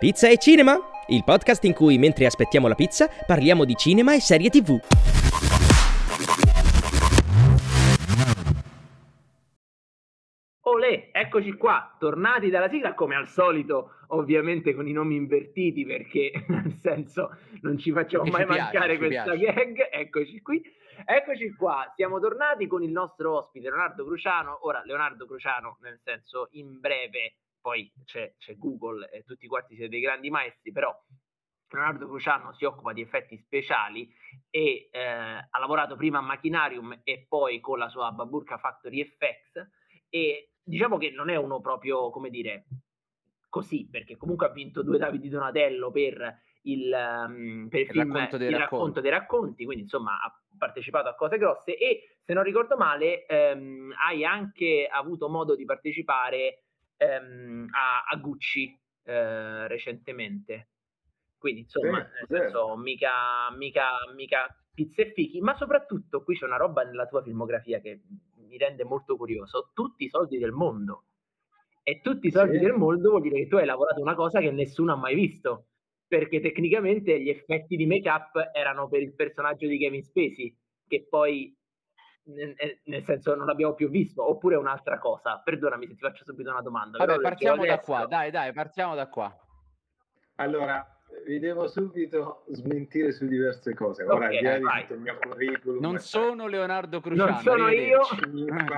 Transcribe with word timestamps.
Pizza 0.00 0.30
e 0.30 0.38
cinema, 0.38 0.78
il 1.08 1.24
podcast 1.24 1.62
in 1.64 1.74
cui 1.74 1.98
mentre 1.98 2.24
aspettiamo 2.24 2.66
la 2.68 2.74
pizza 2.74 3.06
parliamo 3.26 3.66
di 3.66 3.74
cinema 3.74 4.14
e 4.14 4.20
serie 4.20 4.48
tv. 4.48 4.80
Olè, 10.62 11.10
eccoci 11.12 11.52
qua, 11.52 11.94
tornati 11.98 12.48
dalla 12.48 12.70
sigla 12.70 12.94
come 12.94 13.14
al 13.14 13.28
solito, 13.28 13.96
ovviamente 14.06 14.72
con 14.72 14.88
i 14.88 14.92
nomi 14.92 15.16
invertiti 15.16 15.84
perché 15.84 16.32
nel 16.48 16.72
senso 16.80 17.36
non 17.60 17.76
ci 17.76 17.92
facciamo 17.92 18.22
Perché 18.22 18.46
mai 18.46 18.46
ci 18.46 18.52
piace, 18.54 18.72
mancare 18.72 18.92
ci 18.94 18.98
questa 18.98 19.32
piace. 19.34 19.52
gag, 19.52 19.88
eccoci 19.90 20.40
qui. 20.40 20.62
Eccoci 21.04 21.52
qua, 21.52 21.92
siamo 21.94 22.18
tornati 22.20 22.66
con 22.66 22.82
il 22.82 22.90
nostro 22.90 23.36
ospite 23.36 23.68
Leonardo 23.68 24.06
Cruciano. 24.06 24.66
Ora, 24.66 24.80
Leonardo 24.82 25.26
Cruciano, 25.26 25.76
nel 25.82 26.00
senso, 26.02 26.48
in 26.52 26.80
breve, 26.80 27.34
poi 27.60 27.92
c'è, 28.04 28.34
c'è 28.38 28.56
Google 28.56 29.10
e 29.10 29.22
tutti 29.24 29.46
quanti 29.46 29.74
siete 29.74 29.90
dei 29.90 30.00
grandi 30.00 30.30
maestri, 30.30 30.72
però 30.72 30.94
Leonardo 31.68 32.06
Cruciano 32.06 32.52
si 32.54 32.64
occupa 32.64 32.92
di 32.92 33.00
effetti 33.00 33.36
speciali 33.38 34.12
e 34.50 34.88
eh, 34.90 35.00
ha 35.00 35.58
lavorato 35.58 35.96
prima 35.96 36.18
a 36.18 36.22
Machinarium 36.22 37.00
e 37.04 37.26
poi 37.28 37.60
con 37.60 37.78
la 37.78 37.88
sua 37.88 38.10
Baburka 38.10 38.58
Factory 38.58 39.04
FX 39.04 39.66
e 40.08 40.52
diciamo 40.62 40.98
che 40.98 41.10
non 41.10 41.28
è 41.28 41.36
uno 41.36 41.60
proprio, 41.60 42.10
come 42.10 42.30
dire, 42.30 42.66
così, 43.48 43.88
perché 43.88 44.16
comunque 44.16 44.46
ha 44.46 44.50
vinto 44.50 44.82
due 44.82 44.98
Davide 44.98 45.28
Donatello 45.28 45.90
per 45.90 46.42
il, 46.62 46.92
ehm, 46.92 47.68
per 47.68 47.80
il, 47.80 47.86
Il 47.86 47.92
film 47.92 48.12
racconto 48.12 48.36
dei 48.36 48.48
Il 48.48 48.56
racconto 48.56 49.00
dei 49.00 49.10
racconti, 49.10 49.64
quindi 49.64 49.82
insomma 49.84 50.20
ha 50.20 50.40
partecipato 50.58 51.08
a 51.08 51.14
cose 51.14 51.38
grosse 51.38 51.76
e 51.76 52.16
se 52.22 52.32
non 52.32 52.42
ricordo 52.42 52.76
male 52.76 53.26
ehm, 53.26 53.94
hai 54.06 54.24
anche 54.24 54.88
avuto 54.90 55.28
modo 55.28 55.54
di 55.54 55.64
partecipare 55.64 56.64
ehm, 57.00 57.68
a, 57.70 58.04
a 58.04 58.16
Gucci 58.18 58.78
eh, 59.04 59.66
recentemente. 59.68 60.68
Quindi 61.38 61.60
insomma, 61.62 61.98
Sì, 61.98 62.10
nel 62.12 62.26
senso, 62.28 62.76
mica, 62.76 63.50
mica, 63.56 63.88
mica 64.14 64.46
pizze 64.74 65.02
e 65.08 65.12
fichi, 65.12 65.40
ma 65.40 65.54
soprattutto 65.54 66.22
qui 66.22 66.36
c'è 66.36 66.44
una 66.44 66.56
roba 66.58 66.82
nella 66.82 67.06
tua 67.06 67.22
filmografia 67.22 67.80
che 67.80 68.02
mi 68.36 68.58
rende 68.58 68.84
molto 68.84 69.16
curioso, 69.16 69.70
tutti 69.72 70.04
i 70.04 70.08
soldi 70.08 70.38
del 70.38 70.52
mondo. 70.52 71.04
E 71.82 72.00
tutti 72.02 72.26
i 72.26 72.30
soldi 72.30 72.58
Sì. 72.58 72.58
del 72.58 72.74
mondo 72.74 73.10
vuol 73.10 73.22
dire 73.22 73.36
che 73.40 73.46
tu 73.48 73.56
hai 73.56 73.64
lavorato 73.64 74.00
una 74.02 74.14
cosa 74.14 74.40
che 74.40 74.50
nessuno 74.50 74.92
ha 74.92 74.96
mai 74.96 75.14
visto, 75.14 75.68
perché 76.06 76.40
tecnicamente 76.40 77.20
gli 77.20 77.30
effetti 77.30 77.76
di 77.76 77.86
make-up 77.86 78.50
erano 78.52 78.88
per 78.88 79.00
il 79.02 79.14
personaggio 79.14 79.66
di 79.66 79.78
Kevin 79.78 80.02
Spacey, 80.02 80.54
che 80.86 81.06
poi 81.08 81.56
nel, 82.24 83.02
senso 83.02 83.34
non 83.34 83.46
l'abbiamo 83.46 83.74
più 83.74 83.88
visto, 83.88 84.28
oppure 84.28 84.56
un'altra 84.56 84.98
cosa. 84.98 85.40
Perdonami 85.42 85.86
se 85.86 85.94
ti 85.94 86.00
faccio 86.00 86.24
subito 86.24 86.50
una 86.50 86.60
domanda. 86.62 86.98
Vabbè, 86.98 87.20
partiamo 87.20 87.64
da 87.64 87.72
adesso- 87.72 87.82
qua, 87.92 88.06
dai, 88.06 88.30
dai, 88.30 88.52
partiamo 88.52 88.94
da 88.94 89.08
qua. 89.08 89.34
Allora, 90.36 90.86
vi 91.26 91.38
devo 91.38 91.66
subito 91.66 92.44
smentire 92.48 93.12
su 93.12 93.26
diverse 93.26 93.74
cose. 93.74 94.04
Ora, 94.04 94.14
Ok, 94.14 94.22
al 94.22 94.30
di 94.30 94.42
là 94.42 94.56
di 94.56 94.62
vai. 94.62 94.80
tutto 94.82 94.94
il 94.94 95.00
mio 95.00 95.18
curriculum, 95.18 95.80
Non 95.80 95.94
e 95.96 95.98
sono 95.98 96.46
Leonardo 96.46 97.00
Cruciano. 97.00 97.30
Non 97.30 97.40
sono 97.40 97.68
io. 97.68 98.00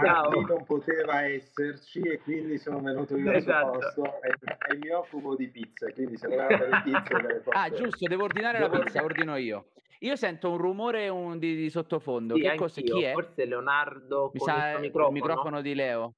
Ciao. 0.03 0.31
non 0.41 0.65
poteva 0.65 1.23
esserci 1.23 2.01
e 2.01 2.19
quindi 2.21 2.59
sono 2.59 2.81
venuto 2.81 3.17
io 3.17 3.29
al 3.31 3.37
Esatto. 3.37 3.81
suo 3.93 4.03
posto 4.03 4.23
e, 4.23 4.35
e 4.73 4.77
mi 4.79 4.91
occupo 4.91 5.37
di 5.37 5.49
pizze, 5.51 5.93
quindi 5.93 6.17
se 6.17 6.27
volevate 6.27 6.67
le 6.67 6.81
pizze. 6.83 7.43
Ah, 7.51 7.71
giusto, 7.71 8.09
devo 8.09 8.25
ordinare 8.25 8.59
la 8.59 8.71
pizza, 8.71 9.05
ordino 9.05 9.37
io. 9.37 9.67
Io 10.03 10.17
sento 10.17 10.51
un 10.51 10.57
rumore 10.59 11.09
un- 11.09 11.39
di, 11.39 11.55
di 11.55 11.71
sottofondo. 11.71 12.35
Sì, 12.35 12.43
che 12.43 12.55
cosa? 12.57 12.81
Chi 12.81 13.03
è? 13.03 13.13
Forse 13.13 13.45
Leonardo 13.45 14.31
Mi 14.33 14.39
con 14.41 14.49
sa 14.49 14.55
il 14.57 14.61
il 14.67 14.73
suo 14.73 14.81
microfono. 14.81 15.11
microfono. 15.13 15.61
di 15.61 15.75
Leo. 15.75 16.15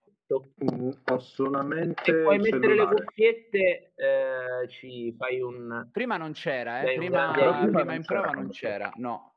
Mm, 0.64 0.90
Ho 1.12 1.18
solamente 1.18 2.02
Se 2.02 2.22
puoi 2.22 2.36
il 2.36 2.40
mettere 2.42 2.74
le 2.74 2.86
cuffiette, 2.86 3.92
eh, 3.94 4.68
ci 4.68 5.12
fai 5.18 5.40
un. 5.42 5.86
Prima 5.92 6.16
non 6.16 6.32
c'era, 6.32 6.80
eh? 6.80 6.94
Prima, 6.96 7.30
prima 7.32 7.82
non 7.84 7.94
in 7.94 8.04
prova 8.04 8.30
non 8.30 8.48
c'era, 8.48 8.90
no. 8.96 9.34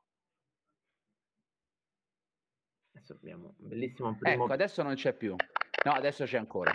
Adesso 2.94 3.12
abbiamo 3.12 3.54
un 3.58 3.68
bellissimo 3.68 4.16
primo. 4.18 4.44
Ecco, 4.44 4.52
adesso 4.52 4.82
non 4.82 4.94
c'è 4.94 5.12
più. 5.12 5.36
No, 5.84 5.92
adesso 5.92 6.24
c'è 6.24 6.38
ancora. 6.38 6.72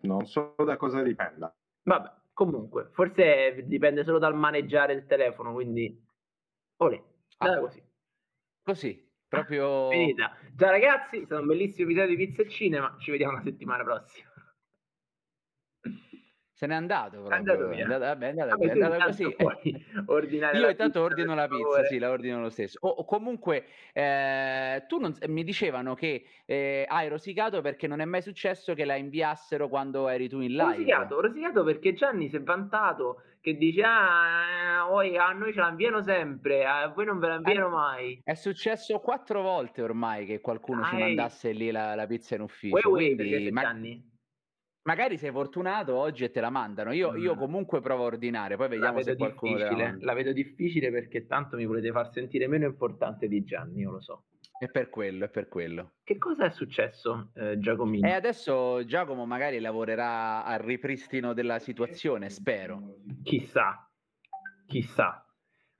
Non 0.00 0.26
so 0.26 0.54
da 0.64 0.76
cosa 0.76 1.00
dipenda. 1.00 1.54
Vabbè, 1.84 2.10
comunque, 2.34 2.90
forse 2.92 3.64
dipende 3.66 4.04
solo 4.04 4.18
dal 4.18 4.34
maneggiare 4.36 4.92
il 4.92 5.06
telefono, 5.06 5.52
quindi. 5.54 5.98
Olè, 6.82 7.02
Ah. 7.38 7.58
così. 7.58 7.82
Così, 8.62 9.10
proprio... 9.28 9.88
Finita. 9.90 10.36
Ciao 10.56 10.70
ragazzi, 10.70 11.20
è 11.20 11.24
stato 11.24 11.40
un 11.42 11.46
bellissimo 11.48 11.88
episodio 11.90 12.16
di 12.16 12.26
Pizza 12.26 12.42
e 12.42 12.48
Cinema. 12.48 12.96
Ci 12.98 13.10
vediamo 13.10 13.34
la 13.34 13.42
settimana 13.42 13.82
prossima. 13.84 14.28
Se 16.64 16.70
n'è 16.70 16.74
andato 16.74 17.16
proprio. 17.18 17.36
andato 17.36 17.68
via. 17.68 17.78
È 17.78 17.82
andata- 17.82 18.06
vabbè, 18.06 18.26
è 18.26 18.28
andata 18.30 18.48
Vabbè, 18.56 18.64
è 18.70 18.74
intanto 18.74 19.04
così. 19.04 19.22
Io 20.56 20.68
intanto 20.70 21.02
ordino 21.02 21.34
la 21.34 21.46
pizza, 21.46 21.62
favore. 21.62 21.86
sì, 21.86 21.98
la 21.98 22.10
ordino 22.10 22.40
lo 22.40 22.48
stesso. 22.48 22.78
O, 22.82 22.88
o 22.88 23.04
comunque, 23.04 23.64
eh, 23.92 24.84
tu 24.88 24.98
non, 24.98 25.14
mi 25.28 25.44
dicevano 25.44 25.94
che 25.94 26.24
eh, 26.44 26.84
hai 26.88 27.08
rosicato 27.08 27.60
perché 27.60 27.86
non 27.86 28.00
è 28.00 28.04
mai 28.04 28.22
successo 28.22 28.74
che 28.74 28.84
la 28.84 28.94
inviassero 28.96 29.68
quando 29.68 30.08
eri 30.08 30.28
tu 30.28 30.40
in 30.40 30.58
Ho 30.60 30.64
live. 30.64 30.76
rosicato, 30.76 31.14
ho 31.16 31.20
rosicato 31.20 31.64
perché 31.64 31.92
Gianni 31.92 32.28
si 32.28 32.36
è 32.36 32.42
vantato 32.42 33.22
che 33.40 33.56
dice 33.56 33.82
ah, 33.82 34.86
oi, 34.90 35.18
a 35.18 35.32
noi 35.32 35.52
ce 35.52 35.60
la 35.60 35.68
inviano 35.68 36.00
sempre, 36.02 36.64
a 36.64 36.88
voi 36.88 37.04
non 37.04 37.18
ve 37.18 37.28
la 37.28 37.34
inviano 37.34 37.66
Eh, 37.66 37.70
mai. 37.70 38.20
È 38.24 38.34
successo 38.34 38.98
quattro 39.00 39.42
volte 39.42 39.82
ormai 39.82 40.24
che 40.24 40.40
qualcuno 40.40 40.82
ci 40.84 40.92
Dai. 40.92 41.00
mandasse 41.00 41.52
lì 41.52 41.70
la, 41.70 41.94
la 41.94 42.06
pizza 42.06 42.34
in 42.36 42.40
Uè, 42.40 42.46
ufficio. 42.46 42.74
uè, 42.76 42.82
quindi 42.96 43.14
perché 43.16 43.38
sei 43.42 43.50
ma- 43.50 43.60
Gianni? 43.60 44.12
Magari 44.84 45.18
sei 45.18 45.30
fortunato 45.30 45.94
oggi 45.96 46.24
e 46.24 46.30
te 46.30 46.40
la 46.40 46.50
mandano. 46.50 46.92
Io, 46.92 47.14
io 47.16 47.34
Mm. 47.34 47.38
comunque 47.38 47.80
provo 47.80 48.04
a 48.04 48.06
ordinare, 48.06 48.56
poi 48.56 48.68
vediamo 48.68 49.00
se 49.02 49.16
qualcuno 49.16 49.56
la 49.58 49.94
la 49.98 50.14
vedo 50.14 50.32
difficile 50.32 50.90
perché 50.90 51.26
tanto 51.26 51.56
mi 51.56 51.66
volete 51.66 51.90
far 51.90 52.10
sentire 52.12 52.46
meno 52.48 52.66
importante 52.66 53.28
di 53.28 53.42
Gianni, 53.44 53.80
io 53.80 53.90
lo 53.92 54.00
so. 54.00 54.24
È 54.56 54.68
per 54.68 54.88
quello, 54.88 55.24
è 55.24 55.28
per 55.30 55.48
quello. 55.48 55.94
Che 56.04 56.16
cosa 56.16 56.44
è 56.46 56.50
successo, 56.50 57.30
eh, 57.34 57.58
Giacomino? 57.58 58.06
E 58.06 58.12
adesso 58.12 58.84
Giacomo 58.84 59.26
magari 59.26 59.58
lavorerà 59.58 60.44
al 60.44 60.60
ripristino 60.60 61.32
della 61.32 61.58
situazione, 61.58 62.30
spero. 62.30 62.96
Chissà, 63.24 63.90
chissà. 64.66 65.23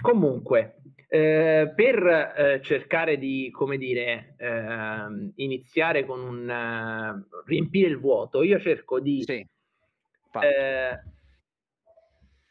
Comunque, 0.01 0.77
eh, 1.09 1.73
per 1.75 2.07
eh, 2.37 2.61
cercare 2.63 3.17
di, 3.17 3.51
come 3.51 3.77
dire, 3.79 4.35
ehm, 4.39 5.33
iniziare 5.37 6.05
con 6.05 6.21
un 6.21 6.49
eh, 6.51 7.27
riempire 7.47 7.89
il 7.89 7.99
vuoto, 7.99 8.43
io 8.43 8.59
cerco 8.61 9.01
di, 9.01 9.23
Sì. 9.23 9.47
Eh, 10.41 10.99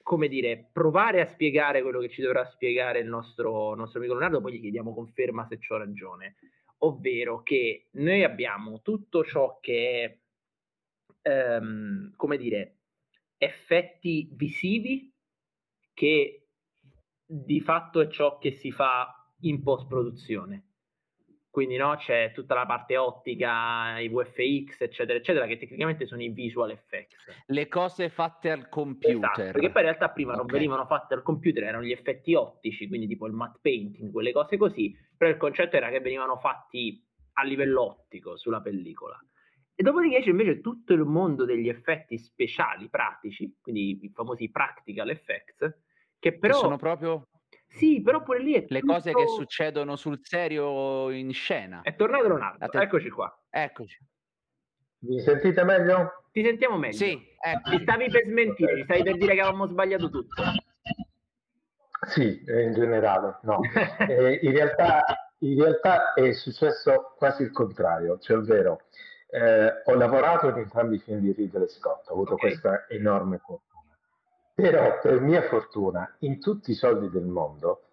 come 0.02 0.28
dire, 0.28 0.70
provare 0.72 1.22
a 1.22 1.26
spiegare 1.26 1.82
quello 1.82 2.00
che 2.00 2.10
ci 2.10 2.22
dovrà 2.22 2.46
spiegare 2.46 3.00
il 3.00 3.08
nostro, 3.08 3.74
nostro 3.76 4.00
amico 4.00 4.14
Leonardo, 4.16 4.42
poi 4.42 4.54
gli 4.54 4.62
chiediamo 4.62 4.94
conferma 4.94 5.46
se 5.48 5.60
ho 5.68 5.78
ragione. 5.78 6.36
Ovvero 6.80 7.42
che 7.44 7.88
noi 7.92 8.24
abbiamo 8.24 8.82
tutto 8.82 9.24
ciò 9.24 9.60
che 9.62 10.20
è, 11.22 11.30
ehm, 11.30 12.14
come 12.16 12.38
dire, 12.38 12.78
effetti 13.38 14.30
visivi 14.34 15.12
che 15.94 16.43
di 17.36 17.62
fatto 17.62 18.00
è 18.00 18.08
ciò 18.08 18.38
che 18.38 18.52
si 18.52 18.72
fa 18.72 19.34
in 19.42 19.64
post-produzione. 19.64 20.68
Quindi 21.50 21.78
no, 21.78 21.96
c'è 21.98 22.32
tutta 22.34 22.56
la 22.56 22.66
parte 22.66 22.98
ottica, 22.98 24.00
i 24.00 24.10
VFX, 24.10 24.82
eccetera, 24.82 25.18
eccetera, 25.20 25.46
che 25.46 25.58
tecnicamente 25.58 26.08
sono 26.08 26.24
i 26.24 26.30
visual 26.30 26.72
effects. 26.72 27.44
Le 27.46 27.68
cose 27.68 28.10
fatte 28.10 28.50
al 28.50 28.70
computer. 28.70 29.16
Esatto, 29.16 29.52
perché 29.52 29.70
poi 29.70 29.82
in 29.82 29.88
realtà 29.88 30.10
prima 30.10 30.34
non 30.34 30.46
Ok. 30.46 30.52
venivano 30.52 30.86
fatte 30.88 31.14
al 31.14 31.22
computer, 31.22 31.64
erano 31.64 31.84
gli 31.84 31.92
effetti 31.92 32.34
ottici, 32.34 32.88
quindi 32.88 33.06
tipo 33.08 33.28
il 33.28 33.34
matte 33.34 33.60
painting, 33.62 34.12
quelle 34.12 34.32
cose 34.32 34.58
così, 34.58 34.96
però 35.16 35.30
il 35.30 35.38
concetto 35.38 35.76
era 35.76 35.90
che 35.90 36.00
venivano 36.00 36.38
fatti 36.38 37.04
a 37.34 37.44
livello 37.44 37.84
ottico 37.84 38.36
sulla 38.36 38.62
pellicola. 38.62 39.20
E 39.76 39.84
dopodiché 39.84 40.22
c'è 40.22 40.30
invece 40.30 40.60
tutto 40.60 40.94
il 40.94 41.04
mondo 41.04 41.46
degli 41.46 41.70
effetti 41.70 42.18
speciali, 42.18 42.90
pratici, 42.90 43.58
quindi 43.62 44.04
i 44.04 44.10
famosi 44.10 44.50
practical 44.50 45.10
effects, 45.10 45.82
che 46.24 46.32
Che 46.32 46.38
però... 46.40 46.54
sono 46.58 46.78
proprio 46.78 47.28
Sì, 47.68 48.02
però 48.02 48.24
pure 48.24 48.40
lì 48.40 48.54
è 48.54 48.64
le 48.68 48.82
cose 48.82 49.12
che 49.14 49.28
succedono 49.28 49.98
sul 49.98 50.20
serio 50.22 51.10
in 51.10 51.34
scena. 51.34 51.82
È 51.82 51.96
tornato 51.96 52.28
Leonardo, 52.28 52.58
La 52.60 52.68
te- 52.68 52.80
eccoci 52.82 53.10
qua. 53.10 53.36
Eccoci. 53.50 53.98
Mi 55.00 55.20
sentite 55.20 55.64
meglio? 55.66 56.28
Ti 56.32 56.44
sentiamo 56.46 56.78
meglio. 56.78 56.96
Sì, 56.96 57.20
ecco. 57.40 57.70
Ti 57.72 57.80
stavi 57.82 58.10
per 58.10 58.24
smentire, 58.26 58.76
ti 58.76 58.84
stavi 58.84 59.04
per 59.04 59.18
dire 59.18 59.34
che 59.34 59.42
avevamo 59.42 59.68
sbagliato 59.68 60.10
tutto. 60.10 60.44
Sì, 62.08 62.44
in 62.48 62.74
generale, 62.74 63.40
no. 63.44 63.60
Eh, 64.08 64.40
in, 64.44 64.52
realtà, 64.52 65.04
in 65.40 65.60
realtà 65.62 66.14
è 66.14 66.32
successo 66.34 67.16
quasi 67.18 67.44
il 67.44 67.52
contrario, 67.52 68.18
cioè 68.20 68.38
ovvero 68.38 68.82
eh, 69.30 69.82
ho 69.84 69.94
lavorato 69.96 70.48
in 70.50 70.58
entrambi 70.58 70.96
i 70.96 71.00
film 71.00 71.20
di 71.20 71.34
Ridley 71.34 71.68
Scott, 71.68 72.08
ho 72.10 72.14
avuto 72.14 72.34
Ok. 72.34 72.40
questa 72.40 72.86
enorme 72.88 73.40
fortuna. 73.40 73.73
Però 74.56 75.00
per 75.02 75.20
mia 75.20 75.42
fortuna, 75.44 76.16
in 76.20 76.40
tutti 76.40 76.72
i 76.72 76.76
soldi 76.76 77.10
del 77.10 77.26
mondo, 77.26 77.86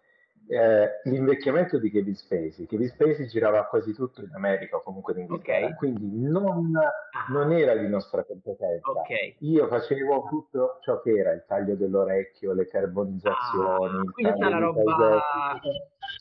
eh, 0.47 1.01
l'invecchiamento 1.05 1.79
di 1.79 1.91
Kevin 1.91 2.15
Spacey. 2.15 2.67
Kevin 2.67 2.89
Spacey 2.89 3.27
girava 3.29 3.65
quasi 3.65 3.95
tutto 3.95 4.21
in 4.21 4.31
America 4.35 4.77
o 4.77 4.83
comunque 4.83 5.15
in 5.15 5.21
Inghilterra, 5.21 5.67
Ok. 5.69 5.77
quindi 5.77 6.11
non, 6.29 6.77
Ah, 6.77 7.33
non 7.33 7.53
era 7.53 7.75
di 7.77 7.89
nostra 7.89 8.25
competenza. 8.25 8.91
ok. 8.91 9.37
Io 9.39 9.69
facevo 9.69 10.27
tutto 10.29 10.79
ciò 10.83 11.01
che 11.01 11.17
era 11.17 11.33
il 11.33 11.45
taglio 11.47 11.77
dell'orecchio, 11.77 12.53
le 12.53 12.67
carbonizzazioni, 12.67 13.97
Ah, 14.09 14.11
quindi 14.13 14.33
tutta 14.33 14.49
la 14.51 14.59
roba- 14.59 14.83
tagliati, 14.83 15.71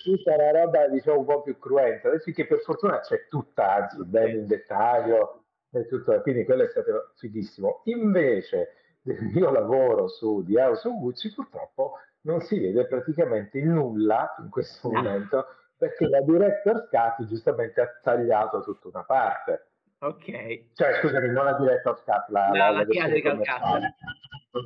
tutta 0.03 0.35
la 0.37 0.51
roba 0.51 0.87
diciamo 0.87 1.19
un 1.19 1.25
po' 1.25 1.41
più 1.41 1.57
cruenta, 1.59 2.07
adesso 2.07 2.31
che 2.31 2.45
per 2.47 2.59
fortuna 2.61 2.99
c'è 3.01 3.27
tutta, 3.27 3.73
anzi 3.75 4.05
bene 4.05 4.31
in 4.37 4.47
dettaglio, 4.47 5.43
tutto, 5.89 6.21
quindi 6.21 6.45
quello 6.45 6.63
è 6.63 6.67
stato 6.69 7.11
fighissimo. 7.17 7.81
Invece 7.85 8.75
del 9.13 9.29
mio 9.33 9.51
lavoro 9.51 10.07
su 10.07 10.43
House 10.47 10.87
of 10.87 10.97
Gucci 10.99 11.33
purtroppo 11.33 11.93
non 12.21 12.41
si 12.41 12.59
vede 12.59 12.85
praticamente 12.85 13.61
nulla 13.61 14.35
in 14.39 14.49
questo 14.49 14.89
No. 14.91 15.01
momento 15.01 15.45
perché 15.77 16.07
la 16.07 16.21
director's 16.21 16.87
cut 16.89 17.25
giustamente 17.27 17.79
ha 17.81 17.87
tagliato 18.03 18.61
tutta 18.63 18.89
una 18.89 19.03
parte. 19.03 19.67
Ok. 19.99 20.25
Cioè, 20.73 20.93
scusami, 21.01 21.29
non 21.29 21.45
la 21.45 21.53
director's 21.53 22.03
cut, 22.03 22.25
la, 22.29 22.49
La- 22.51 22.69
la 22.71 22.85
theatrical 22.85 23.31
commerciale. 23.31 23.95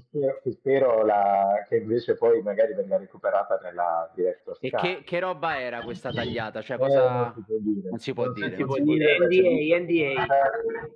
Spero, 0.08 0.40
che 0.42 0.52
spero 0.52 1.04
la- 1.06 1.66
che 1.68 1.76
invece 1.78 2.16
poi 2.16 2.42
magari 2.42 2.74
venga 2.74 2.98
recuperata 2.98 3.60
nella 3.62 4.10
director's 4.16 4.58
E 4.62 4.70
cut. 4.72 4.80
che, 4.80 5.04
che 5.04 5.20
roba 5.20 5.60
era 5.60 5.82
questa 5.82 6.10
tagliata? 6.12 6.62
Cioè, 6.62 6.78
Eh, 6.78 6.80
cosa... 6.80 7.34
non 7.34 7.34
si 7.36 7.44
può 7.44 7.58
dire. 7.60 7.90
non 7.90 8.00
si 8.00 8.14
può 8.14 8.24
Non 8.26 8.34
dire, 8.34 8.50
si 8.56 8.58
non 8.60 8.68
può 8.68 8.76
si 8.78 8.84
può 8.84 8.94
dire. 8.94 9.18
NDA, 9.20 9.78
NDA. 9.80 10.24
Eh, 10.24 10.92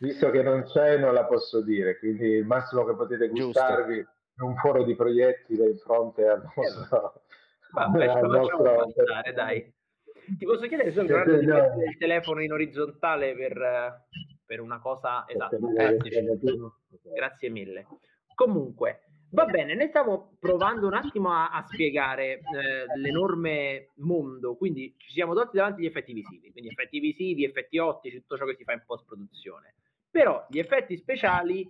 Visto 0.00 0.30
che 0.30 0.42
non 0.42 0.62
c'è, 0.62 0.96
non 0.96 1.12
la 1.12 1.26
posso 1.26 1.60
dire, 1.62 1.98
quindi 1.98 2.24
il 2.24 2.46
massimo 2.46 2.86
che 2.86 2.94
potete 2.94 3.26
Giusto. 3.26 3.44
gustarvi 3.44 3.98
è 3.98 4.40
un 4.40 4.56
foro 4.56 4.82
di 4.82 4.94
proiettile 4.96 5.68
in 5.68 5.76
fronte 5.76 6.26
al 6.26 6.42
nostro... 6.56 7.22
Vabbè, 7.72 8.08
ci 8.08 8.16
al 8.16 8.30
nostro- 8.30 8.92
passare, 8.94 9.32
dai. 9.34 9.74
Ti 10.38 10.44
posso 10.46 10.66
chiedere 10.68 10.90
Sì, 10.90 11.02
Leonardo, 11.02 11.36
di 11.36 11.44
no. 11.44 11.54
mettere 11.54 11.84
il 11.84 11.98
telefono 11.98 12.42
in 12.42 12.52
orizzontale 12.52 13.34
per, 13.34 14.06
per 14.46 14.60
una 14.60 14.80
cosa 14.80 15.24
esatta? 15.28 15.58
Grazie. 15.58 16.38
Grazie 17.14 17.50
mille. 17.50 17.86
Comunque, 18.34 19.02
va 19.32 19.44
bene, 19.44 19.74
noi 19.74 19.88
stiamo 19.88 20.36
provando 20.40 20.86
un 20.86 20.94
attimo 20.94 21.30
a, 21.30 21.50
a 21.50 21.62
spiegare 21.66 22.38
eh, 22.38 22.40
l'enorme 22.96 23.90
mondo, 23.96 24.56
quindi 24.56 24.94
ci 24.96 25.12
siamo 25.12 25.34
tolti 25.34 25.58
davanti 25.58 25.82
gli 25.82 25.86
effetti 25.86 26.14
visivi, 26.14 26.50
quindi 26.50 26.70
effetti 26.70 27.00
visivi, 27.00 27.44
effetti 27.44 27.76
ottici, 27.76 28.20
tutto 28.20 28.38
ciò 28.38 28.46
che 28.46 28.54
si 28.56 28.64
fa 28.64 28.72
in 28.72 28.82
post-produzione. 28.86 29.74
Però 30.10 30.46
gli 30.48 30.58
effetti 30.58 30.96
speciali 30.96 31.68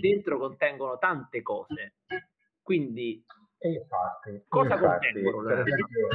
dentro 0.00 0.38
contengono 0.38 0.98
tante 0.98 1.42
cose, 1.42 1.94
quindi 2.62 3.24
infatti, 3.58 4.44
Cosa 4.48 4.74
infatti, 4.74 5.12
contengono, 5.12 5.46
per 5.46 5.58
esempio, 5.60 6.08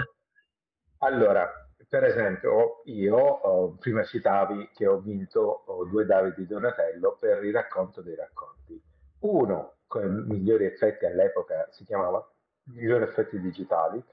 allora, 1.00 1.50
per 1.88 2.04
esempio, 2.04 2.82
io 2.86 3.18
oh, 3.18 3.76
prima 3.78 4.04
citavi 4.04 4.70
che 4.74 4.86
ho 4.86 5.00
vinto 5.00 5.64
oh, 5.66 5.86
due 5.86 6.06
Davide 6.06 6.46
Donatello 6.46 7.18
per 7.20 7.44
il 7.44 7.54
racconto 7.54 8.02
dei 8.02 8.16
racconti. 8.16 8.82
Uno 9.20 9.78
con 9.88 10.04
i 10.04 10.32
migliori 10.32 10.66
effetti 10.66 11.06
all'epoca 11.06 11.68
si 11.72 11.86
chiamava 11.86 12.26
migliori 12.66 13.04
effetti 13.04 13.40
digitali 13.40 14.04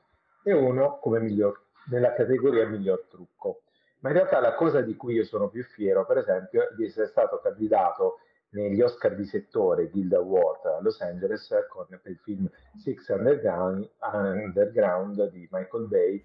e 0.42 0.52
uno 0.52 0.98
come 1.00 1.20
miglior 1.20 1.60
nella 1.90 2.12
categoria 2.12 2.66
miglior 2.66 3.06
trucco. 3.10 3.62
Ma 4.06 4.12
in 4.12 4.18
realtà 4.18 4.38
la 4.38 4.54
cosa 4.54 4.82
di 4.82 4.94
cui 4.94 5.14
io 5.14 5.24
sono 5.24 5.48
più 5.48 5.64
fiero, 5.64 6.06
per 6.06 6.18
esempio, 6.18 6.62
è 6.62 6.74
di 6.76 6.84
essere 6.84 7.08
stato 7.08 7.40
candidato 7.40 8.20
negli 8.50 8.80
Oscar 8.80 9.16
di 9.16 9.24
settore 9.24 9.88
Guild 9.88 10.12
Award 10.12 10.64
a 10.64 10.80
Los 10.80 11.00
Angeles 11.00 11.52
con 11.68 11.86
per 11.88 12.12
il 12.12 12.18
film 12.18 12.48
Six 12.76 13.08
Underground, 13.08 13.90
Underground 13.98 15.28
di 15.30 15.48
Michael 15.50 15.88
Bay 15.88 16.24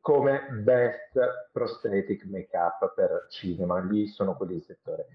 come 0.00 0.48
Best 0.64 1.16
Prosthetic 1.52 2.24
Makeup 2.24 2.92
per 2.92 3.26
cinema, 3.28 3.78
lì 3.78 4.08
sono 4.08 4.34
quelli 4.36 4.54
di 4.54 4.62
settore. 4.62 5.06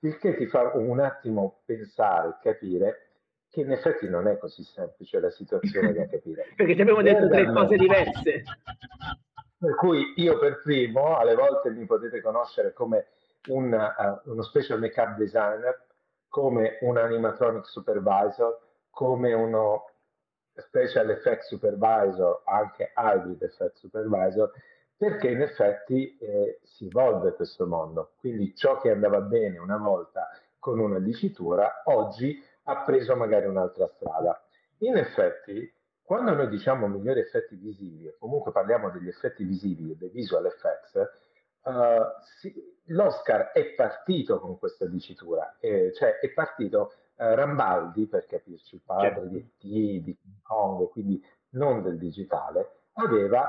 Il 0.00 0.18
che 0.18 0.36
ti 0.36 0.44
fa 0.44 0.70
un 0.74 1.00
attimo 1.00 1.62
pensare, 1.64 2.36
capire 2.42 3.12
che 3.48 3.62
in 3.62 3.70
effetti 3.70 4.06
non 4.06 4.28
è 4.28 4.36
così 4.36 4.62
semplice 4.64 5.18
la 5.18 5.30
situazione 5.30 5.94
da 5.94 6.06
capire. 6.08 6.44
perché 6.56 6.74
ci 6.74 6.82
abbiamo 6.82 7.00
detto 7.00 7.26
tre 7.26 7.50
cose 7.50 7.76
diverse. 7.76 8.42
Per 9.64 9.76
cui 9.76 10.12
io 10.16 10.38
per 10.38 10.60
primo, 10.60 11.16
alle 11.16 11.34
volte 11.34 11.70
mi 11.70 11.86
potete 11.86 12.20
conoscere 12.20 12.74
come 12.74 13.06
un, 13.48 13.72
uh, 13.72 14.30
uno 14.30 14.42
special 14.42 14.78
makeup 14.78 15.16
designer, 15.16 15.86
come 16.28 16.76
un 16.82 16.98
animatronic 16.98 17.64
supervisor, 17.64 18.58
come 18.90 19.32
uno 19.32 19.88
special 20.54 21.08
effect 21.08 21.44
supervisor, 21.44 22.42
anche 22.44 22.92
hybrid 22.94 23.40
effect 23.40 23.76
supervisor, 23.76 24.52
perché 24.98 25.30
in 25.30 25.40
effetti 25.40 26.14
eh, 26.18 26.60
si 26.64 26.84
evolve 26.88 27.32
questo 27.32 27.66
mondo. 27.66 28.12
Quindi 28.18 28.54
ciò 28.54 28.78
che 28.82 28.90
andava 28.90 29.22
bene 29.22 29.56
una 29.56 29.78
volta 29.78 30.28
con 30.58 30.78
una 30.78 30.98
dicitura, 30.98 31.80
oggi 31.84 32.38
ha 32.64 32.82
preso 32.84 33.16
magari 33.16 33.46
un'altra 33.46 33.90
strada. 33.96 34.46
In 34.80 34.98
effetti, 34.98 35.72
quando 36.04 36.34
noi 36.34 36.48
diciamo 36.48 36.86
migliori 36.86 37.20
effetti 37.20 37.56
visivi, 37.56 38.06
o 38.06 38.14
comunque 38.18 38.52
parliamo 38.52 38.90
degli 38.90 39.08
effetti 39.08 39.42
visivi, 39.42 39.96
dei 39.96 40.10
visual 40.10 40.44
effects, 40.44 40.94
uh, 41.62 41.72
si, 42.40 42.52
l'Oscar 42.88 43.52
è 43.52 43.74
partito 43.74 44.38
con 44.38 44.58
questa 44.58 44.86
dicitura, 44.86 45.56
eh, 45.58 45.92
cioè 45.94 46.18
è 46.18 46.30
partito 46.32 46.92
uh, 47.16 47.34
Rambaldi, 47.34 48.06
per 48.06 48.26
capirci, 48.26 48.74
il 48.74 48.82
padre 48.84 49.08
Certo. 49.08 49.26
di 49.28 49.38
E.T., 49.38 50.04
di 50.04 50.18
King 50.20 50.42
Kong, 50.42 50.90
quindi 50.90 51.24
non 51.50 51.82
del 51.82 51.96
digitale, 51.96 52.88
aveva 52.92 53.48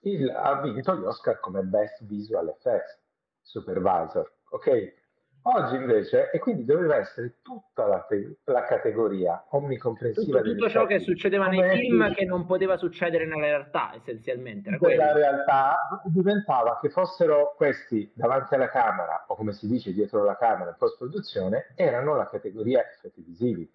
il, 0.00 0.28
ha 0.28 0.60
vinto 0.60 0.94
gli 0.94 1.04
Oscar 1.04 1.40
come 1.40 1.62
Best 1.62 2.04
Visual 2.04 2.48
Effects 2.48 2.98
Supervisor, 3.40 4.30
ok? 4.50 4.94
Oggi 5.42 5.76
invece, 5.76 6.30
e 6.30 6.38
quindi 6.38 6.64
doveva 6.64 6.96
essere 6.96 7.36
tutta 7.42 7.86
la, 7.86 8.00
te- 8.00 8.38
la 8.44 8.64
categoria 8.64 9.46
omnicomprensiva 9.50 10.40
Tutto, 10.40 10.52
tutto 10.52 10.68
ciò 10.68 10.84
che 10.84 10.98
succedeva 10.98 11.46
nei 11.46 11.78
film 11.78 12.12
che 12.12 12.24
non 12.24 12.44
poteva 12.44 12.76
succedere 12.76 13.24
nella 13.24 13.46
realtà, 13.46 13.92
essenzialmente. 13.94 14.76
Quella 14.76 15.12
realtà 15.12 16.02
diventava 16.04 16.78
che 16.80 16.90
fossero 16.90 17.54
questi 17.56 18.10
davanti 18.14 18.54
alla 18.54 18.68
camera 18.68 19.24
o 19.28 19.34
come 19.34 19.52
si 19.52 19.66
dice 19.68 19.92
dietro 19.92 20.24
la 20.24 20.36
camera 20.36 20.70
in 20.70 20.76
post 20.76 20.98
produzione 20.98 21.72
erano 21.76 22.14
la 22.14 22.28
categoria 22.28 22.80
effetti 22.80 23.22
visivi. 23.22 23.70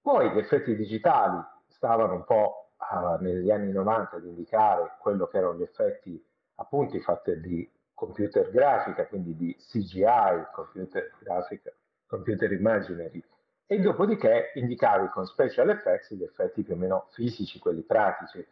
Poi 0.00 0.30
gli 0.30 0.38
effetti 0.38 0.74
digitali 0.74 1.38
stavano 1.66 2.14
un 2.14 2.24
po' 2.24 2.70
ah, 2.78 3.18
negli 3.20 3.50
anni 3.50 3.72
90 3.72 4.16
ad 4.16 4.24
indicare 4.24 4.96
quello 5.00 5.26
che 5.26 5.36
erano 5.36 5.56
gli 5.56 5.62
effetti 5.62 6.24
appunto 6.54 6.98
fatti 7.00 7.40
di 7.40 7.70
computer 8.00 8.50
grafica 8.50 9.06
quindi 9.06 9.36
di 9.36 9.54
CGI 9.58 10.46
computer 10.54 11.12
grafica 11.18 11.70
computer 12.06 12.50
imaginary 12.50 13.22
e 13.66 13.78
dopodiché 13.78 14.52
indicavi 14.54 15.08
con 15.10 15.26
special 15.26 15.68
effects 15.68 16.14
gli 16.14 16.22
effetti 16.22 16.62
più 16.62 16.72
o 16.72 16.76
meno 16.78 17.08
fisici 17.10 17.58
quelli 17.58 17.82
pratici 17.82 18.42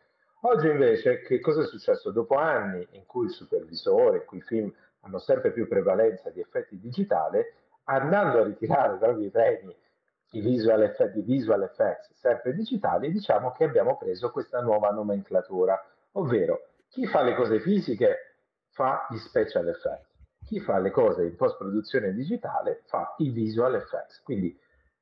Oggi 0.42 0.68
invece 0.68 1.22
che 1.22 1.40
cosa 1.40 1.62
è 1.62 1.66
successo? 1.66 2.12
Dopo 2.12 2.36
anni 2.36 2.86
in 2.92 3.06
cui 3.06 3.24
il 3.24 3.32
supervisore, 3.32 4.18
in 4.18 4.24
cui 4.24 4.38
i 4.38 4.42
film 4.42 4.72
hanno 5.00 5.18
sempre 5.18 5.50
più 5.50 5.66
prevalenza 5.66 6.30
di 6.30 6.38
effetti 6.38 6.78
digitali, 6.78 7.42
andando 7.84 8.38
a 8.38 8.44
ritirare 8.44 8.98
dai 9.02 9.30
premi 9.30 9.76
i 10.32 10.40
visual, 10.40 10.82
effect, 10.82 11.16
i 11.16 11.22
visual 11.22 11.62
effects 11.62 12.12
sempre 12.12 12.54
digitali, 12.54 13.10
diciamo 13.10 13.50
che 13.50 13.64
abbiamo 13.64 13.96
preso 13.96 14.30
questa 14.30 14.60
nuova 14.60 14.90
nomenclatura, 14.90 15.76
ovvero 16.12 16.68
chi 16.88 17.04
fa 17.06 17.22
le 17.22 17.34
cose 17.34 17.58
fisiche 17.58 18.27
fa 18.78 19.08
gli 19.10 19.16
special 19.16 19.66
effects, 19.68 20.06
chi 20.46 20.60
fa 20.60 20.78
le 20.78 20.92
cose 20.92 21.24
in 21.24 21.34
post-produzione 21.34 22.12
digitale 22.14 22.82
fa 22.86 23.12
i 23.18 23.30
visual 23.30 23.74
effects, 23.74 24.22
quindi 24.22 24.56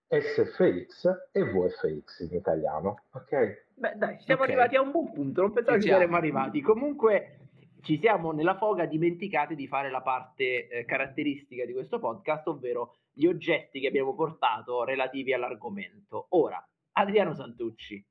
SFX 0.09 1.29
e 1.31 1.43
VFX 1.45 2.21
in 2.31 2.37
italiano, 2.37 3.03
ok? 3.13 3.65
Beh, 3.75 3.93
dai, 3.97 4.19
siamo 4.21 4.43
Ok. 4.43 4.49
arrivati 4.49 4.77
a 4.77 4.81
un 4.81 4.91
buon 4.93 5.13
punto, 5.13 5.43
non 5.43 5.53
pensavo 5.53 5.79
Ci 5.81 5.89
saremmo 5.89 6.17
arrivati. 6.17 6.61
Comunque 6.63 7.39
ci 7.83 7.99
siamo 7.99 8.33
nella 8.33 8.57
foga 8.57 8.87
dimenticati 8.87 9.55
di 9.55 9.67
fare 9.69 9.91
la 9.91 10.01
parte 10.01 10.69
eh, 10.69 10.85
caratteristica 10.87 11.67
di 11.67 11.73
questo 11.75 11.99
podcast, 11.99 12.47
ovvero 12.49 12.97
gli 13.13 13.27
oggetti 13.27 13.79
che 13.81 13.89
abbiamo 13.89 14.15
portato 14.15 14.85
relativi 14.85 15.33
all'argomento. 15.35 16.27
Ora, 16.31 16.65
Adriano 16.93 17.35
Santucci, 17.35 18.03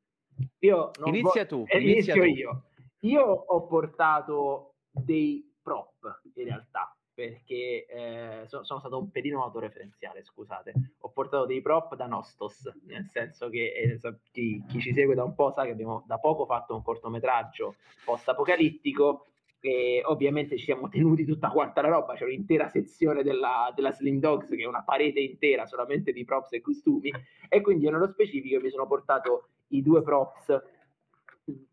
io 0.59 0.91
non 0.99 1.15
Inizia 1.15 1.41
vo- 1.43 1.47
tu, 1.47 1.65
eh, 1.67 1.79
inizia 1.79 2.13
inizio 2.13 2.21
tu. 2.23 2.29
io. 2.39 2.63
Io 3.01 3.23
ho 3.23 3.65
portato 3.67 4.75
dei 4.91 5.43
prop 5.65 6.21
in 6.35 6.43
realtà, 6.45 6.95
perché 7.11 7.87
eh, 7.87 8.43
so- 8.45 8.63
sono 8.63 8.79
stato 8.79 8.99
un 8.99 9.09
pelino 9.09 9.43
autoreferenziale, 9.43 10.23
scusate. 10.23 10.73
Ho 10.99 11.09
portato 11.09 11.45
dei 11.45 11.61
prop 11.61 11.95
da 11.95 12.05
Nostos, 12.05 12.71
nel 12.85 13.07
senso 13.09 13.49
che 13.49 13.73
eh, 13.73 13.99
chi, 14.31 14.63
chi 14.67 14.79
ci 14.79 14.93
segue 14.93 15.15
da 15.15 15.23
un 15.23 15.33
po' 15.33 15.51
sa 15.51 15.63
che 15.63 15.71
abbiamo 15.71 16.03
da 16.05 16.19
poco 16.19 16.45
fatto 16.45 16.75
un 16.75 16.83
cortometraggio 16.83 17.75
post-apocalittico 18.05 19.25
e 19.59 20.03
ovviamente 20.05 20.57
ci 20.57 20.65
siamo 20.65 20.89
tenuti 20.89 21.25
tutta 21.25 21.49
quanta 21.49 21.81
la 21.81 21.87
roba, 21.87 22.13
c'è 22.13 22.25
un'intera 22.25 22.67
sezione 22.67 23.23
della, 23.23 23.73
della 23.75 23.91
Slim 23.91 24.19
Dogs 24.19 24.49
che 24.49 24.61
è 24.61 24.67
una 24.67 24.83
parete 24.83 25.19
intera 25.19 25.65
solamente 25.65 26.11
di 26.11 26.23
props 26.23 26.53
e 26.53 26.61
costumi 26.61 27.11
e 27.49 27.61
quindi 27.61 27.89
nello 27.89 28.07
specifico 28.07 28.61
mi 28.61 28.69
sono 28.69 28.85
portato 28.85 29.49
i 29.69 29.81
due 29.81 30.03
props 30.03 30.61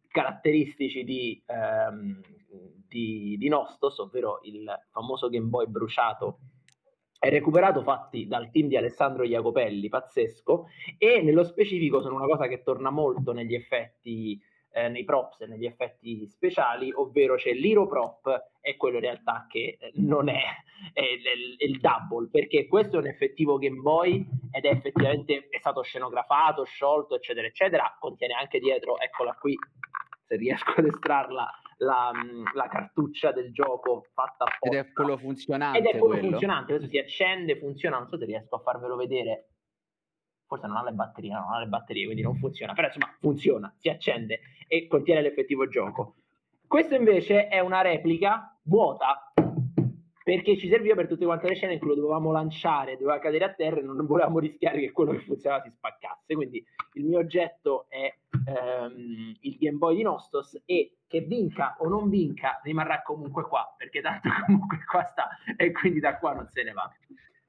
caratteristici 0.09 1.05
di, 1.05 1.43
ehm, 1.45 2.21
di, 2.87 3.37
di 3.39 3.49
Nostos, 3.49 3.99
ovvero 3.99 4.41
il 4.43 4.71
famoso 4.91 5.29
Game 5.29 5.49
Boy 5.49 5.67
bruciato 5.67 6.39
è 7.23 7.31
recuperato 7.31 7.83
fatti 7.83 8.27
dal 8.27 8.51
team 8.51 8.67
di 8.67 8.77
Alessandro 8.77 9.23
Iacopelli, 9.23 9.89
pazzesco, 9.89 10.67
e 10.99 11.23
nello 11.23 11.45
specifico 11.45 12.01
sono 12.03 12.17
una 12.17 12.27
cosa 12.27 12.49
che 12.49 12.65
torna 12.65 12.91
molto 12.91 13.33
negli 13.33 13.55
effetti, 13.55 14.37
eh, 14.73 14.89
nei 14.89 15.05
props 15.05 15.43
e 15.43 15.47
negli 15.47 15.65
effetti 15.65 16.27
speciali, 16.27 16.91
ovvero 16.93 17.37
c'è 17.37 17.53
l'Hero 17.53 17.87
Prop 17.87 18.51
è 18.61 18.77
quello 18.77 18.97
in 18.97 19.03
realtà 19.03 19.47
che 19.49 19.77
eh, 19.79 19.93
non 19.95 20.29
è, 20.29 20.43
è, 20.93 21.01
è, 21.01 21.65
il 21.65 21.79
double, 21.79 22.29
perché 22.29 22.67
questo 22.67 22.97
è 22.97 22.99
un 22.99 23.07
effettivo 23.07 23.57
Game 23.57 23.81
Boy 23.81 24.27
ed 24.51 24.65
è 24.65 24.71
effettivamente 24.71 25.47
è 25.49 25.59
stato 25.59 25.83
scenografato, 25.83 26.65
sciolto, 26.65 27.15
eccetera, 27.15 27.47
eccetera, 27.47 27.97
contiene 28.01 28.35
anche 28.35 28.59
dietro, 28.59 28.99
eccola 28.99 29.33
qui, 29.35 29.57
se 30.27 30.35
riesco 30.35 30.73
ad 30.77 30.87
estrarla, 30.87 31.49
la, 31.83 32.13
la, 32.55 32.69
cartuccia 32.69 33.33
del 33.33 33.53
gioco 33.53 34.07
fatta 34.13 34.45
apposta. 34.45 34.69
Ed 34.69 34.75
è 34.75 34.93
quello 34.93 35.17
funzionante. 35.17 35.79
Ed 35.79 35.87
è 35.87 35.91
quello, 35.99 36.07
quello. 36.07 36.31
funzionante, 36.31 36.73
questo 36.73 36.89
si 36.89 36.99
accende, 36.99 37.59
funziona, 37.59 37.99
non 37.99 38.09
so 38.09 38.17
se 38.17 38.25
riesco 38.25 38.57
a 38.57 38.61
farvelo 38.61 38.97
vedere. 38.97 39.49
Forse 40.47 40.67
non 40.67 40.77
ha 40.77 40.85
le 40.85 40.93
batterie, 40.93 41.33
no, 41.33 41.41
non 41.41 41.53
ha 41.53 41.59
le 41.61 41.67
batterie, 41.67 42.05
quindi 42.05 42.23
non 42.23 42.37
funziona, 42.37 42.73
però 42.75 42.87
insomma 42.87 43.15
funziona, 43.19 43.75
si 43.79 43.89
accende 43.89 44.41
e 44.67 44.87
contiene 44.87 45.23
l'effettivo 45.23 45.67
gioco. 45.67 46.17
Questo 46.67 46.95
invece 46.95 47.49
è 47.49 47.61
una 47.61 47.81
replica 47.81 48.59
vuota 48.65 49.33
perché 50.23 50.57
ci 50.57 50.69
serviva 50.69 50.95
per 50.95 51.09
tutte 51.09 51.25
quante 51.25 51.49
le 51.49 51.55
scene 51.55 51.75
in 51.75 51.79
cui 51.79 51.89
lo 51.89 51.95
dovevamo 51.95 52.31
lanciare, 52.31 52.97
doveva 52.97 53.19
cadere 53.19 53.45
a 53.45 53.55
terra 53.55 53.81
e 53.81 53.83
non 53.83 54.07
volevamo 54.07 54.39
rischiare 54.39 54.79
che 54.79 54.93
quello 54.93 55.13
che 55.13 55.21
funzionava 55.21 55.63
si 55.63 55.71
spaccasse. 55.71 56.35
Quindi 56.35 56.65
il 56.95 57.05
mio 57.05 57.19
oggetto 57.19 57.87
è 57.89 58.15
ehm, 58.47 59.37
il 59.41 59.57
Game 59.59 59.79
Boy 59.79 59.97
di 59.97 60.03
Nostos 60.03 60.61
e 60.65 60.99
che 61.07 61.21
vinca 61.21 61.77
o 61.79 61.89
non 61.89 62.09
vinca 62.09 62.61
rimarrà 62.63 63.03
comunque 63.03 63.45
qua, 63.45 63.75
perché 63.77 64.01
tanto 64.01 64.29
comunque 64.47 64.85
qua 64.85 65.05
sta 65.05 65.29
e 65.57 65.73
quindi 65.73 66.01
da 66.01 66.19
qua 66.19 66.33
non 66.35 66.49
se 66.53 66.63
ne 66.63 66.73
va. 66.73 66.91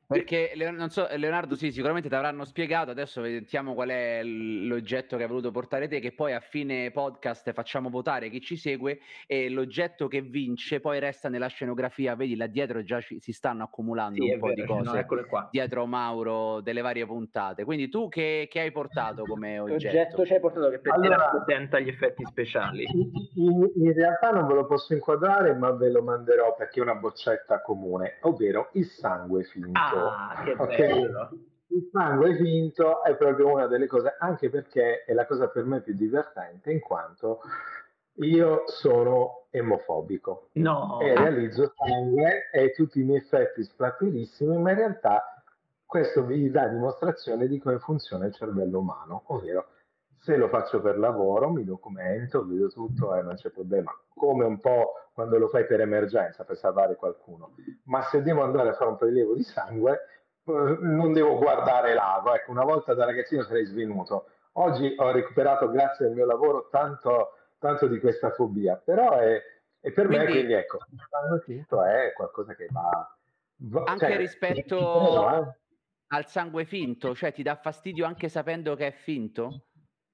Perché 0.06 0.52
so, 0.90 1.08
Leonardo, 1.16 1.56
sì, 1.56 1.72
sicuramente 1.72 2.10
ti 2.10 2.16
avranno 2.16 2.46
spiegato. 2.46 2.92
Adesso 2.92 3.22
vediamo 3.22 3.74
qual 3.74 3.90
è 3.90 4.22
l'oggetto 4.24 5.16
che 5.18 5.24
hai 5.24 5.30
voluto 5.30 5.52
portare 5.52 5.88
te. 5.88 6.00
Che 6.00 6.12
poi 6.12 6.34
a 6.34 6.40
fine 6.40 6.92
podcast 6.92 7.52
facciamo 7.54 7.90
votare 7.90 8.30
chi 8.30 8.42
ci 8.42 8.58
segue. 8.58 9.00
E 9.26 9.50
l'oggetto 9.50 10.08
che 10.08 10.22
vince 10.22 10.80
poi 10.80 11.00
resta 11.00 11.30
nella 11.30 11.48
scenografia. 11.48 12.16
Vedi 12.16 12.36
là 12.36 12.48
dietro 12.48 12.84
già 12.84 13.00
ci, 13.00 13.20
si 13.20 13.32
stanno 13.32 13.64
accumulando 13.64 14.24
sì, 14.24 14.32
un 14.32 14.40
po' 14.40 14.48
vero, 14.48 14.62
di 14.62 14.68
cose 14.68 15.06
no, 15.10 15.48
dietro 15.50 15.86
Mauro 15.86 16.62
delle 16.62 16.82
varie 16.82 17.06
puntate. 17.06 17.64
Quindi 17.64 17.90
tu 17.90 18.10
che, 18.10 18.48
che 18.50 18.60
hai 18.60 18.72
portato 18.72 19.24
come 19.24 19.58
oggetto? 19.60 19.88
oggetto 19.88 20.26
ci 20.26 20.34
hai 20.34 20.40
portato 20.40 20.70
che 20.70 20.80
per 20.80 20.94
allora, 20.94 21.16
te 21.16 21.24
rappresenta 21.24 21.80
gli 21.80 21.88
effetti 21.88 22.24
speciali? 22.26 22.86
In, 23.36 23.72
in 23.76 23.94
realtà 23.94 24.32
non 24.32 24.48
ve 24.48 24.54
lo 24.54 24.66
posso 24.66 24.94
inquadrare, 24.94 25.56
ma 25.56 25.72
ve 25.72 25.90
lo 25.90 26.04
manderò 26.04 26.56
perché 26.56 26.80
è 26.80 26.84
una 26.84 26.96
boccetta 26.96 27.62
comune, 27.62 28.18
ovvero 28.22 28.70
il 28.74 28.86
sangue 28.86 29.44
finto. 29.44 29.72
Ah 29.74 30.03
Ah, 30.08 30.42
che 30.44 30.56
okay. 30.58 31.10
Il 31.68 31.90
sangue 31.92 32.36
finto 32.36 33.04
è 33.04 33.16
proprio 33.16 33.52
una 33.52 33.68
delle 33.68 33.88
cose, 33.88 34.16
anche 34.20 34.50
perché 34.50 35.04
è 35.06 35.14
la 35.14 35.26
cosa 35.26 35.48
per 35.48 35.66
me 35.66 35.82
più 35.82 35.96
divertente, 35.96 36.72
in 36.72 36.80
quanto 36.80 37.40
io 38.18 38.64
sono 38.68 39.46
emofobico 39.50 40.50
no. 40.54 41.00
e 41.02 41.16
realizzo 41.16 41.74
sangue 41.76 42.50
e 42.52 42.72
tutti 42.74 43.00
i 43.00 43.04
miei 43.04 43.18
effetti 43.18 43.64
splatterissimi, 43.64 44.56
ma 44.58 44.72
in 44.72 44.78
realtà 44.78 45.44
questo 45.86 46.24
vi 46.24 46.50
dà 46.50 46.68
dimostrazione 46.68 47.48
di 47.48 47.60
come 47.60 47.80
funziona 47.80 48.26
il 48.26 48.34
cervello 48.34 48.80
umano, 48.80 49.24
ovvero 49.28 49.68
se 50.24 50.38
lo 50.38 50.48
faccio 50.48 50.80
per 50.80 50.98
lavoro, 50.98 51.50
mi 51.50 51.66
documento, 51.66 52.48
vedo 52.48 52.70
tutto 52.70 53.14
e 53.14 53.22
non 53.22 53.36
c'è 53.36 53.50
problema, 53.50 53.94
come 54.08 54.46
un 54.46 54.58
po' 54.62 54.94
quando 55.12 55.38
lo 55.38 55.50
fai 55.50 55.66
per 55.66 55.82
emergenza, 55.82 56.46
per 56.46 56.56
salvare 56.56 56.96
qualcuno. 56.96 57.54
Ma 57.84 58.04
se 58.04 58.22
devo 58.22 58.42
andare 58.42 58.70
a 58.70 58.74
fare 58.74 58.92
un 58.92 58.96
prelievo 58.96 59.36
di 59.36 59.44
sangue, 59.44 59.94
eh, 60.46 60.78
non 60.80 61.12
devo 61.12 61.36
guardare 61.36 61.94
l'ago. 61.94 62.34
Ecco, 62.34 62.52
una 62.52 62.64
volta 62.64 62.94
da 62.94 63.04
ragazzino 63.04 63.44
sarei 63.44 63.66
svenuto. 63.66 64.28
Oggi 64.54 64.96
ho 64.98 65.12
recuperato, 65.12 65.70
grazie 65.70 66.06
al 66.06 66.14
mio 66.14 66.26
lavoro, 66.26 66.70
tanto, 66.72 67.32
tanto 67.60 67.88
di 67.88 68.00
questa 68.00 68.32
fobia, 68.32 68.78
però 68.78 69.18
è, 69.18 69.42
è 69.82 69.92
per 69.92 70.06
quindi, 70.06 70.26
me, 70.26 70.32
quindi 70.32 70.54
ecco, 70.54 70.78
finto 71.44 71.84
è 71.84 72.14
qualcosa 72.16 72.56
che 72.56 72.68
va... 72.72 73.18
va 73.58 73.84
anche 73.88 74.08
cioè, 74.08 74.18
rispetto... 74.18 75.30
Eh? 75.30 75.58
al 76.14 76.28
sangue 76.28 76.64
finto, 76.66 77.16
cioè 77.16 77.34
ti 77.34 77.42
dà 77.42 77.56
fastidio 77.56 78.06
anche 78.06 78.30
sapendo 78.30 78.76
che 78.76 78.88
è 78.88 78.92
finto? 78.92 79.66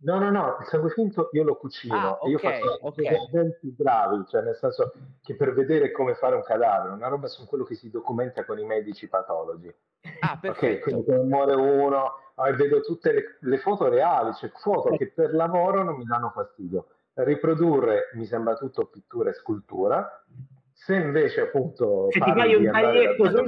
No, 0.02 0.18
no, 0.18 0.32
no, 0.32 0.58
il 0.62 0.66
sangue 0.68 0.92
finto 0.92 1.30
io 1.34 1.44
lo 1.44 1.58
cucino 1.58 1.94
ah, 1.94 2.12
okay, 2.22 2.32
io 2.32 2.38
faccio 2.38 2.88
okay. 2.88 3.06
esempi 3.08 3.70
bravi, 3.72 4.24
cioè 4.30 4.42
nel 4.44 4.56
senso 4.56 4.94
che 5.22 5.36
per 5.36 5.54
vedere 5.54 5.92
come 5.92 6.16
fare 6.16 6.36
un 6.36 6.44
cadavere, 6.44 6.94
una 6.94 7.10
roba 7.10 7.28
su 7.28 7.46
quello 7.46 7.66
che 7.66 7.76
si 7.76 7.90
documenta 7.90 8.46
con 8.46 8.58
i 8.60 8.66
medici 8.66 9.10
patologi. 9.10 9.74
Ah, 10.22 10.38
perfetto. 10.40 10.76
Ok, 10.76 10.82
quindi 10.82 11.04
se 11.04 11.18
muore 11.18 11.56
uno, 11.56 12.14
ah, 12.36 12.52
vedo 12.52 12.80
tutte 12.80 13.12
le, 13.12 13.38
le, 13.42 13.58
foto 13.58 13.90
reali, 13.90 14.34
cioè 14.36 14.50
foto 14.52 14.96
che 14.96 15.12
per 15.12 15.34
lavoro 15.34 15.84
non 15.84 15.98
mi 15.98 16.06
danno 16.06 16.30
fastidio. 16.30 16.88
Riprodurre 17.16 18.12
mi 18.14 18.26
sembra 18.26 18.56
tutto 18.56 18.86
pittura 18.86 19.32
e 19.32 19.34
scultura. 19.34 20.24
Se 20.72 20.96
invece 20.96 21.42
appunto... 21.42 22.08
Se 22.10 22.20
ti 22.22 22.32
fai 22.32 22.56
un 22.56 22.72
taglietto 22.72 23.26
sul 23.36 23.44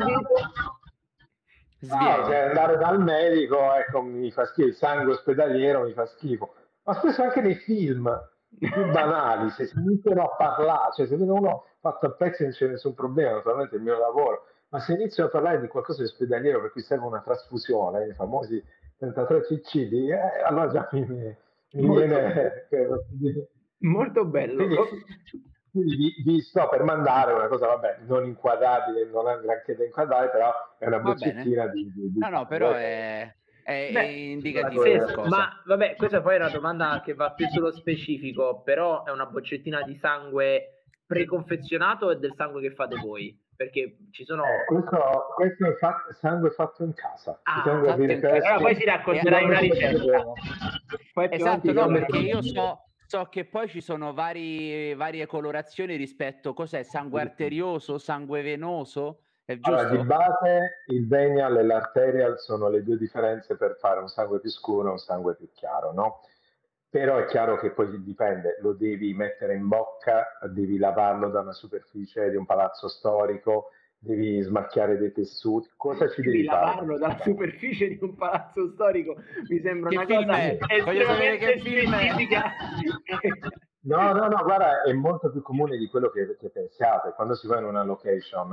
No, 1.82 2.26
cioè 2.26 2.36
andare 2.50 2.78
dal 2.78 3.02
medico, 3.02 3.74
ecco, 3.74 4.02
mi 4.02 4.32
fa 4.32 4.46
schifo, 4.46 4.68
il 4.68 4.76
sangue 4.76 5.14
ospedaliero 5.14 5.84
mi 5.84 5.94
fa 5.94 6.06
schifo. 6.06 6.54
Ma 6.84 6.94
spesso 6.94 7.24
anche 7.24 7.42
nei 7.42 7.56
film 7.56 8.10
più 8.58 8.92
banali, 8.92 9.50
se 9.50 9.66
si 9.66 9.78
iniziano 9.80 10.24
a 10.24 10.36
parlare, 10.36 10.92
cioè 10.94 11.08
se 11.08 11.16
vedo 11.16 11.34
uno 11.34 11.66
fatto 11.80 12.06
a 12.06 12.12
pezzi 12.12 12.44
non 12.44 12.52
c'è 12.52 12.68
nessun 12.68 12.94
problema, 12.94 13.36
naturalmente 13.36 13.76
è 13.76 13.78
il 13.78 13.84
mio 13.84 13.98
lavoro, 13.98 14.46
ma 14.70 14.80
se 14.80 14.94
iniziano 14.94 15.30
a 15.30 15.32
parlare 15.32 15.60
di 15.60 15.68
qualcosa 15.68 16.04
di 16.04 16.08
ospedaliero 16.08 16.62
per 16.62 16.72
cui 16.72 16.82
serve 16.82 17.06
una 17.06 17.22
trasfusione, 17.22 18.08
i 18.08 18.14
famosi 18.14 18.64
33 18.98 19.42
CC, 19.42 19.76
eh, 19.76 20.44
allora 20.46 20.68
già 20.68 20.88
mi, 20.92 21.02
mi 21.08 21.38
molto 21.86 22.06
viene... 22.06 22.68
Molto 23.80 24.26
bello. 24.26 24.68
Quindi, 24.68 25.51
quindi 25.72 25.96
vi, 25.96 26.14
vi, 26.24 26.42
sto 26.42 26.68
per 26.68 26.84
mandare 26.84 27.32
una 27.32 27.48
cosa, 27.48 27.68
vabbè, 27.68 28.00
non 28.06 28.26
inquadrabile, 28.26 29.06
non 29.06 29.30
è 29.30 29.40
granché 29.40 29.76
da 29.76 29.86
inquadrare, 29.86 30.30
però 30.30 30.52
è 30.78 30.86
una 30.86 31.00
boccettina 31.00 31.68
di, 31.68 31.92
di, 31.94 32.12
di, 32.12 32.20
No, 32.20 32.30
no, 32.30 32.46
però 32.46 32.74
è, 32.74 33.34
è, 33.64 33.90
Beh, 33.92 34.02
è 34.02 34.06
indicativo. 34.06 34.84
Sì, 34.84 35.00
ma 35.30 35.62
vabbè, 35.66 35.96
questa 35.96 36.22
poi 36.22 36.36
è 36.36 36.40
una 36.40 36.50
domanda 36.50 37.02
che 37.04 37.14
va 37.14 37.32
più 37.32 37.48
sullo 37.48 37.72
specifico, 37.72 38.62
però 38.64 39.06
è 39.06 39.12
una 39.12 39.26
boccettina 39.26 39.82
di 39.84 39.96
sangue 39.96 40.84
preconfezionato 41.06 42.12
e 42.12 42.18
del 42.18 42.34
sangue 42.36 42.62
che 42.62 42.72
fate 42.72 42.98
voi? 42.98 43.40
Perché 43.56 43.96
ci 44.12 44.26
sono... 44.26 44.44
Eh, 44.44 44.66
questo, 44.66 45.26
questo, 45.36 45.68
è 45.68 45.74
fatto, 45.76 46.14
sangue 46.14 46.50
fatto 46.50 46.84
in 46.84 46.94
casa. 46.94 47.40
Ah, 47.44 47.62
fatto 47.64 48.02
in 48.02 48.20
casa. 48.20 48.36
Allora, 48.36 48.58
poi 48.58 48.76
si 48.76 48.86
racconterai 48.86 49.44
una 49.46 49.60
ricetta. 49.60 50.24
Poi 51.14 51.28
esatto, 51.32 51.72
no, 51.72 51.88
perché 51.88 52.18
io 52.18 52.42
so 52.42 52.91
So 53.12 53.26
che 53.26 53.44
poi 53.44 53.68
ci 53.68 53.82
sono 53.82 54.14
vari, 54.14 54.94
varie 54.94 55.26
colorazioni 55.26 55.98
rispetto 55.98 56.52
a 56.52 56.54
cos'è 56.54 56.82
sangue 56.84 57.20
arterioso, 57.20 57.98
sangue 57.98 58.42
venoso. 58.42 59.24
È 59.44 59.54
giusto? 59.56 59.70
Allora, 59.70 59.90
di 59.90 60.04
base 60.06 60.84
il 60.86 61.06
venial 61.10 61.58
e 61.58 61.64
l'arterial 61.64 62.40
sono 62.40 62.70
le 62.70 62.84
due 62.84 62.98
differenze 62.98 63.58
per 63.58 63.76
fare 63.76 64.00
un 64.00 64.08
sangue 64.08 64.40
più 64.40 64.50
scuro 64.50 64.88
e 64.88 64.92
un 64.92 64.98
sangue 64.98 65.36
più 65.36 65.50
chiaro, 65.52 65.92
no? 65.92 66.22
Però 66.90 67.18
è 67.18 67.26
chiaro 67.26 67.58
che 67.58 67.72
poi 67.72 68.02
dipende, 68.02 68.60
lo 68.62 68.72
devi 68.72 69.14
mettere 69.14 69.56
in 69.56 69.68
bocca, 69.68 70.38
devi 70.50 70.78
lavarlo 70.78 71.28
da 71.28 71.42
una 71.42 71.52
superficie 71.52 72.30
di 72.30 72.38
un 72.38 72.46
palazzo 72.46 72.88
storico, 72.88 73.72
devi 74.04 74.42
smacchiare 74.42 74.98
dei 74.98 75.12
tessuti, 75.12 75.70
cosa 75.78 76.10
ci 76.10 76.22
devi, 76.22 76.38
devi 76.38 76.48
fare? 76.48 76.66
lavarlo 76.66 76.98
dalla 76.98 77.20
superficie 77.20 77.88
di 77.90 78.00
un 78.02 78.16
palazzo 78.16 78.72
storico, 78.72 79.16
mi 79.48 79.60
sembra 79.62 79.90
che 79.90 79.96
una 79.96 80.06
cosa 80.06 80.38
è? 80.38 80.58
estremamente 80.70 81.60
specifica. 81.60 82.44
No, 83.84 84.14
no, 84.14 84.28
no, 84.28 84.44
guarda, 84.44 84.84
è 84.84 84.94
molto 84.94 85.32
più 85.32 85.42
comune 85.42 85.78
di 85.78 85.88
quello 85.88 86.10
che, 86.10 86.36
che 86.40 86.50
pensiate. 86.50 87.14
Quando 87.16 87.36
si 87.36 87.48
va 87.48 87.60
in 87.60 87.66
una 87.66 87.84
location, 87.84 88.50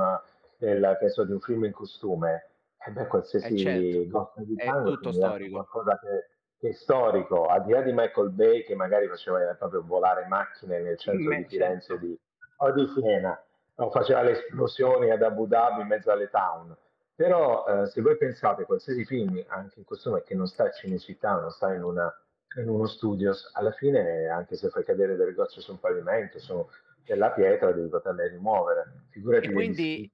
del, 0.58 0.96
penso 0.98 1.24
di 1.24 1.32
un 1.32 1.40
film 1.40 1.64
in 1.64 1.72
costume, 1.72 2.50
eh 2.86 2.90
beh, 2.90 3.06
qualsiasi 3.06 3.54
eh 3.54 3.58
certo. 3.58 4.32
di 4.36 4.56
sangue 4.56 4.92
è 4.92 4.94
tutto 4.94 5.12
storico. 5.12 5.50
qualcosa 5.50 5.98
che, 5.98 6.28
che, 6.58 6.68
è 6.68 6.72
storico, 6.72 7.46
al 7.46 7.64
di 7.64 7.72
là 7.72 7.82
di 7.82 7.92
Michael 7.92 8.30
Bay 8.30 8.64
che 8.64 8.74
magari 8.74 9.06
faceva 9.06 9.38
proprio 9.54 9.82
volare 9.84 10.26
macchine 10.28 10.80
nel 10.80 10.98
centro 10.98 11.28
Beh, 11.28 11.36
di 11.36 11.44
Firenze 11.44 11.86
certo. 11.88 12.06
di, 12.06 12.18
o 12.58 12.72
di 12.72 12.86
Siena 12.94 13.42
no, 13.78 13.90
faceva 13.90 14.22
le 14.22 14.32
esplosioni 14.32 15.10
ad 15.10 15.22
Abu 15.22 15.46
Dhabi 15.46 15.80
in 15.80 15.86
mezzo 15.86 16.10
alle 16.10 16.28
town. 16.28 16.76
Però 17.14 17.64
eh, 17.66 17.86
se 17.86 18.00
voi 18.00 18.16
pensate, 18.16 18.64
qualsiasi 18.64 19.04
film, 19.04 19.42
anche 19.48 19.80
in 19.80 19.84
costume 19.84 20.22
che 20.22 20.34
non 20.34 20.46
sta 20.46 20.64
a 20.64 20.70
Cinecittà, 20.70 21.40
non 21.40 21.50
sta 21.50 21.74
in, 21.74 21.82
una, 21.82 22.12
in 22.60 22.68
uno 22.68 22.86
studio, 22.86 23.34
alla 23.54 23.72
fine, 23.72 24.28
anche 24.28 24.54
se 24.56 24.68
fai 24.68 24.84
cadere 24.84 25.16
delle 25.16 25.32
gocce 25.32 25.60
su 25.60 25.72
un 25.72 25.80
pavimento, 25.80 26.38
su 26.38 26.64
della 27.04 27.32
pietra, 27.32 27.72
devi 27.72 27.88
poterle 27.88 28.28
rimuovere. 28.28 29.06
Figurati 29.10 29.46
e 29.46 29.52
quindi 29.52 30.12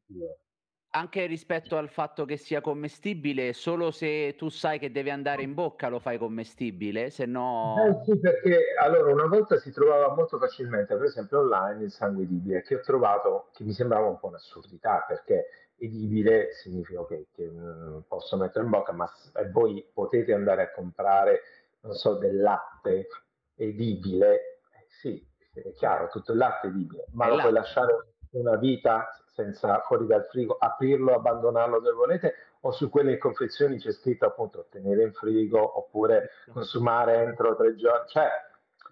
anche 0.96 1.26
rispetto 1.26 1.76
al 1.76 1.88
fatto 1.88 2.24
che 2.24 2.36
sia 2.36 2.60
commestibile, 2.60 3.52
solo 3.52 3.90
se 3.90 4.36
tu 4.36 4.48
sai 4.48 4.78
che 4.78 4.92
deve 4.92 5.10
andare 5.10 5.42
in 5.42 5.52
bocca 5.52 5.88
lo 5.88 5.98
fai 5.98 6.18
commestibile, 6.18 7.10
se 7.10 7.26
no... 7.26 7.74
Eh 7.84 8.04
sì, 8.04 8.18
perché 8.18 8.74
allora 8.80 9.12
una 9.12 9.26
volta 9.26 9.58
si 9.58 9.72
trovava 9.72 10.14
molto 10.14 10.38
facilmente, 10.38 10.94
per 10.94 11.06
esempio 11.06 11.40
online, 11.40 11.84
il 11.84 11.90
sangue 11.90 12.22
edibile, 12.22 12.62
che 12.62 12.76
ho 12.76 12.80
trovato 12.80 13.48
che 13.54 13.64
mi 13.64 13.72
sembrava 13.72 14.06
un 14.06 14.20
po' 14.20 14.28
un'assurdità, 14.28 15.04
perché 15.08 15.46
edibile 15.78 16.52
significa 16.52 17.00
okay, 17.00 17.26
che 17.34 17.44
mh, 17.44 18.04
posso 18.06 18.36
mettere 18.36 18.64
in 18.64 18.70
bocca, 18.70 18.92
ma 18.92 19.10
e 19.34 19.50
voi 19.50 19.84
potete 19.92 20.32
andare 20.32 20.62
a 20.62 20.70
comprare, 20.70 21.40
non 21.80 21.94
so, 21.94 22.14
del 22.18 22.40
latte 22.40 23.08
edibile, 23.56 24.60
eh, 24.70 24.86
sì, 25.00 25.26
è 25.52 25.72
chiaro, 25.72 26.08
tutto 26.08 26.30
il 26.30 26.38
latte 26.38 26.68
edibile, 26.68 27.06
ma 27.14 27.26
lo 27.26 27.34
latte. 27.34 27.48
puoi 27.48 27.60
lasciare 27.60 27.92
una 28.30 28.56
vita 28.56 29.08
senza 29.34 29.80
fuori 29.80 30.06
dal 30.06 30.26
frigo, 30.26 30.56
aprirlo, 30.58 31.14
abbandonarlo 31.14 31.80
dove 31.80 31.94
volete, 31.94 32.34
o 32.60 32.70
su 32.70 32.88
quelle 32.88 33.18
confezioni 33.18 33.78
c'è 33.78 33.92
scritto 33.92 34.24
appunto 34.24 34.66
tenere 34.70 35.02
in 35.02 35.12
frigo 35.12 35.78
oppure 35.78 36.30
consumare 36.50 37.22
entro 37.22 37.54
tre 37.56 37.74
giorni, 37.74 38.08
cioè 38.08 38.28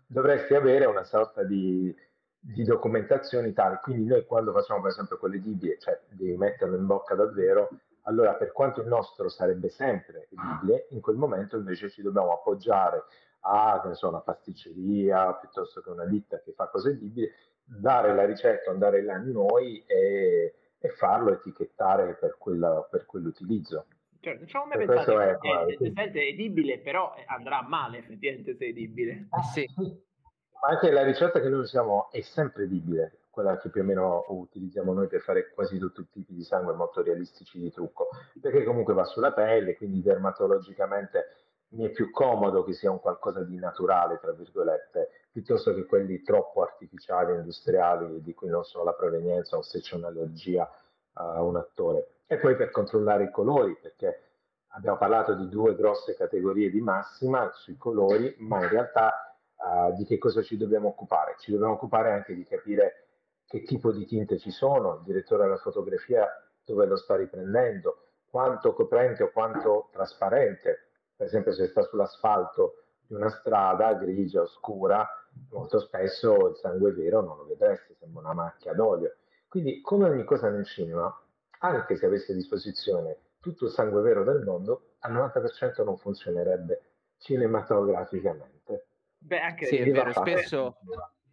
dovresti 0.07 0.55
avere 0.55 0.85
una 0.85 1.05
sorta 1.05 1.43
di, 1.43 1.95
di 2.39 2.65
documentazioni 2.65 3.53
tali, 3.53 3.79
quindi 3.83 4.05
noi 4.05 4.27
quando 4.27 4.53
facciamo 4.53 4.83
per 4.83 4.91
esempio 4.91 5.17
quelle 5.17 5.37
edibili, 5.37 5.79
cioè 5.79 5.99
devi 6.11 6.37
metterlo 6.37 6.77
in 6.77 6.87
bocca 6.87 7.15
davvero, 7.15 7.71
allora 8.03 8.35
per 8.35 8.53
quanto 8.53 8.81
il 8.81 8.89
nostro 8.89 9.29
sarebbe 9.29 9.69
sempre 9.69 10.29
edibile, 10.29 10.87
in 10.91 11.01
quel 11.01 11.17
momento 11.17 11.57
invece 11.57 11.89
ci 11.89 12.03
dobbiamo 12.03 12.33
appoggiare 12.33 13.05
a 13.45 13.91
so, 13.95 14.09
una 14.09 14.21
pasticceria 14.21 15.35
piuttosto 15.35 15.81
che 15.81 15.91
una 15.91 16.05
ditta 16.05 16.41
che 16.41 16.53
fa 16.53 16.69
cose 16.69 16.91
edibili 16.91 17.29
dare 17.65 18.15
la 18.15 18.25
ricetta, 18.25 18.71
andare 18.71 19.03
là 19.03 19.19
noi 19.19 19.83
e, 19.87 20.55
e 20.79 20.89
farlo 20.91 21.33
etichettare 21.33 22.15
per, 22.15 22.37
quella, 22.39 22.87
per 22.91 23.07
quell'utilizzo. 23.07 23.87
Cioè, 24.21 24.37
non 24.37 24.47
ci 24.47 24.57
avevo 24.57 24.77
mai 24.77 24.87
pensato 24.87 25.17
che 25.17 25.93
è, 25.93 25.93
è, 25.93 26.13
è, 26.13 26.19
edibile, 26.19 26.79
però 26.79 27.13
andrà 27.27 27.63
male 27.63 27.99
effettivamente 27.99 28.55
se 28.55 28.67
è 28.67 28.69
edibile. 28.69 29.27
Ah, 29.31 29.43
sì. 29.43 29.67
Ma 29.75 30.69
anche 30.69 30.93
la 30.93 31.03
ricetta 31.03 31.41
che 31.41 31.49
noi 31.49 31.61
usiamo 31.61 32.09
è 32.13 32.21
sempre 32.21 32.65
edibile, 32.65 33.23
quella 33.31 33.59
che 33.59 33.69
più 33.69 33.81
o 33.81 33.85
meno 33.85 34.25
utilizziamo 34.29 34.93
noi 34.93 35.09
per 35.09 35.23
fare 35.23 35.51
quasi 35.51 35.77
tutti 35.79 36.03
i 36.03 36.09
tipi 36.09 36.35
di 36.35 36.45
sangue 36.45 36.75
molto 36.75 37.03
realistici 37.03 37.59
di 37.59 37.73
trucco, 37.73 38.11
perché 38.41 38.63
comunque 38.63 38.95
va 38.95 39.05
sulla 39.05 39.33
pelle, 39.33 39.77
quindi 39.77 40.03
dermatologicamente 40.03 41.27
mi 41.71 41.87
è 41.87 41.91
più 41.91 42.11
comodo 42.11 42.63
che 42.63 42.75
sia 42.75 42.91
un 42.91 43.01
qualcosa 43.01 43.43
di 43.43 43.57
naturale, 43.57 44.21
tra 44.21 44.33
virgolette, 44.33 45.09
piuttosto 45.33 45.75
che 45.75 45.87
quelli 45.87 46.23
troppo 46.23 46.63
artificiali, 46.63 47.35
industriali, 47.35 48.23
di 48.23 48.35
cui 48.35 48.49
non 48.49 48.63
so 48.65 48.85
la 48.85 48.93
provenienza 48.93 49.57
o 49.57 49.63
se 49.63 49.81
c'è 49.81 49.97
un'allergia 49.97 50.71
a 51.15 51.43
un 51.43 51.57
attore. 51.57 52.09
E 52.27 52.37
poi 52.37 52.55
per 52.55 52.71
controllare 52.71 53.25
i 53.25 53.31
colori, 53.31 53.77
perché 53.81 54.21
abbiamo 54.69 54.99
parlato 54.99 55.35
di 55.35 55.49
due 55.49 55.75
grosse 55.75 56.15
categorie 56.15 56.71
di 56.71 56.81
massima 56.81 57.51
sui 57.53 57.77
colori, 57.77 58.35
ma 58.39 58.63
in 58.63 58.69
realtà 58.69 59.35
uh, 59.57 59.95
di 59.95 60.05
che 60.05 60.19
cosa 60.19 60.43
ci 60.43 60.57
dobbiamo 60.57 60.89
occupare? 60.89 61.37
Ci 61.39 61.51
dobbiamo 61.51 61.75
occupare 61.75 62.13
anche 62.13 62.35
di 62.35 62.45
capire 62.45 63.07
che 63.47 63.63
tipo 63.63 63.93
di 63.93 64.07
tinte 64.07 64.39
ci 64.39 64.51
sono, 64.51 64.97
il 64.97 65.03
direttore 65.05 65.45
della 65.45 65.59
fotografia 65.59 66.27
dove 66.65 66.87
lo 66.87 66.97
sta 66.97 67.17
riprendendo, 67.17 68.07
quanto 68.31 68.73
coprente 68.73 69.25
o 69.25 69.31
quanto 69.31 69.89
trasparente, 69.93 70.89
per 71.17 71.27
esempio 71.27 71.53
se 71.53 71.67
sta 71.67 71.83
sull'asfalto 71.83 72.85
di 73.07 73.15
una 73.15 73.29
strada 73.29 73.93
grigia, 73.95 74.41
oscura, 74.41 75.07
molto 75.51 75.81
spesso 75.81 76.49
il 76.49 76.57
sangue 76.57 76.93
vero 76.93 77.21
non 77.21 77.37
lo 77.37 77.47
vedreste, 77.47 77.95
sembra 77.99 78.23
una 78.23 78.35
macchia 78.35 78.73
d'olio. 78.73 79.17
Quindi, 79.49 79.81
come 79.81 80.09
ogni 80.09 80.25
cosa 80.25 80.49
nel 80.49 80.65
cinema, 80.65 81.15
anche 81.59 81.97
se 81.97 82.07
avesse 82.07 82.33
a 82.33 82.35
disposizione 82.35 83.19
tutto 83.41 83.67
il 83.67 83.71
sangue 83.71 84.01
vero 84.03 84.25
del 84.25 84.43
mondo, 84.43 84.95
al 85.01 85.13
90% 85.13 85.85
non 85.85 85.97
funzionerebbe 85.99 86.83
cinematograficamente. 87.19 88.87
Beh, 89.19 89.41
anche 89.41 89.67
sì, 89.67 89.77
è 89.77 89.91
vero, 89.91 90.13
spesso 90.13 90.79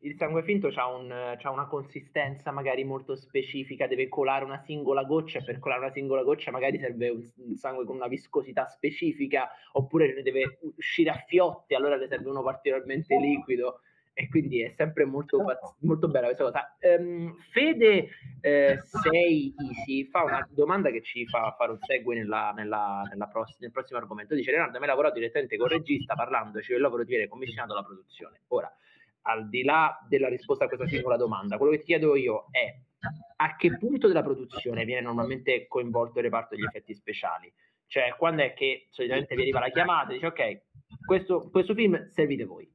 il 0.01 0.15
sangue 0.15 0.43
finto 0.43 0.67
ha 0.75 0.87
un, 0.87 1.11
una 1.43 1.67
consistenza 1.67 2.51
magari 2.51 2.83
molto 2.83 3.15
specifica, 3.15 3.87
deve 3.87 4.07
colare 4.07 4.45
una 4.45 4.59
singola 4.59 5.03
goccia 5.03 5.41
per 5.41 5.59
colare 5.59 5.81
una 5.81 5.91
singola 5.91 6.23
goccia 6.23 6.51
magari 6.51 6.79
serve 6.79 7.09
un, 7.09 7.29
un 7.35 7.55
sangue 7.55 7.85
con 7.85 7.95
una 7.95 8.07
viscosità 8.07 8.67
specifica 8.67 9.49
oppure 9.73 10.13
ne 10.13 10.21
deve 10.21 10.59
uscire 10.75 11.09
a 11.09 11.23
fiotti, 11.27 11.73
allora 11.73 11.97
ne 11.97 12.07
serve 12.07 12.29
uno 12.29 12.43
particolarmente 12.43 13.17
liquido 13.17 13.81
e 14.19 14.27
quindi 14.27 14.61
è 14.61 14.73
sempre 14.75 15.05
molto, 15.05 15.41
molto 15.79 16.09
bella 16.09 16.25
questa 16.25 16.43
cosa. 16.43 16.75
Um, 16.81 17.33
Fede 17.51 18.09
6 18.41 18.41
eh, 18.41 18.83
Easy 19.63 20.09
fa 20.09 20.23
una 20.23 20.45
domanda 20.51 20.89
che 20.89 21.01
ci 21.01 21.25
fa 21.25 21.55
fare 21.57 21.71
un 21.71 21.77
segue 21.79 22.15
nella, 22.15 22.51
nella, 22.53 23.03
nella 23.09 23.27
pross- 23.27 23.57
nel 23.59 23.71
prossimo 23.71 23.97
argomento. 23.97 24.35
Dice 24.35 24.51
Leonardo, 24.51 24.77
mi 24.77 24.87
lavorato 24.87 25.19
direttamente 25.19 25.55
con 25.55 25.67
il 25.67 25.77
regista 25.77 26.15
parlandoci 26.15 26.73
del 26.73 26.81
lavoro 26.81 27.03
di 27.03 27.11
viene 27.11 27.29
commissionato 27.29 27.71
alla 27.71 27.83
produzione. 27.83 28.41
Ora, 28.47 28.69
al 29.21 29.47
di 29.47 29.63
là 29.63 29.97
della 30.09 30.27
risposta 30.27 30.65
a 30.65 30.67
questa 30.67 30.87
singola 30.87 31.15
domanda, 31.15 31.55
quello 31.55 31.71
che 31.71 31.79
ti 31.79 31.85
chiedo 31.85 32.17
io 32.17 32.47
è 32.51 32.75
a 33.37 33.55
che 33.55 33.77
punto 33.77 34.07
della 34.07 34.21
produzione 34.21 34.83
viene 34.83 34.99
normalmente 34.99 35.65
coinvolto 35.67 36.17
il 36.17 36.25
reparto 36.25 36.55
degli 36.55 36.65
effetti 36.65 36.93
speciali? 36.93 37.49
Cioè, 37.87 38.15
quando 38.17 38.43
è 38.43 38.53
che 38.53 38.87
solitamente 38.89 39.33
vi 39.35 39.43
arriva 39.43 39.61
la 39.61 39.69
chiamata 39.69 40.09
e 40.09 40.15
dice 40.15 40.25
ok, 40.25 40.61
questo, 41.05 41.49
questo 41.49 41.73
film 41.73 42.09
servite 42.09 42.43
voi. 42.43 42.69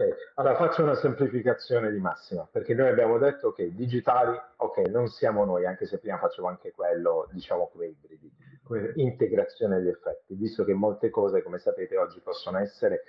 Ok, 0.00 0.32
allora 0.36 0.56
faccio 0.56 0.82
una 0.82 0.94
semplificazione 0.94 1.90
di 1.90 1.98
massima, 1.98 2.48
perché 2.50 2.72
noi 2.72 2.88
abbiamo 2.88 3.18
detto 3.18 3.52
che 3.52 3.74
digitali, 3.74 4.34
ok, 4.56 4.88
non 4.88 5.08
siamo 5.08 5.44
noi, 5.44 5.66
anche 5.66 5.84
se 5.84 5.98
prima 5.98 6.16
facevo 6.16 6.48
anche 6.48 6.72
quello, 6.72 7.28
diciamo 7.32 7.68
come 7.70 7.88
ibridi, 7.88 8.32
come 8.62 8.92
integrazione 8.94 9.76
degli 9.76 9.88
effetti, 9.88 10.36
visto 10.36 10.64
che 10.64 10.72
molte 10.72 11.10
cose, 11.10 11.42
come 11.42 11.58
sapete, 11.58 11.98
oggi 11.98 12.18
possono 12.20 12.56
essere 12.56 13.02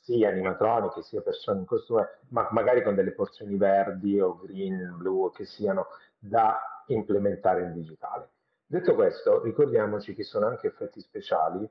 sia 0.00 0.30
animatroniche, 0.30 1.02
sia 1.02 1.20
persone 1.20 1.58
in 1.58 1.66
costume, 1.66 2.08
ma 2.30 2.48
magari 2.50 2.82
con 2.82 2.94
delle 2.94 3.12
porzioni 3.12 3.58
verdi 3.58 4.18
o 4.18 4.34
green, 4.38 4.96
blu, 4.96 5.30
che 5.30 5.44
siano 5.44 5.88
da 6.18 6.58
implementare 6.86 7.64
in 7.64 7.74
digitale. 7.74 8.30
Detto 8.64 8.94
questo, 8.94 9.42
ricordiamoci 9.42 10.14
che 10.14 10.22
sono 10.24 10.46
anche 10.46 10.68
effetti 10.68 10.98
speciali, 11.00 11.68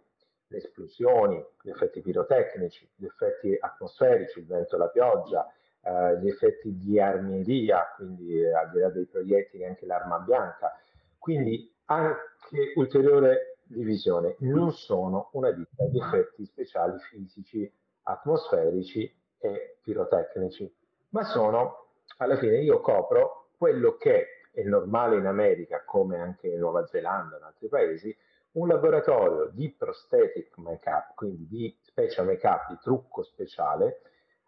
le 0.48 0.58
esplosioni, 0.58 1.44
gli 1.62 1.70
effetti 1.70 2.02
pirotecnici, 2.02 2.90
gli 2.96 3.06
effetti 3.06 3.56
atmosferici, 3.60 4.40
il 4.40 4.46
vento 4.46 4.76
e 4.76 4.80
la 4.80 4.88
pioggia, 4.88 5.52
eh, 5.82 6.20
gli 6.20 6.28
effetti 6.28 6.78
di 6.78 7.00
armieria, 7.00 7.94
quindi 7.96 8.40
eh, 8.40 8.54
al 8.54 8.72
di 8.72 8.80
là 8.80 8.90
dei 8.90 9.06
proiettili 9.06 9.66
anche 9.66 9.86
l'arma 9.86 10.20
bianca. 10.20 10.80
Quindi 11.18 11.74
anche 11.86 12.74
ulteriore 12.76 13.58
divisione, 13.64 14.36
non 14.40 14.72
sono 14.72 15.30
una 15.34 15.52
ditta 15.52 15.86
di 15.86 16.00
effetti 16.00 16.46
speciali 16.46 16.98
fisici 17.00 17.70
atmosferici 18.04 19.14
e 19.40 19.78
pirotecnici, 19.82 20.74
ma 21.10 21.24
sono, 21.24 21.88
alla 22.18 22.38
fine 22.38 22.60
io 22.60 22.80
copro 22.80 23.50
quello 23.58 23.98
che 23.98 24.28
è 24.52 24.64
normale 24.64 25.18
in 25.18 25.26
America, 25.26 25.84
come 25.86 26.18
anche 26.18 26.48
in 26.48 26.60
Nuova 26.60 26.86
Zelanda 26.86 27.36
e 27.36 27.40
in 27.40 27.44
altri 27.44 27.68
paesi, 27.68 28.18
un 28.58 28.68
laboratorio 28.68 29.50
di 29.54 29.72
prosthetic 29.72 30.58
make-up, 30.58 31.14
quindi 31.16 31.48
di 31.48 31.78
special 31.84 32.26
make-up, 32.26 32.70
di 32.70 32.78
trucco 32.82 33.24
speciale, 33.24 34.02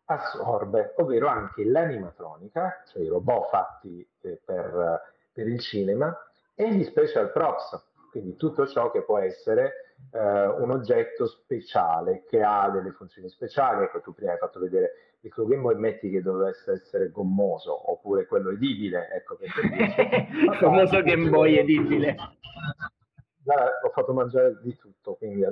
assorbe, 0.06 0.94
ovvero 0.98 1.28
anche 1.28 1.64
l'animatronica, 1.64 2.84
cioè 2.88 3.04
i 3.04 3.08
robot 3.08 3.50
fatti 3.50 4.08
eh, 4.22 4.42
per, 4.44 5.02
per 5.32 5.48
il 5.48 5.60
cinema, 5.60 6.16
e 6.56 6.74
gli 6.74 6.84
special 6.84 7.32
props, 7.32 7.80
quindi 8.10 8.36
tutto 8.36 8.68
ciò 8.68 8.92
che 8.92 9.04
può 9.04 9.20
essere 9.20 9.96
eh, 10.12 10.48
un 10.48 10.72
oggetto 10.72 11.28
speciale 11.28 12.24
che 12.28 12.42
ha 12.42 12.70
delle 12.70 12.92
funzioni 12.92 13.30
speciali. 13.30 13.84
Ecco, 13.84 14.02
tu 14.02 14.14
prima 14.14 14.32
hai 14.32 14.38
fatto 14.40 14.60
vedere 14.60 15.18
il 15.22 15.32
tuo 15.32 15.46
Game 15.46 15.62
Boy, 15.62 15.76
metti 15.76 16.10
che 16.10 16.22
dovesse 16.22 16.72
essere 16.72 17.12
gommoso 17.12 17.92
oppure 17.92 18.26
quello 18.26 18.50
edibile. 18.50 19.10
Ecco, 19.12 19.38
il 19.40 20.56
famoso 20.60 21.02
Game 21.04 21.30
Boy 21.30 21.58
edibile. 21.58 22.16
Guarda, 23.50 23.80
ho 23.82 23.90
fatto 23.90 24.14
mangiare 24.14 24.60
di 24.62 24.76
tutto, 24.76 25.16
quindi 25.16 25.44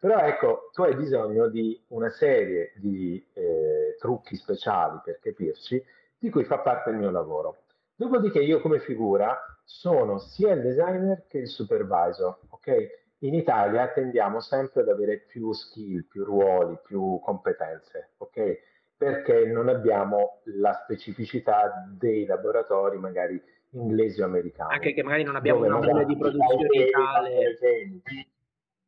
però 0.00 0.18
ecco, 0.20 0.70
tu 0.72 0.80
hai 0.80 0.94
bisogno 0.94 1.48
di 1.48 1.78
una 1.88 2.08
serie 2.08 2.72
di 2.76 3.22
eh, 3.34 3.96
trucchi 3.98 4.34
speciali 4.34 5.00
per 5.04 5.18
capirci, 5.20 5.84
di 6.18 6.30
cui 6.30 6.44
fa 6.44 6.60
parte 6.60 6.88
il 6.88 6.96
mio 6.96 7.10
lavoro. 7.10 7.64
Dopodiché 7.94 8.38
io 8.38 8.62
come 8.62 8.78
figura 8.78 9.38
sono 9.62 10.18
sia 10.18 10.54
il 10.54 10.62
designer 10.62 11.26
che 11.28 11.36
il 11.38 11.48
supervisor, 11.48 12.38
ok? 12.48 13.04
in 13.20 13.34
Italia 13.34 13.88
tendiamo 13.88 14.40
sempre 14.40 14.80
ad 14.80 14.88
avere 14.88 15.18
più 15.18 15.52
skill, 15.52 16.06
più 16.08 16.24
ruoli, 16.24 16.78
più 16.82 17.18
competenze, 17.22 18.12
ok? 18.18 18.58
Perché 18.96 19.44
non 19.46 19.68
abbiamo 19.68 20.40
la 20.44 20.72
specificità 20.72 21.86
dei 21.98 22.24
laboratori 22.24 22.98
magari 22.98 23.42
inglesi 23.70 24.20
o 24.22 24.24
americani. 24.24 24.74
Anche 24.74 24.92
che 24.92 25.02
magari 25.02 25.22
non 25.24 25.36
abbiamo 25.36 25.64
una 25.64 25.78
mole 25.78 26.04
di 26.04 26.16
produzione 26.16 26.90
tale. 26.90 27.58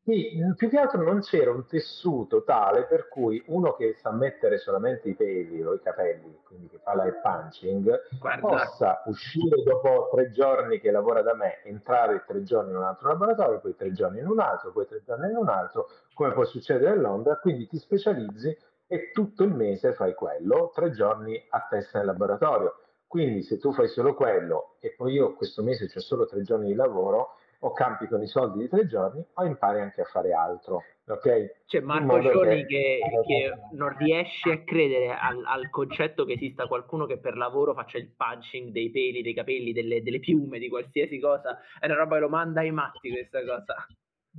Sì, 0.08 0.40
più 0.56 0.70
che 0.70 0.78
altro 0.78 1.02
non 1.02 1.20
c'era 1.20 1.50
un 1.50 1.66
tessuto 1.66 2.42
tale 2.42 2.86
per 2.86 3.08
cui 3.08 3.42
uno 3.48 3.74
che 3.74 3.92
sa 4.00 4.10
mettere 4.10 4.56
solamente 4.56 5.10
i 5.10 5.14
peli 5.14 5.62
o 5.62 5.74
i 5.74 5.82
capelli, 5.82 6.34
quindi 6.44 6.66
che 6.68 6.78
fa 6.78 6.94
l'air 6.94 7.20
punching, 7.20 8.18
Guarda. 8.18 8.40
possa 8.40 9.02
uscire 9.04 9.62
dopo 9.62 10.08
tre 10.10 10.30
giorni 10.30 10.80
che 10.80 10.90
lavora 10.90 11.20
da 11.20 11.34
me, 11.34 11.62
entrare 11.64 12.24
tre 12.26 12.42
giorni 12.42 12.70
in 12.70 12.78
un 12.78 12.84
altro 12.84 13.08
laboratorio, 13.08 13.60
poi 13.60 13.76
tre 13.76 13.92
giorni 13.92 14.20
in 14.20 14.28
un 14.28 14.40
altro, 14.40 14.72
poi 14.72 14.86
tre 14.86 15.02
giorni 15.04 15.28
in 15.28 15.36
un 15.36 15.48
altro, 15.50 15.90
come 16.14 16.32
può 16.32 16.46
succedere 16.46 16.92
a 16.92 16.96
Londra, 16.96 17.36
quindi 17.36 17.66
ti 17.66 17.76
specializzi 17.76 18.56
e 18.86 19.10
tutto 19.12 19.44
il 19.44 19.52
mese 19.52 19.92
fai 19.92 20.14
quello, 20.14 20.70
tre 20.74 20.90
giorni 20.90 21.38
a 21.50 21.66
testa 21.68 21.98
in 21.98 22.06
laboratorio. 22.06 22.76
Quindi 23.09 23.42
se 23.42 23.59
tu 23.59 23.73
fai 23.73 23.88
solo 23.88 24.14
quello 24.14 24.77
e 24.81 24.94
poi 24.94 25.14
io 25.14 25.35
questo 25.35 25.62
mese 25.62 25.90
ho 25.92 26.01
solo 26.01 26.27
tre 26.27 26.42
giorni 26.42 26.68
di 26.68 26.75
lavoro, 26.75 27.38
o 27.61 27.73
campi 27.73 28.07
con 28.07 28.23
i 28.23 28.27
soldi 28.27 28.61
di 28.61 28.68
tre 28.68 28.87
giorni 28.87 29.25
o 29.33 29.44
impari 29.44 29.81
anche 29.81 30.03
a 30.03 30.05
fare 30.05 30.33
altro. 30.33 30.85
Ok? 31.09 31.64
C'è 31.66 31.81
Marco 31.81 32.21
Cioni 32.21 32.66
che, 32.66 33.01
che, 33.27 33.53
non 33.73 33.97
riesce 33.97 34.53
a 34.53 34.62
credere 34.62 35.09
al, 35.09 35.42
al, 35.44 35.71
concetto 35.71 36.25
che 36.25 36.35
esista 36.35 36.66
qualcuno 36.66 37.07
che 37.07 37.18
per 37.18 37.37
lavoro 37.37 37.73
faccia 37.73 37.97
il 37.97 38.12
punching 38.14 38.71
dei 38.71 38.90
peli, 38.90 39.23
dei 39.23 39.33
capelli, 39.33 39.73
delle, 39.73 40.03
delle 40.03 40.21
piume, 40.21 40.59
di 40.59 40.68
qualsiasi 40.68 41.18
cosa. 41.18 41.59
È 41.81 41.87
una 41.87 41.97
roba 41.97 42.16
che 42.16 42.21
lo 42.21 42.29
manda 42.29 42.61
ai 42.61 42.71
matti 42.71 43.11
questa 43.11 43.40
cosa. 43.42 43.87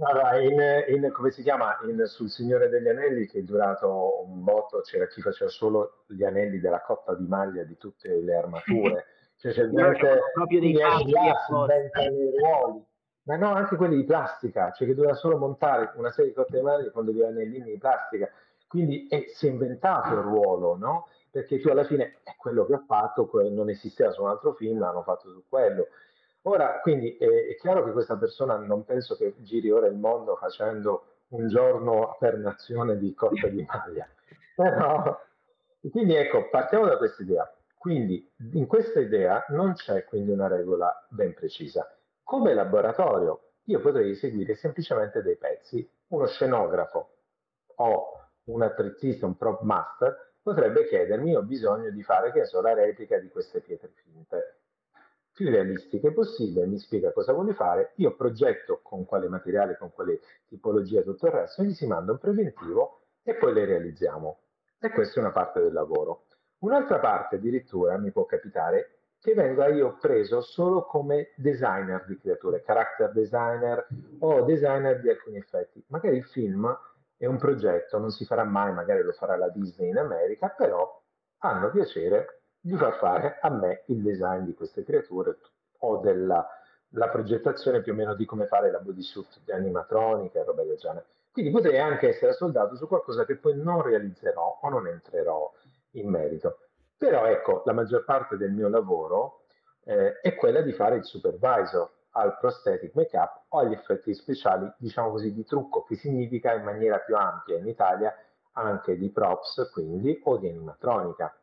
Allora, 0.02 0.39
in, 0.39 0.60
in, 0.88 1.12
come 1.12 1.32
si 1.32 1.41
chiama? 1.41 1.78
In, 1.84 2.06
sul 2.06 2.30
Signore 2.30 2.69
degli 2.69 2.88
Anelli, 2.88 3.25
che 3.25 3.39
è 3.39 3.41
durato 3.41 4.23
un 4.25 4.43
botto, 4.43 4.82
c'era 4.82 5.08
chi 5.08 5.21
faceva 5.21 5.49
solo 5.49 6.04
gli 6.08 6.23
anelli 6.23 6.60
della 6.60 6.82
cotta 6.82 7.15
di 7.15 7.25
maglia 7.28 7.63
di 7.63 7.78
tutte 7.78 8.10
le 8.21 8.36
armature. 8.36 9.06
Cioè, 9.39 9.54
c'è 9.54 9.69
gente, 9.69 10.19
proprio 10.34 10.60
dei 10.60 10.75
fatti 10.75 11.13
inventano 11.13 12.13
i 12.13 12.38
ruoli 12.38 12.86
ma 13.30 13.36
no, 13.36 13.54
anche 13.54 13.75
quelli 13.75 13.95
di 13.95 14.06
plastica, 14.06 14.71
cioè 14.71 14.88
che 14.88 14.95
doveva 14.95 15.13
solo 15.13 15.38
montare 15.38 15.91
una 15.97 16.10
serie 16.12 16.32
di 16.32 16.36
cotte 16.36 16.58
di 16.58 16.63
maglie 16.63 16.89
con 16.89 17.06
degli 17.06 17.21
anellini 17.21 17.71
di 17.71 17.78
plastica. 17.78 18.28
Quindi 18.67 19.06
è, 19.08 19.25
si 19.28 19.45
è 19.45 19.52
inventato 19.52 20.13
il 20.13 20.21
ruolo, 20.21 20.75
no? 20.75 21.08
Perché 21.30 21.60
tu 21.60 21.69
alla 21.69 21.84
fine 21.84 22.17
è 22.23 22.36
quello 22.36 22.65
che 22.65 22.73
ha 22.73 22.84
fatto, 22.88 23.30
non 23.52 23.69
esisteva 23.69 24.12
su 24.12 24.23
un 24.23 24.30
altro 24.30 24.54
film, 24.54 24.80
l'hanno 24.80 25.04
fatto 25.04 25.30
su 25.30 25.43
quello. 25.47 25.89
Ora, 26.43 26.80
quindi 26.82 27.17
è, 27.17 27.56
chiaro 27.60 27.84
che 27.84 27.91
questa 27.91 28.17
persona 28.17 28.58
non 28.58 28.86
penso 28.86 29.15
che 29.15 29.36
giri 29.39 29.69
ora 29.71 29.88
il 29.88 29.97
mondo 29.97 30.36
facendo 30.36 31.06
un 31.30 31.47
giorno 31.47 32.15
per 32.19 32.38
nazione 32.38 32.97
di 32.97 33.13
cotta 33.13 33.47
di 33.49 33.65
maglia. 33.67 34.08
Però, 34.56 35.19
quindi 35.91 36.15
ecco, 36.15 36.49
partiamo 36.49 36.86
da 36.86 36.97
questa 36.97 37.23
idea. 37.23 37.54
Quindi 37.78 38.30
in 38.54 38.67
questa 38.67 38.99
idea 38.99 39.45
non 39.49 39.73
c'è 39.73 40.04
quindi 40.06 40.32
una 40.32 40.47
regola 40.47 41.06
ben 41.10 41.34
precisa. 41.34 41.89
Come 42.23 42.54
laboratorio 42.54 43.52
io 43.65 43.80
potrei 43.80 44.12
eseguire 44.12 44.56
semplicemente 44.56 45.21
dei 45.21 45.38
pezzi. 45.38 45.89
Uno 46.08 46.25
scenografo 46.25 47.15
o 47.75 48.19
un 48.45 48.62
attrezzista, 48.63 49.25
un 49.25 49.38
prop 49.38 49.62
master, 49.62 50.34
potrebbe 50.41 50.88
chiedermi 50.88 51.36
ho 51.36 51.43
bisogno 51.43 51.89
di 51.91 52.02
fare, 52.02 52.32
che 52.32 52.45
so, 52.45 52.62
la 52.62 52.73
replica 52.73 53.19
di 53.19 53.30
queste 53.30 53.62
pietre 53.62 53.91
finte. 53.93 54.59
Più 55.39 55.49
realistiche 55.49 56.12
possibile, 56.12 56.65
mi 56.65 56.78
spiega 56.78 57.13
cosa 57.13 57.32
vuole 57.32 57.54
fare, 57.54 57.93
io 57.95 58.13
progetto 58.13 58.82
con 58.84 59.06
quale 59.06 59.30
materiale, 59.30 59.78
con 59.78 59.89
quale 59.93 60.19
tipologia 60.49 61.02
tutto 61.02 61.28
il 61.28 61.32
resto, 61.32 61.63
gli 61.63 61.71
si 61.71 61.88
manda 61.88 62.12
un 62.12 62.17
preventivo 62.17 63.04
e 63.23 63.36
poi 63.36 63.54
le 63.54 63.63
realizziamo. 63.63 64.39
E 64.78 64.89
questa 64.91 65.17
è 65.17 65.23
una 65.23 65.32
parte 65.32 65.62
del 65.62 65.71
lavoro. 65.71 66.25
Un'altra 66.58 66.99
parte 66.99 67.38
addirittura 67.38 67.97
mi 67.97 68.12
può 68.12 68.25
capitare 68.25 69.04
che 69.17 69.34
venga 69.34 69.67
io 69.69 69.95
preso 70.02 70.41
solo 70.41 70.84
come 70.84 71.32
designer 71.38 72.04
di 72.06 72.17
creature, 72.17 72.62
character 72.62 73.10
designer 73.13 73.88
o 74.19 74.41
designer 74.41 74.99
di 74.99 75.10
alcuni 75.10 75.38
effetti. 75.38 75.82
Magari 75.88 76.17
il 76.17 76.25
film 76.25 76.69
è 77.15 77.28
un 77.28 77.38
progetto, 77.38 77.97
non 77.97 78.10
si 78.12 78.25
farà 78.25 78.43
mai, 78.43 78.73
magari 78.73 79.04
lo 79.04 79.13
farà 79.13 79.38
la 79.38 79.47
Disney 79.47 79.88
in 79.88 79.99
America, 79.99 80.49
però 80.49 81.02
hanno 81.38 81.69
piacere 81.71 82.38
di 82.60 82.76
far 82.76 82.98
fare 82.98 83.38
a 83.41 83.50
me 83.50 83.84
il 83.88 84.02
design 84.02 84.43
di 84.43 84.54
queste 84.54 84.84
creature 84.84 85.38
o 85.80 85.98
della 85.98 86.48
progettazione 87.12 87.82
più 87.82 87.93
o 87.93 87.95
meno 87.95 88.15
di 88.15 88.26
come 88.26 88.48
fare 88.48 88.72
la 88.72 88.80
bodysuit 88.80 89.39
di 89.43 89.52
animatronica 89.52 90.39
e 90.39 90.43
roba 90.43 90.63
del 90.63 90.78
genere. 90.78 91.06
Quindi 91.32 91.52
potrei 91.52 91.80
anche 91.80 92.10
essere 92.10 92.34
soldato 92.34 92.76
su 92.76 92.88
qualcosa 92.88 93.26
che 93.26 93.38
poi 93.38 93.56
non 93.56 93.82
realizzerò 93.82 94.60
o 94.62 94.69
non 94.69 94.88
entrerò 94.88 95.52
in 95.91 96.10
merito. 96.10 96.60
Però 96.98 97.26
ecco, 97.26 97.62
la 97.65 97.74
maggior 97.74 98.04
parte 98.04 98.36
del 98.36 98.52
mio 98.52 98.67
lavoro 98.67 99.43
eh, 99.86 100.19
è 100.19 100.36
quella 100.36 100.62
di 100.62 100.74
fare 100.74 100.98
il 100.98 101.06
supervisor 101.06 101.89
al 102.12 102.38
prosthetic 102.38 102.93
make-up 102.95 103.43
o 103.50 103.60
agli 103.60 103.74
effetti 103.74 104.13
speciali, 104.13 104.69
diciamo 104.78 105.12
così, 105.12 105.34
di 105.34 105.45
trucco, 105.45 105.84
che 105.84 105.95
significa 105.95 106.54
in 106.54 106.63
maniera 106.63 106.98
più 106.98 107.15
ampia 107.15 107.58
in 107.58 107.67
Italia 107.67 108.13
anche 108.54 108.98
di 108.98 109.10
props, 109.10 109.69
quindi, 109.72 110.19
o 110.26 110.38
di 110.38 110.50
animatronica. 110.50 111.38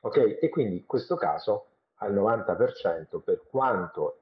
Ok? 0.00 0.38
E 0.40 0.48
quindi 0.48 0.76
in 0.78 0.86
questo 0.86 1.16
caso 1.16 1.66
al 1.96 2.14
90% 2.14 3.20
per 3.22 3.42
quanto 3.48 4.20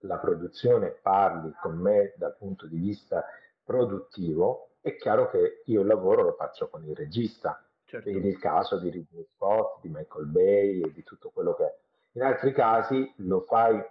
la 0.00 0.18
produzione 0.18 0.90
parli 0.90 1.52
con 1.60 1.76
me 1.76 2.14
dal 2.16 2.36
punto 2.36 2.66
di 2.66 2.78
vista 2.78 3.24
produttivo, 3.62 4.70
è 4.80 4.96
chiaro 4.96 5.28
che 5.30 5.62
io 5.66 5.82
il 5.82 5.86
lavoro 5.86 6.22
lo 6.22 6.32
faccio 6.32 6.68
con 6.68 6.84
il 6.84 6.96
regista, 6.96 7.62
Certo. 7.90 8.08
Vedi 8.08 8.28
il 8.28 8.38
caso 8.38 8.78
di 8.78 8.88
Ridley 8.88 9.26
Scott, 9.34 9.80
di 9.82 9.88
Michael 9.88 10.26
Bay 10.26 10.80
e 10.80 10.92
di 10.92 11.02
tutto 11.02 11.30
quello 11.30 11.54
che 11.54 11.64
è. 11.64 11.74
In 12.12 12.22
altri 12.22 12.52
casi 12.52 13.12
lo 13.16 13.40
fai 13.40 13.82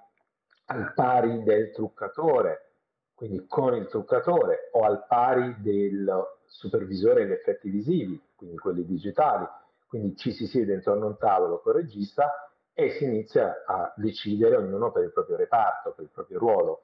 al 0.67 0.93
pari 0.93 1.43
del 1.43 1.71
truccatore, 1.71 2.75
quindi 3.13 3.45
con 3.45 3.75
il 3.75 3.87
truccatore 3.87 4.69
o 4.71 4.83
al 4.83 5.05
pari 5.05 5.53
del 5.59 6.09
supervisore 6.45 7.23
degli 7.25 7.33
effetti 7.33 7.69
visivi, 7.69 8.21
quindi 8.37 8.55
quelli 8.57 8.85
digitali. 8.85 9.45
Quindi 9.89 10.15
ci 10.15 10.31
si 10.33 10.45
siede 10.45 10.75
intorno 10.75 11.05
a 11.05 11.07
un 11.09 11.17
tavolo 11.17 11.61
con 11.61 11.73
il 11.73 11.81
regista 11.81 12.31
e 12.73 12.91
si 12.91 13.05
inizia 13.05 13.63
a 13.65 13.91
decidere 13.95 14.55
ognuno 14.55 14.91
per 14.91 15.03
il 15.03 15.11
proprio 15.11 15.35
reparto, 15.35 15.93
per 15.93 16.05
il 16.05 16.11
proprio 16.13 16.37
ruolo. 16.37 16.81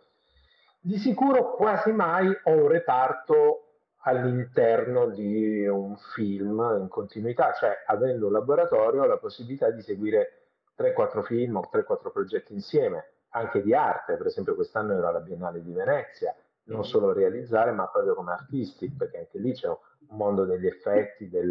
Di 0.81 0.97
sicuro 0.97 1.53
quasi 1.53 1.91
mai 1.91 2.27
ho 2.27 2.51
un 2.51 2.67
reparto 2.67 3.65
all'interno 3.99 5.09
di 5.09 5.67
un 5.67 5.95
film 6.15 6.59
in 6.79 6.87
continuità, 6.89 7.53
cioè 7.53 7.83
avendo 7.85 8.25
un 8.25 8.33
laboratorio 8.33 9.03
ho 9.03 9.05
la 9.05 9.17
possibilità 9.17 9.69
di 9.69 9.81
seguire 9.83 10.47
3-4 10.75 11.23
film 11.23 11.57
o 11.57 11.69
3-4 11.71 12.11
progetti 12.11 12.53
insieme, 12.53 13.11
anche 13.29 13.61
di 13.61 13.73
arte, 13.75 14.17
per 14.17 14.25
esempio 14.25 14.55
quest'anno 14.55 14.93
ero 14.93 15.07
alla 15.07 15.19
Biennale 15.19 15.61
di 15.61 15.71
Venezia, 15.71 16.35
non 16.65 16.79
mm-hmm. 16.79 16.87
solo 16.87 17.13
realizzare 17.13 17.71
ma 17.71 17.87
proprio 17.87 18.15
come 18.15 18.31
artisti, 18.31 18.89
perché 18.89 19.19
anche 19.19 19.37
lì 19.39 19.53
c'è 19.53 19.67
un 19.67 19.77
mondo 20.09 20.45
degli 20.45 20.67
effetti, 20.67 21.29
del... 21.29 21.49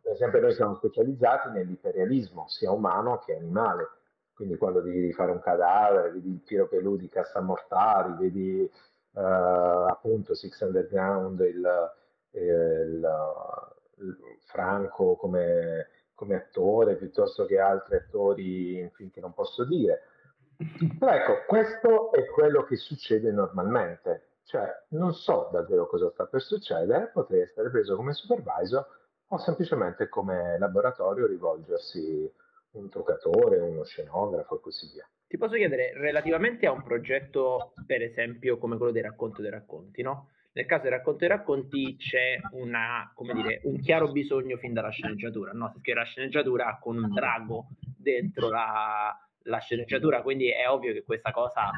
per 0.00 0.12
esempio 0.12 0.40
noi 0.40 0.54
siamo 0.54 0.74
specializzati 0.74 1.50
nell'iperrealismo, 1.50 2.46
sia 2.48 2.70
umano 2.70 3.18
che 3.18 3.34
animale, 3.34 3.88
quindi 4.40 4.56
quando 4.56 4.80
devi 4.80 5.12
fare 5.12 5.30
un 5.32 5.40
cadavere, 5.40 6.12
vedi 6.12 6.30
il 6.30 6.40
Piero 6.40 6.66
Pelù 6.66 6.96
di 6.96 7.08
Cassamortari, 7.08 8.14
vedi 8.18 8.62
eh, 8.62 9.20
appunto 9.20 10.34
Six 10.34 10.60
Underground, 10.62 11.40
il, 11.40 11.92
il, 12.30 13.08
il 13.98 14.16
Franco 14.46 15.16
come, 15.16 15.88
come, 16.14 16.36
attore 16.36 16.96
piuttosto 16.96 17.44
che 17.44 17.58
altri 17.58 17.96
attori 17.96 18.90
finché 18.94 19.20
non 19.20 19.34
posso 19.34 19.64
dire. 19.64 20.04
Però 20.98 21.12
ecco, 21.12 21.44
questo 21.46 22.12
è 22.12 22.24
quello 22.26 22.64
che 22.64 22.76
succede 22.76 23.30
normalmente. 23.32 24.29
Cioè, 24.50 24.66
non 24.88 25.14
so 25.14 25.48
davvero 25.52 25.86
cosa 25.86 26.10
sta 26.10 26.26
per 26.26 26.42
succedere, 26.42 27.12
potrei 27.12 27.42
essere 27.42 27.70
preso 27.70 27.94
come 27.94 28.12
supervisor 28.12 28.84
o 29.28 29.38
semplicemente 29.38 30.08
come 30.08 30.58
laboratorio 30.58 31.28
rivolgersi 31.28 32.28
un 32.72 32.88
truccatore, 32.88 33.60
uno 33.60 33.84
scenografo 33.84 34.56
e 34.56 34.60
così 34.60 34.90
via. 34.92 35.08
Ti 35.28 35.38
posso 35.38 35.54
chiedere, 35.54 35.92
relativamente 35.94 36.66
a 36.66 36.72
un 36.72 36.82
progetto, 36.82 37.74
per 37.86 38.02
esempio, 38.02 38.58
come 38.58 38.76
quello 38.76 38.90
dei 38.90 39.02
racconti 39.02 39.40
dei 39.40 39.52
racconti, 39.52 40.02
no? 40.02 40.30
Nel 40.50 40.66
caso 40.66 40.82
dei 40.82 40.90
racconti 40.90 41.18
dei 41.20 41.28
racconti 41.28 41.96
c'è 41.96 42.40
una, 42.50 43.08
dire, 43.32 43.60
un 43.66 43.78
chiaro 43.78 44.10
bisogno 44.10 44.56
fin 44.56 44.72
dalla 44.72 44.90
sceneggiatura, 44.90 45.52
no? 45.52 45.70
Perché 45.70 45.94
la 45.94 46.02
sceneggiatura 46.02 46.76
con 46.82 46.96
un 46.96 47.14
drago 47.14 47.68
dentro 47.96 48.48
la, 48.48 49.16
la 49.42 49.58
sceneggiatura, 49.58 50.22
quindi 50.22 50.50
è 50.50 50.68
ovvio 50.68 50.92
che 50.92 51.04
questa 51.04 51.30
cosa 51.30 51.70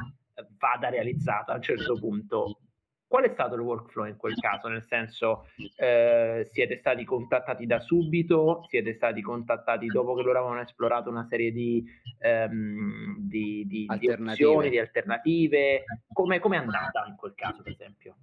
vada 0.57 0.89
realizzata 0.89 1.51
a 1.53 1.57
un 1.57 1.61
certo 1.61 1.99
punto 1.99 2.57
qual 3.13 3.25
è 3.25 3.29
stato 3.33 3.53
il 3.53 3.61
workflow 3.61 4.07
in 4.07 4.17
quel 4.17 4.33
caso? 4.33 4.67
Nel 4.69 4.83
senso, 4.85 5.45
eh, 5.75 6.49
siete 6.51 6.77
stati 6.79 7.05
contattati 7.05 7.67
da 7.67 7.79
subito? 7.79 8.63
Siete 8.67 8.95
stati 8.95 9.21
contattati 9.21 9.85
dopo 9.85 10.15
che 10.15 10.23
loro 10.23 10.39
avevano 10.39 10.61
esplorato 10.61 11.11
una 11.11 11.27
serie 11.29 11.51
di, 11.51 11.85
ehm, 12.17 13.17
di, 13.19 13.67
di, 13.67 13.85
alternative. 13.87 14.35
di 14.35 14.43
opzioni, 14.43 14.69
di 14.71 14.79
alternative? 14.79 15.83
Come 16.11 16.39
è 16.39 16.55
andata 16.55 17.05
in 17.07 17.15
quel 17.15 17.35
caso, 17.35 17.61
per 17.61 17.73
esempio? 17.73 18.15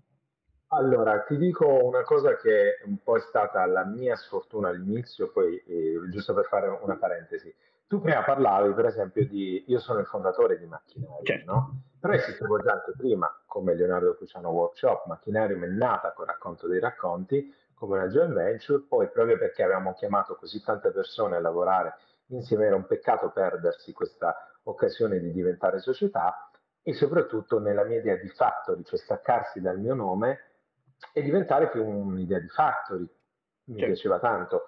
Allora, 0.72 1.20
ti 1.20 1.36
dico 1.36 1.84
una 1.84 2.02
cosa 2.02 2.34
che 2.34 2.80
un 2.84 3.00
po' 3.00 3.16
è 3.16 3.20
stata 3.20 3.64
la 3.66 3.84
mia 3.84 4.16
sfortuna 4.16 4.70
all'inizio, 4.70 5.30
poi 5.30 5.56
eh, 5.68 6.00
giusto 6.10 6.34
per 6.34 6.46
fare 6.46 6.66
una 6.66 6.96
parentesi. 6.96 7.54
Tu 7.90 8.00
prima 8.00 8.22
parlavi, 8.22 8.72
per 8.72 8.84
esempio, 8.84 9.26
di 9.26 9.64
io 9.66 9.80
sono 9.80 9.98
il 9.98 10.06
fondatore 10.06 10.56
di 10.56 10.64
Macchinarium, 10.64 11.24
certo. 11.24 11.52
no? 11.52 11.82
Però 11.98 12.12
esistevo 12.12 12.60
già 12.60 12.74
anche 12.74 12.92
prima, 12.96 13.28
come 13.46 13.74
Leonardo 13.74 14.14
Cruciano 14.14 14.50
Workshop, 14.50 15.06
Macchinarium 15.06 15.64
è 15.64 15.66
nata 15.66 16.12
con 16.12 16.26
Racconto 16.26 16.68
dei 16.68 16.78
Racconti, 16.78 17.52
come 17.74 17.98
una 17.98 18.06
joint 18.06 18.32
venture, 18.32 18.84
poi 18.88 19.10
proprio 19.10 19.36
perché 19.36 19.64
avevamo 19.64 19.94
chiamato 19.94 20.36
così 20.36 20.62
tante 20.62 20.92
persone 20.92 21.34
a 21.34 21.40
lavorare 21.40 21.96
insieme 22.28 22.66
era 22.66 22.76
un 22.76 22.86
peccato 22.86 23.30
perdersi 23.30 23.92
questa 23.92 24.36
occasione 24.62 25.18
di 25.18 25.32
diventare 25.32 25.80
società 25.80 26.48
e 26.82 26.92
soprattutto 26.94 27.58
nella 27.58 27.82
mia 27.82 27.98
idea 27.98 28.14
di 28.14 28.28
factory, 28.28 28.84
cioè 28.84 29.00
staccarsi 29.00 29.60
dal 29.60 29.80
mio 29.80 29.94
nome 29.94 30.38
e 31.12 31.22
diventare 31.22 31.70
più 31.70 31.84
un'idea 31.84 32.38
di 32.38 32.48
factory. 32.50 33.08
Mi 33.64 33.78
certo. 33.78 33.92
piaceva 33.92 34.20
tanto. 34.20 34.62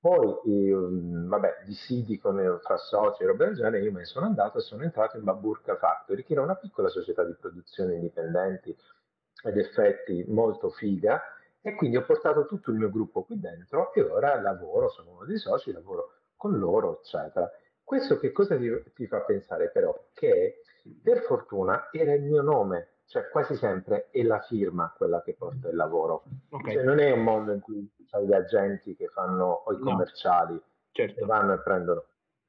Poi, 0.00 0.38
io, 0.44 0.88
vabbè, 0.90 1.64
di 1.64 1.74
siti 1.74 2.18
con, 2.18 2.36
fra 2.62 2.76
soci 2.76 3.22
e 3.22 3.26
roba 3.26 3.46
del 3.46 3.56
genere, 3.56 3.82
io 3.82 3.90
me 3.90 4.00
ne 4.00 4.04
sono 4.04 4.26
andato 4.26 4.58
e 4.58 4.60
sono 4.60 4.84
entrato 4.84 5.16
in 5.16 5.24
Baburka 5.24 5.76
Factory, 5.76 6.22
che 6.22 6.34
era 6.34 6.42
una 6.42 6.54
piccola 6.54 6.88
società 6.88 7.24
di 7.24 7.34
produzione 7.34 7.94
indipendenti 7.94 8.76
ed 9.42 9.56
effetti 9.58 10.24
molto 10.28 10.70
figa, 10.70 11.20
e 11.60 11.74
quindi 11.74 11.96
ho 11.96 12.04
portato 12.04 12.46
tutto 12.46 12.70
il 12.70 12.76
mio 12.76 12.90
gruppo 12.90 13.24
qui 13.24 13.40
dentro 13.40 13.92
e 13.92 14.02
ora 14.02 14.40
lavoro, 14.40 14.88
sono 14.88 15.10
uno 15.10 15.24
dei 15.24 15.38
soci, 15.38 15.72
lavoro 15.72 16.12
con 16.36 16.56
loro, 16.58 17.00
eccetera. 17.00 17.50
Questo 17.82 18.18
che 18.18 18.30
cosa 18.30 18.56
ti, 18.56 18.70
ti 18.94 19.06
fa 19.06 19.22
pensare 19.22 19.70
però? 19.70 19.92
Che 20.14 20.62
per 21.02 21.22
fortuna 21.22 21.88
era 21.90 22.14
il 22.14 22.22
mio 22.22 22.42
nome, 22.42 22.97
cioè 23.08 23.28
quasi 23.30 23.56
sempre 23.56 24.08
è 24.10 24.22
la 24.22 24.40
firma 24.40 24.92
quella 24.94 25.22
che 25.22 25.34
porta 25.34 25.68
il 25.68 25.76
lavoro. 25.76 26.24
Okay. 26.50 26.74
Cioè, 26.74 26.82
non 26.84 26.98
è 26.98 27.10
un 27.10 27.22
mondo 27.22 27.52
in 27.52 27.60
cui 27.60 27.90
c'è 28.06 28.20
gli 28.20 28.34
agenti 28.34 28.94
che 28.94 29.08
fanno 29.08 29.62
o 29.64 29.72
i 29.72 29.78
commerciali 29.78 30.60
certo. 30.92 31.20
che 31.20 31.24
vanno 31.24 31.54
e 31.54 31.60
prendono, 31.60 32.04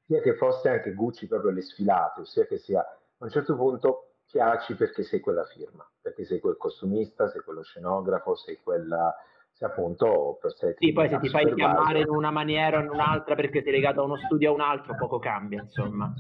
sia 0.06 0.20
che 0.22 0.36
fosse 0.36 0.70
anche 0.70 0.94
Gucci 0.94 1.28
proprio 1.28 1.52
le 1.52 1.62
sfilate, 1.62 2.26
sia 2.26 2.46
che 2.46 2.58
sia 2.58 2.82
a 2.82 3.24
un 3.24 3.30
certo 3.30 3.56
punto 3.56 4.16
piaci 4.30 4.76
perché 4.76 5.04
sei 5.04 5.22
quella 5.22 5.46
firma, 5.46 5.90
perché 6.02 6.26
sei 6.26 6.40
quel 6.40 6.58
costumista, 6.58 7.30
sei 7.30 7.42
quello 7.42 7.64
scenografo, 7.64 8.36
sei 8.36 8.60
quella 8.62 9.16
se 9.52 9.66
appunto 9.66 10.40
sé 10.56 10.76
sì, 10.78 10.92
poi 10.92 11.10
se 11.10 11.20
ti 11.20 11.30
fai 11.30 11.54
chiamare 11.54 12.02
in 12.02 12.10
una 12.10 12.32
maniera 12.32 12.78
o 12.78 12.82
in 12.82 12.90
un'altra 12.90 13.36
perché 13.36 13.62
sei 13.62 13.72
legato 13.72 14.02
a 14.02 14.04
uno 14.04 14.18
studio 14.18 14.50
o 14.50 14.52
a 14.54 14.56
un 14.56 14.62
altro, 14.62 14.96
poco 14.96 15.20
cambia, 15.20 15.62
insomma. 15.62 16.14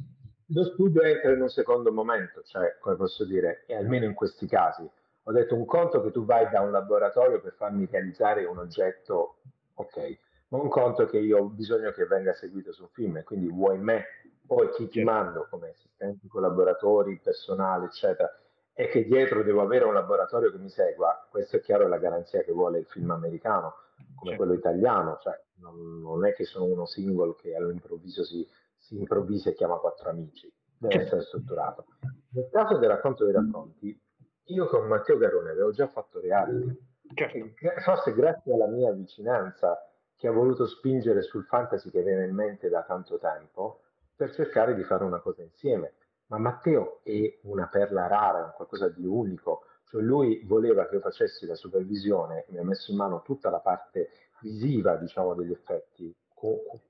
Lo 0.52 0.64
studio 0.64 1.04
entra 1.04 1.32
in 1.32 1.42
un 1.42 1.50
secondo 1.50 1.92
momento, 1.92 2.42
cioè, 2.44 2.78
come 2.80 2.96
posso 2.96 3.24
dire, 3.24 3.64
e 3.68 3.76
almeno 3.76 4.06
in 4.06 4.16
questi 4.16 4.48
casi. 4.48 4.90
Ho 5.24 5.32
detto 5.32 5.56
un 5.56 5.66
conto 5.66 6.02
che 6.02 6.10
tu 6.10 6.26
vai 6.26 6.50
da 6.50 6.62
un 6.62 6.72
laboratorio 6.72 7.40
per 7.40 7.54
farmi 7.54 7.88
realizzare 7.90 8.46
un 8.46 8.58
oggetto, 8.58 9.36
ok, 9.76 10.18
ma 10.48 10.60
un 10.60 10.70
conto 10.70 11.06
che 11.06 11.20
io 11.20 11.38
ho 11.38 11.50
bisogno 11.50 11.92
che 11.92 12.06
venga 12.06 12.34
seguito 12.34 12.72
su 12.72 12.82
un 12.84 12.90
film, 12.90 13.24
quindi 13.24 13.48
vuoi 13.48 13.78
me, 13.78 14.06
poi 14.48 14.72
chi 14.72 14.88
ti 14.88 15.04
certo. 15.04 15.12
mando 15.12 15.48
come 15.52 15.70
assistenti, 15.70 16.28
collaboratori, 16.28 17.20
personale, 17.22 17.86
eccetera, 17.86 18.36
e 18.74 18.88
che 18.88 19.06
dietro 19.06 19.44
devo 19.44 19.62
avere 19.62 19.86
un 19.86 19.94
laboratorio 19.94 20.52
che 20.52 20.58
mi 20.58 20.70
segua, 20.70 21.28
questo 21.30 21.58
è 21.58 21.60
chiaro 21.60 21.86
è 21.86 21.88
la 21.88 22.00
garanzia 22.00 22.42
che 22.42 22.52
vuole 22.52 22.80
il 22.80 22.86
film 22.88 23.12
americano, 23.12 23.76
come 24.16 24.32
certo. 24.32 24.36
quello 24.38 24.54
italiano, 24.54 25.20
cioè 25.22 25.40
non, 25.58 26.02
non, 26.02 26.26
è 26.26 26.34
che 26.34 26.46
sono 26.46 26.66
uno 26.66 26.88
single 26.88 27.36
che 27.36 27.56
all'improvviso 27.56 28.24
si, 28.24 28.48
si 28.89 28.97
improvvisa 28.97 29.49
e 29.49 29.54
chiama 29.54 29.78
quattro 29.78 30.10
amici, 30.10 30.52
deve 30.78 31.04
essere 31.04 31.21
strutturato. 31.21 31.86
Nel 32.32 32.49
caso 32.52 32.78
del 32.78 32.89
racconto 32.89 33.23
dei 33.23 33.34
racconti, 33.34 34.02
io 34.45 34.67
con 34.67 34.88
Matteo 34.88 35.17
Garone 35.17 35.52
avevo 35.52 35.71
già 35.71 35.88
fatto 35.88 36.19
reality, 36.19 36.75
certo. 37.13 37.82
forse 37.82 38.13
grazie 38.13 38.54
alla 38.54 38.67
mia 38.67 38.91
vicinanza 38.91 39.78
che 40.15 40.28
ha 40.28 40.32
voluto 40.32 40.65
spingere 40.65 41.21
sul 41.21 41.45
fantasy 41.45 41.89
che 41.89 42.04
viene 42.04 42.25
in 42.25 42.34
mente 42.34 42.67
da 42.67 42.84
tanto 42.84 43.17
tempo, 43.17 43.84
per 44.15 44.34
cercare 44.34 44.75
di 44.75 44.84
fare 44.84 45.04
una 45.04 45.19
cosa 45.19 45.43
insieme 45.43 45.93
ma 46.30 46.38
Matteo 46.38 46.99
è 47.04 47.39
una 47.43 47.67
perla 47.67 48.08
rara, 48.08 48.49
è 48.49 48.56
qualcosa 48.56 48.88
di 48.89 49.06
unico, 49.06 49.63
cioè 49.86 50.02
lui 50.02 50.43
voleva 50.45 50.88
che 50.88 50.95
io 50.95 51.02
facessi 51.02 51.45
la 51.45 51.56
supervisione, 51.56 52.45
mi 52.49 52.60
ha 52.60 52.63
messo 52.63 52.91
in 52.91 52.97
mano 52.97 53.21
tutta 53.23 53.49
la 53.49 53.60
parte 53.60 54.10
visiva, 54.41 54.95
diciamo, 54.95 55.34
degli 55.34 55.52
effetti, 55.52 56.15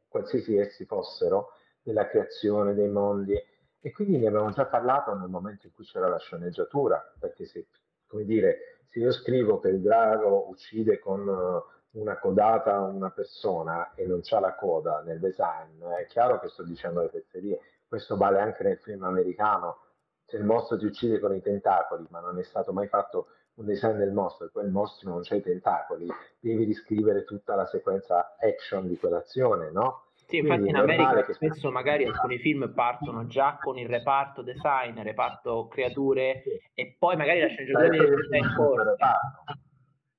qualsiasi 0.07 0.57
essi 0.57 0.85
fossero, 0.85 1.51
della 1.89 2.07
creazione 2.07 2.73
dei 2.73 2.89
mondi, 2.89 3.35
e 3.81 3.91
quindi 3.91 4.17
ne 4.17 4.27
avevamo 4.27 4.51
già 4.51 4.65
parlato 4.65 5.13
nel 5.15 5.29
momento 5.29 5.65
in 5.65 5.73
cui 5.73 5.85
c'era 5.85 6.07
la 6.07 6.17
sceneggiatura, 6.17 7.13
perché 7.19 7.45
se, 7.45 7.67
come 8.07 8.25
dire, 8.25 8.79
se 8.85 8.99
io 8.99 9.11
scrivo 9.11 9.59
che 9.59 9.69
il 9.69 9.81
drago 9.81 10.49
uccide 10.49 10.99
con 10.99 11.27
una 11.91 12.19
codata 12.19 12.81
una 12.81 13.09
persona 13.09 13.93
e 13.95 14.05
non 14.05 14.19
c'ha 14.21 14.39
la 14.39 14.53
coda 14.55 15.01
nel 15.01 15.19
design, 15.19 15.83
è 15.83 16.05
chiaro 16.05 16.39
che 16.39 16.49
sto 16.49 16.63
dicendo 16.63 17.01
le 17.01 17.09
fesserie, 17.09 17.59
questo 17.87 18.15
vale 18.17 18.39
anche 18.39 18.63
nel 18.63 18.77
film 18.77 19.03
americano, 19.03 19.77
se 20.25 20.37
il 20.37 20.43
mostro 20.43 20.77
ti 20.77 20.85
uccide 20.85 21.19
con 21.19 21.33
i 21.33 21.41
tentacoli, 21.41 22.05
ma 22.11 22.19
non 22.19 22.37
è 22.37 22.43
stato 22.43 22.71
mai 22.71 22.87
fatto 22.87 23.29
un 23.55 23.65
design 23.65 23.97
del 23.97 24.11
mostro 24.11 24.45
e 24.53 24.63
il 24.63 24.71
mostro 24.71 25.09
non 25.09 25.21
c'ha 25.23 25.35
i 25.35 25.41
tentacoli, 25.41 26.07
devi 26.39 26.63
riscrivere 26.65 27.23
tutta 27.23 27.55
la 27.55 27.65
sequenza 27.65 28.35
action 28.39 28.87
di 28.87 28.97
quell'azione, 28.97 29.71
no? 29.71 30.03
Sì, 30.29 30.37
infatti 30.37 30.69
in 30.69 30.75
America 30.75 31.25
che... 31.25 31.33
spesso 31.33 31.71
magari 31.71 32.05
alcuni 32.05 32.37
film 32.37 32.71
partono 32.73 33.25
già 33.25 33.57
con 33.59 33.77
il 33.77 33.87
reparto 33.87 34.43
design, 34.43 35.01
reparto 35.01 35.67
creature 35.67 36.41
sì. 36.43 36.61
e 36.73 36.95
poi 36.97 37.17
magari 37.17 37.41
la 37.41 37.47
sceneggiatura 37.47 37.87
è 38.29 38.37
in 38.37 38.53
corso. 38.55 38.95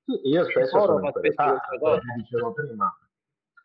Sì, 0.03 0.27
io 0.27 0.43
spesso 0.43 0.79
sono 0.79 0.99
in 1.05 1.11
reparto, 1.13 1.77
come 1.79 1.99
dicevo 2.17 2.51
prima. 2.51 2.97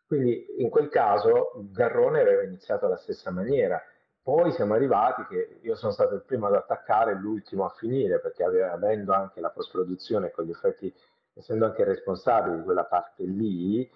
Quindi 0.06 0.46
in 0.58 0.70
quel 0.70 0.88
caso 0.88 1.50
Garrone 1.72 2.20
aveva 2.20 2.44
iniziato 2.44 2.86
alla 2.86 2.96
stessa 2.96 3.32
maniera 3.32 3.82
poi 4.26 4.50
siamo 4.50 4.74
arrivati 4.74 5.24
che 5.26 5.60
io 5.62 5.76
sono 5.76 5.92
stato 5.92 6.16
il 6.16 6.24
primo 6.24 6.48
ad 6.48 6.54
attaccare 6.54 7.12
e 7.12 7.14
l'ultimo 7.14 7.64
a 7.64 7.68
finire, 7.68 8.18
perché 8.18 8.42
avendo 8.42 9.12
anche 9.12 9.40
la 9.40 9.50
post-produzione 9.50 10.32
con 10.32 10.44
gli 10.44 10.50
effetti, 10.50 10.92
essendo 11.32 11.64
anche 11.64 11.84
responsabile 11.84 12.56
di 12.56 12.64
quella 12.64 12.86
parte 12.86 13.22
lì, 13.22 13.88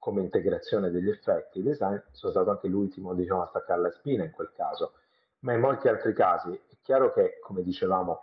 come 0.00 0.22
integrazione 0.22 0.90
degli 0.90 1.08
effetti 1.08 1.62
design, 1.62 1.98
sono 2.10 2.32
stato 2.32 2.50
anche 2.50 2.66
l'ultimo 2.66 3.14
diciamo, 3.14 3.42
a 3.42 3.46
staccare 3.46 3.80
la 3.80 3.90
spina 3.92 4.24
in 4.24 4.32
quel 4.32 4.50
caso. 4.52 4.94
Ma 5.42 5.52
in 5.52 5.60
molti 5.60 5.86
altri 5.86 6.12
casi 6.12 6.50
è 6.52 6.76
chiaro 6.82 7.12
che, 7.12 7.38
come 7.40 7.62
dicevamo, 7.62 8.20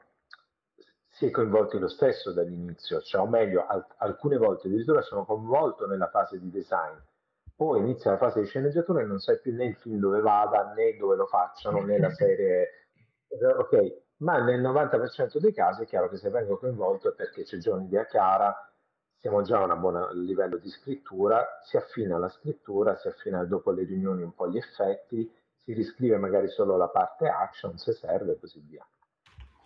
si 1.08 1.28
è 1.28 1.32
coinvolti 1.32 1.80
lo 1.80 1.88
stesso 1.88 2.34
dall'inizio, 2.34 3.00
cioè 3.00 3.22
o 3.22 3.28
meglio, 3.28 3.66
al- 3.66 3.88
alcune 4.00 4.36
volte 4.36 4.68
addirittura 4.68 5.02
sono 5.02 5.24
coinvolto 5.24 5.88
nella 5.88 6.10
fase 6.10 6.38
di 6.38 6.50
design 6.50 6.98
poi 7.58 7.80
inizia 7.80 8.12
la 8.12 8.18
fase 8.18 8.42
di 8.42 8.46
sceneggiatura 8.46 9.02
e 9.02 9.06
non 9.06 9.18
sai 9.20 9.40
più 9.40 9.52
né 9.52 9.66
il 9.66 9.76
film 9.76 9.98
dove 9.98 10.22
vada 10.22 10.74
né 10.74 10.96
dove 10.96 11.16
lo 11.16 11.26
facciano 11.26 11.84
né 11.84 11.98
la 11.98 12.12
serie 12.14 12.70
ok 13.30 14.06
ma 14.18 14.40
nel 14.40 14.62
90% 14.62 15.40
dei 15.40 15.54
casi 15.54 15.82
è 15.84 15.86
chiaro 15.88 16.08
che 16.08 16.18
se 16.18 16.30
vengo 16.30 16.58
coinvolto 16.58 17.10
è 17.10 17.16
perché 17.16 17.44
c'è 17.44 17.58
già 17.58 17.74
un'idea 17.74 18.06
chiara 18.06 18.67
siamo 19.28 19.42
già 19.42 19.62
a 19.62 19.74
un 19.74 19.80
buon 19.82 20.24
livello 20.26 20.56
di 20.56 20.70
scrittura 20.70 21.60
si 21.66 21.76
affina 21.76 22.18
la 22.18 22.30
scrittura 22.30 22.96
si 22.96 23.10
affina 23.10 23.44
dopo 23.44 23.72
le 23.72 23.84
riunioni 23.84 24.24
un 24.24 24.34
po' 24.34 24.50
gli 24.50 24.56
effetti 24.56 25.30
si 25.64 25.74
riscrive 25.74 26.16
magari 26.16 26.48
solo 26.48 26.78
la 26.78 26.88
parte 26.88 27.28
action 27.28 27.78
se 27.78 27.92
serve 27.92 28.32
e 28.32 28.40
così 28.40 28.64
via. 28.66 28.88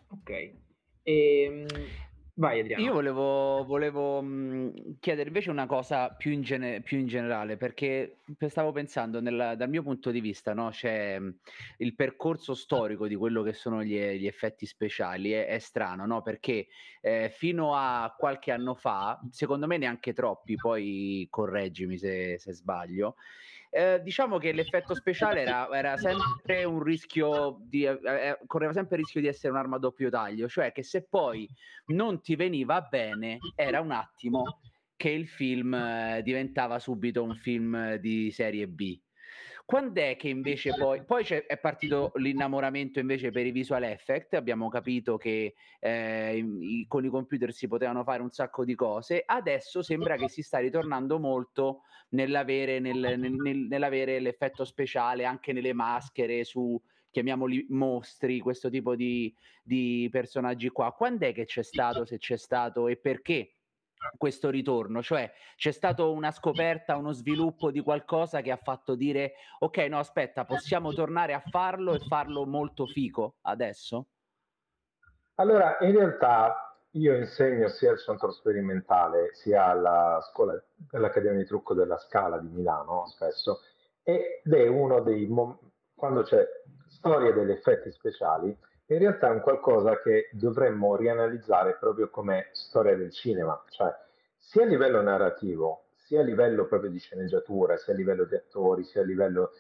Ok. 0.08 0.30
E, 0.30 0.56
ehm, 1.04 1.66
Vai 2.42 2.60
Adriano. 2.62 2.84
Io 2.84 2.94
volevo, 2.94 3.64
volevo 3.66 4.24
chiedere 5.00 5.28
invece 5.28 5.52
una 5.52 5.68
cosa 5.68 6.10
più 6.10 6.32
in, 6.32 6.42
gene- 6.42 6.82
più 6.82 6.98
in 6.98 7.06
generale, 7.06 7.56
perché 7.56 8.18
stavo 8.48 8.72
pensando, 8.72 9.22
nel, 9.22 9.54
dal 9.56 9.70
mio 9.70 9.84
punto 9.84 10.10
di 10.10 10.22
vista, 10.22 10.56
no, 10.56 10.70
mh, 10.72 11.36
il 11.78 11.96
percorso 11.96 12.56
storico 12.56 13.08
di 13.08 13.16
quello 13.16 13.44
che 13.44 13.54
sono 13.54 13.84
gli, 13.84 13.96
gli 14.14 14.26
effetti 14.26 14.66
speciali, 14.66 15.30
è, 15.34 15.46
è 15.46 15.60
strano, 15.60 16.08
no? 16.08 16.24
perché 16.24 16.66
eh, 17.00 17.30
fino 17.32 17.76
a 17.76 18.12
qualche 18.18 18.52
anno 18.52 18.74
fa, 18.74 19.20
secondo 19.30 19.68
me 19.68 19.78
neanche 19.78 20.12
troppi, 20.12 20.56
poi 20.56 21.28
correggimi 21.30 22.00
se, 22.00 22.40
se 22.40 22.54
sbaglio, 22.54 23.18
eh, 23.74 24.02
diciamo 24.04 24.38
che 24.38 24.52
l'effetto 24.52 24.94
speciale 24.94 25.42
era, 25.42 25.70
era 25.72 25.96
sempre 25.96 26.66
un 26.66 26.84
rischio 26.84 27.58
di 27.62 27.86
eh, 27.86 28.00
eh, 28.04 28.40
correva 28.46 28.74
sempre 28.74 28.98
il 28.98 29.04
rischio 29.04 29.22
di 29.22 29.28
essere 29.28 29.54
un'arma 29.54 29.78
a 29.78 29.80
doppio 29.80 30.10
taglio, 30.10 30.50
cioè 30.50 30.74
che 30.74 30.84
se 30.84 31.08
poi 31.08 31.48
non 31.88 32.22
ti 32.22 32.36
veniva 32.36 32.82
bene 32.82 33.40
era 33.56 33.80
un 33.80 33.92
attimo 33.92 34.60
che 34.98 35.10
il 35.10 35.28
film 35.28 35.74
eh, 35.74 36.22
diventava 36.22 36.80
subito 36.80 37.24
un 37.24 37.34
film 37.36 37.96
di 37.96 38.30
serie 38.32 38.68
B. 38.68 39.00
Quando 39.72 40.02
è 40.02 40.18
che 40.18 40.28
invece 40.28 40.74
poi, 40.78 41.02
poi 41.06 41.24
è 41.24 41.58
partito 41.58 42.12
l'innamoramento 42.16 43.00
invece 43.00 43.32
per 43.32 43.46
i 43.46 43.52
visual 43.52 43.84
effect, 43.84 44.34
abbiamo 44.34 44.68
capito 44.68 45.16
che 45.16 45.54
eh, 45.80 46.36
i, 46.36 46.86
con 46.90 47.06
i 47.06 47.10
computer 47.10 47.54
si 47.54 47.70
potevano 47.70 48.04
fare 48.04 48.22
un 48.22 48.32
sacco 48.32 48.66
di 48.66 48.76
cose, 48.76 49.24
adesso 49.26 49.82
sembra 49.82 50.18
che 50.18 50.28
si 50.28 50.42
sta 50.42 50.58
ritornando 50.58 51.20
molto 51.20 51.84
nell'avere, 52.10 52.80
nel, 52.80 53.18
nel, 53.18 53.58
nell'avere 53.70 54.20
l'effetto 54.20 54.66
speciale 54.66 55.24
anche 55.24 55.54
nelle 55.54 55.72
maschere 55.72 56.44
su 56.44 56.78
chiamiamoli 57.10 57.68
mostri, 57.70 58.42
questo 58.42 58.70
tipo 58.70 58.94
di, 58.94 59.34
di 59.64 60.10
personaggi 60.12 60.68
qua. 60.68 60.92
Quando 60.92 61.26
è 61.26 61.32
che 61.32 61.46
c'è 61.46 61.64
stato, 61.64 62.04
se 62.04 62.18
c'è 62.18 62.36
stato 62.36 62.90
e 62.90 62.98
perché? 62.98 63.54
Questo 64.18 64.50
ritorno? 64.50 65.02
Cioè 65.02 65.32
c'è 65.56 65.72
stata 65.72 66.04
una 66.06 66.32
scoperta, 66.32 66.98
uno 66.98 67.12
sviluppo 67.12 67.72
di 67.72 67.82
qualcosa 67.82 68.42
che 68.42 68.52
ha 68.52 68.60
fatto 68.62 68.96
dire 68.96 69.34
ok, 69.60 69.78
no, 69.90 70.00
aspetta, 70.00 70.46
possiamo 70.46 70.94
tornare 70.94 71.34
a 71.34 71.44
farlo 71.50 71.94
e 71.94 72.00
farlo 72.00 72.46
molto 72.46 72.86
fico 72.86 73.36
adesso? 73.42 74.08
Allora, 75.36 75.78
in 75.82 75.94
realtà 75.94 76.76
io 76.92 77.16
insegno 77.16 77.70
sia 77.70 77.92
al 77.92 78.00
centro 78.00 78.32
sperimentale 78.32 79.34
sia 79.34 79.66
alla 79.66 80.20
scuola 80.30 80.62
dell'Accademia 80.76 81.40
di 81.40 81.46
Trucco 81.46 81.74
della 81.74 81.98
Scala 81.98 82.38
di 82.38 82.50
Milano 82.50 83.06
spesso 83.08 83.62
ed 84.04 84.52
è 84.52 84.68
uno 84.68 85.00
dei 85.02 85.26
mom- 85.28 85.58
quando 85.96 86.24
c'è 86.24 86.46
storia 86.88 87.32
degli 87.32 87.52
effetti 87.52 87.92
speciali 87.92 88.58
in 88.96 89.00
realtà 89.00 89.28
è 89.28 89.32
un 89.32 89.40
qualcosa 89.40 90.02
che 90.02 90.30
dovremmo 90.34 90.96
rianalizzare 90.98 91.78
proprio 91.80 92.10
come 92.10 92.50
storia 92.52 92.96
del 92.96 93.12
cinema, 93.12 93.62
cioè 93.70 93.90
sia 94.38 94.64
a 94.64 94.68
livello 94.68 95.02
narrativo, 95.02 95.86
sia 95.96 96.20
a 96.20 96.24
livello 96.24 96.66
proprio 96.66 96.90
di 96.90 97.00
sceneggiatura, 97.00 97.78
sia 97.78 97.94
a 97.94 97.96
livello 97.96 98.26
di 98.26 98.36
attori, 98.36 98.84
sia 98.84 99.02
a 99.02 99.06
livello... 99.06 99.52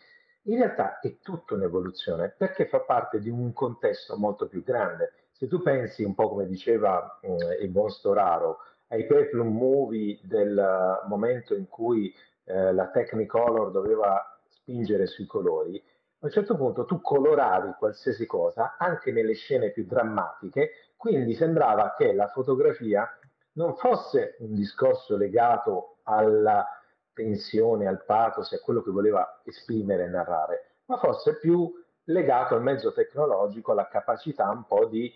In 0.46 0.58
realtà 0.58 1.00
è 1.00 1.20
tutta 1.22 1.54
un'evoluzione 1.54 2.34
perché 2.36 2.66
fa 2.66 2.80
parte 2.80 3.20
di 3.20 3.30
un 3.30 3.54
contesto 3.54 4.18
molto 4.18 4.48
più 4.48 4.64
grande. 4.64 5.14
Se 5.32 5.48
tu 5.48 5.62
pensi 5.62 6.04
un 6.04 6.14
po' 6.14 6.30
come 6.30 6.46
diceva 6.46 7.20
eh, 7.22 7.64
il 7.64 7.70
buon 7.70 7.90
Storaro, 7.90 8.58
ai 8.88 9.06
peplum 9.06 9.56
movie 9.56 10.20
del 10.24 11.00
momento 11.08 11.56
in 11.56 11.68
cui 11.70 12.14
eh, 12.44 12.74
la 12.74 12.88
Technicolor 12.88 13.72
doveva 13.72 14.38
spingere 14.50 15.06
sui 15.06 15.26
colori, 15.26 15.82
a 16.24 16.28
un 16.28 16.32
certo 16.32 16.56
punto 16.56 16.86
tu 16.86 17.02
coloravi 17.02 17.74
qualsiasi 17.80 18.28
cosa, 18.28 18.76
anche 18.78 19.12
nelle 19.12 19.34
scene 19.34 19.72
più 19.72 19.86
drammatiche, 19.86 20.92
quindi 20.96 21.34
sembrava 21.34 21.96
che 21.98 22.14
la 22.14 22.28
fotografia 22.28 23.10
non 23.54 23.76
fosse 23.76 24.36
un 24.40 24.54
discorso 24.54 25.18
legato 25.18 25.98
alla 26.04 26.64
tensione, 27.12 27.88
al 27.88 28.06
pathos, 28.06 28.54
a 28.54 28.60
quello 28.60 28.84
che 28.84 28.92
voleva 28.92 29.42
esprimere 29.46 30.04
e 30.04 30.10
narrare, 30.10 30.76
ma 30.86 30.98
fosse 30.98 31.40
più 31.40 31.74
legato 32.06 32.54
al 32.54 32.62
mezzo 32.62 32.94
tecnologico, 32.94 33.72
alla 33.72 33.88
capacità 33.88 34.48
un 34.52 34.66
po' 34.66 34.86
di 34.86 35.12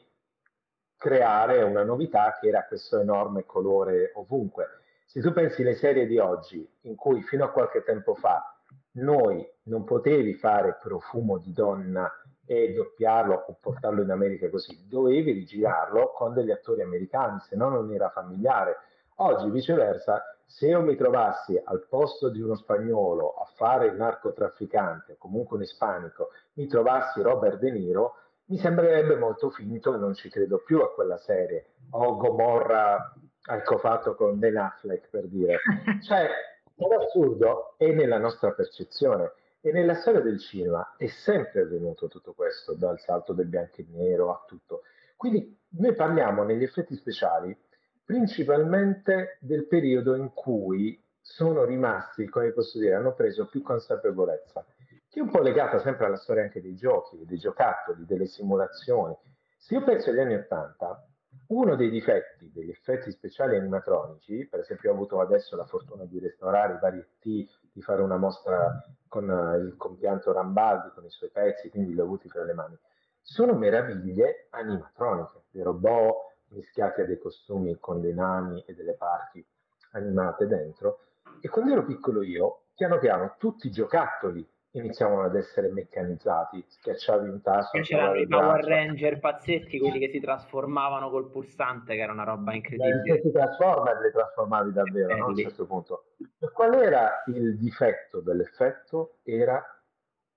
creare 0.98 1.62
una 1.62 1.84
novità 1.84 2.36
che 2.40 2.48
era 2.48 2.66
questo 2.66 3.00
enorme 3.00 3.46
colore 3.46 4.12
ovunque. 4.16 4.80
Se 5.06 5.22
tu 5.22 5.32
pensi 5.34 5.62
alle 5.62 5.76
serie 5.76 6.08
di 6.08 6.18
oggi, 6.18 6.68
in 6.82 6.96
cui 6.96 7.22
fino 7.22 7.46
a 7.46 7.52
qualche 7.52 7.84
tempo 7.84 8.16
fa 8.16 8.58
noi 8.94 9.48
non 9.66 9.84
potevi 9.84 10.34
fare 10.36 10.78
profumo 10.82 11.38
di 11.38 11.52
donna 11.54 12.12
e 12.46 12.74
doppiarlo 12.74 13.46
o 13.48 13.58
portarlo 13.60 14.04
in 14.04 14.12
America 14.12 14.50
così, 14.50 14.88
dovevi 14.88 15.32
rigirarlo 15.32 16.12
con 16.16 16.34
degli 16.34 16.52
attori 16.52 16.82
americani, 16.82 17.40
se 17.40 17.56
no 17.56 17.70
non 17.70 17.92
era 17.92 18.10
familiare. 18.10 18.78
Oggi 19.16 19.50
viceversa, 19.50 20.22
se 20.46 20.68
io 20.68 20.82
mi 20.82 20.96
trovassi 20.96 21.60
al 21.64 21.88
posto 21.88 22.30
di 22.30 22.40
uno 22.40 22.56
spagnolo 22.56 23.34
a 23.34 23.46
fare 23.56 23.88
il 23.88 23.96
narcotrafficante 23.96 25.14
o 25.14 25.18
comunque 25.18 25.58
un 25.58 25.64
ispanico, 25.64 26.30
mi 26.54 26.68
trovassi 26.68 27.22
Robert 27.22 27.58
De 27.58 27.72
Niro, 27.72 28.16
mi 28.48 28.58
sembrerebbe 28.58 29.16
molto 29.16 29.50
finto 29.50 29.96
e 29.96 29.98
non 29.98 30.14
ci 30.14 30.30
credo 30.30 30.62
più 30.64 30.82
a 30.82 30.94
quella 30.94 31.18
serie. 31.18 31.70
O 31.92 32.18
Gomorra, 32.18 33.14
ecco 33.44 33.78
fatto 33.80 34.14
con 34.14 34.38
Ben 34.38 34.58
Affleck 34.58 35.10
per 35.10 35.26
dire. 35.28 35.58
Cioè, 36.06 36.30
L'assurdo 36.78 37.76
è 37.78 37.90
nella 37.94 38.18
nostra 38.18 38.52
percezione 38.52 39.32
e 39.66 39.72
nella 39.72 39.96
storia 39.96 40.22
del 40.22 40.40
cinema 40.40 40.94
è 40.96 41.08
sempre 41.08 41.62
avvenuto 41.62 42.08
tutto 42.08 42.34
questo, 42.34 42.76
dal 42.76 43.00
salto 43.00 43.34
del 43.34 43.48
bianco 43.48 43.82
e 43.82 43.88
nero 43.90 44.32
a 44.32 44.44
tutto. 44.46 44.84
Quindi 45.16 45.58
noi 45.70 45.96
parliamo 45.96 46.44
negli 46.44 46.62
effetti 46.62 46.96
speciali 46.96 47.58
principalmente 48.04 49.40
del 49.42 49.66
periodo 49.66 50.14
in 50.14 50.32
cui 50.36 51.04
sono 51.20 51.64
rimasti, 51.66 52.30
come 52.30 52.52
posso 52.52 52.78
dire, 52.78 52.94
hanno 52.94 53.16
preso 53.16 53.48
più 53.48 53.64
consapevolezza, 53.64 54.64
che 55.10 55.20
è 55.20 55.24
un 55.24 55.32
po' 55.32 55.42
legata 55.42 55.80
sempre 55.80 56.06
alla 56.06 56.18
storia 56.18 56.44
anche 56.44 56.62
dei 56.62 56.76
giochi, 56.76 57.26
dei 57.26 57.40
giocattoli, 57.40 58.06
delle 58.06 58.28
simulazioni. 58.28 59.18
Se 59.58 59.74
io 59.74 59.84
penso 59.84 60.12
agli 60.12 60.20
anni 60.20 60.36
Ottanta, 60.36 61.08
uno 61.48 61.76
dei 61.76 61.90
difetti 61.90 62.52
degli 62.52 62.70
effetti 62.70 63.12
speciali 63.12 63.56
animatronici, 63.58 64.48
per 64.48 64.62
esempio 64.62 64.92
ho 64.92 64.94
avuto 64.94 65.20
adesso 65.20 65.56
la 65.56 65.66
fortuna 65.66 66.06
di 66.06 66.20
restaurare 66.20 66.76
i 66.76 66.80
vari 66.80 67.06
T, 67.20 67.48
di 67.72 67.82
fare 67.82 68.02
una 68.02 68.18
mostra 68.18 68.82
con 69.08 69.30
uh, 69.30 69.60
il 69.60 69.76
compianto 69.78 70.32
Rambaldi, 70.32 70.92
con 70.94 71.06
i 71.06 71.10
suoi 71.10 71.30
pezzi, 71.30 71.70
quindi 71.70 71.94
li 71.94 72.00
ho 72.00 72.04
avuti 72.04 72.30
fra 72.30 72.44
le 72.44 72.54
mani, 72.54 72.78
sono 73.22 73.54
meraviglie 73.54 74.48
animatroniche, 74.52 75.44
dei 75.52 75.64
robot 75.64 76.34
mischiati 76.50 77.02
a 77.02 77.06
dei 77.06 77.18
costumi 77.18 77.78
con 77.80 78.02
dei 78.02 78.14
nani 78.14 78.64
e 78.66 78.74
delle 78.74 78.94
parti 78.94 79.46
animate 79.92 80.48
dentro. 80.48 81.00
E 81.42 81.50
quando 81.50 81.74
ero 81.74 81.86
piccolo 81.86 82.24
io, 82.24 82.66
piano 82.76 82.98
piano, 82.98 83.36
tutti 83.38 83.68
i 83.68 83.72
giocattoli 83.72 84.48
iniziavano 84.80 85.24
ad 85.24 85.36
essere 85.36 85.70
meccanizzati, 85.70 86.64
schiacciavi 86.68 87.30
un 87.30 87.42
tasto. 87.42 87.80
C'erano 87.80 88.16
i 88.16 88.28
Power 88.28 88.64
Ranger 88.64 89.20
pazzetti, 89.20 89.80
quelli 89.80 90.00
che 90.00 90.10
si 90.10 90.20
trasformavano 90.20 91.10
col 91.10 91.30
pulsante, 91.30 91.96
che 91.96 92.02
era 92.02 92.12
una 92.12 92.24
roba 92.24 92.54
incredibile. 92.54 93.02
Se 93.04 93.22
si 93.22 93.32
trasforma 93.32 93.92
e 93.92 94.02
li 94.02 94.12
trasformavi 94.12 94.74
davvero 94.74 95.16
no? 95.16 95.26
a 95.26 95.28
un 95.28 95.36
certo 95.36 95.66
punto. 95.66 96.06
E 96.40 96.52
qual 96.52 96.74
era 96.74 97.24
il 97.28 97.58
difetto 97.58 98.20
dell'effetto? 98.20 99.18
Era 99.24 99.64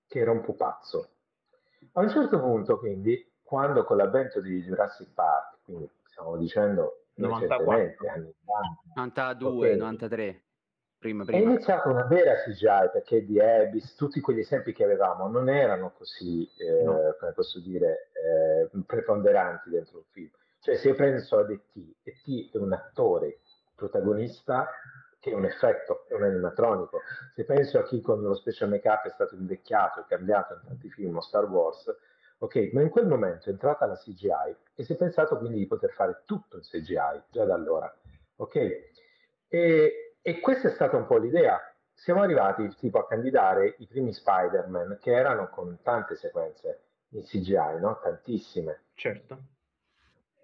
che 0.07 0.19
era 0.19 0.31
un 0.31 0.41
pupazzo. 0.41 1.09
A 1.93 2.01
un 2.01 2.09
certo 2.09 2.39
punto, 2.39 2.79
quindi, 2.79 3.31
quando 3.41 3.83
con 3.83 3.97
l'avvento 3.97 4.41
di 4.41 4.61
Jurassic 4.61 5.13
Park, 5.13 5.57
quindi 5.63 5.89
stiamo 6.05 6.37
dicendo 6.37 7.05
94. 7.15 7.71
anni 8.09 8.33
90, 8.45 8.81
92, 8.95 9.67
okay. 9.67 9.77
93 9.77 10.43
Prima, 10.99 11.23
prima. 11.23 11.39
È 11.39 11.41
iniziata 11.41 11.87
una 11.87 12.03
vera 12.03 12.35
CGI 12.43 12.89
perché 12.91 13.25
di 13.25 13.39
Abyss, 13.39 13.95
tutti 13.95 14.19
quegli 14.19 14.39
esempi 14.39 14.73
che 14.73 14.83
avevamo 14.83 15.29
non 15.29 15.47
erano 15.47 15.93
così, 15.93 16.45
eh, 16.57 16.83
no. 16.83 17.15
come 17.17 17.31
posso 17.31 17.61
dire, 17.61 18.09
eh, 18.11 18.69
preponderanti 18.85 19.69
dentro 19.69 19.99
un 19.99 20.03
film. 20.11 20.29
Cioè 20.59 20.75
se 20.75 20.89
io 20.89 20.95
penso 20.95 21.37
ad 21.37 21.51
E.T., 21.51 21.95
E.T. 22.03 22.53
è 22.53 22.57
un 22.57 22.73
attore 22.73 23.39
protagonista 23.75 24.69
che 25.21 25.31
è 25.31 25.33
un 25.33 25.45
effetto, 25.45 26.05
è 26.09 26.15
un 26.15 26.23
animatronico. 26.23 26.99
Se 27.33 27.45
penso 27.45 27.79
a 27.79 27.83
chi 27.83 28.01
con 28.01 28.21
lo 28.21 28.35
special 28.35 28.67
make-up 28.67 29.05
è 29.05 29.09
stato 29.09 29.35
invecchiato 29.35 30.01
e 30.01 30.05
cambiato 30.05 30.55
in 30.55 30.61
tanti 30.67 30.89
film 30.89 31.15
o 31.15 31.21
Star 31.21 31.45
Wars, 31.45 31.95
ok, 32.39 32.71
ma 32.73 32.81
in 32.81 32.89
quel 32.89 33.07
momento 33.07 33.47
è 33.47 33.51
entrata 33.53 33.85
la 33.85 33.95
CGI 33.95 34.55
e 34.75 34.83
si 34.83 34.91
è 34.91 34.95
pensato 34.97 35.37
quindi 35.37 35.59
di 35.59 35.67
poter 35.67 35.91
fare 35.91 36.23
tutto 36.25 36.57
in 36.57 36.63
CGI 36.63 37.23
già 37.29 37.45
da 37.45 37.53
allora, 37.53 37.93
ok? 38.35 38.55
E 39.47 40.08
e 40.21 40.39
questa 40.39 40.67
è 40.67 40.71
stata 40.71 40.97
un 40.97 41.05
po' 41.05 41.17
l'idea. 41.17 41.59
Siamo 41.93 42.21
arrivati 42.21 42.67
tipo 42.75 42.99
a 42.99 43.07
candidare 43.07 43.75
i 43.79 43.87
primi 43.87 44.13
Spider-Man 44.13 44.97
che 45.01 45.11
erano 45.11 45.49
con 45.49 45.79
tante 45.81 46.15
sequenze 46.15 46.83
in 47.09 47.23
CGI, 47.23 47.79
no? 47.79 47.99
Tantissime. 48.01 48.83
Certo. 48.93 49.37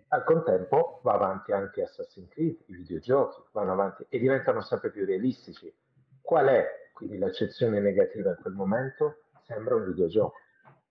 Al 0.10 0.24
contempo 0.24 1.00
va 1.04 1.14
avanti 1.14 1.52
anche 1.52 1.84
Assassin's 1.84 2.30
Creed, 2.30 2.58
i 2.68 2.76
videogiochi 2.76 3.42
vanno 3.52 3.74
avanti 3.74 4.06
e 4.08 4.20
diventano 4.20 4.62
sempre 4.62 4.92
più 4.92 5.06
realistici. 5.06 5.74
Qual 6.22 6.48
è 6.48 6.90
quindi 6.94 7.18
l'accezione 7.18 7.80
negativa 7.80 8.30
in 8.30 8.38
quel 8.42 8.54
momento? 8.54 9.24
Sembra 9.44 9.76
un 9.76 9.86
videogioco. 9.86 10.36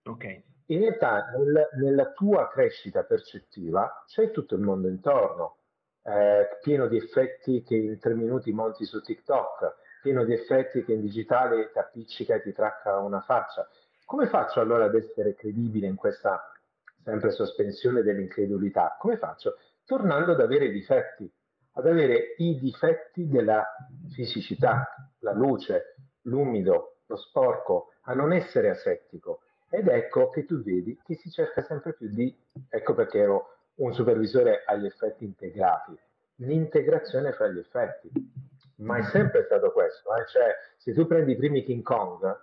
Ok. 0.05 0.42
In 0.66 0.81
realtà 0.81 1.31
nel, 1.31 1.68
nella 1.79 2.12
tua 2.12 2.49
crescita 2.49 3.03
percettiva 3.05 4.05
c'è 4.07 4.31
tutto 4.31 4.55
il 4.55 4.62
mondo 4.62 4.88
intorno 4.88 5.57
eh, 6.05 6.59
pieno 6.61 6.87
di 6.87 6.97
effetti 6.99 7.62
che 7.62 7.77
in 7.77 7.99
tre 7.99 8.14
minuti 8.14 8.53
monti 8.53 8.85
su 8.85 9.01
TikTok, 9.01 9.75
pieno 10.03 10.25
di 10.25 10.35
effetti 10.35 10.85
che 10.85 10.93
in 10.93 11.01
digitale 11.01 11.71
ti 11.73 11.79
appiccica 11.79 12.35
e 12.35 12.43
ti 12.43 12.53
tracca 12.53 12.99
una 12.99 13.23
faccia. 13.23 13.67
Come 14.05 14.29
faccio 14.29 14.61
allora 14.61 14.85
ad 14.85 14.95
essere 14.95 15.35
credibile 15.35 15.87
in 15.87 15.97
questa 15.97 16.53
sempre 17.03 17.31
sospensione 17.31 18.03
dell'incredulità? 18.03 18.97
Come 18.99 19.17
faccio? 19.17 19.57
Tornando 19.87 20.33
ad 20.33 20.40
avere 20.40 20.71
difetti, 20.71 21.31
ad 21.73 21.87
avere 21.87 22.35
i 22.37 22.59
difetti 22.59 23.27
della 23.27 23.64
fisicità, 24.12 24.87
la 25.21 25.33
luce, 25.33 25.97
l'umido, 26.23 26.99
lo 27.07 27.17
sporco, 27.17 27.93
a 28.03 28.12
non 28.12 28.33
essere 28.33 28.69
asettico. 28.69 29.40
Ed 29.71 29.88
ecco 29.88 30.29
che 30.29 30.45
tu 30.45 30.62
vedi 30.62 30.99
che 31.03 31.17
si 31.17 31.31
cerca 31.31 31.62
sempre 31.62 31.95
più 31.95 32.09
di, 32.09 32.35
ecco 32.69 32.95
perché 32.95 33.19
ero 33.19 33.54
un 33.77 33.93
supervisore 33.93 34.63
agli 34.67 34.87
effetti 34.87 35.25
integrati, 35.25 35.99
l'integrazione 36.37 37.33
fra 37.33 37.49
gli 37.49 37.59
effetti. 37.59 38.11
Ma 38.77 38.97
è 38.97 39.03
sempre 39.05 39.45
stato 39.45 39.71
questo, 39.71 40.15
eh? 40.17 40.27
cioè 40.27 40.55
se 40.79 40.93
tu 40.93 41.07
prendi 41.07 41.33
i 41.33 41.37
primi 41.37 41.63
King 41.63 41.83
Kong, 41.83 42.41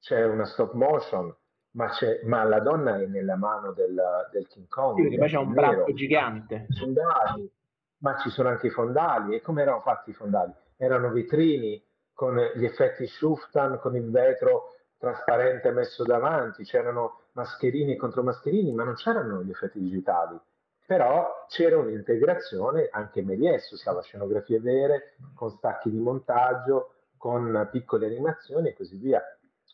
c'è 0.00 0.24
una 0.24 0.44
stop 0.44 0.72
motion, 0.74 1.34
ma, 1.72 1.90
ma 2.24 2.44
la 2.44 2.60
donna 2.60 2.98
è 2.98 3.06
nella 3.06 3.36
mano 3.36 3.72
del, 3.72 4.00
del 4.30 4.46
King 4.46 4.68
Kong. 4.68 5.08
Sì, 5.08 5.16
poi 5.16 5.28
c'è 5.28 5.38
un 5.38 5.52
braccio 5.52 5.92
gigante. 5.92 6.66
Fondali, 6.78 7.50
ma 7.98 8.16
ci 8.18 8.30
sono 8.30 8.48
anche 8.48 8.68
i 8.68 8.70
fondali. 8.70 9.34
E 9.34 9.40
come 9.40 9.62
erano 9.62 9.80
fatti 9.80 10.10
i 10.10 10.14
fondali? 10.14 10.52
Erano 10.76 11.10
vetrini 11.10 11.82
con 12.12 12.36
gli 12.54 12.64
effetti 12.64 13.06
Schuftan, 13.06 13.78
con 13.80 13.96
il 13.96 14.10
vetro 14.10 14.74
trasparente 14.98 15.72
messo 15.72 16.04
davanti, 16.04 16.62
c'erano 16.62 17.22
mascherini 17.32 17.96
contro 17.96 18.22
mascherini, 18.22 18.72
ma 18.72 18.84
non 18.84 18.94
c'erano 18.94 19.42
gli 19.42 19.50
effetti 19.50 19.80
digitali 19.80 20.38
però 20.86 21.46
c'era 21.48 21.78
un'integrazione, 21.78 22.88
anche 22.90 23.22
Méliès 23.22 23.70
usava 23.70 24.02
scenografie 24.02 24.60
vere, 24.60 25.16
con 25.34 25.50
stacchi 25.50 25.90
di 25.90 25.98
montaggio, 25.98 26.94
con 27.16 27.68
piccole 27.70 28.06
animazioni 28.06 28.68
e 28.68 28.74
così 28.74 28.96
via. 28.96 29.22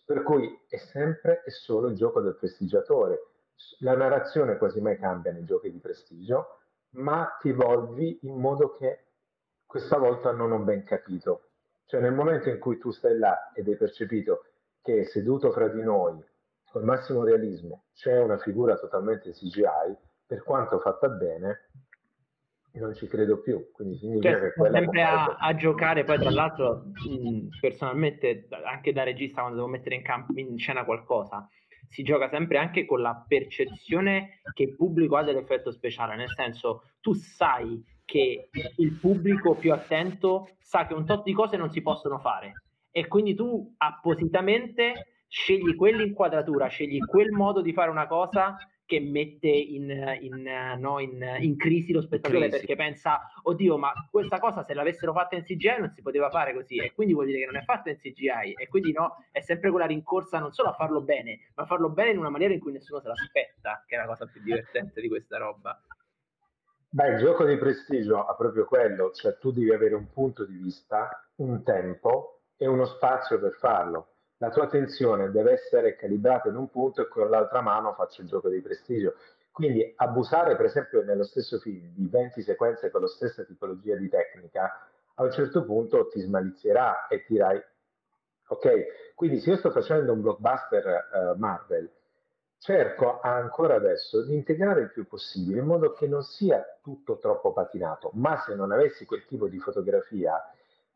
Per 0.04 0.22
cui 0.22 0.48
è 0.68 0.76
sempre 0.76 1.42
e 1.44 1.50
solo 1.50 1.88
il 1.88 1.96
gioco 1.96 2.20
del 2.20 2.36
prestigiatore. 2.36 3.20
La 3.80 3.96
narrazione 3.96 4.56
quasi 4.56 4.80
mai 4.80 4.98
cambia 4.98 5.32
nei 5.32 5.44
giochi 5.44 5.70
di 5.70 5.78
prestigio, 5.78 6.58
ma 6.90 7.36
ti 7.40 7.50
evolvi 7.50 8.20
in 8.22 8.38
modo 8.38 8.72
che 8.72 9.04
questa 9.66 9.98
volta 9.98 10.30
non 10.32 10.52
ho 10.52 10.58
ben 10.60 10.84
capito. 10.84 11.48
Cioè 11.86 12.00
nel 12.00 12.12
momento 12.12 12.48
in 12.48 12.58
cui 12.58 12.78
tu 12.78 12.90
stai 12.90 13.18
là 13.18 13.52
ed 13.52 13.66
hai 13.66 13.76
percepito 13.76 14.44
che 14.82 15.04
seduto 15.04 15.50
fra 15.52 15.68
di 15.68 15.82
noi, 15.82 16.22
col 16.70 16.84
massimo 16.84 17.24
realismo, 17.24 17.84
c'è 17.94 18.18
una 18.18 18.38
figura 18.38 18.76
totalmente 18.76 19.32
CGI, 19.32 19.96
per 20.28 20.42
quanto 20.44 20.78
fatta 20.78 21.08
bene, 21.08 21.70
non 22.72 22.94
ci 22.94 23.06
credo 23.06 23.40
più. 23.40 23.70
Quindi 23.72 23.96
significa 23.96 24.30
cioè, 24.30 24.40
che 24.40 24.52
quella 24.52 24.78
sempre 24.78 25.02
a, 25.02 25.36
a, 25.38 25.54
giocare, 25.54 26.04
poi 26.04 26.18
tra 26.18 26.30
l'altro 26.30 26.84
mh, 26.84 27.48
personalmente 27.58 28.46
anche 28.64 28.92
da 28.92 29.04
regista 29.04 29.40
quando 29.40 29.56
devo 29.56 29.70
mettere 29.70 29.94
in, 29.94 30.02
camp- 30.02 30.36
in 30.36 30.58
scena 30.58 30.84
qualcosa, 30.84 31.48
si 31.88 32.02
gioca 32.02 32.28
sempre 32.28 32.58
anche 32.58 32.84
con 32.84 33.00
la 33.00 33.24
percezione 33.26 34.42
che 34.52 34.64
il 34.64 34.76
pubblico 34.76 35.16
ha 35.16 35.22
dell'effetto 35.22 35.72
speciale, 35.72 36.14
nel 36.14 36.28
senso 36.28 36.90
tu 37.00 37.14
sai 37.14 37.82
che 38.04 38.50
il 38.76 38.92
pubblico 39.00 39.54
più 39.54 39.72
attento 39.72 40.56
sa 40.60 40.86
che 40.86 40.92
un 40.92 41.06
tot 41.06 41.22
di 41.24 41.32
cose 41.32 41.56
non 41.56 41.70
si 41.70 41.80
possono 41.80 42.18
fare. 42.18 42.64
E 42.90 43.08
quindi 43.08 43.34
tu 43.34 43.74
appositamente 43.78 45.24
scegli 45.26 45.74
quell'inquadratura, 45.74 46.68
scegli 46.68 46.98
quel 46.98 47.30
modo 47.30 47.62
di 47.62 47.72
fare 47.72 47.90
una 47.90 48.06
cosa 48.06 48.56
che 48.88 49.00
mette 49.00 49.48
in, 49.48 49.90
in, 50.20 50.78
no, 50.78 50.98
in, 50.98 51.36
in 51.40 51.58
crisi 51.58 51.92
lo 51.92 52.00
spettatore 52.00 52.48
crisi. 52.48 52.56
perché 52.56 52.74
pensa, 52.74 53.20
oddio, 53.42 53.76
ma 53.76 53.92
questa 54.10 54.38
cosa 54.38 54.64
se 54.64 54.72
l'avessero 54.72 55.12
fatta 55.12 55.36
in 55.36 55.42
CGI 55.42 55.76
non 55.78 55.92
si 55.94 56.00
poteva 56.00 56.30
fare 56.30 56.54
così, 56.54 56.76
e 56.76 56.94
quindi 56.94 57.12
vuol 57.12 57.26
dire 57.26 57.40
che 57.40 57.44
non 57.44 57.56
è 57.56 57.64
fatta 57.64 57.90
in 57.90 57.98
CGI, 57.98 58.54
e 58.56 58.66
quindi 58.68 58.92
no, 58.92 59.16
è 59.30 59.40
sempre 59.40 59.68
quella 59.68 59.84
rincorsa 59.84 60.38
non 60.38 60.52
solo 60.52 60.70
a 60.70 60.72
farlo 60.72 61.02
bene, 61.02 61.50
ma 61.54 61.64
a 61.64 61.66
farlo 61.66 61.90
bene 61.90 62.12
in 62.12 62.18
una 62.18 62.30
maniera 62.30 62.54
in 62.54 62.60
cui 62.60 62.72
nessuno 62.72 62.98
se 63.00 63.08
l'aspetta, 63.08 63.84
che 63.86 63.96
è 63.96 63.98
la 63.98 64.06
cosa 64.06 64.24
più 64.24 64.40
divertente 64.40 65.02
di 65.02 65.08
questa 65.08 65.36
roba. 65.36 65.78
Beh, 66.88 67.08
il 67.08 67.18
gioco 67.18 67.44
di 67.44 67.58
prestigio 67.58 68.24
ha 68.24 68.34
proprio 68.34 68.64
quello, 68.64 69.10
cioè 69.10 69.36
tu 69.36 69.52
devi 69.52 69.70
avere 69.70 69.96
un 69.96 70.08
punto 70.10 70.46
di 70.46 70.56
vista, 70.56 71.10
un 71.36 71.62
tempo 71.62 72.40
e 72.56 72.66
uno 72.66 72.86
spazio 72.86 73.38
per 73.38 73.52
farlo 73.52 74.14
la 74.38 74.50
tua 74.50 74.64
attenzione 74.64 75.30
deve 75.30 75.52
essere 75.52 75.96
calibrata 75.96 76.48
in 76.48 76.56
un 76.56 76.68
punto 76.70 77.02
e 77.02 77.08
con 77.08 77.28
l'altra 77.28 77.60
mano 77.60 77.92
faccio 77.94 78.22
il 78.22 78.28
gioco 78.28 78.48
di 78.48 78.60
prestigio. 78.60 79.14
Quindi 79.50 79.92
abusare, 79.96 80.54
per 80.54 80.66
esempio, 80.66 81.02
nello 81.02 81.24
stesso 81.24 81.58
film 81.58 81.92
di 81.92 82.06
20 82.06 82.42
sequenze 82.42 82.90
con 82.90 83.00
la 83.00 83.08
stessa 83.08 83.42
tipologia 83.42 83.96
di 83.96 84.08
tecnica, 84.08 84.88
a 85.14 85.22
un 85.24 85.32
certo 85.32 85.64
punto 85.64 86.06
ti 86.06 86.20
smalizierà 86.20 87.08
e 87.08 87.24
ti 87.24 87.32
dirai, 87.32 87.60
ok, 88.46 89.14
quindi 89.16 89.40
se 89.40 89.50
io 89.50 89.56
sto 89.56 89.72
facendo 89.72 90.12
un 90.12 90.20
blockbuster 90.20 91.34
uh, 91.34 91.38
Marvel, 91.38 91.90
cerco 92.60 93.18
ancora 93.20 93.74
adesso 93.74 94.24
di 94.24 94.34
integrare 94.34 94.82
il 94.82 94.92
più 94.92 95.08
possibile 95.08 95.58
in 95.58 95.66
modo 95.66 95.92
che 95.92 96.06
non 96.06 96.22
sia 96.22 96.64
tutto 96.80 97.18
troppo 97.18 97.52
patinato, 97.52 98.12
ma 98.14 98.40
se 98.46 98.54
non 98.54 98.70
avessi 98.70 99.04
quel 99.04 99.24
tipo 99.26 99.48
di 99.48 99.58
fotografia, 99.58 100.40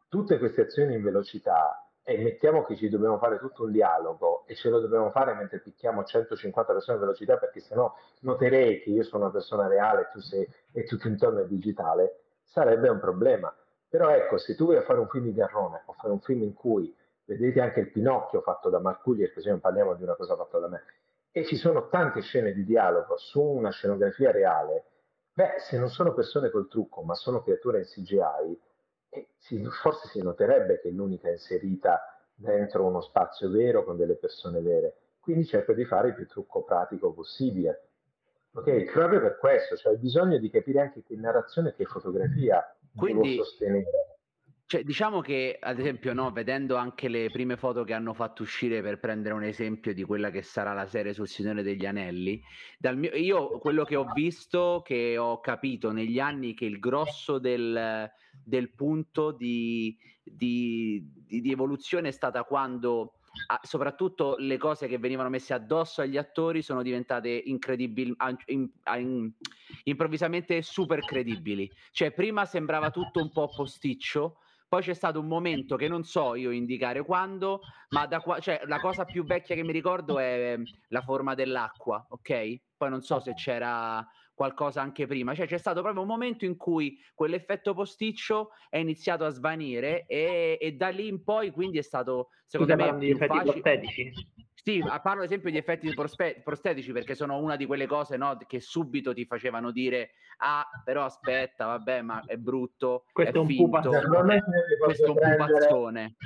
tutte 0.08 0.38
queste 0.38 0.62
azioni 0.62 0.94
in 0.94 1.02
velocità 1.02 1.84
e 2.04 2.18
mettiamo 2.18 2.64
che 2.64 2.76
ci 2.76 2.88
dobbiamo 2.88 3.18
fare 3.18 3.38
tutto 3.38 3.64
un 3.64 3.70
dialogo 3.70 4.44
e 4.46 4.54
ce 4.54 4.68
lo 4.68 4.80
dobbiamo 4.80 5.10
fare 5.10 5.34
mentre 5.34 5.60
picchiamo 5.60 6.02
150 6.02 6.72
persone 6.72 6.96
a 6.96 7.00
velocità 7.00 7.36
perché 7.36 7.60
sennò 7.60 7.92
noterei 8.20 8.82
che 8.82 8.90
io 8.90 9.04
sono 9.04 9.24
una 9.24 9.32
persona 9.32 9.68
reale 9.68 10.08
tu 10.12 10.20
sei, 10.20 10.46
e 10.72 10.84
tutto 10.84 11.06
intorno 11.06 11.40
è 11.40 11.46
digitale, 11.46 12.22
sarebbe 12.42 12.88
un 12.88 12.98
problema. 12.98 13.54
Però 13.88 14.08
ecco, 14.08 14.38
se 14.38 14.56
tu 14.56 14.64
vuoi 14.64 14.82
fare 14.82 14.98
un 14.98 15.08
film 15.08 15.24
di 15.24 15.34
Garrone 15.34 15.82
o 15.84 15.92
fare 15.92 16.12
un 16.12 16.20
film 16.20 16.42
in 16.42 16.54
cui 16.54 16.94
vedete 17.24 17.60
anche 17.60 17.80
il 17.80 17.90
Pinocchio 17.90 18.40
fatto 18.40 18.68
da 18.68 18.80
Marcugli, 18.80 19.30
così 19.32 19.48
non 19.48 19.60
parliamo 19.60 19.94
di 19.94 20.02
una 20.02 20.14
cosa 20.14 20.34
fatta 20.34 20.58
da 20.58 20.68
me, 20.68 20.82
e 21.30 21.44
ci 21.44 21.56
sono 21.56 21.88
tante 21.88 22.20
scene 22.20 22.52
di 22.52 22.64
dialogo 22.64 23.16
su 23.16 23.40
una 23.40 23.70
scenografia 23.70 24.30
reale, 24.30 24.84
beh, 25.32 25.56
se 25.58 25.78
non 25.78 25.88
sono 25.88 26.14
persone 26.14 26.50
col 26.50 26.68
trucco, 26.68 27.02
ma 27.02 27.14
sono 27.14 27.42
creature 27.42 27.78
in 27.78 27.84
CGI, 27.84 28.60
e 29.14 29.28
si, 29.36 29.62
forse 29.82 30.08
si 30.08 30.22
noterebbe 30.22 30.80
che 30.80 30.88
è 30.88 30.92
l'unica 30.92 31.28
inserita 31.28 32.18
dentro 32.34 32.86
uno 32.86 33.02
spazio 33.02 33.50
vero 33.50 33.84
con 33.84 33.98
delle 33.98 34.14
persone 34.14 34.60
vere. 34.60 34.96
Quindi 35.20 35.44
cerco 35.44 35.74
di 35.74 35.84
fare 35.84 36.08
il 36.08 36.14
più 36.14 36.26
trucco 36.26 36.62
pratico 36.62 37.12
possibile. 37.12 37.88
Ok, 38.54 38.90
proprio 38.90 39.20
per 39.20 39.36
questo, 39.38 39.76
cioè 39.76 39.96
bisogno 39.96 40.38
di 40.38 40.50
capire 40.50 40.80
anche 40.80 41.02
che 41.02 41.14
narrazione 41.14 41.70
e 41.70 41.74
che 41.74 41.84
fotografia 41.84 42.74
Quindi, 42.96 43.30
devo 43.30 43.44
sostenere. 43.44 44.12
Cioè, 44.66 44.82
diciamo 44.82 45.20
che, 45.20 45.58
ad 45.60 45.78
esempio, 45.78 46.14
no, 46.14 46.30
vedendo 46.32 46.76
anche 46.76 47.08
le 47.08 47.28
prime 47.30 47.58
foto 47.58 47.84
che 47.84 47.92
hanno 47.92 48.14
fatto 48.14 48.42
uscire 48.42 48.80
per 48.80 48.98
prendere 48.98 49.34
un 49.34 49.42
esempio 49.42 49.92
di 49.92 50.02
quella 50.02 50.30
che 50.30 50.40
sarà 50.40 50.72
la 50.72 50.86
serie 50.86 51.12
sul 51.12 51.28
Signore 51.28 51.62
degli 51.62 51.84
Anelli, 51.84 52.42
mio, 52.94 53.14
io 53.14 53.58
quello 53.58 53.84
che 53.84 53.96
ho 53.96 54.06
visto, 54.14 54.80
che 54.82 55.18
ho 55.18 55.40
capito 55.40 55.92
negli 55.92 56.18
anni, 56.18 56.54
che 56.54 56.64
il 56.64 56.78
grosso 56.78 57.38
del, 57.38 58.10
del 58.44 58.72
punto 58.74 59.32
di, 59.32 59.96
di, 60.22 61.02
di, 61.26 61.40
di, 61.40 61.50
evoluzione 61.50 62.08
è 62.08 62.12
stata 62.12 62.44
quando 62.44 63.14
ah, 63.46 63.60
soprattutto 63.62 64.36
le 64.38 64.58
cose 64.58 64.86
che 64.86 64.98
venivano 64.98 65.28
messe 65.28 65.54
addosso 65.54 66.00
agli 66.00 66.16
attori 66.16 66.62
sono 66.62 66.82
diventate 66.82 67.28
incredibili, 67.30 68.14
in, 68.46 68.68
in, 68.96 69.32
improvvisamente 69.84 70.62
super 70.62 71.00
credibili. 71.00 71.70
Cioè, 71.90 72.12
prima 72.12 72.44
sembrava 72.44 72.90
tutto 72.90 73.20
un 73.20 73.30
po' 73.30 73.48
posticcio 73.48 74.38
poi 74.72 74.80
c'è 74.80 74.94
stato 74.94 75.20
un 75.20 75.26
momento 75.26 75.76
che 75.76 75.86
non 75.86 76.02
so 76.02 76.34
io 76.34 76.50
indicare 76.50 77.04
quando, 77.04 77.60
ma 77.90 78.06
da 78.06 78.20
qua, 78.20 78.40
cioè, 78.40 78.62
la 78.64 78.80
cosa 78.80 79.04
più 79.04 79.22
vecchia 79.22 79.54
che 79.54 79.62
mi 79.62 79.70
ricordo 79.70 80.18
è 80.18 80.52
ehm, 80.54 80.64
la 80.88 81.02
forma 81.02 81.34
dell'acqua, 81.34 82.02
ok? 82.08 82.60
Poi 82.78 82.88
non 82.88 83.02
so 83.02 83.20
se 83.20 83.34
c'era 83.34 84.02
qualcosa 84.42 84.82
anche 84.82 85.06
prima, 85.06 85.34
cioè 85.34 85.46
c'è 85.46 85.56
stato 85.56 85.82
proprio 85.82 86.02
un 86.02 86.08
momento 86.08 86.44
in 86.44 86.56
cui 86.56 86.98
quell'effetto 87.14 87.74
posticcio 87.74 88.50
è 88.68 88.78
iniziato 88.78 89.24
a 89.24 89.28
svanire 89.28 90.04
e, 90.06 90.58
e 90.60 90.72
da 90.72 90.88
lì 90.88 91.06
in 91.06 91.22
poi 91.22 91.52
quindi 91.52 91.78
è 91.78 91.82
stato 91.82 92.30
secondo 92.44 92.74
Scusa, 92.74 92.92
me 92.92 92.98
più 92.98 93.16
facile. 93.16 94.12
Sì, 94.54 94.80
parlo 94.80 95.20
ad 95.20 95.26
esempio 95.26 95.50
di 95.50 95.58
effetti 95.58 95.92
prospe- 95.94 96.40
prostetici 96.42 96.92
perché 96.92 97.14
sono 97.14 97.38
una 97.38 97.54
di 97.54 97.66
quelle 97.66 97.86
cose 97.86 98.16
no, 98.16 98.36
che 98.46 98.60
subito 98.60 99.14
ti 99.14 99.26
facevano 99.26 99.70
dire 99.70 100.10
ah, 100.38 100.68
però 100.84 101.04
aspetta, 101.04 101.66
vabbè, 101.66 102.02
ma 102.02 102.24
è 102.26 102.36
brutto, 102.36 103.04
questo 103.12 103.36
è, 103.36 103.40
un 103.40 103.46
finto, 103.46 103.90
questo 104.80 105.04
è 105.04 105.08
un 105.08 105.36
pupazzone. 105.36 106.16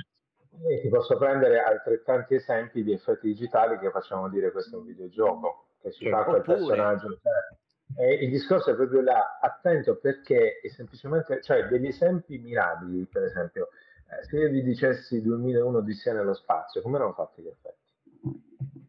Ti 0.81 0.89
posso 0.89 1.17
prendere 1.17 1.59
altrettanti 1.59 2.33
esempi 2.33 2.83
di 2.83 2.93
effetti 2.93 3.27
digitali 3.27 3.77
che 3.77 3.91
facciamo 3.91 4.27
dire 4.27 4.51
questo 4.51 4.75
è 4.75 4.79
un 4.79 4.85
videogioco, 4.85 5.67
che 5.81 5.91
ci 5.91 6.09
fa 6.09 6.23
quel 6.23 6.41
personaggio. 6.41 7.19
Cioè, 7.21 7.57
e 7.95 8.13
il 8.15 8.29
discorso 8.29 8.71
è 8.71 8.75
proprio 8.75 9.01
là, 9.01 9.39
attento 9.41 9.97
perché 9.97 10.59
è 10.61 10.67
semplicemente, 10.69 11.41
cioè 11.41 11.67
degli 11.67 11.87
esempi 11.87 12.37
mirabili, 12.37 13.05
per 13.05 13.23
esempio, 13.23 13.69
eh, 14.09 14.23
se 14.25 14.37
io 14.37 14.49
vi 14.49 14.63
dicessi 14.63 15.21
2001 15.21 15.77
Odissea 15.77 16.13
nello 16.13 16.33
spazio, 16.33 16.81
come 16.81 16.97
erano 16.97 17.13
fatti 17.13 17.41
gli 17.41 17.47
effetti? 17.47 17.85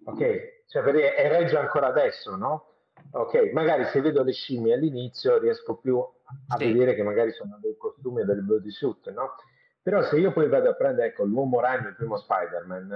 Ok, 0.04 0.64
cioè 0.66 0.82
per 0.82 0.94
dire, 0.94 1.16
e 1.16 1.28
regge 1.28 1.56
ancora 1.56 1.88
adesso, 1.88 2.34
no? 2.36 2.66
Ok, 3.12 3.52
magari 3.52 3.84
se 3.86 4.00
vedo 4.00 4.22
le 4.22 4.32
scimmie 4.32 4.74
all'inizio 4.74 5.38
riesco 5.38 5.76
più 5.76 5.98
a 5.98 6.56
sì. 6.56 6.72
vedere 6.72 6.94
che 6.94 7.02
magari 7.02 7.32
sono 7.32 7.58
dei 7.60 7.76
costumi 7.76 8.24
del 8.24 8.42
bodysuit, 8.42 9.10
no? 9.12 9.34
Però 9.82 10.02
se 10.02 10.18
io 10.18 10.32
poi 10.32 10.48
vado 10.48 10.70
a 10.70 10.74
prendere, 10.74 11.08
ecco, 11.08 11.24
l'uomo 11.24 11.60
ragno, 11.60 11.88
il 11.88 11.94
primo 11.94 12.16
Spider-Man, 12.18 12.92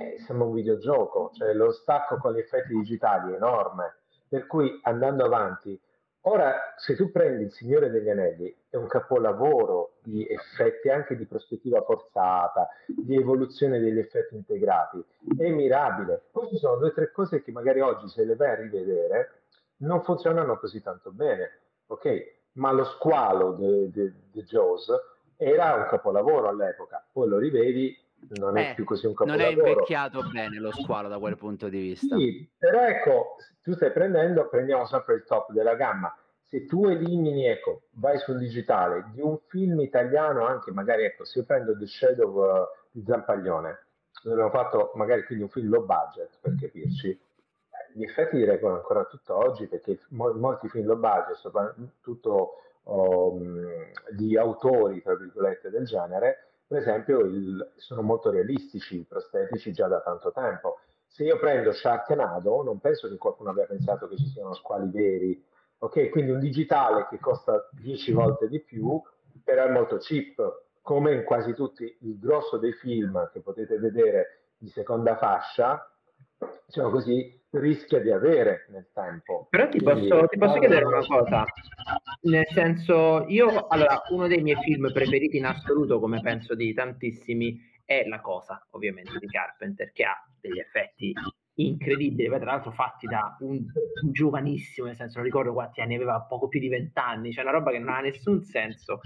eh, 0.00 0.20
sembra 0.20 0.46
un 0.46 0.54
videogioco, 0.54 1.30
cioè 1.34 1.52
lo 1.52 1.72
stacco 1.72 2.16
con 2.18 2.34
gli 2.34 2.38
effetti 2.38 2.74
digitali 2.74 3.32
è 3.32 3.36
enorme, 3.36 4.01
per 4.32 4.46
cui 4.46 4.80
andando 4.84 5.26
avanti 5.26 5.78
Ora, 6.26 6.74
se 6.76 6.94
tu 6.94 7.10
prendi 7.10 7.44
Il 7.44 7.52
Signore 7.52 7.90
degli 7.90 8.08
Anelli, 8.08 8.54
è 8.70 8.76
un 8.76 8.86
capolavoro 8.86 9.94
di 10.02 10.24
effetti, 10.28 10.88
anche 10.88 11.16
di 11.16 11.26
prospettiva 11.26 11.82
forzata, 11.82 12.68
di 12.86 13.16
evoluzione 13.16 13.80
degli 13.80 13.98
effetti 13.98 14.36
integrati, 14.36 15.04
è 15.36 15.48
mirabile. 15.48 16.22
Poi 16.30 16.48
ci 16.48 16.58
sono 16.58 16.76
due 16.76 16.90
o 16.90 16.92
tre 16.92 17.10
cose 17.10 17.42
che 17.42 17.50
magari 17.50 17.80
oggi, 17.80 18.06
se 18.06 18.24
le 18.24 18.36
vai 18.36 18.50
a 18.50 18.54
rivedere, 18.54 19.42
non 19.78 20.04
funzionano 20.04 20.58
così 20.58 20.80
tanto 20.80 21.10
bene, 21.10 21.58
ok? 21.88 22.34
Ma 22.52 22.70
lo 22.70 22.84
squalo 22.84 23.54
di 23.54 24.42
Jaws 24.44 24.92
era 25.36 25.74
un 25.74 25.86
capolavoro 25.88 26.46
all'epoca, 26.46 27.04
poi 27.10 27.26
lo 27.26 27.38
rivedi 27.38 27.98
non 28.30 28.56
è 28.56 28.70
eh, 28.70 28.74
più 28.74 28.84
così 28.84 29.06
un 29.06 29.14
capolavoro. 29.14 29.50
Non 29.50 29.66
è 29.66 29.70
invecchiato 29.70 30.22
bene 30.30 30.58
lo 30.58 30.72
squalo 30.72 31.08
da 31.08 31.18
quel 31.18 31.36
punto 31.36 31.68
di 31.68 31.80
vista. 31.80 32.16
Sì, 32.16 32.48
però 32.56 32.80
ecco, 32.80 33.36
tu 33.62 33.74
stai 33.74 33.92
prendendo, 33.92 34.48
prendiamo 34.48 34.86
sempre 34.86 35.14
il 35.14 35.24
top 35.24 35.52
della 35.52 35.74
gamma. 35.74 36.14
Se 36.42 36.66
tu 36.66 36.86
elimini, 36.86 37.46
ecco, 37.46 37.84
vai 37.92 38.18
sul 38.18 38.38
digitale 38.38 39.10
di 39.12 39.20
un 39.20 39.38
film 39.48 39.80
italiano, 39.80 40.46
anche 40.46 40.70
magari, 40.70 41.04
ecco, 41.04 41.24
se 41.24 41.38
io 41.38 41.44
prendo 41.44 41.76
The 41.76 41.86
Shadow 41.86 42.30
uh, 42.30 42.66
di 42.90 43.02
Zampaglione, 43.06 43.86
abbiamo 44.24 44.50
fatto 44.50 44.92
magari 44.94 45.24
quindi 45.24 45.44
un 45.44 45.50
film 45.50 45.70
low 45.70 45.84
budget, 45.84 46.38
per 46.40 46.54
capirci, 46.60 47.18
gli 47.94 48.02
effetti 48.02 48.36
li 48.36 48.44
regolano 48.44 48.78
ancora 48.78 49.04
tutto 49.04 49.36
oggi 49.36 49.66
perché 49.66 49.98
mo- 50.10 50.32
molti 50.34 50.68
film 50.68 50.86
low 50.86 50.98
budget, 50.98 51.36
soprattutto 51.36 52.56
um, 52.84 53.66
di 54.10 54.36
autori, 54.36 55.02
tra 55.02 55.16
virgolette, 55.16 55.70
del 55.70 55.86
genere, 55.86 56.51
per 56.72 56.80
esempio, 56.80 57.20
il, 57.20 57.72
sono 57.76 58.00
molto 58.00 58.30
realistici, 58.30 59.04
prostetici 59.06 59.72
già 59.72 59.88
da 59.88 60.00
tanto 60.00 60.32
tempo. 60.32 60.78
Se 61.06 61.22
io 61.22 61.38
prendo 61.38 61.70
Sharknado, 61.70 62.62
non 62.62 62.78
penso 62.78 63.10
che 63.10 63.18
qualcuno 63.18 63.50
abbia 63.50 63.66
pensato 63.66 64.08
che 64.08 64.16
ci 64.16 64.26
siano 64.28 64.54
squali 64.54 64.88
veri, 64.90 65.44
ok? 65.76 66.08
Quindi 66.08 66.30
un 66.30 66.38
digitale 66.38 67.06
che 67.10 67.18
costa 67.18 67.68
10 67.72 68.12
volte 68.12 68.48
di 68.48 68.62
più, 68.62 68.98
però 69.44 69.66
è 69.66 69.70
molto 69.70 69.98
cheap, 69.98 70.62
come 70.80 71.12
in 71.12 71.24
quasi 71.24 71.52
tutti 71.52 71.94
il 72.00 72.18
grosso 72.18 72.56
dei 72.56 72.72
film 72.72 73.28
che 73.30 73.40
potete 73.40 73.78
vedere 73.78 74.44
di 74.56 74.70
seconda 74.70 75.18
fascia, 75.18 75.91
diciamo 76.66 76.90
così, 76.90 77.40
rischia 77.50 78.00
di 78.00 78.10
avere 78.10 78.66
nel 78.70 78.88
tempo. 78.92 79.46
Però 79.50 79.68
ti 79.68 79.82
posso, 79.82 80.26
ti 80.26 80.38
posso 80.38 80.58
chiedere 80.58 80.84
una 80.84 81.04
cosa, 81.06 81.44
nel 82.22 82.46
senso, 82.48 83.26
io, 83.28 83.66
allora, 83.66 84.02
uno 84.10 84.26
dei 84.26 84.42
miei 84.42 84.56
film 84.62 84.90
preferiti 84.92 85.36
in 85.36 85.46
assoluto, 85.46 85.98
come 86.00 86.20
penso 86.20 86.54
di 86.54 86.72
tantissimi, 86.72 87.58
è 87.84 88.04
La 88.06 88.20
Cosa, 88.20 88.66
ovviamente, 88.70 89.18
di 89.18 89.26
Carpenter, 89.26 89.92
che 89.92 90.04
ha 90.04 90.16
degli 90.40 90.58
effetti 90.58 91.12
incredibili, 91.54 92.28
tra 92.28 92.38
l'altro 92.38 92.70
fatti 92.70 93.06
da 93.06 93.36
un, 93.40 93.56
un, 93.56 94.12
giovanissimo, 94.12 94.86
nel 94.86 94.96
senso 94.96 95.18
non 95.18 95.26
ricordo 95.26 95.52
quanti 95.52 95.82
anni 95.82 95.96
aveva, 95.96 96.22
poco 96.22 96.48
più 96.48 96.58
di 96.58 96.68
vent'anni, 96.68 97.32
cioè 97.32 97.44
una 97.44 97.52
roba 97.52 97.70
che 97.70 97.78
non 97.78 97.90
ha 97.90 98.00
nessun 98.00 98.42
senso. 98.42 99.00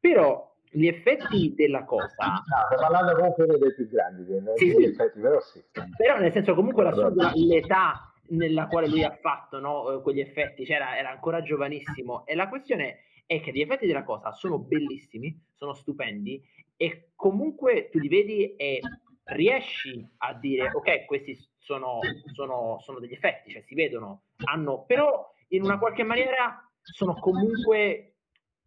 Però 0.00 0.51
gli 0.72 0.86
effetti 0.86 1.54
della 1.54 1.84
cosa. 1.84 2.42
No, 2.46 2.80
parlando 2.80 3.14
comunque 3.14 3.58
dei 3.58 3.74
più 3.74 3.88
grandi, 3.88 4.24
sì, 4.56 4.70
sì. 4.70 4.84
Effetti, 4.84 5.20
però 5.20 5.40
sì. 5.40 5.62
Però 5.96 6.18
nel 6.18 6.32
senso 6.32 6.54
comunque 6.54 6.82
la, 6.82 7.32
l'età 7.34 8.12
nella 8.28 8.66
quale 8.66 8.88
lui 8.88 9.04
ha 9.04 9.16
fatto 9.20 9.60
no, 9.60 10.00
quegli 10.02 10.20
effetti, 10.20 10.64
cioè 10.64 10.76
era, 10.76 10.96
era 10.96 11.10
ancora 11.10 11.42
giovanissimo 11.42 12.24
e 12.26 12.34
la 12.34 12.48
questione 12.48 13.00
è 13.26 13.40
che 13.40 13.52
gli 13.52 13.60
effetti 13.60 13.86
della 13.86 14.04
cosa 14.04 14.32
sono 14.32 14.58
bellissimi, 14.58 15.38
sono 15.54 15.74
stupendi 15.74 16.42
e 16.76 17.10
comunque 17.14 17.90
tu 17.90 17.98
li 17.98 18.08
vedi 18.08 18.56
e 18.56 18.80
riesci 19.24 20.04
a 20.18 20.34
dire 20.34 20.70
ok 20.72 21.04
questi 21.04 21.38
sono, 21.58 22.00
sono, 22.32 22.78
sono 22.80 22.98
degli 22.98 23.12
effetti, 23.12 23.50
cioè 23.50 23.62
si 23.62 23.74
vedono, 23.74 24.22
hanno, 24.44 24.84
però 24.84 25.30
in 25.48 25.62
una 25.62 25.78
qualche 25.78 26.02
maniera 26.02 26.66
sono 26.80 27.14
comunque 27.14 28.11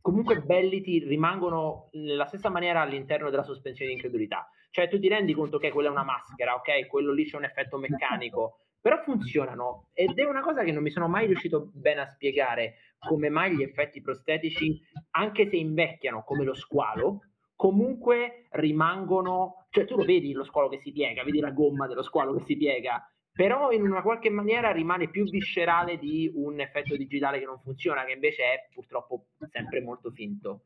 comunque 0.05 0.39
belli 0.39 0.81
ti 0.81 0.99
rimangono 0.99 1.89
nella 1.93 2.27
stessa 2.27 2.51
maniera 2.51 2.79
all'interno 2.79 3.31
della 3.31 3.41
sospensione 3.41 3.89
di 3.89 3.95
incredulità. 3.95 4.47
Cioè 4.69 4.87
tu 4.87 4.99
ti 4.99 5.07
rendi 5.07 5.33
conto 5.33 5.57
che 5.57 5.71
quella 5.71 5.89
è 5.89 5.91
una 5.91 6.03
maschera, 6.03 6.53
ok? 6.53 6.85
Quello 6.85 7.11
lì 7.11 7.25
c'è 7.25 7.37
un 7.37 7.45
effetto 7.45 7.79
meccanico, 7.79 8.59
però 8.79 9.01
funzionano 9.01 9.89
ed 9.93 10.15
è 10.19 10.23
una 10.23 10.41
cosa 10.41 10.63
che 10.63 10.71
non 10.71 10.83
mi 10.83 10.91
sono 10.91 11.07
mai 11.07 11.25
riuscito 11.25 11.71
bene 11.73 12.01
a 12.01 12.11
spiegare 12.13 12.75
come 12.99 13.29
mai 13.29 13.55
gli 13.55 13.63
effetti 13.63 13.99
prostetici, 13.99 14.79
anche 15.11 15.49
se 15.49 15.55
invecchiano 15.55 16.23
come 16.23 16.43
lo 16.43 16.53
squalo, 16.53 17.21
comunque 17.55 18.45
rimangono, 18.51 19.65
cioè 19.71 19.85
tu 19.85 19.95
lo 19.95 20.03
vedi 20.03 20.33
lo 20.33 20.43
squalo 20.43 20.69
che 20.69 20.81
si 20.83 20.91
piega, 20.91 21.23
vedi 21.23 21.39
la 21.39 21.49
gomma 21.49 21.87
dello 21.87 22.03
squalo 22.03 22.35
che 22.35 22.43
si 22.45 22.57
piega, 22.57 23.03
però 23.35 23.71
in 23.71 23.81
una 23.81 24.01
qualche 24.01 24.29
maniera 24.29 24.71
rimane 24.71 25.09
più 25.09 25.25
viscerale 25.25 25.97
di 25.97 26.31
un 26.33 26.57
effetto 26.61 26.95
digitale 26.95 27.37
che 27.37 27.45
non 27.45 27.59
funziona, 27.59 28.05
che 28.05 28.13
invece 28.13 28.43
è 28.43 28.69
purtroppo 28.73 29.25
sempre 29.51 29.81
molto 29.81 30.09
finto. 30.09 30.61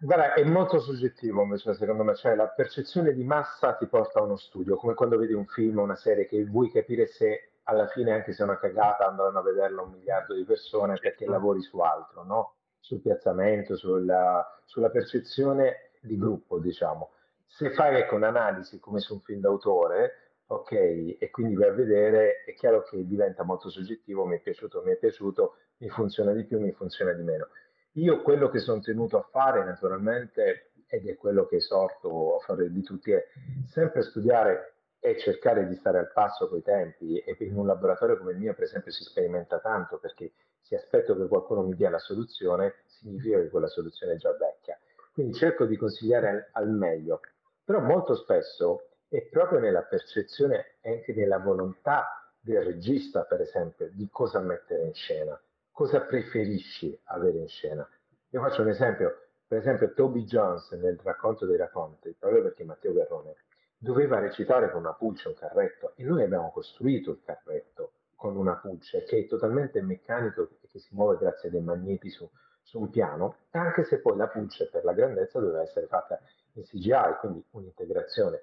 Guarda, 0.00 0.32
è 0.32 0.42
molto 0.42 0.80
soggettivo 0.80 1.42
invece 1.42 1.74
secondo 1.74 2.02
me, 2.02 2.14
cioè 2.14 2.34
la 2.34 2.48
percezione 2.48 3.12
di 3.12 3.24
massa 3.24 3.74
ti 3.74 3.86
porta 3.86 4.20
a 4.20 4.22
uno 4.22 4.36
studio, 4.36 4.76
come 4.76 4.94
quando 4.94 5.18
vedi 5.18 5.34
un 5.34 5.44
film 5.44 5.80
o 5.80 5.82
una 5.82 5.96
serie 5.96 6.26
che 6.26 6.42
vuoi 6.46 6.70
capire 6.70 7.06
se 7.06 7.50
alla 7.64 7.86
fine, 7.88 8.12
anche 8.12 8.32
se 8.32 8.40
è 8.40 8.46
una 8.46 8.58
cagata, 8.58 9.06
andranno 9.06 9.40
a 9.40 9.42
vederla 9.42 9.82
un 9.82 9.90
miliardo 9.90 10.34
di 10.34 10.44
persone 10.44 10.94
perché 10.94 11.18
certo. 11.18 11.32
lavori 11.32 11.60
su 11.60 11.78
altro, 11.80 12.24
no? 12.24 12.54
Sul 12.80 13.02
piazzamento, 13.02 13.76
sulla, 13.76 14.62
sulla 14.64 14.88
percezione 14.88 15.90
di 16.00 16.16
gruppo, 16.16 16.58
diciamo. 16.58 17.10
Se 17.44 17.68
fai 17.72 17.96
ecco, 17.96 18.14
un'analisi 18.14 18.80
come 18.80 19.00
su 19.00 19.12
un 19.12 19.20
film 19.20 19.40
d'autore, 19.40 20.29
ok, 20.52 20.72
e 20.72 21.30
quindi 21.30 21.54
vai 21.54 21.68
a 21.68 21.72
vedere, 21.72 22.42
è 22.44 22.54
chiaro 22.54 22.82
che 22.82 23.06
diventa 23.06 23.44
molto 23.44 23.70
soggettivo, 23.70 24.24
mi 24.24 24.36
è 24.36 24.40
piaciuto, 24.40 24.82
mi 24.84 24.92
è 24.92 24.96
piaciuto, 24.96 25.56
mi 25.78 25.88
funziona 25.88 26.32
di 26.32 26.44
più, 26.44 26.58
mi 26.58 26.72
funziona 26.72 27.12
di 27.12 27.22
meno. 27.22 27.48
Io 27.92 28.20
quello 28.22 28.48
che 28.48 28.58
sono 28.58 28.80
tenuto 28.80 29.16
a 29.16 29.28
fare 29.30 29.64
naturalmente, 29.64 30.72
ed 30.88 31.06
è 31.06 31.16
quello 31.16 31.46
che 31.46 31.56
esorto 31.56 32.36
a 32.36 32.40
fare 32.40 32.68
di 32.70 32.82
tutti, 32.82 33.12
è 33.12 33.24
sempre 33.68 34.02
studiare 34.02 34.74
e 34.98 35.16
cercare 35.18 35.68
di 35.68 35.76
stare 35.76 35.98
al 35.98 36.10
passo 36.12 36.48
con 36.48 36.58
i 36.58 36.62
tempi 36.62 37.18
e 37.18 37.36
in 37.44 37.56
un 37.56 37.66
laboratorio 37.66 38.18
come 38.18 38.32
il 38.32 38.38
mio 38.38 38.52
per 38.52 38.64
esempio 38.64 38.90
si 38.90 39.04
sperimenta 39.04 39.58
tanto 39.60 39.98
perché 39.98 40.32
se 40.60 40.76
aspetto 40.76 41.16
che 41.16 41.26
qualcuno 41.26 41.62
mi 41.62 41.74
dia 41.74 41.88
la 41.88 41.98
soluzione 41.98 42.82
significa 42.86 43.40
che 43.40 43.48
quella 43.48 43.68
soluzione 43.68 44.14
è 44.14 44.16
già 44.16 44.36
vecchia. 44.36 44.78
Quindi 45.12 45.34
cerco 45.34 45.64
di 45.64 45.76
consigliare 45.76 46.50
al 46.52 46.68
meglio, 46.68 47.20
però 47.64 47.80
molto 47.80 48.14
spesso 48.14 48.89
è 49.10 49.22
proprio 49.22 49.58
nella 49.58 49.82
percezione 49.82 50.76
e 50.80 50.92
anche 50.92 51.12
nella 51.12 51.38
volontà 51.38 52.30
del 52.38 52.62
regista, 52.62 53.24
per 53.24 53.40
esempio, 53.40 53.90
di 53.92 54.08
cosa 54.08 54.38
mettere 54.38 54.84
in 54.84 54.94
scena, 54.94 55.38
cosa 55.72 56.00
preferisci 56.02 56.96
avere 57.06 57.38
in 57.38 57.48
scena. 57.48 57.86
Io 58.28 58.40
faccio 58.40 58.62
un 58.62 58.68
esempio, 58.68 59.30
per 59.48 59.58
esempio 59.58 59.92
Toby 59.94 60.22
Jones 60.22 60.70
nel 60.72 60.96
racconto 61.02 61.44
dei 61.44 61.56
racconti, 61.56 62.14
proprio 62.16 62.42
perché 62.42 62.62
Matteo 62.62 62.92
Garrone 62.92 63.34
doveva 63.76 64.20
recitare 64.20 64.70
con 64.70 64.82
una 64.82 64.94
pulce 64.94 65.26
un 65.26 65.34
carretto 65.34 65.92
e 65.96 66.04
noi 66.04 66.22
abbiamo 66.22 66.52
costruito 66.52 67.10
il 67.10 67.20
carretto 67.24 67.94
con 68.14 68.36
una 68.36 68.58
pulce 68.58 69.02
che 69.04 69.18
è 69.18 69.26
totalmente 69.26 69.82
meccanico 69.82 70.50
e 70.60 70.68
che 70.68 70.78
si 70.78 70.94
muove 70.94 71.16
grazie 71.16 71.48
a 71.48 71.50
dei 71.50 71.62
magneti 71.62 72.10
su, 72.10 72.30
su 72.62 72.78
un 72.78 72.90
piano, 72.90 73.38
anche 73.50 73.82
se 73.82 73.98
poi 74.00 74.16
la 74.16 74.28
pulce 74.28 74.68
per 74.68 74.84
la 74.84 74.92
grandezza 74.92 75.40
doveva 75.40 75.62
essere 75.62 75.86
fatta 75.86 76.20
in 76.52 76.62
CGI, 76.62 77.16
quindi 77.20 77.44
un'integrazione 77.50 78.42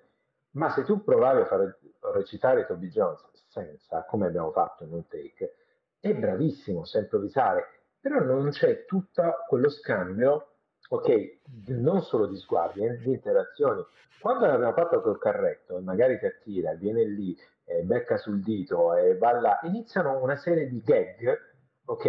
ma 0.51 0.69
se 0.71 0.83
tu 0.83 1.03
provavi 1.03 1.41
a 1.41 1.45
far 1.45 1.77
recitare 2.13 2.65
Toby 2.65 2.89
Jones 2.89 3.23
senza, 3.47 4.05
come 4.05 4.27
abbiamo 4.27 4.51
fatto 4.51 4.83
in 4.83 4.93
un 4.93 5.07
take, 5.07 5.55
è 5.99 6.13
bravissimo, 6.13 6.85
sa 6.85 6.99
improvvisare, 6.99 7.65
però 7.99 8.19
non 8.21 8.49
c'è 8.49 8.85
tutto 8.85 9.21
quello 9.47 9.69
scambio, 9.69 10.53
ok, 10.89 11.39
non 11.67 12.01
solo 12.01 12.27
di 12.27 12.37
sguardi, 12.37 12.85
eh, 12.85 12.97
di 12.97 13.11
interazioni. 13.11 13.83
Quando 14.19 14.45
l'abbiamo 14.45 14.73
fatto 14.73 15.01
col 15.01 15.19
carretto, 15.19 15.77
e 15.77 15.81
magari 15.81 16.17
ti 16.19 16.25
attira, 16.25 16.73
viene 16.73 17.03
lì, 17.03 17.37
eh, 17.65 17.83
becca 17.83 18.17
sul 18.17 18.41
dito 18.41 18.95
e 18.95 19.17
va 19.17 19.39
là, 19.39 19.59
iniziano 19.63 20.21
una 20.21 20.37
serie 20.37 20.67
di 20.69 20.81
gag, 20.81 21.37
ok, 21.85 22.03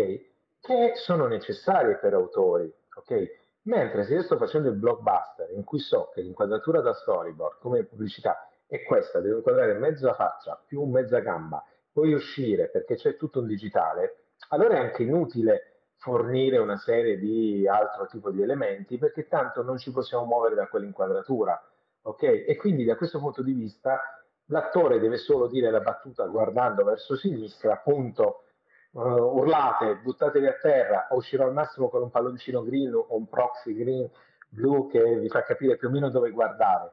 che 0.61 0.93
sono 0.95 1.27
necessarie 1.27 1.99
per 1.99 2.15
autori, 2.15 2.73
ok? 2.95 3.47
Mentre 3.69 4.05
se 4.05 4.15
io 4.15 4.23
sto 4.23 4.39
facendo 4.39 4.71
il 4.71 4.77
blockbuster 4.77 5.51
in 5.51 5.63
cui 5.63 5.79
so 5.79 6.11
che 6.15 6.23
l'inquadratura 6.23 6.81
da 6.81 6.95
storyboard 6.95 7.59
come 7.61 7.85
pubblicità 7.85 8.49
è 8.67 8.83
questa, 8.83 9.21
devo 9.21 9.37
inquadrare 9.37 9.75
mezza 9.75 10.15
faccia 10.15 10.59
più 10.67 10.85
mezza 10.85 11.19
gamba, 11.19 11.63
poi 11.93 12.15
uscire 12.15 12.71
perché 12.71 12.95
c'è 12.95 13.17
tutto 13.17 13.41
un 13.41 13.47
digitale, 13.47 14.25
allora 14.49 14.77
è 14.77 14.79
anche 14.79 15.03
inutile 15.03 15.83
fornire 15.97 16.57
una 16.57 16.79
serie 16.79 17.19
di 17.19 17.69
altro 17.69 18.07
tipo 18.07 18.31
di 18.31 18.41
elementi 18.41 18.97
perché 18.97 19.29
tanto 19.29 19.63
non 19.63 19.77
ci 19.77 19.93
possiamo 19.93 20.25
muovere 20.25 20.55
da 20.55 20.69
quell'inquadratura. 20.69 21.63
Ok? 22.03 22.23
E 22.23 22.57
quindi 22.57 22.87
da 22.87 22.97
questo 22.97 23.19
punto 23.19 23.43
di 23.43 23.53
vista 23.53 24.01
l'attore 24.47 24.99
deve 24.99 25.19
solo 25.19 25.47
dire 25.47 25.71
la 25.71 25.81
battuta 25.81 26.25
guardando 26.25 26.85
verso 26.85 27.17
sinistra, 27.17 27.75
appunto 27.75 28.45
uh, 28.91 29.01
urlate, 29.01 30.01
buttatevi 30.03 30.47
a 30.47 30.55
terra, 30.61 31.07
o 31.11 31.17
uscirò 31.17 31.45
al 31.45 31.53
massimo 31.53 31.89
con 31.89 32.03
un 32.03 32.11
palloncino 32.11 32.63
green 32.63 32.95
o 32.95 33.07
un 33.17 33.29
proxy 33.29 33.75
green 33.75 34.09
blu 34.49 34.89
che 34.89 35.19
vi 35.19 35.29
fa 35.29 35.43
capire 35.43 35.77
più 35.77 35.89
o 35.89 35.91
meno 35.91 36.11
dove 36.11 36.31
guardare. 36.31 36.93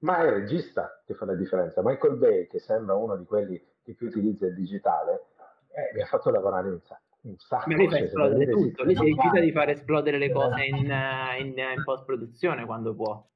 Ma 0.00 0.18
è 0.18 0.26
il 0.26 0.32
regista 0.32 1.02
che 1.06 1.14
fa 1.14 1.24
la 1.24 1.34
differenza. 1.34 1.80
Michael 1.82 2.16
Bay, 2.16 2.46
che 2.46 2.58
sembra 2.58 2.94
uno 2.94 3.16
di 3.16 3.24
quelli 3.24 3.62
che 3.82 3.94
più 3.94 4.08
utilizza 4.08 4.46
il 4.46 4.54
digitale, 4.54 5.28
eh, 5.72 5.94
mi 5.94 6.02
ha 6.02 6.06
fatto 6.06 6.30
lavorare 6.30 6.68
un 6.68 6.80
sacco. 6.80 7.02
Un 7.22 7.38
sacco 7.38 7.70
Ma 7.70 7.76
lui 7.76 7.88
fa 7.88 7.98
esplodere 7.98 8.50
tutto, 8.50 8.84
lui 8.84 8.94
si 8.94 9.02
rifiuta 9.02 9.40
di 9.40 9.50
fare 9.50 9.72
esplodere 9.72 10.18
le 10.18 10.30
cose 10.30 10.62
in, 10.62 10.90
eh, 10.90 11.40
in, 11.40 11.56
in 11.56 11.82
post-produzione 11.82 12.66
quando 12.66 12.94
può. 12.94 13.26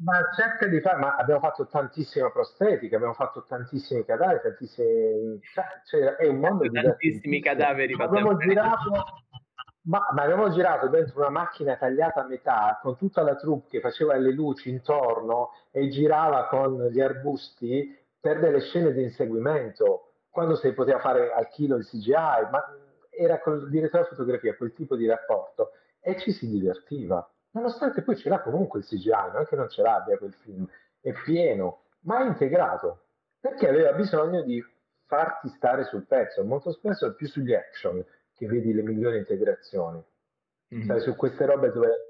Ma 0.00 0.30
cerca 0.36 0.66
di 0.66 0.80
fare, 0.80 0.98
ma 0.98 1.16
abbiamo 1.16 1.40
fatto 1.40 1.66
tantissima 1.66 2.30
prostetica, 2.30 2.96
abbiamo 2.96 3.14
fatto 3.14 3.44
tantissimi 3.44 4.04
cadaveri, 4.04 4.40
tantissimi... 4.42 5.40
Cioè, 5.52 5.64
cioè 5.86 6.14
è 6.14 6.28
un 6.28 6.38
mondo 6.38 6.68
di... 6.68 6.80
Tantissimi 6.80 7.40
cadaveri. 7.40 7.94
Abbiamo 7.98 8.36
girato, 8.36 8.90
ma, 9.82 10.06
ma, 10.12 10.22
abbiamo 10.22 10.50
girato 10.50 10.86
dentro 10.86 11.18
una 11.18 11.30
macchina 11.30 11.76
tagliata 11.76 12.22
a 12.22 12.26
metà 12.26 12.78
con 12.80 12.96
tutta 12.96 13.22
la 13.22 13.34
troupe 13.34 13.66
che 13.70 13.80
faceva 13.80 14.14
le 14.14 14.30
luci 14.30 14.70
intorno 14.70 15.50
e 15.72 15.88
girava 15.88 16.46
con 16.46 16.86
gli 16.86 17.00
arbusti 17.00 17.96
per 18.20 18.38
delle 18.38 18.60
scene 18.60 18.92
di 18.92 19.02
inseguimento, 19.02 20.12
quando 20.30 20.54
si 20.54 20.72
poteva 20.74 21.00
fare 21.00 21.32
al 21.32 21.48
chilo 21.48 21.74
il 21.74 21.84
CGI, 21.84 22.48
ma 22.52 22.64
era 23.10 23.40
con 23.40 23.54
il 23.54 23.68
direttore 23.68 24.04
di 24.04 24.10
fotografia 24.10 24.54
quel 24.54 24.72
tipo 24.72 24.94
di 24.94 25.06
rapporto. 25.06 25.70
E 26.00 26.16
ci 26.20 26.30
si 26.30 26.48
divertiva 26.48 27.28
nonostante 27.58 28.02
poi 28.02 28.16
ce 28.16 28.28
l'ha 28.28 28.40
comunque 28.40 28.80
il 28.80 28.86
CGI, 28.86 29.30
non 29.32 29.42
è 29.42 29.46
che 29.46 29.56
non 29.56 29.68
ce 29.68 29.82
l'abbia 29.82 30.18
quel 30.18 30.32
film, 30.32 30.66
è 31.00 31.12
pieno, 31.12 31.84
ma 32.00 32.22
è 32.22 32.26
integrato, 32.26 33.06
perché 33.40 33.68
aveva 33.68 33.92
bisogno 33.92 34.42
di 34.42 34.64
farti 35.06 35.48
stare 35.48 35.84
sul 35.84 36.06
pezzo. 36.06 36.44
Molto 36.44 36.72
spesso 36.72 37.06
è 37.06 37.14
più 37.14 37.26
sugli 37.26 37.54
action 37.54 38.04
che 38.34 38.46
vedi 38.46 38.72
le 38.72 38.82
migliori 38.82 39.18
integrazioni. 39.18 40.02
Mm-hmm. 40.74 40.86
Sai, 40.86 41.00
su 41.00 41.16
queste 41.16 41.46
robe 41.46 41.70
dove 41.70 42.08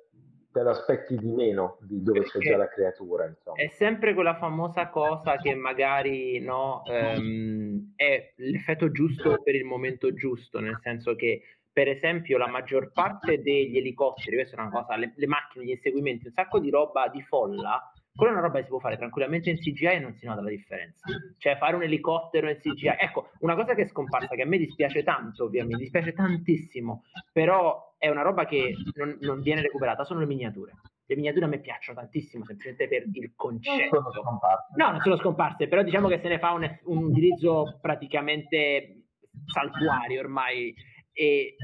te 0.51 0.63
lo 0.63 0.71
aspetti 0.71 1.17
di 1.17 1.31
meno 1.31 1.79
di 1.81 2.03
dove 2.03 2.21
Perché 2.21 2.39
c'è 2.39 2.51
già 2.51 2.57
la 2.57 2.69
creatura. 2.69 3.27
Insomma. 3.27 3.57
È 3.57 3.69
sempre 3.69 4.15
quella 4.15 4.37
famosa 4.37 4.89
cosa 4.89 5.37
che 5.37 5.55
magari 5.55 6.41
no, 6.41 6.83
ehm, 6.87 7.93
è 7.95 8.33
l'effetto 8.37 8.91
giusto 8.91 9.41
per 9.43 9.55
il 9.55 9.65
momento 9.65 10.13
giusto, 10.13 10.59
nel 10.61 10.79
senso 10.83 11.15
che 11.15 11.43
per 11.79 11.87
esempio 11.87 12.39
la 12.39 12.49
maggior 12.49 12.91
parte 12.91 13.41
degli 13.41 13.77
elicotteri, 13.77 14.35
questa 14.35 14.57
è 14.57 14.61
una 14.61 14.71
cosa, 14.71 14.97
le, 14.97 15.13
le 15.15 15.27
macchine, 15.29 15.65
gli 15.65 15.71
inseguimenti, 15.71 16.27
un 16.27 16.33
sacco 16.33 16.59
di 16.59 16.71
roba 16.71 17.07
di 17.07 17.23
folla, 17.23 17.93
quella 18.13 18.33
è 18.33 18.37
una 18.37 18.45
roba 18.45 18.59
che 18.59 18.65
si 18.65 18.71
può 18.71 18.81
fare 18.81 18.97
tranquillamente 18.97 19.49
in 19.51 19.59
CGI 19.59 19.87
e 19.87 19.99
non 20.01 20.13
si 20.17 20.27
nota 20.27 20.41
la 20.41 20.49
differenza. 20.49 21.07
Cioè 21.39 21.57
fare 21.57 21.77
un 21.77 21.85
elicottero 21.85 22.51
in 22.51 22.57
CGI. 22.57 22.97
Ecco, 22.99 23.31
una 23.43 23.55
cosa 23.55 23.77
che 23.77 23.83
è 23.83 23.87
scomparsa, 23.87 24.35
che 24.35 24.43
a 24.43 24.47
me 24.47 24.59
dispiace 24.59 25.05
tanto, 25.05 25.45
ovviamente, 25.45 25.77
mi 25.77 25.83
dispiace 25.83 26.13
tantissimo, 26.15 27.05
però 27.33 27.95
è 27.97 28.09
una 28.09 28.23
roba 28.23 28.45
che 28.45 28.75
non, 28.95 29.17
non, 29.21 29.41
viene 29.41 29.61
recuperata, 29.61 30.03
sono 30.03 30.19
le 30.19 30.27
miniature. 30.27 30.73
Le 31.07 31.15
miniature 31.15 31.45
a 31.45 31.49
me 31.49 31.61
piacciono 31.61 32.01
tantissimo, 32.01 32.45
semplicemente 32.45 32.89
per 32.89 33.05
il 33.13 33.35
concetto. 33.37 34.01
Non 34.01 34.11
sono 34.11 34.25
scomparse. 34.25 34.73
No, 34.75 34.91
non 34.91 35.01
sono 35.01 35.17
scomparse, 35.17 35.69
però 35.69 35.85
diciamo 35.85 36.09
che 36.09 36.19
se 36.21 36.27
ne 36.27 36.41
fa 36.41 36.51
un, 36.51 36.79
un 36.87 37.05
utilizzo 37.05 37.79
praticamente 37.81 39.05
saltuario 39.47 40.19
ormai 40.19 40.75
e, 41.19 41.57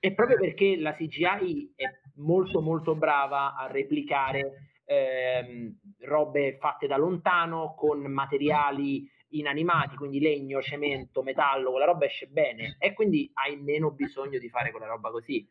e 0.00 0.14
proprio 0.14 0.38
perché 0.38 0.78
la 0.78 0.94
CGI 0.94 1.74
è 1.76 1.84
molto 2.14 2.62
molto 2.62 2.94
brava 2.94 3.54
a 3.54 3.66
replicare 3.70 4.80
ehm, 4.86 5.70
robe 6.00 6.56
fatte 6.58 6.86
da 6.86 6.96
lontano 6.96 7.74
con 7.76 8.00
materiali 8.00 9.06
inanimati, 9.30 9.96
quindi 9.96 10.18
legno, 10.18 10.62
cemento, 10.62 11.22
metallo, 11.22 11.72
quella 11.72 11.84
roba 11.84 12.06
esce 12.06 12.26
bene. 12.28 12.76
E 12.78 12.94
quindi 12.94 13.30
hai 13.34 13.56
meno 13.56 13.90
bisogno 13.90 14.38
di 14.38 14.48
fare 14.48 14.70
quella 14.70 14.86
roba 14.86 15.10
così. 15.10 15.46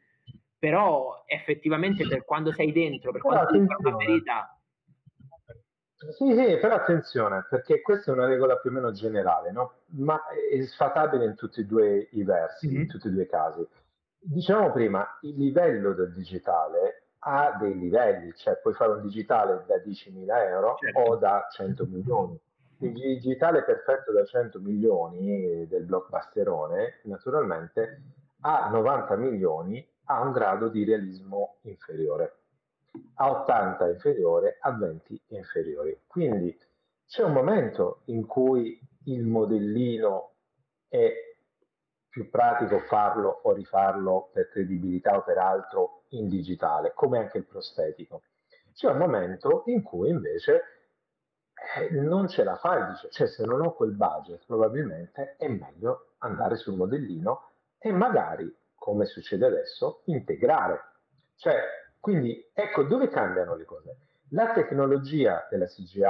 Però 0.58 1.24
effettivamente 1.28 2.08
per 2.08 2.26
quando 2.26 2.52
sei 2.52 2.72
dentro, 2.72 3.12
per 3.12 3.22
quando 3.22 3.50
sei 3.52 3.60
una 3.60 3.98
ferita... 3.98 4.55
Sì, 6.12 6.36
sì, 6.36 6.58
però 6.60 6.76
attenzione, 6.76 7.46
perché 7.50 7.82
questa 7.82 8.12
è 8.12 8.14
una 8.14 8.26
regola 8.26 8.58
più 8.58 8.70
o 8.70 8.74
meno 8.74 8.92
generale, 8.92 9.52
no? 9.52 9.74
ma 9.98 10.22
è 10.28 10.62
sfatabile 10.64 11.26
in 11.26 11.36
tutti 11.36 11.62
e 11.62 11.66
due 11.66 12.10
i 12.12 12.24
versi, 12.24 12.68
mm-hmm. 12.68 12.82
in 12.82 12.88
tutti 12.88 13.08
e 13.08 13.12
due 13.12 13.24
i 13.24 13.28
casi. 13.28 13.68
Diciamo 14.18 14.72
prima, 14.72 15.18
il 15.22 15.36
livello 15.36 15.94
del 15.94 16.12
digitale 16.14 17.04
ha 17.20 17.56
dei 17.60 17.78
livelli, 17.78 18.34
cioè 18.36 18.58
puoi 18.58 18.74
fare 18.74 18.94
un 18.94 19.02
digitale 19.02 19.64
da 19.68 19.76
10.000 19.78 20.48
euro 20.48 20.76
certo. 20.80 21.00
o 21.00 21.16
da 21.16 21.48
100 21.52 21.86
milioni. 21.88 22.40
Il 22.80 22.92
digitale 22.92 23.64
perfetto 23.64 24.12
da 24.12 24.26
100 24.26 24.60
milioni 24.60 25.66
del 25.68 25.86
blockbusterone, 25.86 27.00
naturalmente, 27.04 28.02
a 28.42 28.70
90 28.70 29.16
milioni 29.16 29.88
ha 30.06 30.22
un 30.22 30.32
grado 30.32 30.68
di 30.68 30.84
realismo 30.84 31.58
inferiore, 31.62 32.34
a 33.16 33.30
80 33.30 33.90
inferiore, 33.90 34.58
a 34.60 34.72
20 34.72 35.22
inferiori. 35.28 36.02
Quindi 36.08 36.58
c'è 37.06 37.24
un 37.24 37.34
momento 37.34 38.02
in 38.06 38.26
cui 38.26 38.80
il 39.06 39.24
modellino 39.24 40.34
è 40.88 41.14
più 42.10 42.30
pratico 42.30 42.80
farlo 42.80 43.42
o 43.44 43.54
rifarlo 43.54 44.30
per 44.32 44.50
credibilità 44.50 45.18
o 45.18 45.24
per 45.24 45.38
altro 45.38 46.04
in 46.10 46.30
digitale, 46.30 46.94
come 46.94 47.20
anche 47.20 47.38
il 47.38 47.46
prostetico. 47.46 48.24
C'è 48.74 48.90
un 48.90 48.98
momento 48.98 49.64
in 49.66 49.84
cui 49.84 50.10
invece 50.10 50.62
eh, 51.78 51.90
non 51.92 52.28
ce 52.28 52.44
la 52.44 52.56
fai, 52.56 52.92
dice, 52.92 53.10
cioè 53.10 53.28
se 53.28 53.46
non 53.46 53.62
ho 53.62 53.74
quel 53.74 53.92
budget 53.92 54.46
probabilmente 54.46 55.36
è 55.38 55.48
meglio 55.48 56.16
andare 56.20 56.56
sul 56.56 56.76
modellino 56.76 57.52
e 57.78 57.92
magari, 57.92 58.54
come 58.76 59.06
succede 59.06 59.46
adesso, 59.46 60.02
integrare. 60.06 60.82
Cioè, 61.36 61.58
quindi 62.06 62.52
ecco 62.54 62.84
dove 62.84 63.08
cambiano 63.08 63.56
le 63.56 63.66
cose. 63.66 63.98
La 64.30 64.52
tecnologia 64.52 65.48
della 65.50 65.66
CGI 65.66 66.04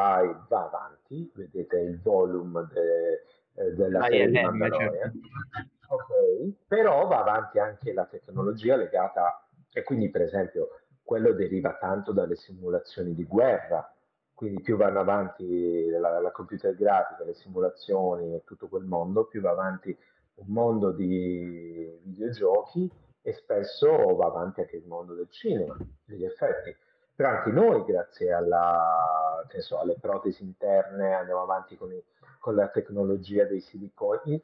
va 0.50 0.66
avanti, 0.66 1.32
vedete 1.34 1.80
il 1.80 2.02
volume 2.02 2.68
de, 2.74 3.24
eh, 3.54 3.72
della 3.72 4.02
serie 4.02 4.28
di 4.28 4.42
Mandalorian, 4.42 4.92
certo. 4.92 5.94
okay. 5.94 6.54
però 6.68 7.08
va 7.08 7.20
avanti 7.20 7.60
anche 7.60 7.94
la 7.94 8.04
tecnologia 8.04 8.76
legata 8.76 9.48
e 9.72 9.84
quindi, 9.84 10.10
per 10.10 10.24
esempio, 10.24 10.68
quello 11.02 11.32
deriva 11.32 11.78
tanto 11.80 12.12
dalle 12.12 12.36
simulazioni 12.36 13.16
di 13.16 13.24
guerra, 13.24 13.90
quindi 14.34 14.62
più 14.62 14.76
vanno 14.76 15.00
avanti 15.00 15.88
la, 15.92 16.20
la 16.20 16.32
computer 16.32 16.76
grafica, 16.76 17.24
le 17.24 17.36
simulazioni 17.36 18.36
e 18.36 18.44
tutto 18.44 18.68
quel 18.68 18.84
mondo, 18.84 19.28
più 19.28 19.40
va 19.40 19.52
avanti 19.52 19.98
un 20.36 20.48
mondo 20.48 20.92
di 20.92 22.00
videogiochi 22.04 22.92
e 23.28 23.34
spesso 23.34 24.16
va 24.16 24.28
avanti 24.28 24.60
anche 24.60 24.76
il 24.76 24.86
mondo 24.86 25.16
del 25.16 25.28
cinema, 25.32 25.76
degli 26.06 26.24
effetti. 26.24 26.76
Però 27.16 27.30
anche 27.30 27.50
noi, 27.50 27.84
grazie 27.84 28.32
alla, 28.32 29.44
so, 29.62 29.80
alle 29.80 29.98
protesi 30.00 30.44
interne, 30.44 31.16
andiamo 31.16 31.42
avanti 31.42 31.76
con, 31.76 31.92
i, 31.92 32.04
con 32.40 32.54
la 32.54 32.68
tecnologia 32.68 33.46
dei 33.46 33.62
siliconi, 33.62 34.40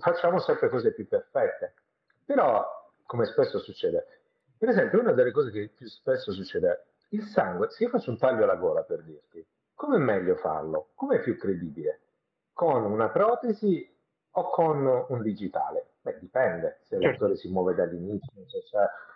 facciamo 0.00 0.40
sempre 0.40 0.68
cose 0.68 0.92
più 0.92 1.06
perfette. 1.06 1.74
Però, 2.24 2.66
come 3.06 3.24
spesso 3.26 3.60
succede, 3.60 4.04
per 4.58 4.70
esempio, 4.70 4.98
una 4.98 5.12
delle 5.12 5.30
cose 5.30 5.52
che 5.52 5.70
più 5.72 5.86
spesso 5.86 6.32
succede, 6.32 6.86
il 7.10 7.22
sangue, 7.22 7.70
se 7.70 7.84
io 7.84 7.90
faccio 7.90 8.10
un 8.10 8.18
taglio 8.18 8.42
alla 8.42 8.56
gola 8.56 8.82
per 8.82 9.04
dirti, 9.04 9.46
come 9.74 9.94
è 9.94 10.00
meglio 10.00 10.34
farlo? 10.34 10.88
Come 10.96 11.18
è 11.18 11.20
più 11.20 11.38
credibile? 11.38 12.00
Con 12.52 12.84
una 12.84 13.10
protesi 13.10 13.88
o 14.32 14.50
con 14.50 15.06
un 15.08 15.22
digitale? 15.22 15.87
Beh, 16.08 16.18
dipende 16.20 16.78
se 16.82 16.96
certo. 16.96 17.06
l'attore 17.06 17.36
si 17.36 17.50
muove 17.50 17.74
dall'inizio, 17.74 18.32
se 18.46 18.60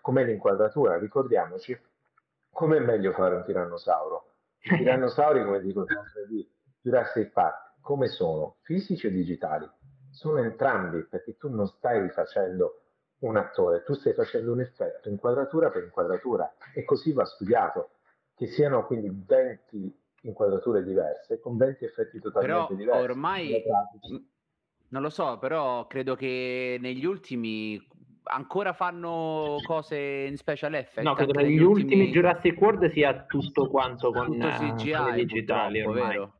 com'è 0.02 0.24
l'inquadratura. 0.24 0.98
Ricordiamoci, 0.98 1.78
come 2.50 2.76
è 2.76 2.80
meglio 2.80 3.12
fare 3.12 3.36
un 3.36 3.44
tirannosauro? 3.44 4.34
I 4.60 4.76
tirannosauri, 4.76 5.44
come 5.44 5.60
dico 5.60 5.86
sempre 5.86 6.26
di 6.28 6.48
Jurassic 6.82 7.32
Park, 7.32 7.80
come 7.80 8.08
sono? 8.08 8.56
Fisici 8.62 9.06
o 9.06 9.10
digitali? 9.10 9.68
Sono 10.10 10.38
entrambi, 10.38 11.04
perché 11.04 11.36
tu 11.36 11.48
non 11.48 11.66
stai 11.66 12.10
facendo 12.10 12.80
un 13.20 13.36
attore, 13.36 13.82
tu 13.84 13.94
stai 13.94 14.12
facendo 14.12 14.52
un 14.52 14.60
effetto 14.60 15.08
inquadratura 15.08 15.70
per 15.70 15.84
inquadratura 15.84 16.52
e 16.74 16.84
così 16.84 17.12
va 17.12 17.24
studiato, 17.24 17.92
che 18.34 18.48
siano 18.48 18.84
quindi 18.84 19.10
20 19.10 20.00
inquadrature 20.22 20.84
diverse 20.84 21.40
con 21.40 21.56
20 21.56 21.84
effetti 21.84 22.20
totalmente 22.20 22.74
però 22.74 22.76
diversi. 22.76 23.02
Ormai 23.02 23.62
non 24.92 25.02
lo 25.02 25.10
so, 25.10 25.38
però 25.38 25.86
credo 25.86 26.14
che 26.14 26.76
negli 26.78 27.04
ultimi 27.04 27.80
ancora 28.24 28.72
fanno 28.74 29.56
cose 29.66 29.96
in 30.28 30.36
special 30.36 30.74
effect. 30.74 31.06
No, 31.06 31.14
credo 31.14 31.32
negli 31.32 31.58
ultimi... 31.58 31.94
ultimi 31.94 32.10
Jurassic 32.10 32.60
World 32.60 32.92
sia 32.92 33.24
tutto 33.24 33.68
quanto 33.68 34.12
con 34.12 34.26
tutto 34.26 34.48
CGI, 34.48 35.12
digitali, 35.14 35.82
vero? 35.82 36.34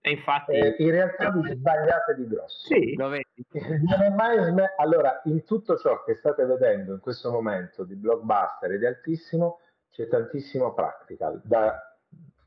E 0.00 0.10
infatti... 0.10 0.52
Eh, 0.52 0.76
in 0.78 0.90
realtà 0.90 1.30
vi 1.32 1.52
sbagliate 1.52 2.14
di 2.16 2.26
grosso. 2.26 2.66
Sì. 2.66 2.94
Non 2.96 4.02
è 4.02 4.08
mai 4.10 4.42
sm- 4.42 4.74
allora, 4.78 5.20
in 5.24 5.44
tutto 5.44 5.76
ciò 5.76 6.02
che 6.04 6.14
state 6.14 6.46
vedendo 6.46 6.94
in 6.94 7.00
questo 7.00 7.30
momento 7.30 7.84
di 7.84 7.94
blockbuster 7.94 8.72
e 8.72 8.78
di 8.78 8.86
altissimo, 8.86 9.60
c'è 9.90 10.08
tantissimo 10.08 10.72
practical. 10.72 11.42
Da 11.44 11.94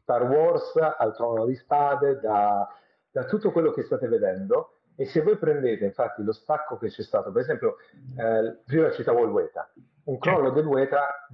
Star 0.01 0.23
Wars 0.23 0.75
al 0.75 1.15
Trono 1.15 1.45
di 1.45 1.55
Spade, 1.55 2.19
da, 2.19 2.67
da 3.11 3.25
tutto 3.25 3.51
quello 3.51 3.71
che 3.71 3.84
state 3.84 4.07
vedendo. 4.07 4.78
E 4.99 5.05
se 5.05 5.21
voi 5.21 5.37
prendete 5.37 5.85
infatti 5.85 6.23
lo 6.23 6.33
stacco 6.33 6.77
che 6.77 6.89
c'è 6.89 7.03
stato, 7.03 7.31
per 7.31 7.43
esempio, 7.43 7.77
eh, 8.17 8.57
prima 8.65 8.91
citavo 8.91 9.23
il 9.23 9.29
Weta, 9.29 9.71
un 10.03 10.17
crollo 10.17 10.49
del 10.49 10.65
Weta, 10.65 11.25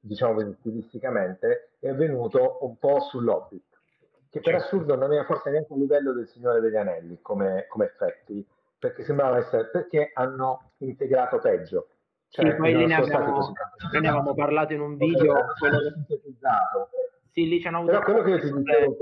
diciamo 0.00 0.54
stilisticamente, 0.54 1.72
è 1.78 1.90
avvenuto 1.90 2.58
un 2.62 2.78
po' 2.78 3.00
sull'Hobbit 3.00 3.68
che 4.30 4.40
per 4.40 4.54
certo. 4.54 4.64
assurdo 4.64 4.96
non 4.96 5.12
era 5.12 5.24
forse 5.24 5.50
neanche 5.50 5.72
a 5.72 5.76
livello 5.76 6.12
del 6.12 6.28
Signore 6.28 6.60
degli 6.60 6.76
Anelli 6.76 7.18
come, 7.20 7.66
come 7.68 7.86
effetti, 7.86 8.46
perché 8.78 9.02
sembrava 9.04 9.38
essere 9.38 9.66
perché 9.66 10.10
hanno 10.14 10.72
integrato 10.78 11.38
peggio. 11.40 11.88
Cioè, 12.28 12.50
sì, 12.50 12.56
poi 12.56 12.74
ne 12.74 12.94
abbiamo, 12.94 13.52
ne 13.90 13.98
avevamo 13.98 14.34
parlato 14.34 14.72
in 14.74 14.80
un 14.80 14.96
video. 14.96 15.46
Quello. 15.58 15.78
Sì, 17.32 17.48
lì 17.48 17.60
c'è 17.60 17.68
avuto. 17.68 17.92
Però 17.92 18.02
quello 18.02 18.22
che 18.22 18.30
io 18.30 18.38
ti 18.38 18.52
dicevo, 18.52 18.96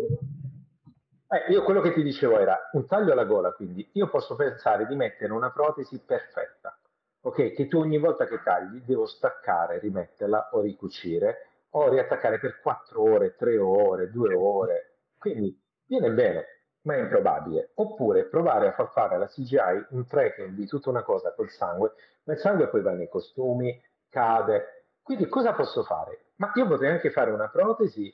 eh, 1.28 1.52
io 1.52 1.62
quello 1.62 1.80
che 1.80 1.92
ti 1.92 2.02
dicevo 2.02 2.38
era 2.38 2.70
un 2.72 2.86
taglio 2.86 3.12
alla 3.12 3.24
gola, 3.24 3.52
quindi 3.52 3.88
io 3.92 4.08
posso 4.08 4.36
pensare 4.36 4.86
di 4.86 4.94
mettere 4.94 5.32
una 5.32 5.50
protesi 5.50 5.98
perfetta. 5.98 6.78
Ok, 7.22 7.52
che 7.52 7.66
tu 7.66 7.78
ogni 7.78 7.98
volta 7.98 8.26
che 8.26 8.40
tagli 8.42 8.82
devo 8.82 9.06
staccare, 9.06 9.80
rimetterla 9.80 10.50
o 10.52 10.60
ricucire 10.60 11.48
o 11.70 11.88
riattaccare 11.88 12.38
per 12.38 12.60
4 12.60 13.02
ore, 13.02 13.34
3 13.34 13.58
ore, 13.58 14.10
2 14.10 14.34
ore, 14.34 14.98
quindi 15.18 15.60
viene 15.86 16.10
bene, 16.12 16.46
ma 16.82 16.94
è 16.94 17.00
improbabile. 17.00 17.70
Oppure 17.74 18.26
provare 18.26 18.68
a 18.68 18.72
far 18.72 18.90
fare 18.92 19.16
alla 19.16 19.26
CGI 19.26 19.86
un 19.90 20.06
tracking 20.06 20.50
di 20.50 20.66
tutta 20.66 20.90
una 20.90 21.02
cosa 21.02 21.32
col 21.34 21.50
sangue, 21.50 21.94
ma 22.24 22.34
il 22.34 22.38
sangue 22.38 22.68
poi 22.68 22.82
va 22.82 22.92
nei 22.92 23.08
costumi, 23.08 23.82
cade. 24.08 24.84
Quindi 25.02 25.28
cosa 25.28 25.52
posso 25.52 25.82
fare? 25.82 26.26
Ma 26.36 26.52
io 26.54 26.66
potrei 26.66 26.92
anche 26.92 27.10
fare 27.10 27.32
una 27.32 27.48
protesi 27.48 28.12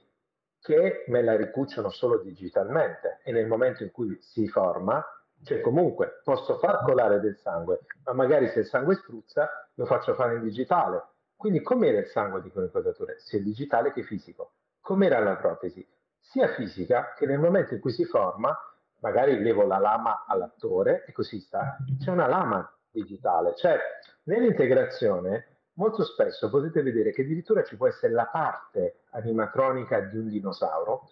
che 0.62 1.04
me 1.08 1.22
la 1.22 1.36
ricucciano 1.36 1.90
solo 1.90 2.22
digitalmente 2.22 3.20
e 3.24 3.32
nel 3.32 3.46
momento 3.46 3.82
in 3.82 3.90
cui 3.90 4.16
si 4.20 4.46
forma 4.48 5.04
Cioè 5.44 5.60
comunque 5.60 6.20
posso 6.22 6.58
far 6.58 6.84
colare 6.84 7.18
del 7.18 7.36
sangue, 7.36 7.80
ma 8.04 8.12
magari 8.12 8.48
se 8.50 8.60
il 8.60 8.66
sangue 8.66 8.94
spruzza 8.94 9.50
lo 9.74 9.86
faccio 9.86 10.14
fare 10.14 10.36
in 10.36 10.42
digitale. 10.42 11.02
Quindi 11.36 11.60
com'era 11.62 11.98
il 11.98 12.06
sangue 12.06 12.40
di 12.40 12.50
quell'inquadratura? 12.50 13.14
Sia 13.18 13.40
digitale 13.40 13.92
che 13.92 14.04
fisico. 14.04 14.52
Com'era 14.80 15.18
la 15.18 15.34
protesi? 15.34 15.84
Sia 16.20 16.46
fisica 16.54 17.14
che 17.16 17.26
nel 17.26 17.40
momento 17.40 17.74
in 17.74 17.80
cui 17.80 17.90
si 17.90 18.04
forma, 18.04 18.56
magari 19.00 19.42
levo 19.42 19.66
la 19.66 19.78
lama 19.78 20.24
all'attore 20.28 21.04
e 21.06 21.12
così 21.12 21.40
sta, 21.40 21.76
c'è 21.98 22.10
una 22.10 22.28
lama 22.28 22.72
digitale. 22.88 23.56
Cioè 23.56 23.80
nell'integrazione 24.24 25.51
molto 25.74 26.04
spesso 26.04 26.50
potete 26.50 26.82
vedere 26.82 27.12
che 27.12 27.22
addirittura 27.22 27.62
ci 27.62 27.76
può 27.76 27.86
essere 27.86 28.12
la 28.12 28.26
parte 28.26 29.02
animatronica 29.10 30.00
di 30.00 30.18
un 30.18 30.28
dinosauro 30.28 31.10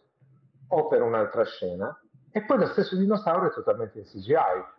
o 0.69 0.87
per 0.87 1.03
un'altra 1.03 1.45
scena 1.45 1.99
e 2.31 2.45
poi 2.45 2.59
lo 2.59 2.67
stesso 2.67 2.97
dinosauro 2.97 3.49
è 3.49 3.53
totalmente 3.53 3.99
in 3.99 4.05
CGI. 4.05 4.79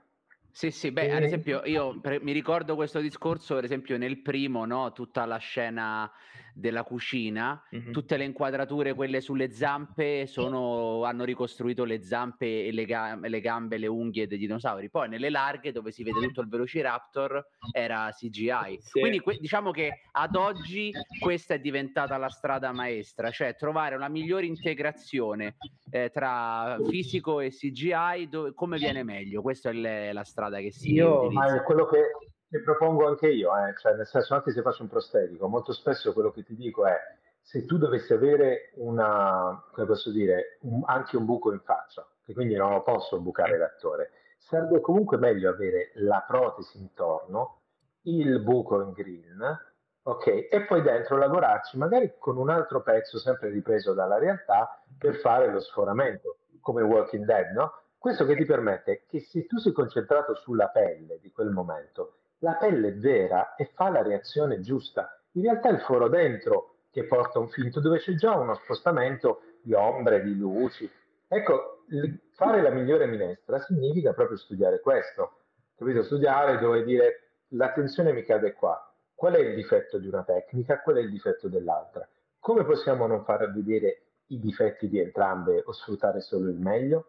Sì, 0.52 0.70
sì, 0.70 0.92
beh, 0.92 1.12
ad 1.12 1.24
esempio 1.24 1.62
io 1.66 2.00
per, 2.00 2.22
mi 2.22 2.34
ricordo 2.34 2.76
questo 2.76 3.00
discorso, 3.00 3.56
per 3.56 3.64
esempio 3.64 3.98
nel 3.98 4.22
primo, 4.22 4.66
no, 4.66 4.92
tutta 4.92 5.26
la 5.26 5.38
scena 5.38 6.12
della 6.54 6.84
cucina, 6.84 7.62
mm-hmm. 7.74 7.92
tutte 7.92 8.18
le 8.18 8.26
inquadrature, 8.26 8.94
quelle 8.94 9.22
sulle 9.22 9.52
zampe, 9.52 10.28
sono, 10.28 11.04
hanno 11.06 11.24
ricostruito 11.24 11.86
le 11.86 12.04
zampe 12.04 12.66
e 12.66 12.72
le, 12.72 12.84
ga- 12.84 13.18
le, 13.22 13.40
gambe, 13.40 13.78
le 13.78 13.88
unghie 13.88 14.28
dei 14.28 14.38
dinosauri. 14.38 14.90
Poi 14.90 15.08
nelle 15.08 15.30
larghe, 15.30 15.72
dove 15.72 15.92
si 15.92 16.04
vede 16.04 16.20
tutto 16.20 16.42
il 16.42 16.50
Velociraptor, 16.50 17.46
era 17.72 18.12
CGI. 18.12 18.80
Sì. 18.82 19.00
Quindi 19.00 19.20
que- 19.20 19.38
diciamo 19.40 19.72
che 19.72 20.02
ad 20.12 20.36
oggi 20.36 20.92
questa 21.20 21.54
è 21.54 21.60
diventata 21.60 22.18
la 22.18 22.30
strada 22.30 22.74
maestra, 22.74 23.32
cioè 23.32 23.56
trovare 23.56 23.96
una 23.96 24.10
migliore 24.10 24.46
integrazione 24.46 25.56
eh, 25.90 26.10
tra 26.10 26.78
fisico 26.90 27.40
e 27.40 27.50
CGI, 27.50 28.28
dove, 28.30 28.54
come 28.54 28.78
viene 28.78 29.04
meglio. 29.04 29.42
Questa 29.42 29.70
è 29.70 29.74
le- 29.74 30.12
la 30.12 30.24
strada 30.24 30.41
che 30.50 30.72
si 30.72 30.94
Io. 30.94 31.30
Ma 31.32 31.56
è 31.56 31.62
quello 31.64 31.86
che 31.86 32.12
che 32.52 32.62
propongo 32.62 33.08
anche 33.08 33.30
io, 33.30 33.50
eh? 33.56 33.74
cioè 33.78 33.96
nel 33.96 34.06
senso 34.06 34.34
anche 34.34 34.52
se 34.52 34.62
faccio 34.62 34.84
un 34.84 34.90
prostetico, 34.90 35.48
molto 35.48 35.72
spesso 35.72 36.12
quello 36.12 36.32
che 36.32 36.44
ti 36.44 36.54
dico 36.54 36.86
è 36.86 36.98
se 37.40 37.66
tu 37.66 37.78
dovessi 37.78 38.12
avere 38.12 38.72
una, 38.76 39.64
come 39.72 39.88
posso 39.88 40.12
dire, 40.12 40.58
un, 40.64 40.82
anche 40.86 41.16
un 41.16 41.24
buco 41.24 41.54
in 41.54 41.62
faccia, 41.62 42.06
che 42.26 42.34
quindi 42.34 42.56
non 42.56 42.74
lo 42.74 42.82
posso 42.82 43.22
bucare 43.22 43.58
l'attore, 43.58 44.12
serve 44.38 44.82
comunque 44.82 45.16
meglio 45.18 45.50
avere 45.50 45.92
la 45.96 46.26
protesi 46.28 46.78
intorno, 46.78 47.62
il 48.02 48.42
buco 48.42 48.82
in 48.82 48.92
green, 48.92 49.60
ok, 50.04 50.48
e 50.52 50.66
poi 50.68 50.82
dentro 50.82 51.16
lavorarci 51.16 51.78
magari 51.78 52.16
con 52.20 52.36
un 52.36 52.50
altro 52.50 52.82
pezzo 52.82 53.18
sempre 53.18 53.50
ripreso 53.50 53.94
dalla 53.94 54.18
realtà 54.18 54.78
per 54.98 55.16
fare 55.16 55.50
lo 55.50 55.62
sforamento, 55.62 56.40
come 56.60 56.82
Walking 56.82 57.24
Dead, 57.24 57.54
no? 57.54 57.72
Questo 58.02 58.26
che 58.26 58.36
ti 58.36 58.46
permette 58.46 59.04
che 59.06 59.20
se 59.20 59.46
tu 59.46 59.60
sei 59.60 59.74
concentrato 59.74 60.34
sulla 60.34 60.70
pelle 60.70 61.20
di 61.22 61.30
quel 61.30 61.52
momento, 61.52 62.16
la 62.40 62.54
pelle 62.54 62.88
è 62.88 62.94
vera 62.96 63.54
e 63.54 63.70
fa 63.76 63.92
la 63.92 64.02
reazione 64.02 64.60
giusta. 64.60 65.22
In 65.34 65.44
realtà 65.44 65.70
è 65.70 65.74
il 65.74 65.82
foro 65.82 66.10
dentro 66.10 66.78
che 66.90 67.04
porta 67.04 67.38
un 67.38 67.48
finto 67.50 67.80
dove 67.80 68.00
c'è 68.00 68.16
già 68.16 68.36
uno 68.36 68.56
spostamento 68.56 69.42
di 69.62 69.74
ombre, 69.74 70.24
di 70.24 70.36
luci. 70.36 70.90
Ecco, 71.28 71.84
fare 72.32 72.64
la 72.64 72.72
migliore 72.72 73.06
minestra 73.06 73.60
significa 73.60 74.14
proprio 74.14 74.38
studiare 74.38 74.80
questo. 74.80 75.34
Capito? 75.76 76.02
Studiare 76.02 76.58
dove 76.58 76.84
dire 76.84 77.34
l'attenzione 77.50 78.14
mi 78.14 78.24
cade 78.24 78.54
qua. 78.54 78.84
Qual 79.14 79.36
è 79.36 79.40
il 79.40 79.54
difetto 79.54 80.00
di 80.00 80.08
una 80.08 80.24
tecnica? 80.24 80.82
Qual 80.82 80.96
è 80.96 81.02
il 81.02 81.12
difetto 81.12 81.48
dell'altra? 81.50 82.10
Come 82.40 82.66
possiamo 82.66 83.06
non 83.06 83.24
far 83.24 83.54
vedere 83.54 84.06
i 84.30 84.40
difetti 84.40 84.90
di 84.90 84.98
entrambe 84.98 85.62
o 85.64 85.72
sfruttare 85.72 86.22
solo 86.22 86.50
il 86.50 86.58
meglio? 86.58 87.06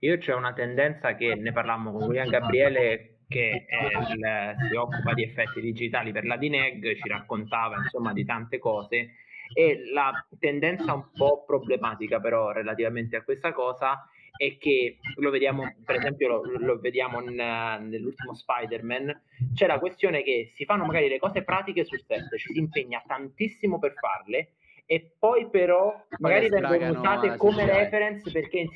Io 0.00 0.18
c'è 0.18 0.34
una 0.34 0.52
tendenza 0.52 1.14
che 1.14 1.34
ne 1.34 1.52
parlammo 1.52 1.92
con 1.92 2.04
William 2.04 2.28
Gabriele 2.28 3.18
che 3.28 3.66
il, 4.14 4.56
si 4.68 4.74
occupa 4.74 5.12
di 5.12 5.22
effetti 5.22 5.60
digitali 5.60 6.12
per 6.12 6.24
la 6.24 6.36
DINEG, 6.36 6.96
ci 6.96 7.08
raccontava 7.08 7.76
insomma 7.76 8.12
di 8.12 8.24
tante 8.24 8.58
cose. 8.58 9.14
E 9.54 9.90
la 9.92 10.12
tendenza 10.38 10.92
un 10.92 11.10
po' 11.12 11.44
problematica 11.44 12.20
però 12.20 12.52
relativamente 12.52 13.16
a 13.16 13.22
questa 13.22 13.52
cosa 13.52 14.06
è 14.36 14.56
che 14.58 14.98
lo 15.16 15.30
vediamo 15.30 15.74
per 15.84 15.96
esempio 15.96 16.28
lo, 16.28 16.42
lo 16.58 16.78
vediamo 16.78 17.20
in, 17.22 17.34
nell'ultimo 17.34 18.34
Spider-Man. 18.34 19.22
C'è 19.54 19.66
la 19.66 19.78
questione 19.78 20.22
che 20.22 20.52
si 20.54 20.64
fanno 20.64 20.84
magari 20.84 21.08
le 21.08 21.18
cose 21.18 21.42
pratiche 21.42 21.84
sul 21.84 22.02
set 22.06 22.36
ci 22.36 22.52
si 22.52 22.58
impegna 22.58 23.02
tantissimo 23.06 23.78
per 23.78 23.94
farle 23.94 24.52
e 24.90 25.16
poi 25.18 25.50
però 25.50 25.94
magari 26.20 26.48
vengono 26.48 26.98
usate 26.98 27.36
come 27.36 27.66
reference 27.66 28.30
perché 28.30 28.60
in, 28.60 28.68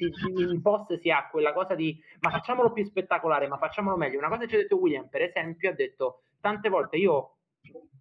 in, 0.50 0.60
post 0.60 0.98
si 0.98 1.08
ha 1.08 1.26
quella 1.30 1.54
cosa 1.54 1.74
di 1.74 1.98
ma 2.20 2.28
facciamolo 2.28 2.70
più 2.70 2.84
spettacolare, 2.84 3.48
ma 3.48 3.56
facciamolo 3.56 3.96
meglio. 3.96 4.18
Una 4.18 4.28
cosa 4.28 4.42
che 4.42 4.48
ci 4.48 4.54
ha 4.56 4.58
detto 4.58 4.76
William, 4.76 5.08
per 5.08 5.22
esempio, 5.22 5.70
ha 5.70 5.72
detto 5.72 6.24
tante 6.38 6.68
volte 6.68 6.98
io 6.98 7.36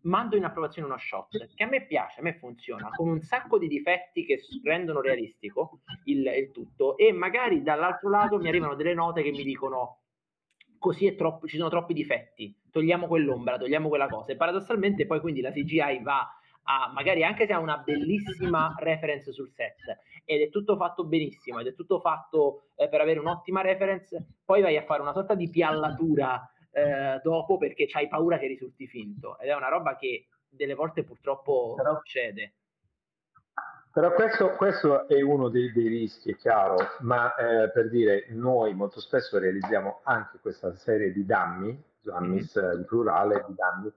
mando 0.01 0.35
in 0.35 0.43
approvazione 0.43 0.89
uno 0.89 0.97
shot 0.97 1.53
che 1.55 1.63
a 1.63 1.67
me 1.67 1.85
piace, 1.85 2.19
a 2.19 2.23
me 2.23 2.33
funziona, 2.33 2.89
con 2.89 3.07
un 3.07 3.21
sacco 3.21 3.57
di 3.57 3.69
difetti 3.69 4.25
che 4.25 4.41
rendono 4.61 4.99
realistico 4.99 5.79
il, 6.03 6.25
il 6.25 6.51
tutto 6.51 6.97
e 6.97 7.13
magari 7.13 7.63
dall'altro 7.63 8.09
lato 8.09 8.37
mi 8.39 8.49
arrivano 8.49 8.75
delle 8.75 8.93
note 8.93 9.21
che 9.21 9.31
mi 9.31 9.43
dicono 9.43 9.99
così 10.77 11.07
è 11.07 11.15
troppo, 11.15 11.47
ci 11.47 11.55
sono 11.55 11.69
troppi 11.69 11.93
difetti, 11.93 12.53
togliamo 12.71 13.07
quell'ombra, 13.07 13.57
togliamo 13.57 13.87
quella 13.87 14.07
cosa 14.07 14.33
e 14.33 14.35
paradossalmente 14.35 15.05
poi 15.05 15.21
quindi 15.21 15.39
la 15.39 15.51
CGI 15.51 16.01
va 16.01 16.27
ha 16.71 16.91
magari 16.93 17.23
anche 17.23 17.45
se 17.45 17.53
ha 17.53 17.59
una 17.59 17.77
bellissima 17.77 18.73
reference 18.79 19.33
sul 19.33 19.51
set 19.51 19.75
ed 20.23 20.41
è 20.41 20.49
tutto 20.49 20.77
fatto 20.77 21.03
benissimo 21.03 21.59
ed 21.59 21.67
è 21.67 21.73
tutto 21.73 21.99
fatto 21.99 22.67
eh, 22.75 22.87
per 22.87 23.01
avere 23.01 23.19
un'ottima 23.19 23.61
reference, 23.61 24.25
poi 24.45 24.61
vai 24.61 24.77
a 24.77 24.83
fare 24.83 25.01
una 25.01 25.11
sorta 25.11 25.35
di 25.35 25.49
piallatura 25.49 26.49
eh, 26.71 27.19
dopo 27.21 27.57
perché 27.57 27.87
hai 27.91 28.07
paura 28.07 28.37
che 28.37 28.47
risulti 28.47 28.87
finto 28.87 29.37
ed 29.39 29.49
è 29.49 29.55
una 29.55 29.67
roba 29.67 29.97
che 29.97 30.27
delle 30.47 30.73
volte 30.73 31.03
purtroppo 31.03 31.73
però, 31.75 31.95
succede. 31.97 32.53
Però 33.91 34.13
questo, 34.13 34.51
questo, 34.51 35.07
è 35.07 35.21
uno 35.21 35.49
dei, 35.49 35.73
dei, 35.73 35.87
rischi, 35.87 36.31
è 36.31 36.35
chiaro, 36.37 36.77
ma 36.99 37.35
eh, 37.35 37.69
per 37.71 37.89
dire 37.89 38.27
noi 38.29 38.73
molto 38.73 39.01
spesso 39.01 39.37
realizziamo 39.37 39.99
anche 40.03 40.39
questa 40.39 40.73
serie 40.75 41.11
di 41.11 41.25
dammi, 41.25 41.77
dummies 41.99 42.57
mm-hmm. 42.57 42.77
in 42.77 42.85
plurale, 42.85 43.43
di 43.47 43.53
dammi, 43.53 43.91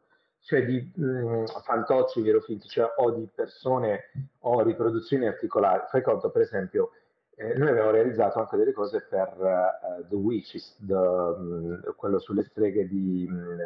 cioè 0.44 0.64
di 0.64 0.92
mh, 0.94 1.04
mm, 1.04 1.44
fantocci 1.64 2.22
vero 2.22 2.40
finti, 2.40 2.68
cioè 2.68 2.92
o 2.96 3.10
di 3.10 3.28
persone 3.34 4.10
o 4.40 4.62
riproduzioni 4.62 5.26
articolari. 5.26 5.84
Fai 5.88 6.02
conto, 6.02 6.30
per 6.30 6.42
esempio, 6.42 6.90
eh, 7.34 7.54
noi 7.54 7.70
abbiamo 7.70 7.90
realizzato 7.90 8.38
anche 8.38 8.56
delle 8.56 8.72
cose 8.72 9.00
per 9.08 9.34
uh, 9.38 10.06
The 10.08 10.14
Witches, 10.14 10.76
the, 10.86 10.94
um, 10.94 11.94
quello 11.96 12.18
sulle 12.18 12.44
streghe 12.44 12.86
di... 12.86 13.26
Um, 13.28 13.56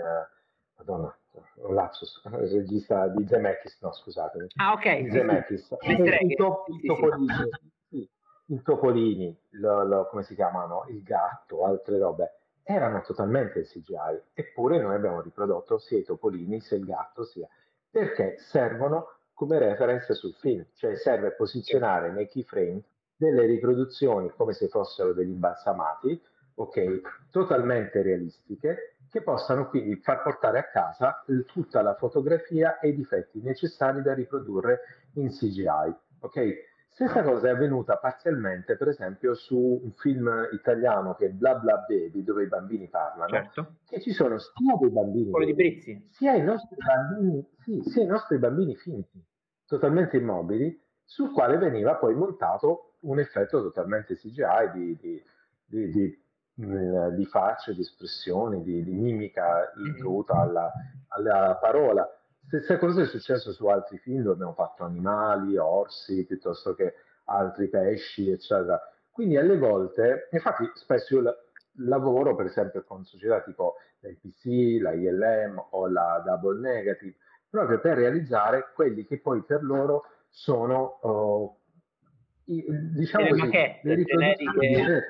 Madonna, 0.79 1.13
un 1.57 1.75
lapsus, 1.75 2.23
il 2.25 2.31
regista 2.55 3.09
di 3.09 3.27
Zemeckis, 3.27 3.79
no 3.81 3.93
scusatemi. 3.93 4.47
Ah 4.57 4.73
ok. 4.73 5.03
Di 5.03 5.11
Zemeckis. 5.11 5.77
Il, 5.81 6.35
to, 6.37 6.65
il 6.69 6.87
Topolini, 6.87 7.49
sì, 7.89 8.11
il 8.47 8.63
Topolini 8.63 9.37
lo, 9.51 9.85
lo, 9.85 10.07
come 10.07 10.23
si 10.23 10.37
chiamano? 10.37 10.85
Il 10.89 11.03
gatto, 11.03 11.65
altre 11.65 11.99
robe 11.99 12.39
erano 12.71 13.01
totalmente 13.01 13.63
CGI, 13.63 14.21
eppure 14.35 14.79
noi 14.79 14.95
abbiamo 14.95 15.23
riprodotto 15.23 15.79
sia 15.79 15.97
i 15.97 16.05
topolini 16.05 16.61
sia 16.61 16.77
il 16.77 16.85
gatto, 16.85 17.25
sia 17.25 17.49
perché 17.91 18.37
servono 18.41 19.21
come 19.33 19.59
reference 19.59 20.13
sul 20.13 20.35
film, 20.35 20.67
cioè 20.75 20.95
serve 20.97 21.33
posizionare 21.33 22.13
nei 22.13 22.29
keyframe 22.29 22.83
delle 23.17 23.47
riproduzioni 23.47 24.31
come 24.37 24.53
se 24.53 24.69
fossero 24.69 25.15
degli 25.15 25.31
imbalsamati, 25.31 26.21
ok, 26.57 27.01
totalmente 27.31 28.03
realistiche, 28.03 28.97
che 29.11 29.23
possano 29.23 29.71
quindi 29.71 29.97
far 30.03 30.21
portare 30.21 30.59
a 30.59 30.69
casa 30.69 31.25
tutta 31.47 31.81
la 31.81 31.95
fotografia 31.95 32.81
e 32.81 32.89
i 32.89 32.95
difetti 32.95 33.41
necessari 33.41 34.03
da 34.03 34.13
riprodurre 34.13 34.81
in 35.15 35.31
CGI, 35.31 35.95
ok? 36.21 36.68
Stessa 36.99 37.23
cosa 37.23 37.47
è 37.47 37.51
avvenuta 37.53 37.97
parzialmente, 37.97 38.77
per 38.77 38.89
esempio, 38.89 39.33
su 39.35 39.57
un 39.57 39.93
film 39.93 40.49
italiano 40.51 41.15
che 41.15 41.27
è 41.27 41.29
Bla 41.29 41.55
Bla 41.55 41.85
Baby, 41.87 42.25
dove 42.25 42.43
i 42.43 42.49
bambini 42.49 42.89
parlano, 42.89 43.29
certo. 43.31 43.77
che 43.87 44.01
ci 44.01 44.11
sono 44.11 44.37
sia 44.39 44.77
dei 44.81 44.91
bambini 44.91 45.55
Brizzi. 45.55 46.09
Sia 46.11 46.35
i 46.35 46.43
nostri 46.43 46.75
bambini, 46.77 47.49
sì, 47.61 47.81
sia 47.83 48.03
i 48.03 48.07
nostri 48.07 48.39
bambini 48.39 48.75
finti, 48.75 49.25
totalmente 49.65 50.17
immobili, 50.17 50.77
sul 51.05 51.31
quale 51.31 51.57
veniva 51.57 51.95
poi 51.95 52.17
montato 52.17 52.95
un 53.03 53.21
effetto 53.21 53.63
totalmente 53.63 54.17
CGI 54.17 54.71
di, 54.73 54.97
di, 54.97 55.23
di, 55.67 55.91
di 55.93 56.23
mm, 56.67 57.11
di 57.11 57.27
facce, 57.27 57.75
di 57.75 57.83
espressioni, 57.83 58.61
di, 58.65 58.83
di 58.83 58.93
mimica 58.93 59.73
mm-hmm. 59.79 60.01
dovuta 60.01 60.41
alla, 60.41 60.73
alla, 61.11 61.57
parola. 61.61 62.05
Stessa 62.49 62.79
cosa 62.79 63.03
è 63.03 63.07
successo 63.07 63.53
su 63.53 63.67
altri 63.67 63.99
film 63.99 64.23
dove 64.23 64.33
abbiamo 64.33 64.55
fatto 64.55 64.83
animali, 64.83 65.59
orsi, 65.59 66.25
piuttosto 66.25 66.75
che 66.75 66.95
altri 67.25 67.69
pesci, 67.69 68.31
eccetera. 68.31 68.81
Quindi 69.11 69.37
alle 69.37 69.59
volte, 69.59 70.29
infatti 70.31 70.71
spesso 70.73 71.21
io 71.21 71.37
lavoro 71.81 72.35
per 72.35 72.47
esempio 72.47 72.85
con 72.85 73.05
società 73.05 73.43
tipo 73.43 73.75
l'NPC, 74.01 74.81
la 74.81 74.93
ILM 74.93 75.63
o 75.73 75.89
la 75.89 76.23
Double 76.25 76.59
Negative, 76.59 77.17
proprio 77.51 77.81
per 77.81 77.99
realizzare 77.99 78.71
quelli 78.75 79.05
che 79.05 79.21
poi 79.21 79.43
per 79.43 79.63
loro 79.63 80.05
sono, 80.31 81.01
oh, 81.03 81.59
i, 82.45 82.65
diciamo 82.95 83.25
le 83.25 83.31
così, 83.31 83.51
le 83.51 83.95
riproduzioni 83.95 85.03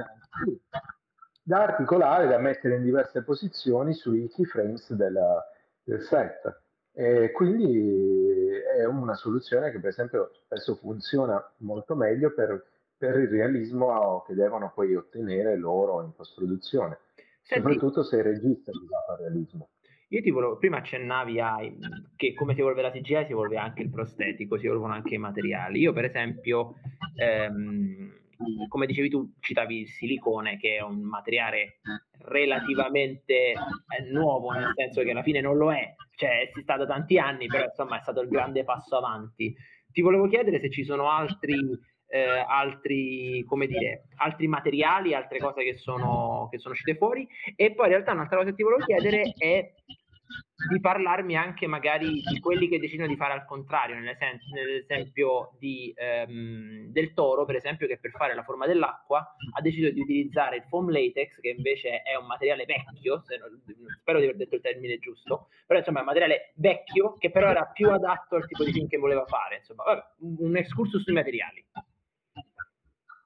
da 1.44 1.62
articolare, 1.62 2.26
da 2.26 2.38
mettere 2.38 2.74
in 2.74 2.82
diverse 2.82 3.22
posizioni 3.22 3.94
sui 3.94 4.28
keyframes 4.28 4.92
del, 4.92 5.18
del 5.84 6.02
set. 6.02 6.66
E 6.98 7.30
quindi 7.30 8.50
è 8.76 8.84
una 8.84 9.14
soluzione 9.14 9.70
che 9.70 9.78
per 9.78 9.90
esempio 9.90 10.32
spesso 10.32 10.74
funziona 10.74 11.40
molto 11.58 11.94
meglio 11.94 12.34
per, 12.34 12.66
per 12.96 13.20
il 13.20 13.28
realismo 13.28 14.24
che 14.26 14.34
devono 14.34 14.72
poi 14.74 14.96
ottenere 14.96 15.56
loro 15.56 16.02
in 16.02 16.12
post-produzione, 16.12 16.98
Senti, 17.40 17.62
soprattutto 17.62 18.02
se 18.02 18.16
il 18.16 18.24
regista 18.24 18.72
usa 18.72 19.12
il 19.12 19.16
realismo. 19.20 19.68
io 20.08 20.20
ti 20.22 20.30
volevo, 20.32 20.56
prima 20.56 20.78
accennavi 20.78 21.38
a, 21.38 21.56
che 22.16 22.34
come 22.34 22.54
si 22.54 22.60
evolve 22.62 22.82
la 22.82 22.90
CGI 22.90 23.26
si 23.26 23.30
evolve 23.30 23.58
anche 23.58 23.82
il 23.82 23.90
prostetico, 23.90 24.58
si 24.58 24.66
evolvono 24.66 24.94
anche 24.94 25.14
i 25.14 25.18
materiali. 25.18 25.78
Io 25.78 25.92
per 25.92 26.06
esempio, 26.06 26.80
ehm, 27.14 28.12
come 28.66 28.86
dicevi 28.86 29.08
tu, 29.08 29.34
citavi 29.38 29.82
il 29.82 29.88
silicone 29.88 30.58
che 30.58 30.78
è 30.78 30.82
un 30.82 31.02
materiale 31.02 31.78
relativamente 32.22 33.52
eh, 33.52 34.10
nuovo, 34.10 34.50
nel 34.50 34.72
senso 34.74 35.02
che 35.02 35.12
alla 35.12 35.22
fine 35.22 35.40
non 35.40 35.56
lo 35.56 35.72
è, 35.72 35.94
cioè 36.18 36.50
si 36.52 36.62
sta 36.62 36.76
da 36.76 36.84
tanti 36.84 37.16
anni, 37.16 37.46
però 37.46 37.64
insomma 37.64 37.98
è 37.98 38.02
stato 38.02 38.20
il 38.22 38.28
grande 38.28 38.64
passo 38.64 38.96
avanti. 38.96 39.54
Ti 39.90 40.00
volevo 40.00 40.26
chiedere 40.26 40.58
se 40.58 40.68
ci 40.68 40.82
sono 40.82 41.08
altri, 41.08 41.56
eh, 42.08 42.44
altri, 42.44 43.46
dire, 43.68 44.08
altri 44.16 44.48
materiali, 44.48 45.14
altre 45.14 45.38
cose 45.38 45.62
che 45.62 45.76
sono, 45.76 46.48
che 46.50 46.58
sono 46.58 46.74
uscite 46.74 46.96
fuori, 46.96 47.26
e 47.54 47.72
poi 47.72 47.86
in 47.86 47.92
realtà 47.92 48.12
un'altra 48.12 48.38
cosa 48.38 48.50
che 48.50 48.56
ti 48.56 48.64
volevo 48.64 48.84
chiedere 48.84 49.32
è 49.38 49.72
di 50.70 50.80
parlarmi 50.80 51.36
anche 51.36 51.66
magari 51.66 52.20
di 52.20 52.40
quelli 52.40 52.68
che 52.68 52.80
decidono 52.80 53.08
di 53.08 53.16
fare 53.16 53.32
al 53.32 53.44
contrario, 53.44 53.96
nell'esempio 53.96 55.52
di, 55.58 55.92
ehm, 55.96 56.90
del 56.90 57.14
toro, 57.14 57.44
per 57.44 57.56
esempio, 57.56 57.86
che 57.86 57.98
per 57.98 58.10
fare 58.10 58.34
la 58.34 58.42
forma 58.42 58.66
dell'acqua 58.66 59.36
ha 59.54 59.60
deciso 59.60 59.90
di 59.90 60.00
utilizzare 60.00 60.56
il 60.56 60.64
foam 60.68 60.90
latex, 60.90 61.40
che 61.40 61.50
invece 61.50 62.02
è 62.02 62.16
un 62.16 62.26
materiale 62.26 62.64
vecchio, 62.64 63.22
non, 63.40 63.62
spero 64.00 64.18
di 64.18 64.24
aver 64.24 64.36
detto 64.36 64.56
il 64.56 64.60
termine 64.60 64.98
giusto, 64.98 65.48
però 65.66 65.78
insomma 65.78 65.98
è 65.98 66.00
un 66.00 66.08
materiale 66.08 66.52
vecchio 66.56 67.14
che 67.18 67.30
però 67.30 67.50
era 67.50 67.66
più 67.66 67.90
adatto 67.90 68.36
al 68.36 68.46
tipo 68.46 68.64
di 68.64 68.72
film 68.72 68.88
che 68.88 68.98
voleva 68.98 69.24
fare. 69.26 69.58
Insomma, 69.58 69.84
vabbè, 69.84 70.04
un 70.18 70.56
excursus 70.56 71.02
sui 71.02 71.14
materiali. 71.14 71.64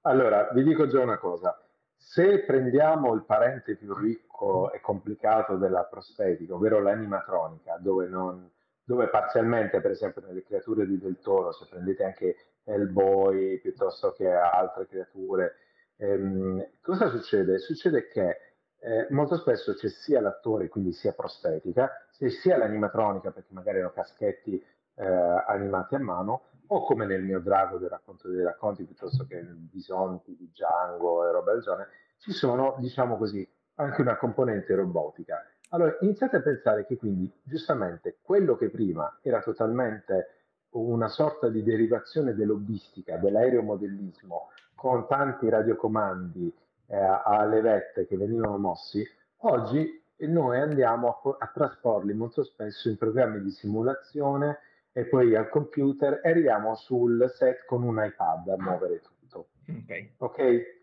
Allora, 0.02 0.50
vi 0.52 0.64
dico 0.64 0.86
già 0.86 1.00
una 1.00 1.18
cosa. 1.18 1.56
Se 1.96 2.44
prendiamo 2.44 3.14
il 3.14 3.24
parente 3.24 3.76
più 3.76 3.94
ricco 3.94 4.31
e 4.72 4.80
complicato 4.80 5.56
della 5.56 5.84
prostetica, 5.84 6.54
ovvero 6.54 6.80
l'animatronica, 6.80 7.76
dove, 7.78 8.08
non, 8.08 8.50
dove 8.82 9.08
parzialmente, 9.08 9.80
per 9.80 9.92
esempio, 9.92 10.22
nelle 10.26 10.42
creature 10.42 10.86
di 10.86 10.98
Del 10.98 11.20
Toro, 11.20 11.52
se 11.52 11.66
prendete 11.68 12.04
anche 12.04 12.36
Hellboy 12.64 13.60
piuttosto 13.60 14.12
che 14.12 14.28
altre 14.30 14.86
creature, 14.86 15.54
ehm, 15.96 16.66
cosa 16.80 17.08
succede? 17.08 17.58
Succede 17.58 18.08
che 18.08 18.38
eh, 18.78 19.06
molto 19.10 19.36
spesso 19.36 19.74
c'è 19.74 19.88
sia 19.88 20.20
l'attore, 20.20 20.68
quindi 20.68 20.92
sia 20.92 21.12
prostetica, 21.12 21.90
sia 22.10 22.56
l'animatronica, 22.56 23.30
perché 23.30 23.52
magari 23.52 23.78
erano 23.78 23.92
caschetti 23.92 24.60
eh, 24.94 25.04
animati 25.04 25.94
a 25.94 26.00
mano, 26.00 26.46
o 26.66 26.84
come 26.84 27.06
nel 27.06 27.22
mio 27.22 27.40
drago 27.40 27.78
del 27.78 27.90
racconto 27.90 28.28
dei 28.28 28.42
racconti, 28.42 28.84
piuttosto 28.84 29.24
che 29.26 29.36
nel 29.36 29.54
Bisonti 29.54 30.34
di 30.36 30.48
Django 30.50 31.26
e 31.26 31.30
roba 31.30 31.52
del 31.52 31.62
genere, 31.62 31.88
ci 32.18 32.32
sono, 32.32 32.76
diciamo 32.78 33.16
così, 33.16 33.46
anche 33.76 34.00
una 34.00 34.16
componente 34.16 34.74
robotica. 34.74 35.44
Allora, 35.70 35.96
iniziate 36.00 36.36
a 36.36 36.42
pensare 36.42 36.84
che 36.86 36.96
quindi, 36.96 37.30
giustamente, 37.42 38.18
quello 38.22 38.56
che 38.56 38.68
prima 38.68 39.18
era 39.22 39.40
totalmente 39.40 40.42
una 40.70 41.08
sorta 41.08 41.48
di 41.48 41.62
derivazione 41.62 42.34
dell'hobbistica, 42.34 43.16
dell'aeromodellismo, 43.16 44.50
con 44.74 45.06
tanti 45.06 45.48
radiocomandi 45.48 46.54
eh, 46.86 46.96
a 46.96 47.44
levette 47.44 48.06
che 48.06 48.16
venivano 48.16 48.58
mossi, 48.58 49.06
oggi 49.38 50.00
noi 50.26 50.60
andiamo 50.60 51.08
a, 51.08 51.36
a 51.38 51.50
trasporli 51.52 52.14
molto 52.14 52.44
spesso 52.44 52.88
in 52.88 52.96
programmi 52.96 53.40
di 53.40 53.50
simulazione 53.50 54.58
e 54.92 55.04
poi 55.06 55.34
al 55.34 55.48
computer 55.48 56.20
e 56.22 56.30
arriviamo 56.30 56.74
sul 56.74 57.30
set 57.34 57.64
con 57.64 57.82
un 57.82 58.02
iPad 58.04 58.48
a 58.48 58.56
muovere 58.58 59.00
tutto. 59.00 59.48
Ok. 59.68 60.10
Ok? 60.18 60.80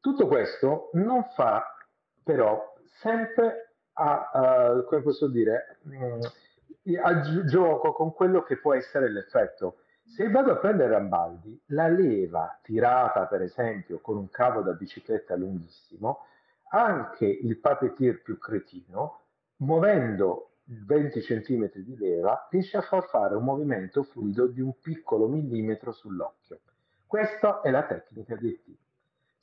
Tutto 0.00 0.26
questo 0.26 0.90
non 0.94 1.24
fa 1.34 1.73
però 2.24 2.74
sempre 3.00 3.74
a, 3.92 4.30
a 4.32 4.82
come 4.82 5.02
posso 5.02 5.28
dire, 5.28 5.78
mh, 5.82 6.20
a 7.02 7.20
gi- 7.20 7.44
gioco 7.46 7.92
con 7.92 8.12
quello 8.12 8.42
che 8.42 8.56
può 8.58 8.74
essere 8.74 9.10
l'effetto. 9.10 9.78
Se 10.02 10.28
vado 10.30 10.52
a 10.52 10.56
prendere 10.56 10.90
Rambaldi, 10.90 11.62
la 11.66 11.88
leva 11.88 12.58
tirata 12.62 13.26
per 13.26 13.42
esempio 13.42 14.00
con 14.00 14.16
un 14.16 14.28
cavo 14.30 14.60
da 14.62 14.72
bicicletta 14.72 15.36
lunghissimo, 15.36 16.26
anche 16.70 17.26
il 17.26 17.58
puppeteer 17.58 18.20
più 18.22 18.38
cretino, 18.38 19.20
muovendo 19.58 20.50
20 20.64 21.20
cm 21.20 21.70
di 21.74 21.96
leva, 21.96 22.48
riesce 22.50 22.76
a 22.76 22.82
far 22.82 23.04
fare 23.08 23.34
un 23.34 23.44
movimento 23.44 24.02
fluido 24.02 24.46
di 24.46 24.60
un 24.60 24.78
piccolo 24.80 25.28
millimetro 25.28 25.92
sull'occhio. 25.92 26.60
Questa 27.06 27.60
è 27.60 27.70
la 27.70 27.84
tecnica 27.84 28.34
di 28.36 28.48
ET. 28.50 28.78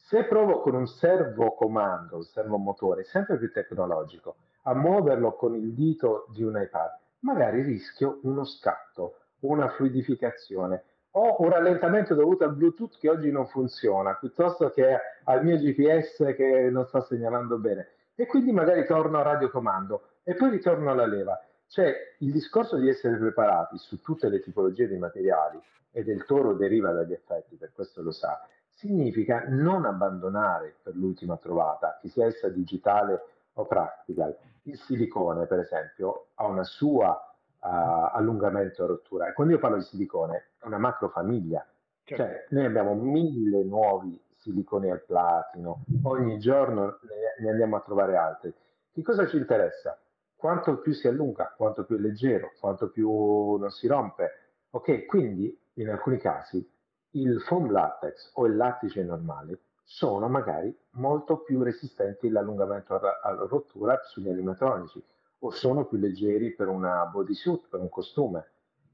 Se 0.04 0.26
provo 0.26 0.60
con 0.60 0.76
un 0.76 0.88
servo 0.88 1.54
comando, 1.54 2.18
un 2.18 2.24
servomotore 2.24 3.04
sempre 3.06 3.38
più 3.38 3.52
tecnologico, 3.52 4.36
a 4.64 4.74
muoverlo 4.74 5.36
con 5.36 5.56
il 5.56 5.74
dito 5.74 6.26
di 6.34 6.44
un 6.44 6.60
iPad, 6.62 6.98
magari 7.20 7.62
rischio 7.62 8.20
uno 8.24 8.44
scatto, 8.44 9.16
una 9.42 9.70
fluidificazione 9.70 10.84
o 11.12 11.38
un 11.40 11.50
rallentamento 11.50 12.14
dovuto 12.14 12.44
al 12.44 12.56
Bluetooth 12.56 12.98
che 12.98 13.10
oggi 13.10 13.32
non 13.32 13.48
funziona, 13.48 14.16
piuttosto 14.16 14.70
che 14.72 14.98
al 15.24 15.44
mio 15.44 15.58
GPS 15.58 16.34
che 16.36 16.70
non 16.70 16.86
sta 16.88 17.02
segnalando 17.02 17.58
bene. 17.58 17.88
E 18.16 18.26
quindi 18.26 18.52
magari 18.52 18.86
torno 18.86 19.18
a 19.18 19.24
radiocomando 19.24 20.10
e 20.24 20.36
poi 20.36 20.50
ritorno 20.50 20.92
alla 20.92 21.06
leva. 21.06 21.40
Cioè 21.68 21.94
il 22.20 22.32
discorso 22.32 22.78
di 22.78 22.90
essere 22.90 23.18
preparati 23.18 23.78
su 23.78 24.02
tutte 24.02 24.28
le 24.28 24.42
tipologie 24.42 24.88
di 24.88 24.98
materiali 24.98 25.62
e 25.92 26.04
del 26.04 26.26
toro 26.26 26.54
deriva 26.54 26.92
dagli 26.92 27.14
effetti, 27.14 27.56
per 27.56 27.72
questo 27.74 28.02
lo 28.02 28.12
sa, 28.12 28.40
significa 28.82 29.46
non 29.48 29.86
abbandonare 29.86 30.76
per 30.82 30.96
l'ultima 30.96 31.38
trovata, 31.38 32.00
che 32.02 32.10
sia 32.10 32.26
essa 32.26 32.50
digitale 32.50 33.22
o 33.54 33.66
practical. 33.66 34.36
Il 34.64 34.78
silicone, 34.78 35.46
per 35.46 35.60
esempio, 35.60 36.30
ha 36.36 36.48
una 36.48 36.64
sua 36.64 37.12
uh, 37.12 37.68
allungamento 38.12 38.84
e 38.84 38.88
rottura. 38.88 39.28
E 39.28 39.34
quando 39.34 39.54
io 39.54 39.60
parlo 39.60 39.78
di 39.78 39.84
silicone, 39.84 40.50
è 40.60 40.66
una 40.66 40.80
macrofamiglia. 40.80 41.66
Certo. 42.04 42.24
Cioè, 42.24 42.46
noi 42.50 42.66
abbiamo 42.66 42.96
mille 42.96 43.64
nuovi 43.64 44.20
siliconi 44.38 44.90
al 44.90 45.04
platino, 45.04 45.84
ogni 46.04 46.40
giorno 46.40 46.98
ne, 47.02 47.36
ne 47.40 47.50
andiamo 47.50 47.76
a 47.76 47.82
trovare 47.82 48.18
altri. 48.18 48.52
Che 48.92 49.02
cosa 49.04 49.28
ci 49.28 49.38
interessa? 49.38 49.98
Quanto 50.36 50.80
più 50.80 50.94
si 50.94 51.08
allunga, 51.08 51.54
quanto 51.56 51.86
più 51.86 51.98
è 51.98 52.00
leggero, 52.00 52.54
quanto 52.60 52.90
più 52.90 53.58
non 53.58 53.70
si 53.70 53.86
rompe. 53.86 54.32
Ok, 54.72 55.06
quindi 55.06 55.56
in 55.74 55.90
alcuni 55.90 56.18
casi 56.18 56.68
il 57.12 57.42
foam 57.42 57.72
latex 57.72 58.32
o 58.36 58.46
il 58.46 58.56
lattice 58.56 59.04
normale 59.04 59.60
sono 59.84 60.30
magari 60.30 60.74
molto 60.92 61.40
più 61.40 61.62
resistenti 61.64 62.28
all'allungamento 62.28 62.98
alla 62.98 63.46
rottura 63.48 64.00
sugli 64.04 64.30
animatronici 64.30 65.04
o 65.40 65.50
sono 65.52 65.86
più 65.86 65.98
leggeri 65.98 66.54
per 66.54 66.68
una 66.68 67.06
bodysuit, 67.06 67.68
per 67.70 67.80
un 67.80 67.90
costume. 67.90 68.46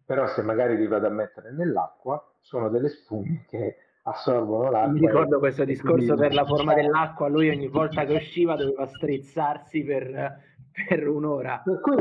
Però 0.06 0.26
se 0.28 0.42
magari 0.42 0.78
li 0.78 0.88
vado 0.88 1.08
a 1.08 1.12
mettere 1.12 1.52
nell'acqua, 1.52 2.24
sono 2.40 2.70
delle 2.70 2.88
spugne 2.88 3.46
che 3.48 3.76
assorbono 4.04 4.72
l'acqua. 4.72 4.92
Mi 4.92 5.00
ricordo 5.02 5.40
questo 5.40 5.66
discorso 5.66 6.16
per 6.16 6.34
la 6.34 6.46
forma 6.46 6.74
dell'acqua, 6.74 7.28
lui 7.28 7.50
ogni 7.50 7.68
volta 7.68 8.06
che 8.06 8.16
usciva 8.16 8.56
doveva 8.56 8.86
strizzarsi 8.86 9.84
per, 9.84 10.42
per 10.88 11.08
un'ora. 11.08 11.62
Per 11.64 11.82
cui 11.82 11.96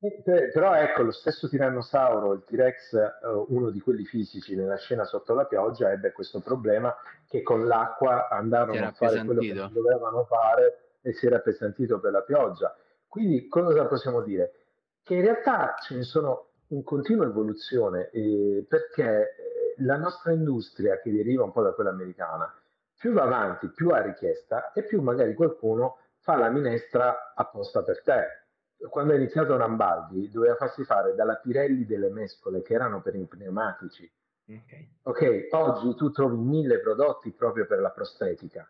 però 0.00 0.74
ecco, 0.76 1.02
lo 1.02 1.10
stesso 1.10 1.46
tirannosauro, 1.46 2.32
il 2.32 2.44
T-Rex, 2.46 2.94
eh, 2.94 3.10
uno 3.48 3.68
di 3.68 3.80
quelli 3.80 4.04
fisici 4.04 4.56
nella 4.56 4.76
scena 4.76 5.04
sotto 5.04 5.34
la 5.34 5.44
pioggia, 5.44 5.92
ebbe 5.92 6.12
questo 6.12 6.40
problema 6.40 6.94
che 7.28 7.42
con 7.42 7.66
l'acqua 7.66 8.28
andarono 8.28 8.86
a 8.86 8.92
fare 8.92 9.22
quello 9.24 9.40
che 9.40 9.52
dovevano 9.52 10.24
fare 10.24 10.96
e 11.02 11.12
si 11.12 11.26
era 11.26 11.36
appesantito 11.36 12.00
per 12.00 12.12
la 12.12 12.22
pioggia. 12.22 12.74
Quindi 13.06 13.46
cosa 13.46 13.84
possiamo 13.86 14.22
dire? 14.22 14.52
Che 15.02 15.14
in 15.14 15.22
realtà 15.22 15.74
ce 15.82 15.96
ne 15.96 16.02
sono 16.02 16.48
in 16.68 16.82
continua 16.82 17.26
evoluzione 17.26 18.08
eh, 18.10 18.64
perché 18.66 19.34
la 19.78 19.96
nostra 19.96 20.32
industria, 20.32 20.98
che 21.00 21.12
deriva 21.12 21.44
un 21.44 21.52
po' 21.52 21.62
da 21.62 21.72
quella 21.72 21.90
americana, 21.90 22.50
più 22.96 23.12
va 23.12 23.24
avanti, 23.24 23.68
più 23.68 23.90
ha 23.90 24.00
richiesta 24.00 24.72
e 24.72 24.82
più 24.84 25.02
magari 25.02 25.34
qualcuno 25.34 25.98
fa 26.20 26.36
la 26.36 26.48
minestra 26.48 27.32
apposta 27.34 27.82
per 27.82 28.02
te 28.02 28.39
quando 28.88 29.12
è 29.12 29.16
iniziato 29.16 29.56
Rambaldi 29.56 30.30
doveva 30.30 30.54
farsi 30.54 30.84
fare 30.84 31.14
dalla 31.14 31.36
Pirelli 31.36 31.84
delle 31.84 32.10
mescole 32.10 32.62
che 32.62 32.74
erano 32.74 33.02
per 33.02 33.14
i 33.14 33.26
pneumatici. 33.26 34.10
Okay. 34.50 34.96
ok, 35.02 35.48
oggi 35.52 35.94
tu 35.94 36.10
trovi 36.10 36.36
mille 36.36 36.80
prodotti 36.80 37.30
proprio 37.32 37.66
per 37.66 37.78
la 37.78 37.90
prostetica. 37.90 38.68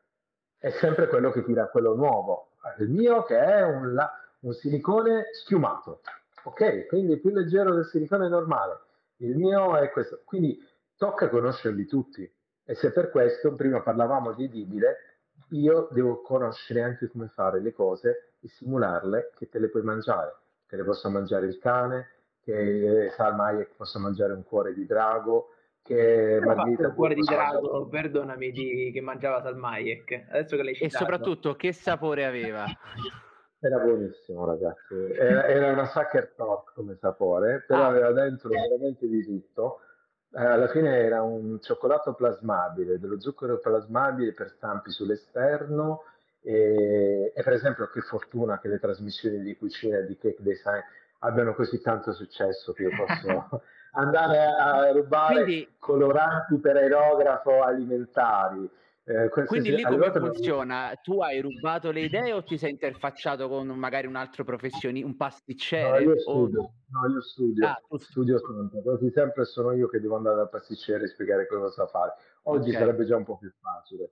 È 0.58 0.68
sempre 0.70 1.06
quello 1.08 1.30
che 1.30 1.42
tira 1.42 1.68
quello 1.68 1.94
nuovo. 1.94 2.50
Il 2.78 2.90
mio 2.90 3.22
che 3.22 3.38
è 3.38 3.62
un, 3.62 3.94
la, 3.94 4.11
un 4.40 4.52
silicone 4.52 5.28
schiumato. 5.32 6.02
Ok, 6.44 6.86
quindi 6.86 7.18
più 7.18 7.30
leggero 7.30 7.74
del 7.74 7.86
silicone 7.86 8.28
normale. 8.28 8.80
Il 9.16 9.36
mio 9.36 9.76
è 9.78 9.90
questo. 9.90 10.20
Quindi 10.24 10.58
tocca 10.96 11.30
conoscerli 11.30 11.86
tutti. 11.86 12.30
E 12.62 12.74
se 12.74 12.92
per 12.92 13.11
questo, 13.11 13.54
prima 13.54 13.80
parlavamo 13.80 14.34
di 14.34 14.44
edibile, 14.44 14.96
io 15.50 15.88
devo 15.92 16.20
conoscere 16.20 16.82
anche 16.82 17.08
come 17.08 17.28
fare 17.28 17.61
le 17.61 17.72
cose 17.72 18.30
e 18.41 18.49
simularle 18.49 19.32
che 19.36 19.49
te 19.49 19.59
le 19.59 19.68
puoi 19.68 19.82
mangiare, 19.82 20.34
che 20.66 20.76
le 20.76 20.84
possa 20.84 21.09
mangiare 21.09 21.47
il 21.47 21.59
cane, 21.59 22.09
che 22.43 23.11
Salma 23.16 23.47
Hayek 23.47 23.76
possa 23.76 23.99
mangiare 23.99 24.32
un 24.32 24.45
cuore 24.45 24.72
di 24.72 24.86
drago, 24.86 25.55
che 25.82 26.41
Margherita 26.43 26.88
il 26.88 26.95
cuore 26.95 27.14
di 27.14 27.22
drago, 27.22 27.86
perdonami, 27.86 28.51
di, 28.51 28.91
che 28.93 29.01
mangiava 29.01 29.43
Salma 29.43 29.70
Hayek. 29.70 30.26
Adesso 30.30 30.57
che 30.57 30.62
l'hai 30.62 30.74
citato. 30.74 30.95
E 30.95 30.99
soprattutto 30.99 31.55
che 31.55 31.72
sapore 31.72 32.24
aveva? 32.24 32.64
Era 33.62 33.78
buonissimo, 33.78 34.47
ragazzi. 34.47 34.95
Era, 34.95 35.47
era 35.47 35.72
una 35.72 35.84
sucker 35.84 36.32
top 36.34 36.72
come 36.72 36.97
sapore, 36.99 37.62
però 37.66 37.82
ah. 37.82 37.86
aveva 37.88 38.11
dentro 38.12 38.49
veramente 38.49 39.07
di 39.07 39.22
tutto. 39.22 39.80
Eh, 40.32 40.43
alla 40.43 40.68
fine 40.68 40.97
era 40.97 41.22
un 41.22 41.61
cioccolato 41.61 42.14
plasmabile, 42.14 42.99
dello 42.99 43.20
zucchero 43.20 43.59
plasmabile 43.59 44.32
per 44.32 44.49
stampi 44.57 44.91
sull'esterno. 44.91 46.05
E, 46.43 47.32
e 47.34 47.43
per 47.43 47.53
esempio, 47.53 47.88
che 47.88 48.01
fortuna 48.01 48.59
che 48.59 48.68
le 48.68 48.78
trasmissioni 48.78 49.41
di 49.41 49.57
cucina 49.57 49.99
e 49.99 50.07
di 50.07 50.16
cake 50.16 50.43
design 50.43 50.80
abbiano 51.20 51.55
così 51.55 51.80
tanto 51.80 52.12
successo 52.12 52.72
che 52.72 52.84
io 52.84 52.91
posso 52.97 53.62
andare 53.93 54.47
a 54.47 54.91
rubare 54.93 55.43
Quindi... 55.43 55.68
coloranti 55.78 56.59
per 56.59 56.76
aerografo 56.76 57.62
alimentari 57.62 58.70
eh, 59.11 59.28
Quindi 59.47 59.74
lì 59.74 59.82
come 59.82 60.12
funziona? 60.12 60.93
Tu 61.03 61.20
hai 61.20 61.41
rubato 61.41 61.91
le 61.91 62.03
idee 62.03 62.32
o 62.32 62.45
ti 62.45 62.57
sei 62.57 62.70
interfacciato 62.70 63.49
con 63.49 63.66
magari 63.66 64.07
un 64.07 64.14
altro 64.14 64.45
professionista, 64.45 65.09
un 65.09 65.16
pasticcere? 65.16 66.05
No, 66.05 66.11
io 66.11 66.18
studio, 66.20 66.61
o... 66.61 66.72
no, 66.91 67.12
io 67.12 67.20
studio, 67.20 67.66
ah, 67.66 67.80
studio 67.97 68.38
sempre. 68.38 68.82
Quasi 68.82 69.11
sempre 69.11 69.45
sono 69.47 69.72
io 69.72 69.88
che 69.88 70.01
devo 70.01 70.14
andare 70.14 70.36
dal 70.36 70.49
pasticcere 70.49 71.05
e 71.05 71.09
spiegare 71.09 71.49
cosa 71.49 71.86
fare. 71.88 72.12
Oggi 72.43 72.68
okay. 72.68 72.80
sarebbe 72.80 73.05
già 73.05 73.16
un 73.16 73.24
po' 73.24 73.36
più 73.36 73.53
facile. 73.61 74.11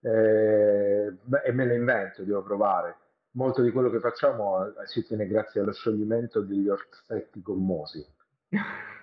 Eh, 0.00 1.12
e 1.44 1.52
me 1.52 1.66
lo 1.66 1.74
invento, 1.74 2.22
devo 2.22 2.42
provare. 2.42 2.96
Molto 3.32 3.62
di 3.62 3.70
quello 3.70 3.90
che 3.90 4.00
facciamo 4.00 4.72
si 4.84 5.00
ottiene 5.00 5.26
grazie 5.26 5.60
allo 5.60 5.72
scioglimento 5.72 6.40
degli 6.40 6.68
orsetti 6.68 7.42
gommosi. 7.42 8.04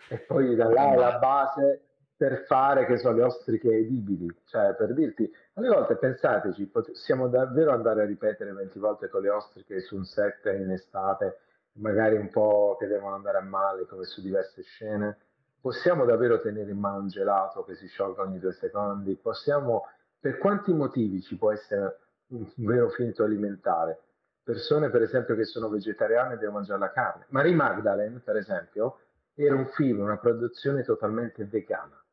e 0.10 0.18
poi 0.20 0.56
da 0.56 0.70
là 0.70 0.90
alla 0.90 1.18
base 1.20 1.82
per 2.18 2.46
fare 2.46 2.86
che 2.86 2.98
so, 2.98 3.12
le 3.12 3.24
ostriche 3.24 3.70
edibili, 3.70 4.34
cioè 4.46 4.74
per 4.76 4.94
dirti, 4.94 5.30
alle 5.54 5.68
volte 5.68 5.98
pensateci, 5.98 6.66
possiamo 6.68 7.28
davvero 7.28 7.74
andare 7.74 8.04
a 8.04 8.06
ripetere 8.06 8.54
20 8.54 8.80
volte 8.80 9.10
con 9.10 9.22
le 9.22 9.30
ostriche 9.30 9.82
su 9.82 9.98
un 9.98 10.06
set 10.06 10.46
in 10.46 10.72
estate, 10.72 11.40
magari 11.74 12.16
un 12.16 12.30
po' 12.30 12.78
che 12.80 12.88
devono 12.88 13.16
andare 13.16 13.40
a 13.40 13.42
male 13.42 13.86
come 13.86 14.06
su 14.06 14.22
diverse 14.22 14.62
scene, 14.62 15.18
possiamo 15.60 16.06
davvero 16.06 16.40
tenere 16.40 16.72
in 16.72 16.78
mano 16.78 17.00
un 17.00 17.10
gelato 17.10 17.64
che 17.66 17.76
si 17.76 17.88
sciolga 17.88 18.22
ogni 18.22 18.40
due 18.40 18.54
secondi, 18.54 19.16
possiamo, 19.16 19.88
per 20.26 20.40
quanti 20.40 20.74
motivi 20.74 21.22
ci 21.22 21.38
può 21.38 21.52
essere 21.52 22.00
un 22.30 22.52
vero 22.56 22.90
finto 22.90 23.24
alimentare? 23.24 24.00
Persone 24.42 24.90
per 24.90 25.04
esempio 25.04 25.36
che 25.36 25.46
sono 25.46 25.70
vegetariane 25.70 26.38
devono 26.38 26.58
mangiare 26.58 26.80
la 26.80 26.92
carne. 26.92 27.28
Marie 27.30 27.54
Magdalene 27.54 28.18
per 28.22 28.36
esempio 28.38 29.02
era 29.36 29.54
un 29.54 29.68
film, 29.68 30.00
una 30.00 30.18
produzione 30.18 30.82
totalmente 30.82 31.46
vegana 31.46 32.04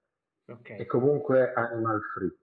okay. 0.45 0.77
e 0.77 0.85
comunque 0.85 1.55
animal 1.55 2.03
free. 2.13 2.37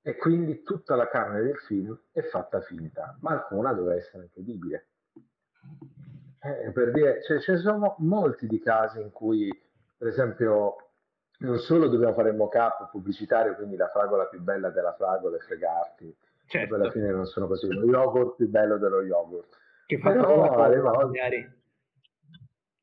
E 0.00 0.14
quindi 0.14 0.62
tutta 0.62 0.94
la 0.94 1.08
carne 1.08 1.42
del 1.42 1.56
film 1.56 1.98
è 2.12 2.22
fatta 2.22 2.60
finta, 2.60 3.16
ma 3.18 3.32
alcuna 3.32 3.72
deve 3.72 3.96
essere 3.96 4.22
incredibile. 4.22 4.86
Eh, 6.40 6.70
per 6.70 6.92
dire, 6.92 7.20
cioè, 7.24 7.40
ce 7.40 7.52
ne 7.54 7.58
sono 7.58 7.96
molti 7.98 8.46
di 8.46 8.60
casi 8.60 9.00
in 9.00 9.10
cui, 9.10 9.50
per 9.96 10.06
esempio, 10.06 10.83
non 11.44 11.58
solo 11.58 11.88
dobbiamo 11.88 12.14
fare 12.14 12.30
il 12.30 12.36
mock-up 12.36 12.90
pubblicitario, 12.90 13.54
quindi 13.54 13.76
la 13.76 13.88
fragola 13.88 14.24
più 14.26 14.40
bella 14.40 14.70
della 14.70 14.94
fragola 14.94 15.36
e 15.36 15.40
fregarti, 15.40 16.16
certo. 16.46 16.74
alla 16.74 16.90
fine 16.90 17.10
non 17.10 17.26
sono 17.26 17.46
così, 17.46 17.68
lo 17.68 17.84
yogurt 17.84 18.36
più 18.36 18.48
bello 18.48 18.78
dello 18.78 19.02
yogurt. 19.02 19.56
Che 19.86 19.98
fa 19.98 20.10
Però 20.10 20.50
alle 20.54 20.80
volte... 20.80 21.58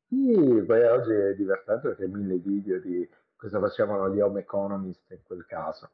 Sì, 0.08 0.62
poi 0.66 0.82
oggi 0.84 1.12
è 1.12 1.34
divertente 1.34 1.88
perché 1.88 2.06
mille 2.06 2.36
video 2.36 2.78
di 2.80 3.08
cosa 3.36 3.58
facevano 3.58 4.14
gli 4.14 4.20
home 4.20 4.40
economist 4.40 5.10
in 5.10 5.22
quel 5.24 5.44
caso. 5.46 5.90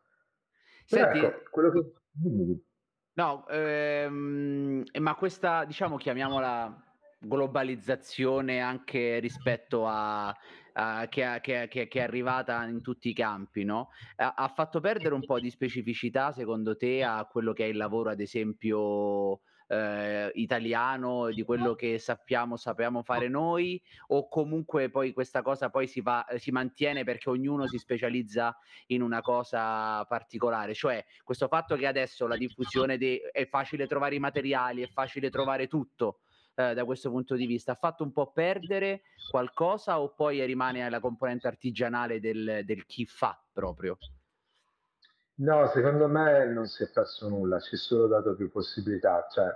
Senti, 0.85 1.19
ecco, 1.19 1.49
quello 1.51 1.71
che... 1.71 1.93
No, 3.15 3.47
ehm, 3.49 4.85
ma 4.99 5.15
questa, 5.15 5.65
diciamo, 5.65 5.97
chiamiamola 5.97 6.85
globalizzazione 7.21 8.61
anche 8.61 9.19
rispetto 9.19 9.87
a, 9.87 10.35
a 10.81 11.09
che, 11.09 11.39
che, 11.43 11.67
che, 11.69 11.89
che, 11.89 11.99
è 11.99 12.03
arrivata 12.03 12.65
in 12.65 12.81
tutti 12.81 13.09
i 13.09 13.13
campi, 13.13 13.65
no? 13.65 13.91
Ha, 14.17 14.35
ha, 14.37 14.49
fatto 14.49 14.81
perdere 14.81 15.15
un 15.15 15.25
po' 15.25 15.41
di 15.41 15.51
specificità, 15.51 16.33
secondo 16.33 16.77
te, 16.77 17.03
a 17.03 17.27
quello 17.27 17.53
che 17.53 17.65
è 17.65 17.69
il 17.69 17.77
lavoro, 17.77 18.11
ad 18.11 18.21
esempio, 18.21 19.41
eh, 19.67 20.31
italiano, 20.35 21.31
di 21.31 21.43
quello 21.43 21.75
che 21.75 21.99
sappiamo, 21.99 22.57
sappiamo 22.57 23.03
fare 23.03 23.29
noi, 23.29 23.81
o 24.09 24.29
comunque 24.29 24.89
poi 24.89 25.13
questa 25.13 25.43
cosa 25.43 25.69
poi 25.69 25.89
si, 25.89 26.01
va, 26.01 26.25
si 26.37 26.53
mantiene 26.53 27.03
perché 27.03 27.29
ognuno 27.29 27.67
si 27.67 27.79
specializza 27.79 28.57
in 28.87 29.03
una 29.03 29.21
cosa 29.21 30.05
particolare, 30.05 30.75
cioè 30.75 31.05
questo 31.25 31.49
fatto 31.49 31.75
che 31.77 31.87
adesso 31.87 32.27
la 32.29 32.37
diffusione 32.37 32.99
de- 32.99 33.31
è 33.33 33.47
facile 33.49 33.89
trovare 33.89 34.15
i 34.15 34.21
materiali, 34.21 34.83
è 34.83 34.89
facile 34.89 35.29
trovare 35.29 35.67
tutto. 35.67 36.21
Eh, 36.59 36.75
da 36.75 36.85
questo 36.85 37.09
punto 37.11 37.37
di 37.37 37.47
vista 37.47 37.71
ha 37.71 37.77
fatto 37.77 38.03
un 38.03 38.11
po' 38.11 38.33
perdere 38.33 39.03
qualcosa 39.31 40.01
o 40.01 40.13
poi 40.13 40.45
rimane 40.45 40.91
la 40.91 40.99
componente 40.99 41.47
artigianale 41.47 42.19
del, 42.19 42.63
del 42.65 42.85
chi 42.85 43.07
fa 43.07 43.41
proprio? 43.53 43.97
No, 45.35 45.69
secondo 45.69 46.09
me 46.09 46.47
non 46.47 46.67
si 46.67 46.83
è 46.83 46.91
perso 46.91 47.29
nulla, 47.29 47.61
ci 47.61 47.77
è 47.77 47.79
solo 47.79 48.09
dato 48.09 48.35
più 48.35 48.51
possibilità. 48.51 49.25
Cioè, 49.31 49.47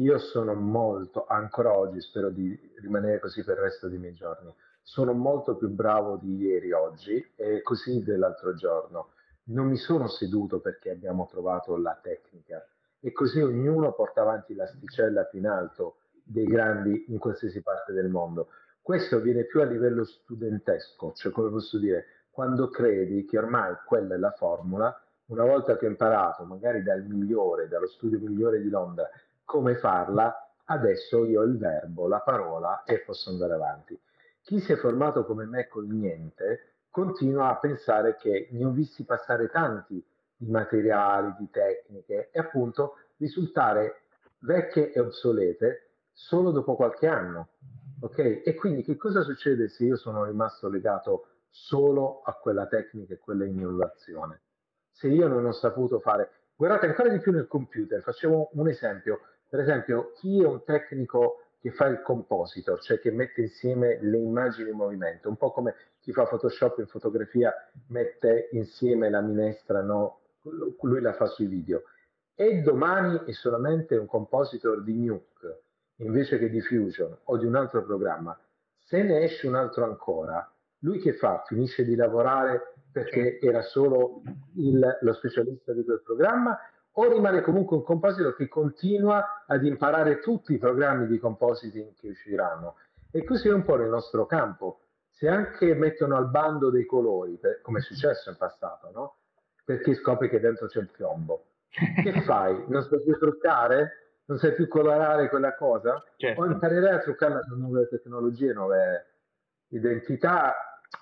io 0.00 0.18
sono 0.18 0.54
molto, 0.54 1.24
ancora 1.24 1.72
oggi, 1.72 2.00
spero 2.00 2.30
di 2.30 2.58
rimanere 2.80 3.20
così 3.20 3.44
per 3.44 3.58
il 3.58 3.62
resto 3.62 3.86
dei 3.86 3.98
miei 3.98 4.14
giorni, 4.14 4.52
sono 4.82 5.12
molto 5.12 5.54
più 5.54 5.68
bravo 5.68 6.16
di 6.16 6.34
ieri 6.34 6.72
oggi 6.72 7.32
e 7.36 7.62
così 7.62 8.02
dell'altro 8.02 8.54
giorno. 8.54 9.12
Non 9.44 9.68
mi 9.68 9.76
sono 9.76 10.08
seduto 10.08 10.58
perché 10.58 10.90
abbiamo 10.90 11.28
trovato 11.30 11.76
la 11.76 11.96
tecnica 12.02 12.66
e 12.98 13.12
così 13.12 13.40
ognuno 13.40 13.92
porta 13.92 14.22
avanti 14.22 14.52
l'asticella 14.56 15.22
più 15.26 15.38
in 15.38 15.46
alto 15.46 15.99
dei 16.30 16.46
grandi 16.46 17.06
in 17.08 17.18
qualsiasi 17.18 17.60
parte 17.60 17.92
del 17.92 18.08
mondo. 18.08 18.48
Questo 18.80 19.16
avviene 19.16 19.44
più 19.44 19.60
a 19.60 19.64
livello 19.64 20.04
studentesco, 20.04 21.12
cioè 21.14 21.32
come 21.32 21.50
posso 21.50 21.78
dire, 21.78 22.06
quando 22.30 22.68
credi 22.68 23.24
che 23.24 23.38
ormai 23.38 23.74
quella 23.84 24.14
è 24.14 24.18
la 24.18 24.30
formula, 24.30 24.96
una 25.26 25.44
volta 25.44 25.76
che 25.76 25.86
ho 25.86 25.88
imparato, 25.88 26.44
magari 26.44 26.82
dal 26.82 27.04
migliore, 27.04 27.68
dallo 27.68 27.88
studio 27.88 28.18
migliore 28.18 28.60
di 28.60 28.68
Londra, 28.68 29.08
come 29.44 29.76
farla, 29.76 30.34
adesso 30.66 31.24
io 31.24 31.40
ho 31.40 31.44
il 31.44 31.58
verbo, 31.58 32.06
la 32.06 32.20
parola 32.20 32.84
e 32.84 33.00
posso 33.00 33.30
andare 33.30 33.54
avanti. 33.54 33.98
Chi 34.42 34.60
si 34.60 34.72
è 34.72 34.76
formato 34.76 35.24
come 35.24 35.44
me 35.44 35.66
col 35.68 35.86
niente 35.86 36.74
continua 36.90 37.50
a 37.50 37.58
pensare 37.58 38.16
che 38.16 38.48
ne 38.52 38.64
ho 38.64 38.70
visti 38.70 39.04
passare 39.04 39.48
tanti 39.48 40.02
di 40.36 40.50
materiali, 40.50 41.34
di 41.38 41.50
tecniche 41.50 42.30
e 42.30 42.38
appunto 42.38 42.96
risultare 43.16 44.02
vecchie 44.38 44.92
e 44.92 45.00
obsolete 45.00 45.89
solo 46.20 46.50
dopo 46.50 46.76
qualche 46.76 47.06
anno. 47.06 47.48
Ok? 48.00 48.42
E 48.44 48.54
quindi 48.54 48.82
che 48.82 48.96
cosa 48.96 49.22
succede 49.22 49.68
se 49.68 49.84
io 49.84 49.96
sono 49.96 50.24
rimasto 50.24 50.68
legato 50.68 51.26
solo 51.48 52.22
a 52.22 52.34
quella 52.34 52.66
tecnica 52.66 53.14
e 53.14 53.18
quella 53.18 53.44
innovazione? 53.44 54.42
se 55.00 55.08
io 55.08 55.28
non 55.28 55.46
ho 55.46 55.52
saputo 55.52 55.98
fare, 56.00 56.30
guardate 56.54 56.84
ancora 56.84 57.08
di 57.08 57.20
più 57.20 57.32
nel 57.32 57.46
computer, 57.46 58.02
facciamo 58.02 58.50
un 58.52 58.68
esempio, 58.68 59.20
per 59.48 59.60
esempio 59.60 60.12
chi 60.16 60.42
è 60.42 60.46
un 60.46 60.62
tecnico 60.62 61.44
che 61.58 61.70
fa 61.70 61.86
il 61.86 62.02
compositor, 62.02 62.82
cioè 62.82 63.00
che 63.00 63.10
mette 63.10 63.40
insieme 63.40 63.98
le 64.02 64.18
immagini 64.18 64.68
in 64.68 64.76
movimento, 64.76 65.30
un 65.30 65.36
po' 65.36 65.52
come 65.52 65.74
chi 66.00 66.12
fa 66.12 66.26
Photoshop 66.26 66.80
in 66.80 66.86
fotografia 66.86 67.50
mette 67.88 68.50
insieme 68.52 69.08
la 69.08 69.22
minestra, 69.22 69.80
no? 69.80 70.20
lui 70.82 71.00
la 71.00 71.14
fa 71.14 71.24
sui 71.24 71.46
video. 71.46 71.84
E 72.34 72.60
domani 72.60 73.22
è 73.24 73.32
solamente 73.32 73.96
un 73.96 74.06
compositor 74.06 74.82
di 74.82 74.98
Nuke 75.02 75.62
invece 76.00 76.38
che 76.38 76.48
di 76.48 76.60
Fusion 76.60 77.16
o 77.24 77.36
di 77.36 77.46
un 77.46 77.56
altro 77.56 77.84
programma. 77.84 78.38
Se 78.78 79.02
ne 79.02 79.22
esce 79.22 79.46
un 79.46 79.54
altro 79.54 79.84
ancora, 79.84 80.50
lui 80.80 80.98
che 80.98 81.12
fa? 81.14 81.42
Finisce 81.46 81.84
di 81.84 81.94
lavorare 81.94 82.74
perché 82.90 83.38
era 83.40 83.62
solo 83.62 84.22
il, 84.56 84.98
lo 85.00 85.12
specialista 85.12 85.72
di 85.72 85.84
quel 85.84 86.02
programma 86.02 86.58
o 86.92 87.08
rimane 87.08 87.40
comunque 87.42 87.76
un 87.76 87.84
compositor 87.84 88.34
che 88.34 88.48
continua 88.48 89.44
ad 89.46 89.64
imparare 89.64 90.18
tutti 90.18 90.54
i 90.54 90.58
programmi 90.58 91.06
di 91.06 91.18
compositing 91.18 91.94
che 91.94 92.08
usciranno. 92.08 92.76
E 93.12 93.24
così 93.24 93.48
è 93.48 93.52
un 93.52 93.64
po' 93.64 93.76
nel 93.76 93.88
nostro 93.88 94.26
campo. 94.26 94.80
Se 95.10 95.28
anche 95.28 95.74
mettono 95.74 96.16
al 96.16 96.30
bando 96.30 96.70
dei 96.70 96.86
colori, 96.86 97.38
come 97.62 97.78
è 97.78 97.82
successo 97.82 98.30
in 98.30 98.36
passato, 98.36 98.90
no? 98.92 99.16
Perché 99.64 99.94
scopri 99.94 100.28
che 100.28 100.40
dentro 100.40 100.66
c'è 100.66 100.80
il 100.80 100.88
piombo. 100.88 101.44
Che 101.68 102.22
fai? 102.22 102.64
Non 102.66 102.82
sai 102.82 103.02
più 103.02 103.16
truccare? 103.18 104.09
Non 104.30 104.38
sai 104.38 104.54
più 104.54 104.68
colorare 104.68 105.28
quella 105.28 105.56
cosa? 105.56 106.04
Certo. 106.16 106.40
O 106.40 106.46
imparerai 106.46 106.94
a 106.94 107.00
truccarla 107.00 107.40
con 107.48 107.58
nuove 107.58 107.88
tecnologie, 107.88 108.52
nuove 108.52 109.06
identità 109.70 110.54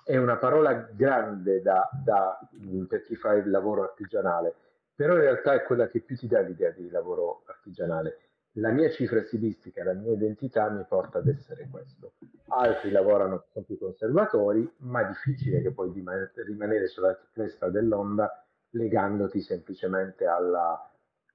è 0.03 0.17
una 0.17 0.37
parola 0.37 0.73
grande 0.73 1.61
da, 1.61 1.87
da, 2.03 2.39
per 2.87 3.03
chi 3.03 3.15
fa 3.15 3.33
il 3.33 3.47
lavoro 3.51 3.83
artigianale, 3.83 4.55
però 4.95 5.13
in 5.13 5.19
realtà 5.21 5.53
è 5.53 5.61
quella 5.61 5.87
che 5.89 5.99
più 5.99 6.17
ti 6.17 6.25
dà 6.25 6.39
l'idea 6.39 6.71
di 6.71 6.89
lavoro 6.89 7.43
artigianale. 7.45 8.17
La 8.53 8.71
mia 8.71 8.89
cifra 8.89 9.23
stilistica, 9.23 9.83
la 9.83 9.93
mia 9.93 10.13
identità 10.13 10.67
mi 10.71 10.83
porta 10.89 11.19
ad 11.19 11.27
essere 11.27 11.67
questo. 11.69 12.13
Altri 12.47 12.89
lavorano 12.89 13.45
con 13.53 13.63
più 13.63 13.77
conservatori, 13.77 14.67
ma 14.77 15.01
è 15.01 15.07
difficile 15.07 15.61
che 15.61 15.69
puoi 15.69 15.91
rimanere 15.93 16.87
sulla 16.87 17.15
cresta 17.31 17.69
dell'onda 17.69 18.43
legandoti 18.71 19.39
semplicemente 19.39 20.25
alla 20.25 20.88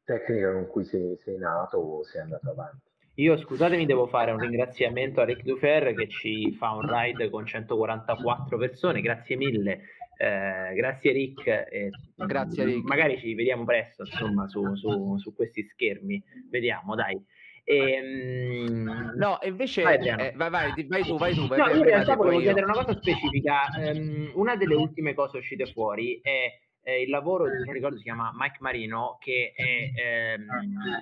tecnica 0.05 0.53
con 0.53 0.67
cui 0.69 0.85
sei, 0.85 1.17
sei 1.19 1.37
nato 1.37 1.79
o 1.79 2.05
sei 2.05 2.23
andato 2.23 2.51
avanti. 2.51 2.93
Io 3.19 3.37
scusatemi, 3.37 3.87
devo 3.87 4.07
fare 4.07 4.33
un 4.33 4.39
ringraziamento 4.39 5.21
a 5.21 5.25
Rick 5.25 5.43
Dufer 5.43 5.95
che 5.95 6.09
ci 6.09 6.53
fa 6.53 6.73
un 6.73 6.83
ride 6.85 7.31
con 7.31 7.47
144 7.47 8.59
persone, 8.59 9.01
grazie 9.01 9.37
mille. 9.37 9.83
Eh, 10.17 10.75
grazie 10.75 11.13
Rick, 11.13 11.47
eh, 11.47 11.91
grazie 12.17 12.65
Rick. 12.65 12.89
Magari 12.89 13.19
ci 13.19 13.35
vediamo 13.35 13.65
presto, 13.65 14.03
insomma, 14.03 14.49
su, 14.49 14.75
su, 14.75 15.17
su 15.19 15.33
questi 15.33 15.63
schermi. 15.63 16.23
Vediamo, 16.51 16.97
dai. 16.97 17.25
E, 17.63 18.67
um... 18.69 19.13
No, 19.17 19.39
invece 19.43 19.83
vai, 19.83 20.07
eh, 20.07 20.33
vai, 20.35 20.51
vai, 20.51 20.85
vai, 20.87 21.05
tu, 21.05 21.17
vai 21.17 21.35
tu. 21.35 21.47
Vai, 21.47 21.59
no, 21.59 21.67
io 21.69 21.77
in 21.77 21.85
realtà 21.85 22.17
volevo 22.17 22.41
chiedere 22.41 22.67
una 22.67 22.75
cosa 22.75 22.95
specifica. 22.95 23.61
Um, 23.79 24.33
una 24.35 24.57
delle 24.57 24.75
ultime 24.75 25.15
cose 25.15 25.39
uscite 25.39 25.67
fuori 25.67 26.21
è 26.21 26.53
eh, 26.85 27.03
il 27.03 27.09
lavoro, 27.09 27.47
non 27.47 27.73
ricordo, 27.73 27.97
si 27.97 28.03
chiama 28.03 28.31
Mike 28.35 28.59
Marino, 28.61 29.17
che 29.19 29.53
è 29.57 29.91
ehm, 29.95 30.47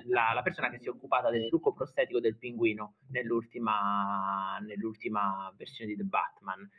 la, 0.07 0.31
la, 0.33 0.41
persona 0.41 0.69
che 0.69 0.79
si 0.79 0.87
è 0.87 0.89
occupata 0.89 1.29
del 1.29 1.49
trucco 1.49 1.73
prostetico 1.73 2.21
del 2.21 2.37
pinguino 2.37 2.95
nell'ultima, 3.09 4.57
nell'ultima 4.65 5.53
versione 5.57 5.91
di 5.91 5.97
The 5.97 6.05
Batman, 6.05 6.69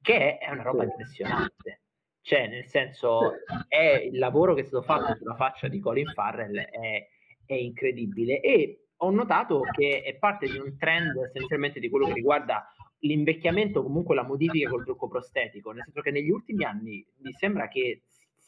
che 0.00 0.38
è 0.38 0.50
una 0.50 0.62
roba 0.62 0.84
impressionante. 0.84 1.80
Cioè, 2.20 2.46
nel 2.46 2.68
senso, 2.68 3.32
è 3.66 4.08
il 4.10 4.16
lavoro 4.16 4.54
che 4.54 4.60
è 4.60 4.64
stato 4.64 4.84
fatto 4.84 5.16
sulla 5.16 5.34
faccia 5.34 5.66
di 5.66 5.80
Colin 5.80 6.12
Farrell 6.14 6.56
è, 6.56 7.08
è 7.44 7.54
incredibile. 7.54 8.40
E 8.40 8.86
ho 8.98 9.10
notato 9.10 9.62
che 9.72 10.02
è 10.02 10.14
parte 10.18 10.46
di 10.46 10.56
un 10.56 10.76
trend 10.78 11.16
essenzialmente 11.16 11.80
di 11.80 11.90
quello 11.90 12.06
che 12.06 12.14
riguarda 12.14 12.64
l'invecchiamento, 13.00 13.82
comunque 13.82 14.14
la 14.14 14.22
modifica 14.22 14.70
col 14.70 14.84
trucco 14.84 15.08
prostetico, 15.08 15.72
nel 15.72 15.82
senso 15.82 16.00
che 16.00 16.12
negli 16.12 16.30
ultimi 16.30 16.62
anni 16.62 17.04
mi 17.18 17.32
sembra 17.32 17.66
che 17.66 18.02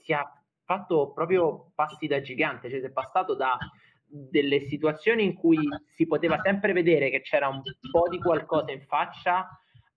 sia 0.05 0.23
fatto 0.65 1.13
proprio 1.13 1.73
passi 1.75 2.07
da 2.07 2.21
gigante, 2.21 2.71
cioè 2.71 2.81
si 2.81 2.87
è 2.87 2.91
passato 2.91 3.35
da 3.35 3.59
delle 4.07 4.61
situazioni 4.61 5.25
in 5.25 5.35
cui 5.35 5.59
si 5.89 6.07
poteva 6.07 6.39
sempre 6.41 6.73
vedere 6.73 7.11
che 7.11 7.21
c'era 7.21 7.49
un 7.49 7.61
po' 7.91 8.09
di 8.09 8.21
qualcosa 8.21 8.71
in 8.71 8.83
faccia 8.83 9.49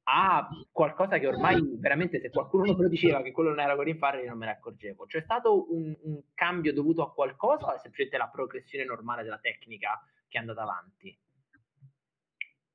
a 0.09 0.47
qualcosa 0.71 1.19
che 1.19 1.27
ormai 1.27 1.61
veramente 1.77 2.19
se 2.19 2.29
qualcuno 2.29 2.63
me 2.63 2.81
lo 2.81 2.87
diceva 2.87 3.21
che 3.21 3.31
quello 3.31 3.49
non 3.49 3.59
era 3.59 3.75
Corin 3.75 3.97
Farrell 3.97 4.27
non 4.27 4.37
me 4.37 4.45
ne 4.45 4.53
accorgevo. 4.53 5.05
C'è 5.05 5.21
stato 5.21 5.71
un, 5.73 5.95
un, 6.03 6.21
cambio 6.33 6.73
dovuto 6.73 7.03
a 7.03 7.13
qualcosa 7.13 7.67
o 7.67 7.73
è 7.75 7.79
semplicemente 7.79 8.17
la 8.17 8.29
progressione 8.29 8.85
normale 8.85 9.23
della 9.23 9.39
tecnica 9.39 10.01
che 10.27 10.37
è 10.37 10.39
andata 10.39 10.61
avanti? 10.61 11.15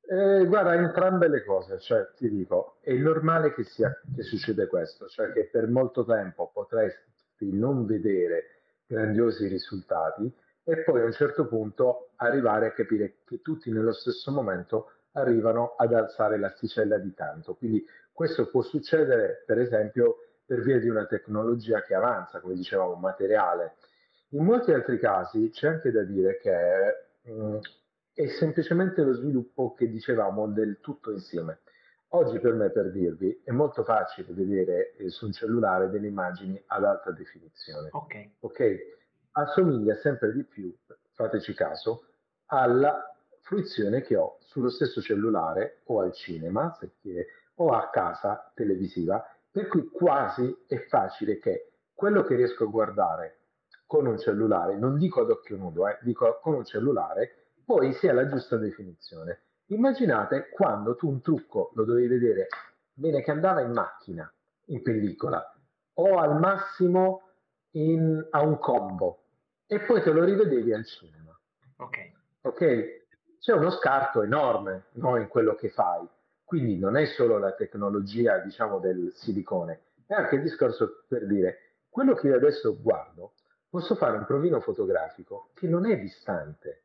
Eh, 0.04 0.44
guarda, 0.46 0.74
entrambe 0.74 1.28
le 1.28 1.42
cose, 1.44 1.80
cioè 1.80 2.10
ti 2.16 2.28
dico, 2.28 2.78
è 2.82 2.92
normale 2.92 3.54
che, 3.54 3.64
sia, 3.64 3.90
che 4.14 4.22
succede 4.22 4.66
questo, 4.66 5.06
cioè 5.08 5.32
che 5.32 5.48
per 5.48 5.68
molto 5.68 6.04
tempo 6.04 6.50
potresti 7.42 7.50
non 7.50 7.84
vedere 7.84 8.44
grandiosi 8.86 9.46
risultati 9.48 10.30
e 10.64 10.82
poi 10.84 11.00
a 11.00 11.04
un 11.04 11.12
certo 11.12 11.46
punto 11.46 12.10
arrivare 12.16 12.66
a 12.66 12.72
capire 12.72 13.16
che 13.24 13.42
tutti 13.42 13.70
nello 13.72 13.92
stesso 13.92 14.30
momento 14.30 14.92
arrivano 15.12 15.74
ad 15.76 15.92
alzare 15.92 16.38
l'asticella 16.38 16.98
di 16.98 17.12
tanto. 17.14 17.54
Quindi 17.54 17.84
questo 18.12 18.48
può 18.48 18.62
succedere 18.62 19.42
per 19.44 19.58
esempio 19.58 20.16
per 20.44 20.60
via 20.62 20.78
di 20.78 20.88
una 20.88 21.06
tecnologia 21.06 21.82
che 21.82 21.94
avanza, 21.94 22.40
come 22.40 22.54
dicevamo, 22.54 22.94
materiale. 22.94 23.76
In 24.30 24.44
molti 24.44 24.72
altri 24.72 24.98
casi 24.98 25.50
c'è 25.50 25.68
anche 25.68 25.90
da 25.90 26.02
dire 26.02 26.38
che 26.38 27.30
mh, 27.30 27.32
mm, 27.32 27.56
è 28.14 28.26
semplicemente 28.38 29.02
lo 29.02 29.14
sviluppo 29.14 29.74
che 29.74 29.88
dicevamo 29.88 30.46
del 30.48 30.78
tutto 30.80 31.10
insieme. 31.10 31.60
Oggi 32.14 32.38
per 32.40 32.52
me, 32.52 32.70
per 32.70 32.90
dirvi, 32.90 33.40
è 33.42 33.52
molto 33.52 33.84
facile 33.84 34.34
vedere 34.34 34.92
eh, 34.96 35.08
su 35.08 35.26
un 35.26 35.32
cellulare 35.32 35.88
delle 35.88 36.08
immagini 36.08 36.62
ad 36.66 36.84
alta 36.84 37.10
definizione. 37.10 37.88
Ok. 37.92 38.30
Ok? 38.40 38.76
Assomiglia 39.32 39.94
sempre 39.96 40.30
di 40.32 40.44
più, 40.44 40.74
fateci 41.12 41.54
caso, 41.54 42.04
alla 42.46 43.02
fruizione 43.40 44.02
che 44.02 44.16
ho 44.16 44.36
sullo 44.40 44.68
stesso 44.68 45.00
cellulare 45.00 45.80
o 45.84 46.00
al 46.00 46.12
cinema, 46.12 46.76
chiede, 47.00 47.28
o 47.56 47.70
a 47.70 47.88
casa 47.88 48.52
televisiva, 48.54 49.24
per 49.50 49.68
cui 49.68 49.88
quasi 49.88 50.64
è 50.66 50.76
facile 50.88 51.38
che 51.38 51.72
quello 51.94 52.24
che 52.24 52.34
riesco 52.34 52.64
a 52.64 52.70
guardare 52.70 53.38
con 53.86 54.06
un 54.06 54.18
cellulare, 54.18 54.76
non 54.76 54.98
dico 54.98 55.22
ad 55.22 55.30
occhio 55.30 55.56
nudo, 55.56 55.88
eh, 55.88 55.98
dico 56.02 56.40
con 56.42 56.54
un 56.54 56.64
cellulare, 56.64 57.52
poi 57.64 57.94
sia 57.94 58.12
la 58.12 58.26
giusta 58.26 58.58
definizione. 58.58 59.44
Immaginate 59.72 60.50
quando 60.50 60.96
tu 60.96 61.08
un 61.08 61.22
trucco 61.22 61.70
lo 61.74 61.84
dovevi 61.84 62.06
vedere 62.06 62.48
bene 62.92 63.22
che 63.22 63.30
andava 63.30 63.62
in 63.62 63.72
macchina, 63.72 64.30
in 64.66 64.82
pellicola, 64.82 65.54
o 65.94 66.18
al 66.18 66.38
massimo 66.38 67.22
in, 67.72 68.26
a 68.30 68.42
un 68.42 68.58
combo, 68.58 69.24
e 69.66 69.80
poi 69.80 70.02
te 70.02 70.10
lo 70.10 70.24
rivedevi 70.24 70.74
al 70.74 70.84
cinema. 70.84 71.38
Ok. 71.76 71.96
Ok? 72.42 73.00
C'è 73.38 73.54
uno 73.54 73.70
scarto 73.70 74.22
enorme 74.22 74.84
no, 74.92 75.16
in 75.16 75.28
quello 75.28 75.54
che 75.54 75.70
fai. 75.70 76.06
Quindi 76.44 76.78
non 76.78 76.96
è 76.98 77.06
solo 77.06 77.38
la 77.38 77.52
tecnologia, 77.52 78.38
diciamo, 78.38 78.78
del 78.78 79.10
silicone, 79.14 79.80
è 80.06 80.12
anche 80.12 80.34
il 80.34 80.42
discorso 80.42 81.04
per 81.08 81.26
dire, 81.26 81.76
quello 81.88 82.14
che 82.14 82.26
io 82.28 82.36
adesso 82.36 82.78
guardo, 82.78 83.32
posso 83.70 83.94
fare 83.94 84.18
un 84.18 84.26
provino 84.26 84.60
fotografico 84.60 85.48
che 85.54 85.66
non 85.66 85.86
è 85.86 85.98
distante 85.98 86.82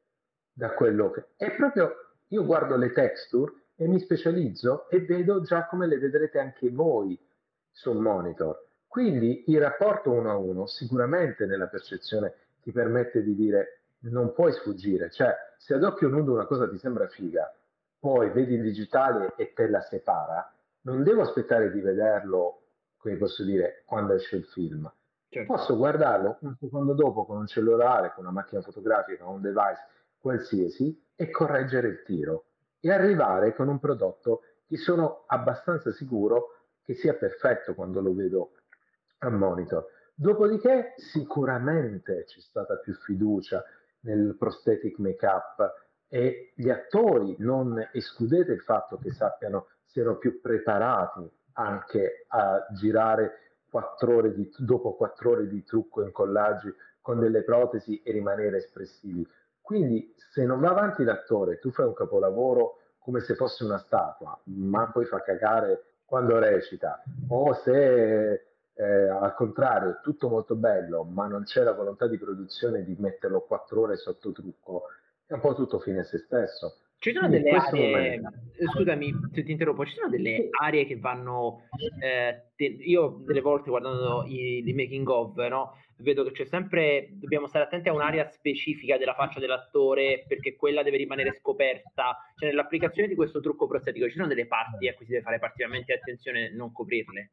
da 0.53 0.71
quello 0.71 1.11
che 1.11 1.25
è 1.35 1.53
proprio 1.53 2.06
io 2.27 2.45
guardo 2.45 2.75
le 2.75 2.91
texture 2.91 3.53
e 3.75 3.87
mi 3.87 3.99
specializzo 3.99 4.89
e 4.89 5.01
vedo 5.01 5.41
già 5.41 5.67
come 5.67 5.87
le 5.87 5.97
vedrete 5.97 6.39
anche 6.39 6.69
voi 6.69 7.17
sul 7.71 7.97
monitor. 7.97 8.65
Quindi 8.87 9.43
il 9.47 9.59
rapporto 9.61 10.11
uno 10.11 10.31
a 10.31 10.37
uno 10.37 10.65
sicuramente 10.65 11.45
nella 11.45 11.67
percezione 11.67 12.33
ti 12.61 12.71
permette 12.71 13.23
di 13.23 13.35
dire 13.35 13.81
non 13.99 14.33
puoi 14.33 14.51
sfuggire, 14.53 15.09
cioè 15.11 15.33
se 15.57 15.73
ad 15.73 15.83
occhio 15.83 16.07
nudo 16.07 16.33
una 16.33 16.45
cosa 16.45 16.67
ti 16.67 16.77
sembra 16.77 17.07
figa, 17.07 17.51
poi 17.99 18.29
vedi 18.31 18.55
il 18.55 18.61
digitale 18.61 19.33
e 19.35 19.53
te 19.53 19.67
la 19.67 19.81
separa, 19.81 20.51
non 20.81 21.03
devo 21.03 21.21
aspettare 21.21 21.71
di 21.71 21.81
vederlo, 21.81 22.61
come 22.97 23.17
posso 23.17 23.43
dire, 23.43 23.83
quando 23.85 24.13
esce 24.13 24.37
il 24.37 24.45
film. 24.45 24.91
Certo. 25.29 25.53
Posso 25.53 25.75
guardarlo 25.75 26.37
un 26.41 26.55
secondo 26.59 26.93
dopo 26.93 27.25
con 27.25 27.37
un 27.37 27.47
cellulare, 27.47 28.13
con 28.13 28.23
una 28.23 28.33
macchina 28.33 28.61
fotografica, 28.61 29.23
con 29.23 29.35
un 29.35 29.41
device 29.41 29.85
qualsiasi 30.19 31.05
e 31.17 31.29
correggere 31.31 31.87
il 31.89 32.03
tiro 32.03 32.45
e 32.79 32.91
arrivare 32.91 33.53
con 33.55 33.67
un 33.67 33.79
prodotto 33.79 34.43
che 34.67 34.77
sono 34.77 35.23
abbastanza 35.27 35.91
sicuro 35.91 36.59
che 36.83 36.93
sia 36.93 37.15
perfetto 37.15 37.73
quando 37.73 37.99
lo 37.99 38.13
vedo 38.13 38.51
a 39.19 39.29
monitor. 39.29 39.85
Dopodiché 40.13 40.93
sicuramente 40.95 42.23
c'è 42.25 42.39
stata 42.39 42.77
più 42.77 42.93
fiducia 42.93 43.63
nel 44.01 44.35
prosthetic 44.37 44.99
make-up 44.99 45.73
e 46.07 46.53
gli 46.55 46.69
attori 46.69 47.35
non 47.39 47.89
escludete 47.91 48.51
il 48.51 48.61
fatto 48.61 48.97
che 48.97 49.11
sappiano, 49.11 49.67
siano 49.85 50.17
più 50.17 50.39
preparati 50.39 51.29
anche 51.53 52.25
a 52.27 52.65
girare 52.73 53.55
quattro 53.69 54.15
ore 54.15 54.33
di, 54.33 54.49
dopo 54.57 54.95
quattro 54.95 55.31
ore 55.31 55.47
di 55.47 55.63
trucco 55.63 56.01
e 56.01 56.05
incollaggi 56.05 56.73
con 57.01 57.19
delle 57.19 57.43
protesi 57.43 58.01
e 58.01 58.11
rimanere 58.11 58.57
espressivi. 58.57 59.27
Quindi 59.67 60.13
se 60.15 60.45
non 60.45 60.61
va 60.61 60.69
avanti 60.69 61.03
l'attore, 61.03 61.59
tu 61.59 61.71
fai 61.71 61.85
un 61.85 61.93
capolavoro 61.93 62.77
come 62.99 63.19
se 63.19 63.35
fosse 63.35 63.65
una 63.65 63.79
statua, 63.79 64.39
ma 64.45 64.89
poi 64.89 65.03
fa 65.03 65.21
cagare 65.21 65.95
quando 66.05 66.39
recita, 66.39 67.03
o 67.27 67.53
se 67.53 68.47
eh, 68.73 69.09
al 69.09 69.33
contrario 69.33 69.89
è 69.89 69.99
tutto 70.01 70.29
molto 70.29 70.55
bello, 70.55 71.03
ma 71.03 71.27
non 71.27 71.43
c'è 71.43 71.63
la 71.63 71.73
volontà 71.73 72.07
di 72.07 72.17
produzione 72.17 72.85
di 72.85 72.95
metterlo 72.97 73.41
quattro 73.41 73.81
ore 73.81 73.97
sotto 73.97 74.31
trucco, 74.31 74.83
è 75.25 75.33
un 75.33 75.41
po' 75.41 75.53
tutto 75.53 75.79
fine 75.79 75.99
a 75.99 76.03
se 76.05 76.19
stesso. 76.19 76.77
Ci 76.99 77.13
sono 77.13 77.29
delle 77.29 77.51
aree, 77.51 78.19
momento... 78.19 78.31
scusami 78.73 79.13
se 79.31 79.43
ti 79.43 79.51
interrompo, 79.51 79.85
ci 79.85 79.93
sono 79.93 80.09
delle 80.09 80.49
aree 80.59 80.85
che 80.85 80.97
vanno, 80.97 81.67
eh, 82.01 82.49
te, 82.55 82.65
io 82.65 83.21
delle 83.23 83.41
volte 83.41 83.69
guardando 83.69 84.23
i, 84.25 84.67
i 84.67 84.73
making 84.73 85.07
of, 85.07 85.35
no, 85.35 85.73
vedo 85.97 86.23
che 86.23 86.31
c'è 86.31 86.45
sempre, 86.45 87.09
dobbiamo 87.11 87.47
stare 87.47 87.65
attenti 87.65 87.89
a 87.89 87.93
un'area 87.93 88.25
specifica 88.25 88.97
della 88.97 89.13
faccia 89.13 89.39
dell'attore 89.39 90.25
perché 90.27 90.55
quella 90.55 90.83
deve 90.83 90.97
rimanere 90.97 91.33
scoperta. 91.33 92.17
Cioè 92.35 92.49
nell'applicazione 92.49 93.07
di 93.07 93.15
questo 93.15 93.39
trucco 93.39 93.67
prostetico 93.67 94.07
ci 94.07 94.15
sono 94.15 94.27
delle 94.27 94.47
parti 94.47 94.87
a 94.87 94.93
cui 94.93 95.05
si 95.05 95.11
deve 95.11 95.23
fare 95.23 95.39
particolarmente 95.39 95.93
attenzione 95.93 96.51
non 96.53 96.71
coprirle? 96.71 97.31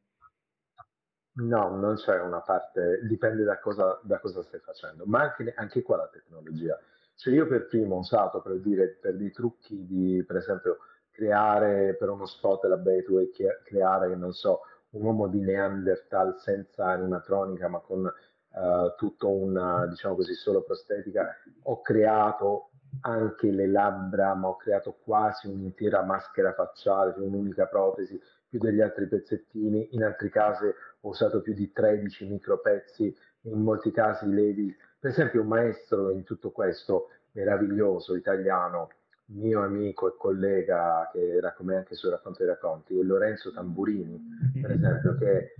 No, 1.37 1.75
non 1.75 1.95
c'è 1.95 2.21
una 2.21 2.41
parte, 2.41 3.01
dipende 3.03 3.43
da 3.43 3.59
cosa, 3.59 3.99
da 4.03 4.19
cosa 4.19 4.41
stai 4.41 4.61
facendo, 4.61 5.03
ma 5.05 5.21
anche, 5.21 5.53
anche, 5.57 5.81
qua 5.81 5.97
la 5.97 6.09
tecnologia. 6.09 6.79
Cioè 7.15 7.33
io 7.33 7.47
per 7.47 7.67
primo 7.67 7.95
ho 7.95 7.99
usato 7.99 8.41
per 8.41 8.59
dire, 8.59 8.97
per 9.01 9.15
dei 9.15 9.31
trucchi 9.31 9.85
di, 9.85 10.23
per 10.25 10.37
esempio, 10.37 10.77
creare 11.11 11.95
per 11.95 12.09
uno 12.09 12.25
spot 12.25 12.65
la 12.65 12.77
Betway, 12.77 13.29
creare, 13.63 14.15
non 14.15 14.33
so, 14.33 14.61
un 14.91 15.03
uomo 15.03 15.27
di 15.27 15.41
Neanderthal 15.41 16.39
senza 16.39 16.87
animatronica 16.87 17.67
ma 17.67 17.79
con 17.79 18.03
uh, 18.05 18.95
tutto 18.97 19.29
un, 19.29 19.87
diciamo 19.89 20.15
così, 20.15 20.33
solo 20.33 20.63
prostetica, 20.63 21.35
ho 21.63 21.81
creato 21.81 22.69
anche 23.01 23.51
le 23.51 23.67
labbra, 23.67 24.33
ma 24.35 24.47
ho 24.47 24.55
creato 24.55 24.97
quasi 25.03 25.47
un'intera 25.47 26.03
maschera 26.03 26.53
facciale, 26.53 27.13
cioè 27.13 27.25
un'unica 27.25 27.65
protesi, 27.65 28.19
più 28.47 28.59
degli 28.59 28.81
altri 28.81 29.07
pezzettini, 29.07 29.89
in 29.91 30.03
altri 30.03 30.29
casi 30.29 30.65
ho 30.65 31.09
usato 31.09 31.41
più 31.41 31.53
di 31.53 31.71
13 31.71 32.25
micropezzi, 32.27 33.15
in 33.41 33.61
molti 33.61 33.91
casi 33.91 34.27
levi. 34.31 34.73
Per 35.05 35.13
esempio 35.13 35.41
un 35.41 35.47
maestro 35.49 36.09
in 36.09 36.23
tutto 36.23 36.49
questo 36.49 37.09
meraviglioso 37.33 38.15
italiano, 38.15 38.89
mio 39.25 39.61
amico 39.61 40.07
e 40.07 40.17
collega 40.17 41.07
che 41.13 41.35
era 41.35 41.53
come 41.53 41.75
anche 41.75 41.93
su 41.93 42.09
Racconto 42.09 42.39
dei 42.39 42.47
Racconti, 42.47 42.99
Lorenzo 43.03 43.51
Tamburini, 43.51 44.19
per 44.59 44.71
esempio, 44.71 45.15
che 45.19 45.37
eh, 45.37 45.53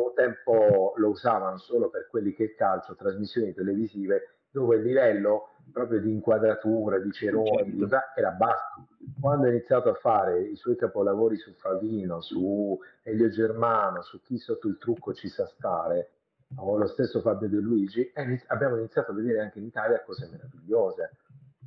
un 0.00 0.14
tempo 0.14 0.92
lo 0.98 1.08
usavano 1.08 1.58
solo 1.58 1.90
per 1.90 2.06
quelli 2.06 2.32
che 2.32 2.54
calcio, 2.54 2.94
trasmissioni 2.94 3.52
televisive, 3.52 4.36
dove 4.52 4.76
il 4.76 4.82
livello 4.82 5.48
proprio 5.72 5.98
di 5.98 6.12
inquadratura, 6.12 7.00
di 7.00 7.10
ceroni, 7.10 7.76
certo. 7.80 7.98
era 8.14 8.30
basso. 8.30 8.86
Quando 9.20 9.46
ha 9.46 9.50
iniziato 9.50 9.88
a 9.88 9.94
fare 9.94 10.42
i 10.42 10.54
suoi 10.54 10.76
capolavori 10.76 11.36
su 11.38 11.50
Favino, 11.54 12.20
su 12.20 12.78
Elio 13.02 13.30
Germano, 13.30 14.02
su 14.02 14.20
chi 14.22 14.38
sotto 14.38 14.68
il 14.68 14.78
trucco 14.78 15.12
ci 15.12 15.28
sa 15.28 15.44
stare, 15.44 16.10
o 16.54 16.76
lo 16.76 16.86
stesso 16.86 17.20
Fabio 17.20 17.48
De 17.48 17.58
Luigi, 17.58 18.10
abbiamo 18.46 18.76
iniziato 18.76 19.10
a 19.10 19.14
vedere 19.14 19.40
anche 19.40 19.58
in 19.58 19.66
Italia 19.66 20.02
cose 20.02 20.28
meravigliose, 20.30 21.10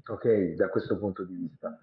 ok, 0.07 0.53
da 0.55 0.69
questo 0.69 0.97
punto 0.97 1.23
di 1.23 1.35
vista. 1.35 1.77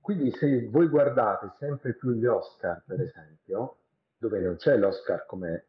Quindi 0.00 0.32
se 0.32 0.68
voi 0.68 0.88
guardate 0.88 1.52
sempre 1.58 1.94
più 1.94 2.10
gli 2.10 2.26
Oscar, 2.26 2.82
per 2.84 3.00
esempio, 3.00 3.76
dove 4.18 4.40
non 4.40 4.56
c'è 4.56 4.76
l'Oscar 4.76 5.26
come 5.26 5.66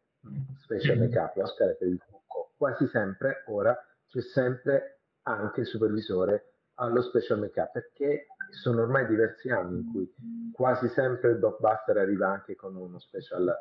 special 0.62 0.98
make-up, 0.98 1.36
l'Oscar 1.36 1.70
è 1.70 1.76
per 1.76 1.88
il 1.88 2.02
trucco, 2.04 2.50
quasi 2.56 2.86
sempre 2.88 3.44
ora 3.46 3.76
c'è 4.08 4.20
sempre 4.20 4.98
anche 5.22 5.60
il 5.60 5.66
supervisore 5.66 6.54
allo 6.74 7.02
special 7.02 7.38
make-up, 7.38 7.70
perché 7.70 8.26
sono 8.50 8.82
ormai 8.82 9.06
diversi 9.06 9.50
anni 9.50 9.78
in 9.78 9.92
cui 9.92 10.12
quasi 10.52 10.88
sempre 10.88 11.30
il 11.30 11.38
blockbuster 11.38 11.96
arriva 11.96 12.28
anche 12.28 12.56
con 12.56 12.74
uno 12.74 12.98
special 12.98 13.56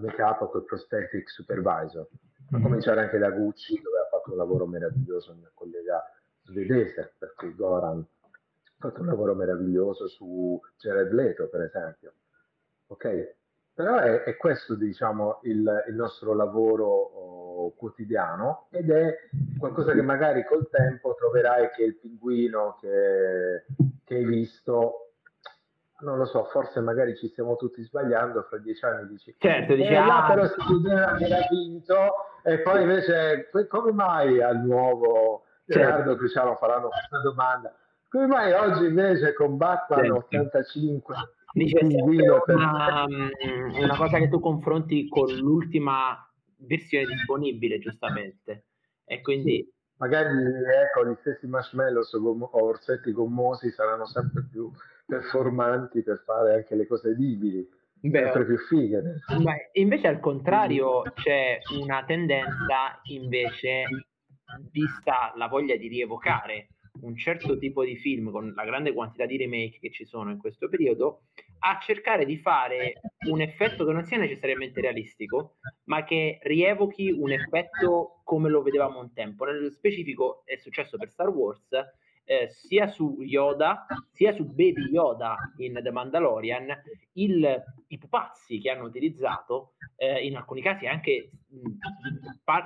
make-up 0.00 0.42
o 0.42 0.50
col 0.50 0.64
prosthetic 0.64 1.30
supervisor. 1.30 2.06
A 2.50 2.60
cominciare 2.60 3.00
anche 3.00 3.18
da 3.18 3.30
Gucci, 3.30 3.80
dove 3.82 3.98
ha 3.98 4.08
fatto 4.10 4.30
un 4.30 4.38
lavoro 4.38 4.66
meraviglioso 4.66 5.32
il 5.32 5.38
mio 5.38 5.50
collega 5.52 6.02
svedese, 6.42 7.12
per 7.18 7.34
cui 7.34 7.54
Goran 7.54 7.98
ha 7.98 8.74
fatto 8.78 9.00
un 9.00 9.06
lavoro 9.06 9.34
meraviglioso 9.34 10.08
su 10.08 10.58
Jared 10.78 11.12
Leto, 11.12 11.48
per 11.48 11.62
esempio. 11.62 12.12
Ok? 12.86 13.34
Però 13.74 13.98
è, 13.98 14.22
è 14.22 14.36
questo, 14.36 14.74
diciamo, 14.74 15.40
il, 15.42 15.84
il 15.88 15.94
nostro 15.94 16.32
lavoro 16.34 16.86
oh, 16.86 17.74
quotidiano 17.74 18.68
ed 18.70 18.90
è 18.90 19.14
qualcosa 19.58 19.92
che 19.92 20.02
magari 20.02 20.44
col 20.44 20.68
tempo 20.70 21.14
troverai 21.14 21.70
che 21.70 21.84
il 21.84 21.96
pinguino 21.96 22.78
che, 22.80 23.66
che 24.04 24.14
hai 24.14 24.24
visto 24.24 25.07
non 26.00 26.18
lo 26.18 26.24
so, 26.26 26.44
forse 26.44 26.80
magari 26.80 27.16
ci 27.16 27.28
stiamo 27.28 27.56
tutti 27.56 27.82
sbagliando, 27.82 28.42
fra 28.42 28.58
dieci 28.58 28.84
anni 28.84 29.08
dici, 29.08 29.34
certo, 29.38 29.74
dici, 29.74 29.88
eh, 29.88 29.96
ah, 29.96 30.26
però 30.28 30.46
si 30.46 30.60
chiedeva 30.60 31.14
che 31.16 31.24
era 31.24 31.38
vinto 31.50 31.96
e 32.44 32.60
poi 32.60 32.82
invece 32.82 33.50
come 33.68 33.92
mai 33.92 34.40
al 34.40 34.60
nuovo 34.64 35.44
certo. 35.66 35.82
Leonardo 35.82 36.16
Cruciano 36.16 36.54
faranno 36.56 36.88
questa 36.88 37.20
domanda? 37.20 37.74
Come 38.08 38.26
mai 38.26 38.52
oggi 38.52 38.86
invece 38.86 39.34
con 39.34 39.56
Batman 39.56 40.04
certo. 40.04 40.16
85 40.16 41.16
Dice 41.52 41.78
una, 41.82 42.42
per... 42.44 42.56
Mm, 42.56 43.74
una 43.82 43.96
cosa 43.96 44.18
che 44.18 44.28
tu 44.28 44.38
confronti 44.38 45.08
con 45.08 45.34
l'ultima 45.34 46.16
versione 46.58 47.06
disponibile, 47.06 47.78
giustamente. 47.78 48.64
E 49.04 49.20
quindi... 49.20 49.56
Sì. 49.56 49.76
Magari 49.98 50.28
ecco, 50.30 51.08
gli 51.08 51.16
stessi 51.18 51.48
marshmallows 51.48 52.12
o 52.12 52.48
orsetti 52.50 53.10
gommosi 53.10 53.68
saranno 53.72 54.06
sempre 54.06 54.46
più 54.48 54.70
performanti 55.08 56.02
per 56.02 56.22
fare 56.24 56.54
anche 56.54 56.74
le 56.74 56.86
cose 56.86 57.10
edibili, 57.10 57.66
Beh, 58.00 58.24
sempre 58.24 58.44
più 58.44 58.58
fighe. 58.58 59.02
Ma 59.42 59.54
invece 59.72 60.06
al 60.06 60.20
contrario 60.20 61.00
c'è 61.14 61.58
una 61.80 62.04
tendenza 62.04 63.00
invece, 63.04 63.84
vista 64.70 65.32
la 65.36 65.48
voglia 65.48 65.76
di 65.76 65.88
rievocare 65.88 66.68
un 67.00 67.16
certo 67.16 67.56
tipo 67.58 67.84
di 67.84 67.96
film 67.96 68.30
con 68.30 68.52
la 68.54 68.64
grande 68.64 68.92
quantità 68.92 69.24
di 69.24 69.36
remake 69.36 69.78
che 69.78 69.90
ci 69.90 70.04
sono 70.04 70.30
in 70.30 70.38
questo 70.38 70.68
periodo 70.68 71.22
a 71.60 71.78
cercare 71.80 72.24
di 72.24 72.38
fare 72.38 72.94
un 73.28 73.40
effetto 73.40 73.84
che 73.84 73.92
non 73.92 74.04
sia 74.04 74.18
necessariamente 74.18 74.80
realistico 74.80 75.58
ma 75.84 76.02
che 76.02 76.38
rievochi 76.42 77.10
un 77.10 77.30
effetto 77.30 78.20
come 78.24 78.48
lo 78.48 78.62
vedevamo 78.62 78.98
un 78.98 79.12
tempo 79.12 79.44
nello 79.44 79.70
specifico 79.70 80.42
è 80.44 80.56
successo 80.56 80.96
per 80.96 81.10
Star 81.10 81.28
Wars 81.28 81.68
eh, 82.28 82.48
sia 82.50 82.88
su 82.88 83.16
Yoda 83.22 83.86
sia 84.12 84.34
su 84.34 84.44
Baby 84.44 84.90
Yoda 84.90 85.36
in 85.56 85.80
The 85.82 85.90
Mandalorian 85.90 86.66
il, 87.14 87.64
i 87.86 87.96
pupazzi 87.96 88.58
che 88.58 88.70
hanno 88.70 88.84
utilizzato 88.84 89.72
eh, 89.96 90.26
in 90.26 90.36
alcuni 90.36 90.60
casi 90.60 90.86
anche 90.86 91.30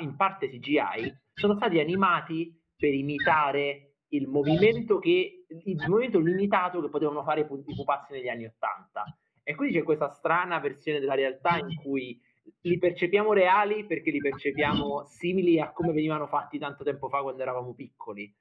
in 0.01 0.17
parte 0.17 0.49
CGI 0.49 1.15
sono 1.33 1.55
stati 1.55 1.79
animati 1.79 2.53
per 2.77 2.93
imitare 2.93 3.93
il 4.09 4.27
movimento, 4.27 4.99
che, 4.99 5.47
il 5.47 5.89
movimento 5.89 6.19
limitato 6.19 6.83
che 6.83 6.89
potevano 6.89 7.23
fare 7.23 7.43
i 7.43 7.75
pupazzi 7.75 8.13
negli 8.13 8.29
anni 8.29 8.45
Ottanta. 8.45 9.05
E 9.43 9.55
quindi 9.55 9.77
c'è 9.77 9.85
questa 9.85 10.11
strana 10.11 10.59
versione 10.59 11.01
della 11.01 11.15
realtà 11.15 11.59
in 11.59 11.75
cui 11.77 12.21
li 12.63 12.79
percepiamo 12.79 13.33
reali 13.33 13.87
perché 13.87 14.11
li 14.11 14.19
percepiamo 14.19 15.05
simili 15.07 15.61
a 15.61 15.73
come 15.73 15.93
venivano 15.93 16.27
fatti 16.27 16.59
tanto 16.59 16.85
tempo 16.85 17.09
fa 17.09 17.23
quando 17.23 17.43
eravamo 17.43 17.73
piccoli. 17.73 18.33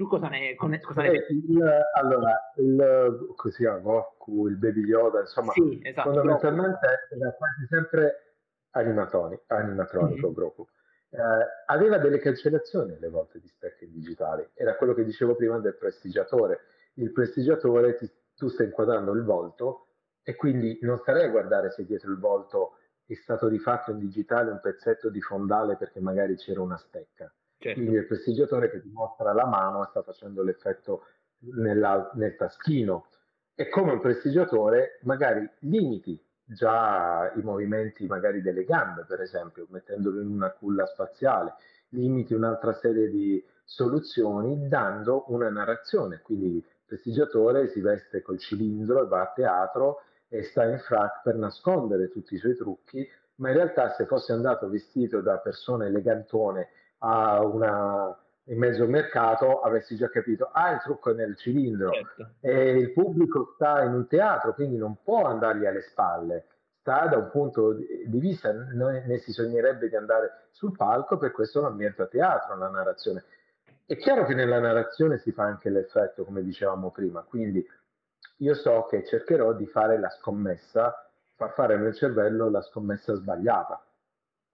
Tu 0.00 0.06
cosa 0.06 0.28
ne, 0.28 0.54
cosa 0.54 1.02
ne 1.02 1.10
eh, 1.10 1.26
il, 1.28 1.62
allora, 1.92 2.52
il, 2.56 3.34
così 3.36 3.66
a 3.66 3.76
Goku, 3.76 4.48
il 4.48 4.56
Baby 4.56 4.80
Yoda, 4.80 5.20
insomma, 5.20 5.52
sì, 5.52 5.78
esatto, 5.82 6.14
fondamentalmente 6.14 6.86
era 7.10 7.30
quasi 7.32 7.66
sempre 7.68 8.36
animatronico, 8.70 9.42
animatronico 9.48 10.28
mm-hmm. 10.28 10.34
Goku 10.34 10.66
eh, 11.10 11.18
aveva 11.66 11.98
delle 11.98 12.18
cancellazioni 12.18 12.94
alle 12.94 13.10
volte 13.10 13.40
di 13.40 13.48
specchi 13.48 13.90
digitali. 13.90 14.48
Era 14.54 14.74
quello 14.76 14.94
che 14.94 15.04
dicevo 15.04 15.34
prima 15.34 15.58
del 15.58 15.76
prestigiatore. 15.76 16.60
Il 16.94 17.12
prestigiatore, 17.12 17.96
ti, 17.96 18.10
tu 18.34 18.48
stai 18.48 18.68
inquadrando 18.68 19.12
il 19.12 19.22
volto 19.22 19.88
e 20.22 20.34
quindi 20.34 20.78
non 20.80 20.96
starei 20.96 21.24
a 21.24 21.30
guardare 21.30 21.72
se 21.72 21.84
dietro 21.84 22.10
il 22.10 22.18
volto 22.18 22.76
è 23.04 23.12
stato 23.16 23.48
rifatto 23.48 23.90
in 23.90 23.98
digitale 23.98 24.50
un 24.50 24.60
pezzetto 24.60 25.10
di 25.10 25.20
fondale 25.20 25.76
perché 25.76 26.00
magari 26.00 26.36
c'era 26.36 26.62
una 26.62 26.78
stecca. 26.78 27.30
Certo. 27.60 27.78
Quindi 27.78 27.98
il 27.98 28.06
prestigiatore 28.06 28.70
che 28.70 28.80
ti 28.80 28.88
mostra 28.90 29.34
la 29.34 29.44
mano 29.44 29.84
sta 29.84 30.02
facendo 30.02 30.42
l'effetto 30.42 31.04
nella, 31.40 32.10
nel 32.14 32.34
taschino. 32.34 33.08
E 33.54 33.68
come 33.68 33.92
un 33.92 34.00
prestigiatore 34.00 34.98
magari 35.02 35.46
limiti 35.60 36.18
già 36.42 37.30
i 37.36 37.42
movimenti 37.42 38.06
magari 38.06 38.40
delle 38.40 38.64
gambe, 38.64 39.04
per 39.04 39.20
esempio, 39.20 39.66
mettendolo 39.68 40.22
in 40.22 40.28
una 40.28 40.50
culla 40.52 40.86
spaziale, 40.86 41.56
limiti 41.90 42.32
un'altra 42.32 42.72
serie 42.72 43.10
di 43.10 43.44
soluzioni 43.62 44.66
dando 44.66 45.24
una 45.28 45.50
narrazione. 45.50 46.20
Quindi 46.22 46.56
il 46.56 46.64
prestigiatore 46.86 47.68
si 47.68 47.82
veste 47.82 48.22
col 48.22 48.38
cilindro 48.38 49.02
e 49.02 49.06
va 49.06 49.20
a 49.20 49.32
teatro 49.34 50.00
e 50.28 50.44
sta 50.44 50.64
in 50.64 50.78
frac 50.78 51.20
per 51.22 51.34
nascondere 51.36 52.08
tutti 52.08 52.36
i 52.36 52.38
suoi 52.38 52.56
trucchi, 52.56 53.06
ma 53.36 53.50
in 53.50 53.56
realtà 53.56 53.90
se 53.90 54.06
fosse 54.06 54.32
andato 54.32 54.70
vestito 54.70 55.20
da 55.20 55.36
persona 55.38 55.84
elegantone 55.84 56.68
a 57.00 57.44
una 57.44 58.16
in 58.50 58.58
mezzo 58.58 58.82
al 58.82 58.88
mercato 58.88 59.60
avessi 59.60 59.96
già 59.96 60.08
capito, 60.08 60.50
ah 60.52 60.72
il 60.72 60.80
trucco 60.80 61.10
è 61.10 61.14
nel 61.14 61.36
cilindro 61.36 61.92
certo. 61.92 62.30
e 62.40 62.70
il 62.70 62.92
pubblico 62.92 63.52
sta 63.54 63.82
in 63.82 63.94
un 63.94 64.06
teatro, 64.08 64.54
quindi 64.54 64.76
non 64.76 64.96
può 65.02 65.24
andargli 65.24 65.66
alle 65.66 65.82
spalle, 65.82 66.46
sta 66.80 67.06
da 67.06 67.16
un 67.16 67.30
punto 67.30 67.74
di 67.74 68.18
vista, 68.18 68.52
ne, 68.52 69.04
ne 69.06 69.18
si 69.18 69.32
sognerebbe 69.32 69.88
di 69.88 69.94
andare 69.94 70.46
sul 70.50 70.74
palco, 70.76 71.16
per 71.16 71.30
questo 71.30 71.60
l'ambiente 71.60 72.02
a 72.02 72.06
teatro, 72.06 72.56
la 72.56 72.68
narrazione. 72.68 73.22
È 73.86 73.96
chiaro 73.96 74.24
che 74.24 74.34
nella 74.34 74.58
narrazione 74.58 75.18
si 75.18 75.30
fa 75.30 75.44
anche 75.44 75.70
l'effetto, 75.70 76.24
come 76.24 76.42
dicevamo 76.42 76.90
prima, 76.90 77.22
quindi 77.22 77.64
io 78.38 78.54
so 78.54 78.86
che 78.86 79.04
cercherò 79.04 79.52
di 79.52 79.66
fare 79.66 79.98
la 79.98 80.08
scommessa, 80.10 81.08
far 81.36 81.52
fare 81.52 81.76
nel 81.76 81.94
cervello 81.94 82.48
la 82.48 82.62
scommessa 82.62 83.14
sbagliata. 83.14 83.80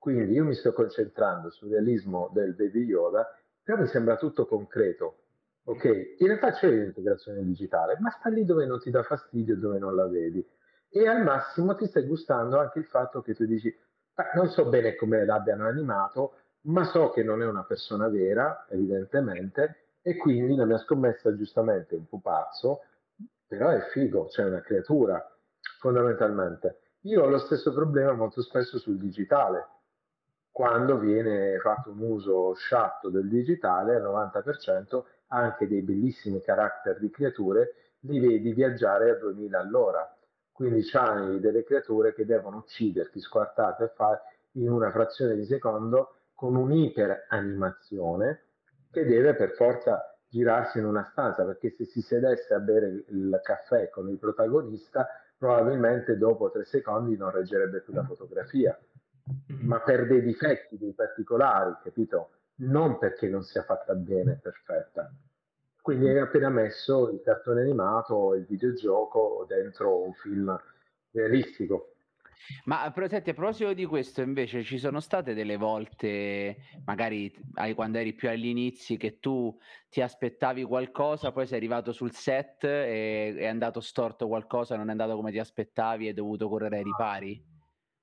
Quindi 0.07 0.35
io 0.35 0.45
mi 0.45 0.55
sto 0.55 0.73
concentrando 0.73 1.51
sul 1.51 1.71
realismo 1.71 2.31
del 2.33 2.55
Baby 2.55 2.85
Yoda 2.85 3.29
però 3.61 3.81
mi 3.81 3.89
sembra 3.89 4.15
tutto 4.15 4.47
concreto. 4.47 5.17
Ok, 5.65 6.15
in 6.19 6.29
realtà 6.29 6.53
c'è 6.53 6.71
l'integrazione 6.71 7.43
digitale, 7.43 7.97
ma 7.99 8.11
sta 8.11 8.29
lì 8.29 8.45
dove 8.45 8.67
non 8.67 8.79
ti 8.79 8.89
dà 8.89 9.03
fastidio, 9.03 9.57
dove 9.57 9.81
non 9.81 9.97
la 9.97 10.07
vedi. 10.07 10.49
E 10.89 11.09
al 11.09 11.25
massimo 11.25 11.75
ti 11.75 11.87
stai 11.87 12.07
gustando 12.07 12.57
anche 12.61 12.79
il 12.79 12.85
fatto 12.85 13.21
che 13.21 13.35
tu 13.35 13.47
dici, 13.47 13.77
non 14.37 14.49
so 14.51 14.69
bene 14.69 14.95
come 14.95 15.25
l'abbiano 15.25 15.67
animato, 15.67 16.35
ma 16.67 16.85
so 16.85 17.11
che 17.11 17.25
non 17.25 17.43
è 17.43 17.47
una 17.47 17.65
persona 17.65 18.07
vera, 18.07 18.65
evidentemente, 18.69 19.97
e 20.03 20.17
quindi 20.17 20.55
la 20.55 20.67
mia 20.67 20.79
scommessa 20.79 21.35
giustamente 21.35 21.97
è 21.97 21.99
un 21.99 22.07
pupazzo, 22.07 22.83
però 23.45 23.71
è 23.71 23.81
figo, 23.91 24.27
c'è 24.27 24.43
cioè 24.43 24.45
una 24.45 24.61
creatura, 24.61 25.37
fondamentalmente. 25.81 26.79
Io 27.07 27.25
ho 27.25 27.29
lo 27.29 27.39
stesso 27.39 27.73
problema 27.73 28.13
molto 28.13 28.41
spesso 28.41 28.79
sul 28.79 28.99
digitale 28.99 29.75
quando 30.57 30.97
viene 30.97 31.59
fatto 31.59 31.91
un 31.91 32.01
uso 32.01 32.55
sciatto 32.55 33.11
del 33.11 33.29
digitale 33.29 33.97
al 33.97 34.03
90% 34.05 35.05
anche 35.27 35.69
dei 35.69 35.83
bellissimi 35.83 36.41
caratteri 36.41 36.99
di 36.99 37.11
creature 37.11 37.75
li 38.07 38.19
vedi 38.19 38.55
viaggiare 38.55 39.11
a 39.11 39.15
2000 39.17 39.61
all'ora. 39.61 40.17
Quindi 40.51 40.83
c'hai 40.83 41.41
delle 41.41 41.63
creature 41.63 42.15
che 42.15 42.25
devono 42.25 42.57
ucciderti 42.57 43.21
squartate 43.21 43.85
e 43.85 43.93
fare 43.95 44.21
in 44.53 44.71
una 44.71 44.91
frazione 44.91 45.35
di 45.35 45.45
secondo 45.45 46.21
con 46.33 46.57
un'iperanimazione 46.57 48.45
che 48.91 49.05
deve 49.05 49.35
per 49.35 49.51
forza 49.51 50.17
girarsi 50.27 50.79
in 50.79 50.87
una 50.87 51.07
stanza 51.11 51.45
perché 51.45 51.75
se 51.77 51.85
si 51.85 52.01
sedesse 52.01 52.55
a 52.55 52.61
bere 52.61 53.05
il 53.09 53.41
caffè 53.43 53.91
con 53.91 54.09
il 54.09 54.17
protagonista 54.17 55.07
probabilmente 55.37 56.17
dopo 56.17 56.51
tre 56.51 56.65
secondi 56.65 57.15
non 57.15 57.31
reggerebbe 57.31 57.83
più 57.83 57.93
la 57.93 58.05
fotografia 58.05 58.75
ma 59.61 59.81
per 59.81 60.07
dei 60.07 60.23
difetti, 60.23 60.79
dei 60.79 60.93
particolari, 60.93 61.75
capito? 61.83 62.31
Non 62.57 62.99
perché 62.99 63.29
non 63.29 63.43
sia 63.43 63.63
fatta 63.63 63.95
bene, 63.95 64.39
perfetta. 64.43 65.13
Quindi 65.83 66.09
hai 66.09 66.19
appena 66.19 66.49
messo 66.49 67.11
il 67.11 67.21
cartone 67.23 67.61
animato, 67.61 68.35
il 68.35 68.45
videogioco 68.45 69.45
dentro 69.49 70.03
un 70.03 70.13
film 70.15 70.59
realistico. 71.13 71.93
Ma 72.65 72.93
senti, 73.09 73.31
a 73.31 73.35
proposito 73.35 73.73
di 73.73 73.85
questo, 73.87 74.21
invece, 74.21 74.63
ci 74.63 74.79
sono 74.79 75.01
state 75.01 75.35
delle 75.35 75.57
volte, 75.57 76.57
magari 76.85 77.33
quando 77.75 77.99
eri 77.99 78.13
più 78.13 78.29
agli 78.29 78.47
inizi, 78.47 78.97
che 78.97 79.19
tu 79.19 79.57
ti 79.89 80.01
aspettavi 80.01 80.63
qualcosa, 80.65 81.33
poi 81.33 81.47
sei 81.47 81.59
arrivato 81.59 81.93
sul 81.93 82.13
set 82.13 82.65
e 82.65 83.35
è 83.37 83.47
andato 83.47 83.81
storto 83.81 84.29
qualcosa, 84.29 84.77
non 84.77 84.89
è 84.89 84.91
andato 84.93 85.17
come 85.17 85.31
ti 85.31 85.39
aspettavi 85.39 86.05
e 86.05 86.09
hai 86.09 86.15
dovuto 86.15 86.49
correre 86.49 86.79
ai 86.79 86.85
ripari? 86.85 87.45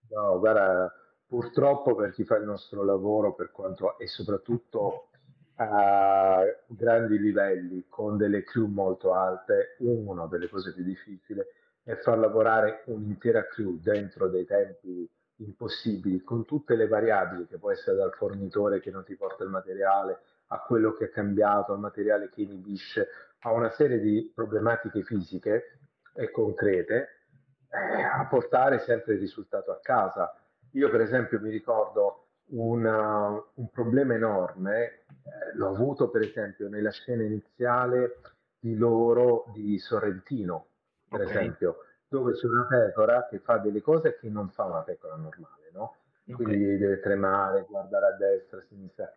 No, 0.09 0.39
guarda, 0.39 0.91
purtroppo 1.33 1.95
per 1.95 2.11
chi 2.11 2.25
fa 2.25 2.37
il 2.37 2.43
nostro 2.43 2.83
lavoro, 2.83 3.33
per 3.33 3.49
quanto 3.49 3.97
e 3.97 4.05
soprattutto 4.05 5.07
a 5.55 6.43
grandi 6.67 7.17
livelli, 7.17 7.85
con 7.89 8.17
delle 8.17 8.43
crew 8.43 8.67
molto 8.67 9.15
alte, 9.15 9.75
una 9.79 10.27
delle 10.27 10.47
cose 10.47 10.75
più 10.75 10.83
difficili 10.83 11.41
è 11.81 11.95
far 11.95 12.19
lavorare 12.19 12.83
un'intera 12.85 13.47
crew 13.47 13.79
dentro 13.81 14.27
dei 14.27 14.45
tempi 14.45 15.09
impossibili, 15.37 16.21
con 16.21 16.45
tutte 16.45 16.75
le 16.75 16.87
variabili 16.87 17.47
che 17.47 17.57
può 17.57 17.71
essere 17.71 17.97
dal 17.97 18.13
fornitore 18.13 18.79
che 18.79 18.91
non 18.91 19.03
ti 19.03 19.15
porta 19.15 19.43
il 19.43 19.49
materiale, 19.49 20.19
a 20.49 20.59
quello 20.59 20.93
che 20.93 21.05
è 21.05 21.09
cambiato, 21.09 21.73
al 21.73 21.79
materiale 21.79 22.29
che 22.29 22.43
inibisce, 22.43 23.07
a 23.39 23.51
una 23.51 23.71
serie 23.71 23.99
di 23.99 24.31
problematiche 24.35 25.01
fisiche 25.01 25.79
e 26.13 26.29
concrete, 26.29 27.21
eh, 27.69 28.03
a 28.03 28.27
portare 28.27 28.77
sempre 28.81 29.13
il 29.13 29.19
risultato 29.19 29.71
a 29.71 29.79
casa 29.81 30.31
io 30.73 30.89
per 30.89 31.01
esempio 31.01 31.39
mi 31.39 31.49
ricordo 31.49 32.27
una, 32.47 33.29
un 33.29 33.69
problema 33.69 34.13
enorme, 34.13 34.85
eh, 34.85 35.55
l'ho 35.55 35.69
avuto 35.69 36.09
per 36.09 36.21
esempio 36.21 36.69
nella 36.69 36.91
scena 36.91 37.23
iniziale 37.23 38.19
di 38.59 38.75
loro 38.75 39.45
di 39.53 39.77
Sorrentino, 39.79 40.67
per 41.07 41.21
okay. 41.21 41.35
esempio, 41.35 41.77
dove 42.07 42.33
c'è 42.33 42.47
una 42.47 42.65
pecora 42.67 43.27
che 43.29 43.39
fa 43.39 43.57
delle 43.57 43.81
cose 43.81 44.17
che 44.19 44.29
non 44.29 44.49
fa 44.49 44.65
una 44.65 44.81
pecora 44.81 45.15
normale, 45.15 45.69
no? 45.73 45.95
Quindi 46.25 46.63
okay. 46.63 46.77
deve 46.77 46.99
tremare, 46.99 47.65
guardare 47.67 48.05
a 48.05 48.11
destra, 48.11 48.59
a 48.59 48.63
sinistra. 48.67 49.13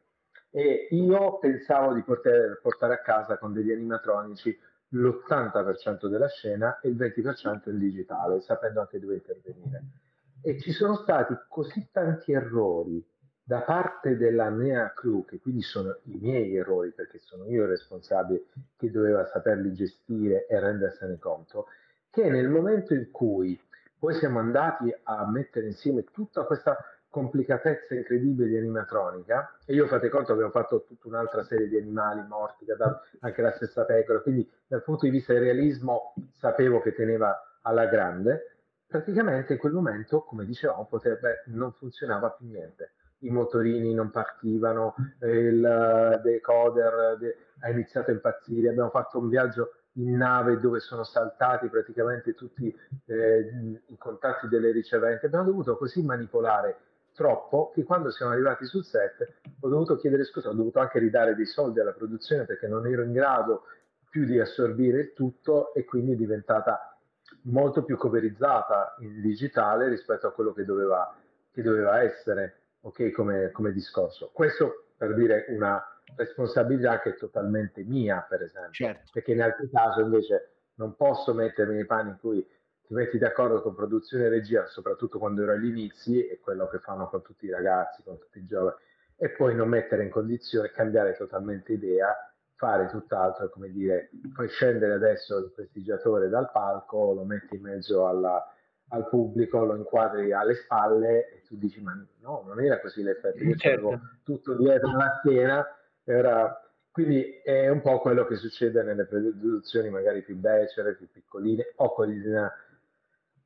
E 0.50 0.88
io 0.90 1.38
pensavo 1.38 1.92
di 1.92 2.02
poter 2.02 2.58
portare 2.62 2.94
a 2.94 3.00
casa 3.00 3.38
con 3.38 3.52
degli 3.52 3.70
animatronici 3.70 4.58
l'80% 4.90 6.06
della 6.06 6.28
scena 6.28 6.80
e 6.80 6.88
il 6.88 6.96
20% 6.96 7.70
in 7.70 7.78
digitale, 7.78 8.40
sapendo 8.40 8.80
anche 8.80 8.98
dove 8.98 9.14
intervenire 9.14 9.82
e 10.46 10.60
ci 10.60 10.70
sono 10.70 10.94
stati 10.94 11.36
così 11.48 11.88
tanti 11.90 12.30
errori 12.30 13.04
da 13.42 13.62
parte 13.62 14.16
della 14.16 14.48
mia 14.48 14.92
crew, 14.94 15.24
che 15.24 15.40
quindi 15.40 15.62
sono 15.62 15.98
i 16.04 16.18
miei 16.20 16.54
errori 16.54 16.92
perché 16.92 17.18
sono 17.18 17.46
io 17.46 17.64
il 17.64 17.70
responsabile 17.70 18.44
che 18.76 18.92
doveva 18.92 19.26
saperli 19.26 19.72
gestire 19.72 20.46
e 20.46 20.60
rendersene 20.60 21.18
conto, 21.18 21.66
che 22.10 22.30
nel 22.30 22.48
momento 22.48 22.94
in 22.94 23.10
cui 23.10 23.60
poi 23.98 24.14
siamo 24.14 24.38
andati 24.38 24.94
a 25.02 25.28
mettere 25.28 25.66
insieme 25.66 26.04
tutta 26.12 26.44
questa 26.44 26.76
complicatezza 27.08 27.96
incredibile 27.96 28.48
di 28.48 28.56
animatronica, 28.56 29.58
e 29.66 29.74
io 29.74 29.88
fate 29.88 30.08
conto 30.08 30.30
abbiamo 30.30 30.52
fatto 30.52 30.84
tutta 30.84 31.08
un'altra 31.08 31.42
serie 31.42 31.66
di 31.66 31.76
animali 31.76 32.24
morti, 32.28 32.64
anche 33.18 33.42
la 33.42 33.52
stessa 33.52 33.84
pecora, 33.84 34.20
quindi 34.20 34.48
dal 34.68 34.84
punto 34.84 35.06
di 35.06 35.10
vista 35.10 35.32
del 35.32 35.42
realismo 35.42 36.14
sapevo 36.34 36.80
che 36.80 36.94
teneva 36.94 37.58
alla 37.62 37.86
grande, 37.86 38.55
praticamente 38.86 39.54
in 39.54 39.58
quel 39.58 39.72
momento, 39.72 40.22
come 40.22 40.44
dicevamo, 40.44 40.86
potrebbe, 40.86 41.42
non 41.46 41.72
funzionava 41.72 42.30
più 42.30 42.46
niente. 42.46 42.92
I 43.20 43.30
motorini 43.30 43.94
non 43.94 44.10
partivano, 44.10 44.94
il 45.20 46.20
decoder 46.22 47.16
de, 47.18 47.36
ha 47.60 47.70
iniziato 47.70 48.10
a 48.10 48.14
impazzire, 48.14 48.68
abbiamo 48.68 48.90
fatto 48.90 49.18
un 49.18 49.28
viaggio 49.28 49.72
in 49.96 50.16
nave 50.16 50.60
dove 50.60 50.80
sono 50.80 51.04
saltati 51.04 51.68
praticamente 51.68 52.34
tutti 52.34 52.74
eh, 53.06 53.80
i 53.86 53.96
contatti 53.96 54.48
delle 54.48 54.70
riceventi. 54.70 55.26
Abbiamo 55.26 55.46
dovuto 55.46 55.76
così 55.76 56.02
manipolare 56.02 56.78
troppo 57.14 57.70
che 57.74 57.82
quando 57.82 58.10
siamo 58.10 58.32
arrivati 58.32 58.66
sul 58.66 58.84
set 58.84 59.38
ho 59.60 59.68
dovuto 59.68 59.96
chiedere 59.96 60.24
scusa, 60.24 60.50
ho 60.50 60.54
dovuto 60.54 60.80
anche 60.80 60.98
ridare 60.98 61.34
dei 61.34 61.46
soldi 61.46 61.80
alla 61.80 61.94
produzione 61.94 62.44
perché 62.44 62.68
non 62.68 62.86
ero 62.86 63.02
in 63.02 63.12
grado 63.12 63.62
più 64.10 64.26
di 64.26 64.38
assorbire 64.38 65.00
il 65.00 65.12
tutto 65.14 65.72
e 65.72 65.84
quindi 65.84 66.12
è 66.12 66.16
diventata 66.16 66.95
molto 67.46 67.84
più 67.84 67.96
coverizzata 67.96 68.94
in 69.00 69.20
digitale 69.20 69.88
rispetto 69.88 70.26
a 70.26 70.32
quello 70.32 70.52
che 70.52 70.64
doveva, 70.64 71.14
che 71.50 71.62
doveva 71.62 72.02
essere, 72.02 72.60
ok, 72.80 73.10
come, 73.10 73.50
come 73.50 73.72
discorso. 73.72 74.30
Questo 74.32 74.86
per 74.96 75.14
dire 75.14 75.46
una 75.48 75.82
responsabilità 76.16 77.00
che 77.00 77.10
è 77.10 77.16
totalmente 77.16 77.82
mia, 77.82 78.24
per 78.28 78.42
esempio, 78.42 78.72
certo. 78.72 79.10
perché 79.12 79.32
in 79.32 79.42
altri 79.42 79.68
casi 79.70 80.00
invece 80.00 80.50
non 80.74 80.94
posso 80.94 81.34
mettermi 81.34 81.74
nei 81.74 81.86
panni 81.86 82.10
in 82.10 82.18
cui 82.18 82.46
ti 82.86 82.94
metti 82.94 83.18
d'accordo 83.18 83.62
con 83.62 83.74
produzione 83.74 84.26
e 84.26 84.28
regia, 84.28 84.66
soprattutto 84.66 85.18
quando 85.18 85.42
ero 85.42 85.52
agli 85.52 85.66
inizi, 85.66 86.24
e 86.26 86.38
quello 86.38 86.68
che 86.68 86.78
fanno 86.78 87.08
con 87.08 87.22
tutti 87.22 87.46
i 87.46 87.50
ragazzi, 87.50 88.02
con 88.04 88.18
tutti 88.18 88.38
i 88.38 88.46
giovani, 88.46 88.76
e 89.16 89.30
poi 89.30 89.54
non 89.54 89.68
mettere 89.68 90.04
in 90.04 90.10
condizione, 90.10 90.70
cambiare 90.70 91.16
totalmente 91.16 91.72
idea 91.72 92.14
fare 92.56 92.88
tutt'altro, 92.88 93.50
come 93.50 93.70
dire, 93.70 94.10
puoi 94.34 94.48
scendere 94.48 94.94
adesso 94.94 95.38
il 95.38 95.52
prestigiatore 95.54 96.28
dal 96.28 96.50
palco, 96.50 97.12
lo 97.12 97.24
metti 97.24 97.56
in 97.56 97.62
mezzo 97.62 98.06
alla, 98.06 98.42
al 98.88 99.08
pubblico, 99.08 99.64
lo 99.64 99.76
inquadri 99.76 100.32
alle 100.32 100.54
spalle 100.54 101.28
e 101.28 101.42
tu 101.42 101.56
dici 101.56 101.80
ma 101.82 101.92
no, 102.20 102.44
non 102.46 102.60
era 102.60 102.80
così 102.80 103.02
l'effetto, 103.02 103.42
io 103.42 103.56
certo. 103.56 104.00
tutto 104.24 104.54
dietro 104.54 104.90
la 104.96 105.20
schiena, 105.20 105.66
era... 106.04 106.60
quindi 106.90 107.40
è 107.42 107.68
un 107.68 107.82
po' 107.82 107.98
quello 107.98 108.26
che 108.26 108.36
succede 108.36 108.82
nelle 108.82 109.04
produzioni 109.04 109.90
magari 109.90 110.22
più 110.22 110.36
becere, 110.36 110.94
più 110.94 111.10
piccoline 111.10 111.72
o 111.76 111.92
con 111.92 112.10
i, 112.10 112.22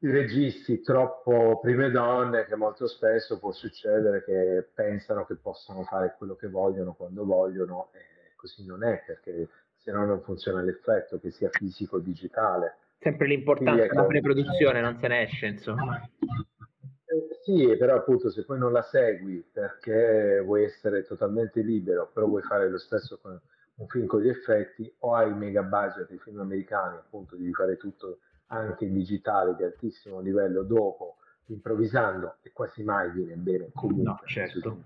i 0.07 0.11
registi 0.11 0.83
troppo 0.83 1.59
prime 1.61 1.91
donne 1.91 2.45
che 2.45 2.55
molto 2.55 2.87
spesso 2.87 3.41
può 3.41 3.51
succedere 3.51 4.23
che 4.25 4.69
pensano 4.73 5.27
che 5.27 5.35
possano 5.35 5.83
fare 5.83 6.15
quello 6.17 6.37
che 6.37 6.49
vogliono 6.49 6.95
quando 6.95 7.25
vogliono. 7.25 7.91
E 7.93 8.19
così 8.41 8.65
non 8.65 8.83
è 8.83 9.03
perché 9.05 9.49
se 9.77 9.93
no 9.93 10.05
non 10.07 10.23
funziona 10.23 10.63
l'effetto 10.63 11.21
che 11.21 11.31
sia 11.31 11.51
fisico 11.51 11.97
o 11.97 12.01
digitale. 12.01 12.77
Sempre 12.99 13.27
l'importanza 13.27 13.85
ecco, 13.85 13.95
della 13.95 14.07
preproduzione, 14.07 14.81
non 14.81 14.99
se 14.99 15.09
ne 15.09 15.23
esce 15.23 15.47
insomma. 15.47 16.01
Eh, 16.01 17.39
sì, 17.43 17.77
però 17.77 17.97
appunto 17.97 18.31
se 18.31 18.45
poi 18.45 18.59
non 18.59 18.73
la 18.73 18.83
segui 18.83 19.45
perché 19.53 20.41
vuoi 20.45 20.65
essere 20.65 21.05
totalmente 21.05 21.61
libero, 21.61 22.11
però 22.13 22.27
vuoi 22.27 22.43
fare 22.43 22.69
lo 22.69 22.79
stesso 22.79 23.19
con 23.21 23.39
un 23.81 23.87
film 23.89 24.07
con 24.07 24.21
gli 24.21 24.29
effetti 24.29 24.93
o 24.99 25.15
hai 25.15 25.35
mega 25.35 25.63
budget 25.63 26.11
i 26.11 26.19
film 26.19 26.41
americani 26.41 26.97
appunto 26.97 27.37
devi 27.37 27.53
fare 27.53 27.77
tutto 27.77 28.19
anche 28.49 28.85
in 28.85 28.93
digitale 28.93 29.55
di 29.57 29.65
altissimo 29.65 30.21
livello 30.21 30.63
dopo 30.63 31.17
improvvisando 31.47 32.37
e 32.43 32.53
quasi 32.53 32.83
mai 32.83 33.11
viene 33.11 33.35
bene 33.37 33.71
comunque 33.73 34.03
no, 34.03 34.21
certo. 34.27 34.83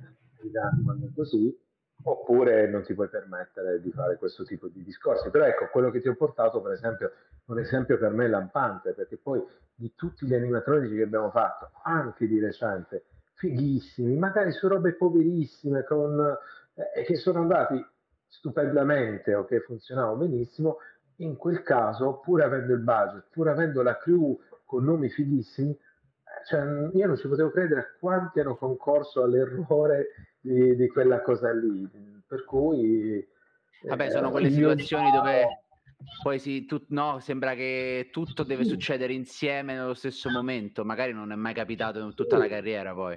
così 1.14 1.58
oppure 2.06 2.68
non 2.68 2.82
ti 2.82 2.94
puoi 2.94 3.08
permettere 3.08 3.80
di 3.80 3.90
fare 3.90 4.16
questo 4.16 4.44
tipo 4.44 4.68
di 4.68 4.82
discorsi. 4.82 5.30
Però 5.30 5.44
ecco, 5.44 5.68
quello 5.70 5.90
che 5.90 6.00
ti 6.00 6.08
ho 6.08 6.14
portato, 6.14 6.60
per 6.60 6.72
esempio, 6.72 7.12
un 7.46 7.58
esempio 7.58 7.98
per 7.98 8.12
me 8.12 8.28
lampante, 8.28 8.92
perché 8.92 9.16
poi 9.16 9.42
di 9.74 9.94
tutti 9.94 10.26
gli 10.26 10.34
animatronici 10.34 10.94
che 10.94 11.02
abbiamo 11.02 11.30
fatto, 11.30 11.70
anche 11.82 12.26
di 12.26 12.38
recente, 12.38 13.04
fighissimi, 13.34 14.16
magari 14.16 14.52
su 14.52 14.68
robe 14.68 14.94
poverissime, 14.94 15.84
con, 15.84 16.36
eh, 16.74 17.02
che 17.04 17.16
sono 17.16 17.40
andati 17.40 17.84
stupendamente 18.28 19.34
o 19.34 19.44
che 19.44 19.60
funzionavano 19.60 20.16
benissimo, 20.16 20.78
in 21.18 21.36
quel 21.36 21.62
caso, 21.62 22.20
pur 22.22 22.42
avendo 22.42 22.72
il 22.74 22.80
budget, 22.80 23.26
pur 23.30 23.48
avendo 23.48 23.82
la 23.82 23.96
crew 23.96 24.38
con 24.64 24.84
nomi 24.84 25.08
fighissimi, 25.08 25.70
eh, 25.70 26.46
cioè, 26.46 26.90
io 26.92 27.06
non 27.06 27.16
ci 27.16 27.28
potevo 27.28 27.50
credere 27.50 27.80
a 27.80 27.86
quanti 27.98 28.40
hanno 28.40 28.56
concorso 28.56 29.22
all'errore 29.22 30.08
di, 30.44 30.76
di 30.76 30.88
quella 30.88 31.22
cosa 31.22 31.52
lì. 31.52 31.88
Per 32.26 32.44
cui... 32.44 33.26
Vabbè, 33.86 34.10
sono 34.10 34.28
eh, 34.28 34.30
quelle 34.30 34.50
situazioni 34.50 35.08
io... 35.08 35.16
dove 35.16 35.46
poi 36.22 36.38
si, 36.38 36.66
tu, 36.66 36.84
no, 36.88 37.18
sembra 37.20 37.54
che 37.54 38.08
tutto 38.12 38.42
deve 38.42 38.64
succedere 38.64 39.12
insieme 39.12 39.74
nello 39.74 39.94
stesso 39.94 40.28
momento, 40.30 40.84
magari 40.84 41.12
non 41.12 41.32
è 41.32 41.34
mai 41.34 41.54
capitato 41.54 42.00
in 42.00 42.14
tutta 42.14 42.36
la 42.36 42.46
carriera 42.46 42.92
poi. 42.92 43.16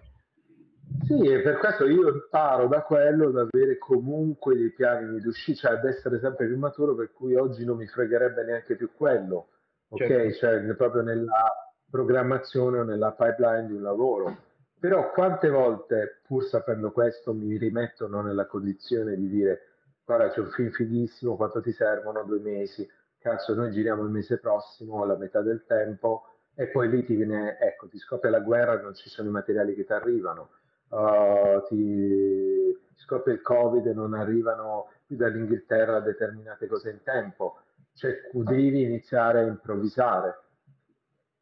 Sì, 1.05 1.19
e 1.19 1.41
per 1.41 1.57
questo 1.57 1.85
io 1.85 2.13
imparo 2.13 2.67
da 2.67 2.81
quello 2.81 3.27
ad 3.27 3.49
avere 3.51 3.77
comunque 3.77 4.55
dei 4.55 4.71
piani 4.71 5.19
di 5.19 5.27
uscita, 5.27 5.67
cioè 5.67 5.77
ad 5.77 5.85
essere 5.85 6.19
sempre 6.19 6.47
più 6.47 6.57
maturo, 6.57 6.95
per 6.95 7.11
cui 7.11 7.35
oggi 7.35 7.65
non 7.65 7.75
mi 7.75 7.87
fregherebbe 7.87 8.45
neanche 8.45 8.77
più 8.77 8.89
quello, 8.95 9.49
ok? 9.89 10.07
Certo. 10.07 10.33
Cioè 10.37 10.75
proprio 10.75 11.01
nella 11.01 11.51
programmazione 11.89 12.79
o 12.79 12.83
nella 12.83 13.11
pipeline 13.11 13.67
di 13.67 13.73
un 13.73 13.81
lavoro. 13.81 14.37
Però 14.79 15.11
quante 15.11 15.49
volte, 15.49 16.21
pur 16.25 16.43
sapendo 16.43 16.91
questo, 16.91 17.33
mi 17.33 17.57
rimettono 17.57 18.21
nella 18.21 18.45
condizione 18.45 19.15
di 19.15 19.27
dire 19.27 19.61
guarda 20.07 20.29
c'è 20.29 20.39
un 20.39 20.51
film 20.51 20.69
fighissimo, 20.69 21.35
quanto 21.35 21.61
ti 21.61 21.73
servono? 21.73 22.23
Due 22.23 22.39
mesi, 22.39 22.89
cazzo 23.17 23.53
noi 23.53 23.71
giriamo 23.71 24.03
il 24.03 24.09
mese 24.09 24.37
prossimo, 24.37 25.03
alla 25.03 25.17
metà 25.17 25.41
del 25.41 25.65
tempo, 25.65 26.37
e 26.55 26.67
poi 26.67 26.89
lì 26.89 27.03
ti 27.03 27.15
viene, 27.15 27.57
ecco, 27.59 27.87
ti 27.87 27.97
scoppia 27.97 28.29
la 28.29 28.39
guerra, 28.39 28.81
non 28.81 28.93
ci 28.95 29.09
sono 29.09 29.27
i 29.27 29.31
materiali 29.31 29.75
che 29.75 29.83
ti 29.83 29.91
arrivano, 29.91 30.51
uh, 30.89 31.61
ti 31.67 32.73
scoppia 32.95 33.33
il 33.33 33.41
covid 33.41 33.85
e 33.85 33.93
non 33.93 34.13
arrivano 34.13 34.91
più 35.05 35.17
dall'Inghilterra 35.17 35.99
determinate 35.99 36.67
cose 36.67 36.91
in 36.91 37.03
tempo, 37.03 37.59
cioè 37.93 38.13
devi 38.31 38.83
iniziare 38.83 39.39
a 39.39 39.43
improvvisare 39.43 40.43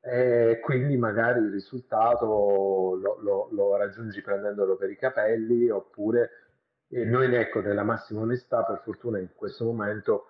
e 0.07 0.59
quindi 0.61 0.97
magari 0.97 1.39
il 1.39 1.49
risultato 1.49 2.25
lo, 3.01 3.19
lo, 3.21 3.47
lo 3.49 3.75
raggiungi 3.75 4.21
prendendolo 4.21 4.75
per 4.75 4.91
i 4.91 4.97
capelli 4.97 5.67
oppure 5.69 6.29
e 6.87 7.03
noi 7.05 7.33
ecco 7.33 7.59
nella 7.59 7.81
massima 7.81 8.21
onestà 8.21 8.63
per 8.63 8.81
fortuna 8.83 9.17
in 9.17 9.29
questo 9.33 9.65
momento 9.65 10.27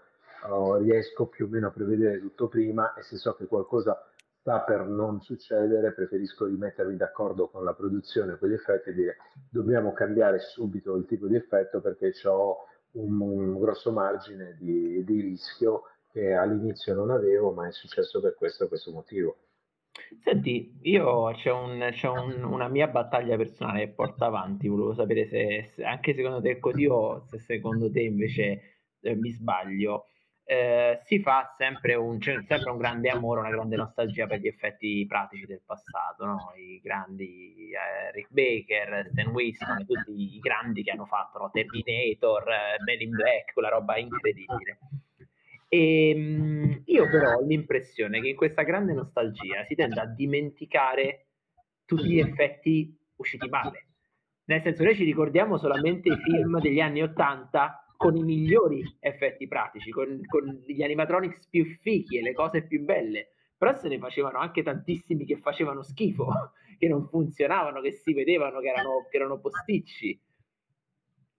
uh, 0.48 0.76
riesco 0.76 1.26
più 1.26 1.46
o 1.46 1.50
meno 1.50 1.68
a 1.68 1.72
prevedere 1.72 2.22
tutto 2.22 2.48
prima 2.48 2.94
e 2.94 3.02
se 3.02 3.18
so 3.18 3.36
che 3.36 3.48
qualcosa 3.48 4.02
sta 4.40 4.62
per 4.62 4.86
non 4.86 5.20
succedere 5.20 5.92
preferisco 5.92 6.46
rimettermi 6.46 6.96
d'accordo 6.96 7.50
con 7.50 7.66
la 7.66 7.74
produzione 7.74 8.38
con 8.38 8.48
gli 8.48 8.54
effetti 8.54 8.92
e 8.92 8.94
dire 8.94 9.18
dobbiamo 9.50 9.92
cambiare 9.92 10.40
subito 10.40 10.96
il 10.96 11.06
tipo 11.06 11.28
di 11.28 11.36
effetto 11.36 11.82
perché 11.82 12.14
ho 12.30 12.60
un, 12.92 13.20
un 13.20 13.60
grosso 13.60 13.92
margine 13.92 14.56
di, 14.58 15.04
di 15.04 15.20
rischio 15.20 15.82
che 16.14 16.34
all'inizio 16.34 16.94
non 16.94 17.10
avevo 17.10 17.52
ma 17.52 17.68
è 17.68 17.72
successo 17.74 18.22
per 18.22 18.36
questo 18.36 18.70
questo 18.70 18.92
motivo 18.92 19.36
Senti, 20.24 20.78
io 20.82 21.32
c'è, 21.34 21.52
un, 21.52 21.88
c'è 21.92 22.10
un, 22.10 22.44
una 22.44 22.68
mia 22.68 22.88
battaglia 22.88 23.38
personale 23.38 23.80
che 23.86 23.94
porto 23.94 24.26
avanti, 24.26 24.68
volevo 24.68 24.94
sapere 24.94 25.26
se, 25.28 25.70
se 25.74 25.84
anche 25.84 26.14
secondo 26.14 26.42
te 26.42 26.52
è 26.52 26.60
così 26.60 26.86
o 26.86 27.26
se 27.28 27.40
secondo 27.40 27.92
te 27.92 28.02
invece 28.02 28.62
eh, 29.02 29.16
mi 29.16 29.30
sbaglio. 29.32 30.08
Eh, 30.48 31.00
si 31.04 31.20
fa 31.22 31.54
sempre 31.58 31.96
un, 31.96 32.20
c'è 32.20 32.44
sempre 32.44 32.70
un 32.72 32.78
grande 32.78 33.10
amore, 33.10 33.40
una 33.40 33.50
grande 33.50 33.76
nostalgia 33.78 34.28
per 34.28 34.40
gli 34.40 34.48
effetti 34.48 35.06
pratici 35.08 35.46
del 35.46 35.62
passato, 35.66 36.26
no? 36.26 36.54
i 36.56 36.80
grandi 36.82 37.72
eh, 37.72 38.12
Rick 38.12 38.32
Baker, 38.32 39.08
Stan 39.12 39.28
Winston, 39.28 39.86
tutti 39.86 40.36
i 40.36 40.40
grandi 40.40 40.84
che 40.84 40.92
hanno 40.92 41.06
fatto 41.06 41.40
no? 41.40 41.50
Terminator, 41.52 42.48
eh, 42.50 42.84
Men 42.84 43.02
in 43.02 43.10
Black, 43.12 43.54
quella 43.54 43.70
roba 43.70 43.98
incredibile. 43.98 44.78
E, 45.76 46.10
ehm, 46.10 46.82
io 46.86 47.10
però 47.10 47.36
ho 47.36 47.42
l'impressione 47.42 48.22
che 48.22 48.30
in 48.30 48.36
questa 48.36 48.64
grande 48.64 48.94
nostalgia 48.94 49.66
si 49.66 49.76
tenda 49.76 50.04
a 50.04 50.08
dimenticare 50.08 51.26
tutti 51.84 52.08
gli 52.08 52.20
effetti 52.20 52.98
usciti 53.18 53.50
male. 53.50 53.88
Nel 54.46 54.62
senso, 54.62 54.84
noi 54.84 54.96
ci 54.96 55.04
ricordiamo 55.04 55.58
solamente 55.58 56.10
i 56.10 56.18
film 56.18 56.60
degli 56.62 56.80
anni 56.80 57.02
Ottanta 57.02 57.86
con 57.98 58.16
i 58.16 58.24
migliori 58.24 58.84
effetti 59.00 59.48
pratici, 59.48 59.90
con, 59.90 60.22
con, 60.28 60.64
gli 60.66 60.82
animatronics 60.82 61.48
più 61.50 61.66
fichi 61.82 62.18
e 62.18 62.22
le 62.22 62.34
cose 62.34 62.66
più 62.66 62.84
belle, 62.84 63.32
però 63.58 63.76
se 63.76 63.90
ne 63.90 63.98
facevano 63.98 64.38
anche 64.38 64.64
tantissimi 64.64 65.26
che 65.26 65.38
facevano 65.38 65.82
schifo, 65.82 66.28
che 66.78 66.88
non 66.88 67.08
funzionavano, 67.08 67.82
che 67.82 67.92
si 67.92 68.14
vedevano 68.14 68.60
che 68.60 68.70
erano, 68.70 69.06
che 69.10 69.18
erano 69.18 69.40
posticci. 69.40 70.22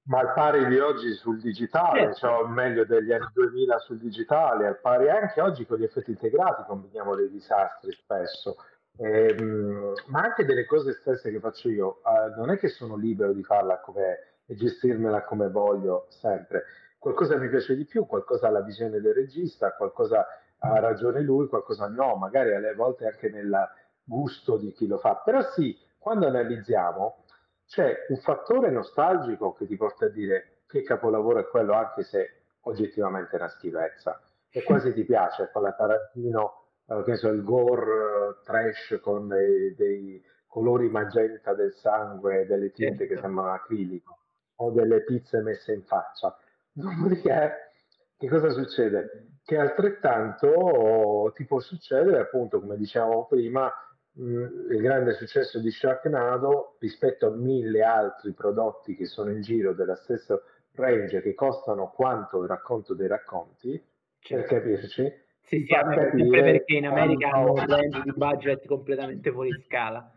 Ma 0.07 0.20
al 0.20 0.33
pari 0.35 0.66
di 0.66 0.78
oggi 0.78 1.12
sul 1.15 1.41
digitale, 1.41 2.15
certo. 2.15 2.19
cioè 2.19 2.49
meglio 2.49 2.85
degli 2.85 3.12
anni 3.12 3.27
2000 3.33 3.78
sul 3.78 3.99
digitale, 3.99 4.66
al 4.66 4.81
pari 4.81 5.11
anche 5.11 5.41
oggi 5.41 5.66
con 5.66 5.78
gli 5.78 5.85
effetti 5.85 6.11
integrati 6.11 6.62
combiniamo 6.65 7.16
dei 7.16 7.28
disastri 7.28 7.91
spesso, 7.93 8.57
ehm, 8.99 9.95
ma 10.07 10.20
anche 10.20 10.45
delle 10.45 10.65
cose 10.65 10.93
stesse 10.93 11.33
che 11.33 11.41
faccio 11.41 11.69
io, 11.69 11.99
eh, 12.05 12.37
non 12.37 12.51
è 12.51 12.59
che 12.59 12.69
sono 12.69 12.97
libero 12.97 13.33
di 13.33 13.43
farla 13.43 13.81
come 13.81 14.37
e 14.47 14.55
gestirmela 14.55 15.24
come 15.24 15.49
voglio 15.49 16.07
sempre. 16.09 16.65
Qualcosa 16.99 17.37
mi 17.37 17.49
piace 17.49 17.74
di 17.77 17.85
più, 17.85 18.07
qualcosa 18.07 18.47
ha 18.47 18.51
la 18.51 18.62
visione 18.62 19.01
del 19.01 19.15
regista, 19.15 19.74
qualcosa 19.74 20.24
ha 20.59 20.78
ragione 20.78 21.20
lui, 21.20 21.49
qualcosa 21.49 21.89
no, 21.89 22.16
magari 22.16 22.55
alle 22.55 22.74
volte 22.74 23.07
anche 23.07 23.28
nel 23.28 23.69
gusto 24.03 24.57
di 24.57 24.73
chi 24.73 24.87
lo 24.87 24.99
fa. 24.99 25.20
Però 25.24 25.43
sì, 25.53 25.77
quando 25.99 26.27
analizziamo 26.27 27.24
c'è 27.66 28.06
un 28.09 28.16
fattore 28.18 28.70
nostalgico 28.70 29.52
che 29.52 29.66
ti 29.66 29.76
porta 29.76 30.06
a 30.06 30.10
dire 30.10 30.60
che 30.66 30.82
capolavoro 30.82 31.40
è 31.40 31.47
quello, 31.48 31.74
anche 31.74 32.02
se 32.02 32.43
oggettivamente 32.62 33.32
è 33.32 33.40
una 33.40 33.48
schifezza. 33.48 34.20
E 34.51 34.62
quasi 34.62 34.93
ti 34.93 35.05
piace 35.05 35.51
con 35.52 35.62
la 35.62 35.72
Tarantino, 35.72 36.64
eh, 36.86 37.02
che 37.05 37.16
so, 37.16 37.28
il 37.28 37.43
gore 37.43 37.93
uh, 37.93 38.43
trash 38.43 38.98
con 39.02 39.28
dei, 39.28 39.74
dei, 39.74 40.24
colori 40.47 40.88
magenta 40.88 41.52
del 41.52 41.74
sangue, 41.74 42.47
delle 42.47 42.70
tinte 42.70 43.01
certo. 43.01 43.14
che 43.14 43.20
sembrano 43.20 43.52
acrilico, 43.52 44.18
o 44.56 44.70
delle 44.70 45.02
pizze 45.05 45.43
messe 45.43 45.74
in 45.74 45.82
faccia. 45.82 46.34
Dopodiché, 46.72 47.72
che 48.16 48.28
cosa 48.28 48.48
succede? 48.48 49.38
Che 49.44 49.59
altrettanto 49.59 51.30
ti 51.34 51.44
può 51.44 51.60
succedere, 51.60 52.20
appunto, 52.20 52.60
come 52.60 52.76
dicevamo 52.76 53.26
prima, 53.26 53.70
Mm, 54.18 54.70
il 54.70 54.80
grande 54.80 55.12
successo 55.12 55.60
di 55.60 55.70
Sharknado 55.70 56.76
rispetto 56.78 57.26
a 57.26 57.30
mille 57.30 57.82
altri 57.82 58.32
prodotti 58.32 58.97
che 58.97 59.05
sono 59.05 59.30
in 59.30 59.43
giro 59.43 59.74
della 59.74 59.97
stessa 59.97 60.40
range 60.72 61.20
che 61.20 61.34
costano 61.34 61.90
quanto 61.90 62.43
il 62.43 62.48
racconto 62.48 62.94
dei 62.94 63.09
racconti, 63.09 63.82
certo. 64.20 64.55
per 64.55 64.62
capirci. 64.62 65.12
Sì, 65.43 65.59
sì, 65.59 65.66
sempre 65.66 66.43
perché 66.43 66.76
in 66.76 66.86
America 66.86 67.28
hanno 67.28 67.52
un 67.52 67.66
range 67.66 68.02
di 68.02 68.12
budget 68.14 68.66
completamente 68.66 69.30
fuori 69.30 69.51
scala. 69.66 70.10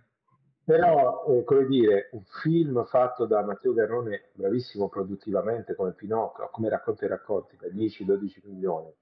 Però, 0.63 1.25
eh, 1.27 1.43
come 1.43 1.65
dire, 1.65 2.09
un 2.11 2.23
film 2.41 2.85
fatto 2.85 3.25
da 3.25 3.43
Matteo 3.43 3.73
Garrone, 3.73 4.29
bravissimo 4.33 4.87
produttivamente 4.87 5.75
come 5.75 5.93
Pinocchio, 5.93 6.47
come 6.51 6.69
racconta 6.69 7.05
i 7.05 7.09
racconti, 7.09 7.57
per 7.57 7.73
10-12 7.73 8.39
milioni, 8.43 8.93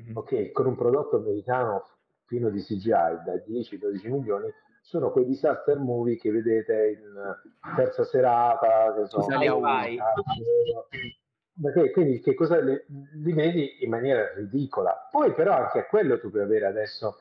mm-hmm. 0.00 0.16
ok, 0.16 0.52
con 0.52 0.66
un 0.66 0.76
prodotto 0.76 1.16
americano 1.16 1.84
pieno 2.26 2.50
di 2.50 2.60
CGI 2.60 2.90
da 3.24 3.34
10-12 3.46 4.10
milioni 4.10 4.52
sono 4.82 5.10
quei 5.10 5.24
disaster 5.24 5.78
movie 5.78 6.16
che 6.16 6.30
vedete 6.30 7.00
in 7.00 7.74
terza 7.74 8.04
serata 8.04 8.94
che 8.94 9.06
so, 9.06 9.26
perché, 11.60 11.90
quindi 11.90 12.20
che 12.20 12.34
cosa 12.34 12.60
li, 12.60 12.78
li 13.14 13.32
vedi 13.32 13.82
in 13.82 13.90
maniera 13.90 14.32
ridicola 14.34 15.08
poi 15.10 15.32
però 15.32 15.54
anche 15.54 15.80
a 15.80 15.86
quello 15.86 16.20
tu 16.20 16.30
puoi 16.30 16.42
avere 16.42 16.66
adesso 16.66 17.18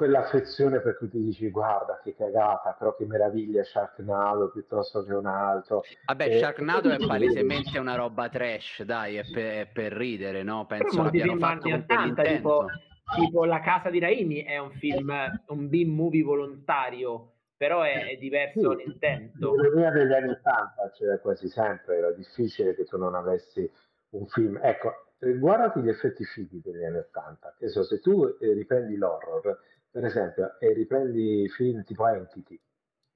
quell'affezione 0.00 0.80
per 0.80 0.96
cui 0.96 1.10
ti 1.10 1.22
dici 1.22 1.50
guarda 1.50 2.00
che 2.02 2.14
cagata, 2.14 2.74
però 2.78 2.96
che 2.96 3.04
meraviglia 3.04 3.62
Sharknado 3.62 4.50
piuttosto 4.50 5.04
che 5.04 5.12
un 5.12 5.26
altro. 5.26 5.82
Vabbè, 6.06 6.36
e, 6.36 6.38
Sharknado 6.38 6.88
è 6.88 6.96
palesemente 7.06 7.78
una 7.78 7.96
roba 7.96 8.30
trash, 8.30 8.82
dai, 8.84 9.16
è 9.16 9.24
per, 9.30 9.44
è 9.44 9.68
per 9.70 9.92
ridere, 9.92 10.42
no? 10.42 10.64
Penso 10.64 11.02
abbiano 11.02 11.36
fatto 11.36 11.68
con 11.68 11.72
80, 11.72 12.22
tipo 12.22 12.66
tipo 13.14 13.44
La 13.44 13.60
casa 13.60 13.90
di 13.90 13.98
Raimi 13.98 14.42
è 14.42 14.58
un 14.58 14.70
film, 14.72 15.12
un 15.48 15.68
B-movie 15.68 16.22
volontario, 16.22 17.32
però 17.56 17.82
è, 17.82 18.08
è 18.08 18.16
diverso 18.16 18.70
sì, 18.70 18.84
l'intento. 18.84 19.54
L'economia 19.54 19.90
degli 19.90 20.12
anni 20.12 20.30
80 20.30 20.90
c'era 20.94 21.18
quasi 21.18 21.48
sempre, 21.48 21.96
era 21.96 22.10
difficile 22.12 22.74
che 22.74 22.84
tu 22.84 22.96
non 22.96 23.14
avessi 23.14 23.70
un 24.10 24.26
film. 24.26 24.58
Ecco, 24.62 24.92
guardati 25.18 25.80
gli 25.80 25.88
effetti 25.88 26.24
fighi 26.24 26.60
degli 26.62 26.84
anni 26.84 26.98
80. 26.98 27.56
Che 27.58 27.68
so, 27.68 27.82
se 27.82 28.00
tu 28.00 28.24
eh, 28.40 28.52
riprendi 28.52 28.96
l'horror, 28.96 29.58
per 29.90 30.04
esempio, 30.04 30.58
e 30.58 30.72
riprendi 30.72 31.48
film 31.48 31.84
tipo 31.84 32.06
Entity, 32.06 32.60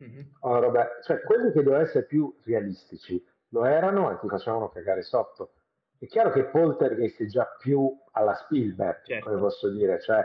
mm-hmm. 0.02 0.22
o 0.40 0.58
roba, 0.60 0.88
cioè 1.02 1.20
quelli 1.22 1.52
che 1.52 1.62
dovevano 1.62 1.84
essere 1.84 2.04
più 2.04 2.34
realistici 2.44 3.22
lo 3.48 3.64
erano 3.64 4.10
e 4.10 4.18
ti 4.18 4.28
facevano 4.28 4.68
cagare 4.68 5.02
sotto 5.02 5.52
è 6.04 6.06
chiaro 6.06 6.30
che 6.30 6.44
Poltergeist 6.44 7.22
è 7.22 7.26
già 7.26 7.46
più 7.58 7.90
alla 8.12 8.34
Spielberg, 8.34 9.04
certo. 9.04 9.28
come 9.28 9.40
posso 9.40 9.70
dire, 9.70 10.00
cioè 10.00 10.22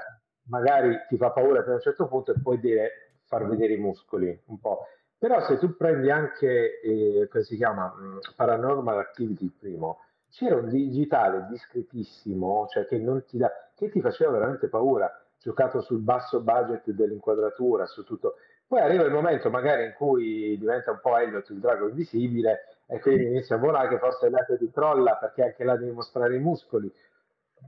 magari 0.49 0.97
ti 1.07 1.15
fa 1.17 1.31
paura 1.31 1.61
fino 1.61 1.73
a 1.73 1.75
un 1.77 1.81
certo 1.81 2.07
punto 2.07 2.31
e 2.33 2.41
poi 2.41 2.59
deve 2.59 2.91
far 3.25 3.47
vedere 3.47 3.73
i 3.73 3.77
muscoli 3.77 4.41
un 4.47 4.59
po'. 4.59 4.87
Però 5.17 5.41
se 5.45 5.57
tu 5.57 5.75
prendi 5.75 6.09
anche, 6.09 6.79
eh, 6.81 7.27
come 7.29 7.43
si 7.43 7.55
chiama, 7.55 7.93
mm, 7.93 8.17
Paranormal 8.35 8.97
Activity 8.97 9.45
il 9.45 9.53
primo, 9.57 10.01
c'era 10.29 10.55
un 10.55 10.69
digitale 10.69 11.47
discretissimo, 11.49 12.67
cioè 12.69 12.85
che, 12.85 12.97
non 12.97 13.23
ti 13.25 13.37
da, 13.37 13.51
che 13.75 13.89
ti 13.89 14.01
faceva 14.01 14.31
veramente 14.31 14.67
paura, 14.67 15.11
giocato 15.39 15.81
sul 15.81 15.99
basso 15.99 16.41
budget 16.41 16.89
dell'inquadratura, 16.91 17.85
su 17.85 18.03
tutto. 18.03 18.35
Poi 18.67 18.81
arriva 18.81 19.03
il 19.03 19.11
momento 19.11 19.49
magari 19.49 19.85
in 19.85 19.93
cui 19.93 20.57
diventa 20.57 20.91
un 20.91 20.99
po' 21.01 21.17
Elliot 21.17 21.49
il 21.49 21.59
drago 21.59 21.87
invisibile 21.87 22.78
e 22.91 22.99
quindi 22.99 23.25
inizia 23.25 23.55
a 23.55 23.59
volare 23.59 23.87
che 23.87 23.99
forse 23.99 24.25
è 24.25 24.29
l'arte 24.31 24.57
di 24.57 24.71
crolla 24.71 25.15
perché 25.17 25.43
anche 25.43 25.63
là 25.63 25.77
devi 25.77 25.91
mostrare 25.91 26.35
i 26.35 26.39
muscoli. 26.39 26.91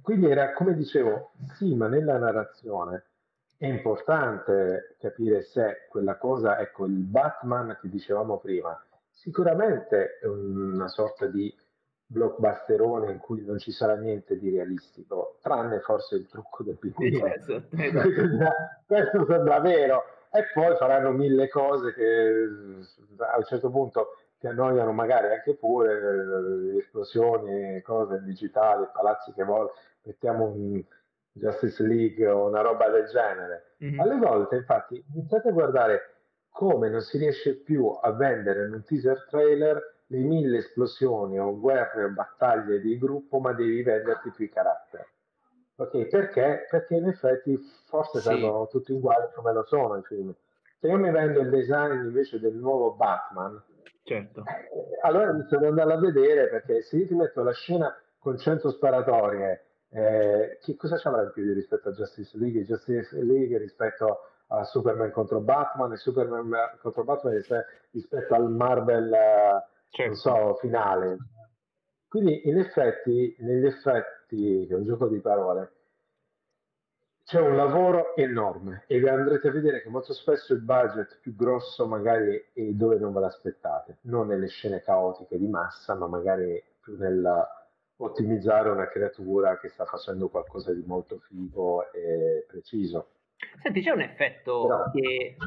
Quindi 0.01 0.31
era 0.31 0.51
come 0.53 0.73
dicevo, 0.73 1.33
sì, 1.55 1.75
ma 1.75 1.87
nella 1.87 2.17
narrazione 2.17 3.03
è 3.55 3.67
importante 3.67 4.95
capire 4.99 5.43
se 5.43 5.85
quella 5.89 6.17
cosa, 6.17 6.59
ecco, 6.59 6.85
il 6.85 6.93
Batman 6.93 7.77
che 7.79 7.87
dicevamo 7.87 8.39
prima, 8.39 8.83
sicuramente 9.11 10.17
è 10.19 10.25
una 10.25 10.87
sorta 10.87 11.27
di 11.27 11.53
blockbusterone 12.03 13.11
in 13.11 13.19
cui 13.19 13.45
non 13.45 13.59
ci 13.59 13.71
sarà 13.71 13.95
niente 13.95 14.39
di 14.39 14.49
realistico, 14.49 15.37
tranne 15.43 15.81
forse 15.81 16.15
il 16.15 16.27
trucco 16.27 16.63
del 16.63 16.77
pinguino. 16.79 17.27
Esatto, 17.27 17.67
Questo 18.87 19.25
sembra 19.27 19.59
vero. 19.59 20.03
E 20.33 20.45
poi 20.53 20.75
faranno 20.77 21.11
mille 21.11 21.47
cose 21.49 21.93
che 21.93 22.47
a 23.17 23.37
un 23.37 23.43
certo 23.43 23.69
punto 23.69 24.15
ti 24.41 24.47
annoiano 24.47 24.91
magari 24.91 25.31
anche 25.31 25.53
pure, 25.53 26.75
esplosioni, 26.79 27.79
cose 27.83 28.23
digitali, 28.23 28.87
palazzi 28.91 29.31
che 29.33 29.43
vuole, 29.43 29.69
mettiamo 30.01 30.45
un 30.45 30.83
Justice 31.31 31.83
League 31.83 32.27
o 32.27 32.47
una 32.47 32.61
roba 32.61 32.89
del 32.89 33.05
genere. 33.05 33.75
Mm-hmm. 33.83 33.99
Alle 33.99 34.17
volte, 34.17 34.55
infatti, 34.55 35.05
iniziate 35.13 35.49
a 35.49 35.51
guardare 35.51 36.15
come 36.49 36.89
non 36.89 37.01
si 37.01 37.19
riesce 37.19 37.55
più 37.57 37.85
a 38.01 38.11
vendere 38.13 38.65
in 38.65 38.73
un 38.73 38.83
teaser 38.83 39.27
trailer 39.29 39.99
le 40.07 40.17
mille 40.17 40.57
esplosioni 40.57 41.39
o 41.39 41.57
guerre 41.59 42.05
o 42.05 42.09
battaglie 42.09 42.81
di 42.81 42.97
gruppo, 42.97 43.37
ma 43.37 43.53
devi 43.53 43.83
venderti 43.83 44.31
più 44.31 44.45
i 44.45 44.49
caratteri. 44.49 45.05
Ok, 45.75 46.07
perché? 46.07 46.65
Perché 46.67 46.95
in 46.95 47.07
effetti 47.07 47.57
forse 47.85 48.19
sì. 48.19 48.27
sono 48.27 48.67
tutti 48.67 48.91
uguali 48.91 49.27
come 49.35 49.53
lo 49.53 49.63
sono 49.67 49.97
i 49.97 50.03
film. 50.03 50.33
Se 50.79 50.87
io 50.87 50.97
mi 50.97 51.11
vendo 51.11 51.41
il 51.41 51.49
design 51.49 52.05
invece 52.05 52.39
del 52.39 52.55
nuovo 52.55 52.93
Batman, 52.93 53.63
certo. 54.03 54.41
eh, 54.41 54.97
allora 55.01 55.31
inizio 55.31 55.57
ad 55.57 55.63
andarla 55.63 55.95
a 55.95 55.99
vedere 55.99 56.49
perché 56.49 56.81
se 56.81 56.97
io 56.97 57.07
ti 57.07 57.15
metto 57.15 57.43
la 57.43 57.53
scena 57.53 57.95
con 58.17 58.37
100 58.37 58.71
sparatorie, 58.71 59.65
eh, 59.89 60.57
che 60.61 60.75
cosa 60.75 60.97
ci 60.97 61.07
avrà 61.07 61.23
in 61.23 61.31
più 61.33 61.53
rispetto 61.53 61.89
a 61.89 61.91
Justice 61.91 62.37
League? 62.37 62.63
Justice 62.63 63.21
League 63.21 63.57
rispetto 63.57 64.19
a 64.47 64.63
Superman 64.63 65.11
contro 65.11 65.39
Batman 65.39 65.91
e 65.93 65.97
Superman 65.97 66.77
contro 66.81 67.03
Batman 67.03 67.41
rispetto 67.91 68.33
al 68.33 68.49
Marvel 68.49 69.13
eh, 69.13 69.65
certo. 69.89 70.05
non 70.05 70.15
so, 70.15 70.53
finale. 70.55 71.17
Quindi 72.07 72.47
in 72.47 72.57
effetti, 72.57 73.35
negli 73.39 73.65
effetti, 73.65 74.65
che 74.67 74.73
è 74.73 74.77
un 74.77 74.83
gioco 74.85 75.07
di 75.07 75.19
parole, 75.19 75.71
c'è 77.31 77.39
un 77.39 77.55
lavoro 77.55 78.13
enorme 78.17 78.83
e 78.87 78.97
andrete 79.07 79.47
a 79.47 79.51
vedere 79.51 79.81
che 79.81 79.87
molto 79.87 80.11
spesso 80.11 80.51
il 80.51 80.59
budget 80.59 81.19
più 81.21 81.33
grosso 81.33 81.87
magari 81.87 82.35
è 82.51 82.61
dove 82.73 82.97
non 82.97 83.13
ve 83.13 83.21
l'aspettate, 83.21 83.99
non 84.01 84.27
nelle 84.27 84.49
scene 84.49 84.81
caotiche 84.81 85.37
di 85.37 85.47
massa, 85.47 85.95
ma 85.95 86.07
magari 86.07 86.61
più 86.81 86.97
nel 86.97 87.47
ottimizzare 87.95 88.67
una 88.67 88.89
creatura 88.89 89.57
che 89.59 89.69
sta 89.69 89.85
facendo 89.85 90.27
qualcosa 90.27 90.73
di 90.73 90.83
molto 90.85 91.19
figo 91.19 91.89
e 91.93 92.43
preciso. 92.49 93.11
Senti, 93.63 93.81
c'è 93.81 93.91
un 93.91 94.01
effetto 94.01 94.67
Però... 94.67 94.91
che 94.91 95.37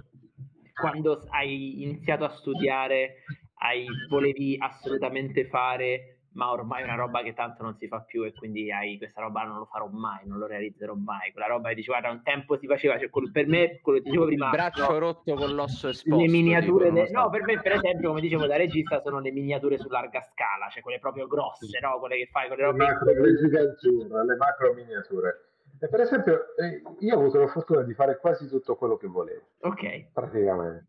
quando 0.72 1.22
hai 1.28 1.82
iniziato 1.82 2.24
a 2.24 2.30
studiare 2.30 3.24
hai, 3.56 3.84
volevi 4.08 4.56
assolutamente 4.58 5.48
fare, 5.48 6.20
ma 6.34 6.50
ormai 6.50 6.82
è 6.82 6.84
una 6.84 6.94
roba 6.94 7.22
che 7.22 7.34
tanto 7.34 7.62
non 7.62 7.76
si 7.76 7.88
fa 7.88 8.00
più 8.00 8.24
e 8.24 8.32
quindi 8.32 8.70
hai 8.70 8.98
questa 8.98 9.20
roba 9.20 9.42
non 9.42 9.58
lo 9.58 9.64
farò 9.66 9.86
mai, 9.86 10.26
non 10.26 10.38
lo 10.38 10.46
realizzerò 10.46 10.94
mai. 10.94 11.32
Quella 11.32 11.48
roba 11.48 11.68
che 11.68 11.76
dici, 11.76 11.88
guarda, 11.88 12.10
un 12.10 12.22
tempo 12.22 12.56
si 12.56 12.66
faceva, 12.66 12.98
cioè, 12.98 13.08
per 13.30 13.46
me, 13.46 13.80
quello 13.80 13.98
che 13.98 14.04
dicevo 14.04 14.26
prima... 14.26 14.46
Il 14.46 14.50
braccio 14.52 14.90
no, 14.90 14.98
rotto 14.98 15.34
con 15.34 15.54
l'osso 15.54 15.88
esposto. 15.88 16.20
Le 16.20 16.28
miniature, 16.28 16.88
tipo, 16.90 17.02
de... 17.02 17.10
no, 17.10 17.30
per 17.30 17.42
me, 17.42 17.60
per 17.60 17.72
esempio, 17.72 18.08
come 18.08 18.20
dicevo 18.20 18.46
da 18.46 18.56
regista, 18.56 19.00
sono 19.00 19.20
le 19.20 19.30
miniature 19.30 19.78
su 19.78 19.88
larga 19.88 20.20
scala, 20.20 20.68
cioè 20.70 20.82
quelle 20.82 20.98
proprio 20.98 21.26
grosse, 21.26 21.78
no? 21.80 21.98
Quelle 21.98 22.16
che 22.16 22.28
fai, 22.30 22.48
quelle 22.48 22.62
robe... 22.62 22.84
Le 22.84 22.92
macro, 22.92 23.12
le, 23.12 24.24
le 24.24 24.36
macro 24.36 24.74
miniature. 24.74 25.48
E 25.80 25.88
per 25.88 26.00
esempio, 26.00 26.54
eh, 26.56 26.82
io 27.00 27.14
ho 27.14 27.18
avuto 27.18 27.38
la 27.38 27.48
fortuna 27.48 27.82
di 27.82 27.94
fare 27.94 28.18
quasi 28.18 28.48
tutto 28.48 28.76
quello 28.76 28.96
che 28.96 29.06
volevo. 29.06 29.42
Ok. 29.60 30.12
Praticamente 30.12 30.86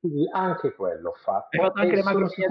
quindi 0.00 0.28
anche 0.30 0.72
quello 0.74 1.10
ho 1.10 1.14
fatto. 1.14 1.56
Hai 1.56 1.66
fatto 1.66 1.80
anche 1.80 1.96
le 1.96 2.02
macro 2.02 2.28
sì. 2.28 2.42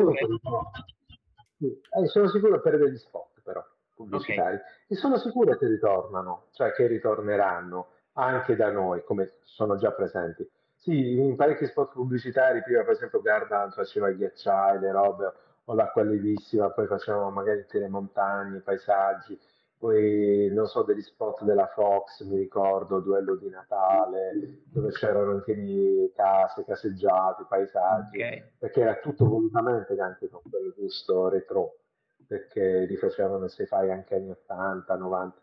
Eh, 1.60 2.08
sono 2.08 2.28
sicuro 2.28 2.62
per 2.62 2.78
degli 2.78 2.98
spot 2.98 3.42
però 3.44 3.64
pubblicitari 3.96 4.56
okay. 4.56 4.68
e 4.88 4.96
sono 4.96 5.18
sicuro 5.18 5.58
che 5.58 5.68
ritornano, 5.68 6.48
cioè 6.52 6.72
che 6.74 6.86
ritorneranno 6.86 7.88
anche 8.14 8.56
da 8.56 8.72
noi 8.72 9.04
come 9.04 9.34
sono 9.44 9.76
già 9.76 9.92
presenti. 9.92 10.48
Sì, 10.76 11.18
in 11.18 11.36
parecchi 11.36 11.66
spot 11.66 11.94
pubblicitari, 11.94 12.62
prima 12.62 12.84
per 12.84 12.94
esempio 12.94 13.22
Gardan 13.22 13.72
faceva 13.72 14.10
i 14.10 14.16
ghiacciai, 14.16 14.80
le 14.80 14.92
robe, 14.92 15.34
o 15.66 15.74
l'acqua 15.74 16.04
levissima, 16.04 16.70
poi 16.70 16.88
facevano 16.88 17.30
magari 17.30 17.66
montagne, 17.90 18.58
i 18.58 18.62
paesaggi, 18.62 19.38
poi 19.78 20.50
non 20.52 20.66
so 20.66 20.82
degli 20.82 21.02
spot 21.02 21.44
della 21.44 21.68
Fox, 21.68 22.24
mi 22.24 22.38
ricordo, 22.38 23.00
duello 23.00 23.36
di 23.36 23.48
Natale, 23.48 24.62
dove 24.66 24.92
c'erano 24.92 25.32
anche 25.32 26.12
case, 26.16 26.64
caseggiati, 26.66 27.46
paesaggi, 27.48 28.18
okay. 28.18 28.44
perché 28.58 28.82
era 28.82 28.96
tutto 28.96 29.28
volutamente 29.28 30.00
anche 30.00 30.30
con 30.30 30.42
quel 30.50 30.74
gusto 30.76 31.30
retro, 31.30 31.78
perché 32.26 32.86
li 32.86 32.96
facevano 32.98 33.38
nei 33.38 33.50
sci-fi 33.50 33.90
anche 33.92 34.16
anni 34.16 34.32
80, 34.32 34.96
90. 34.96 35.42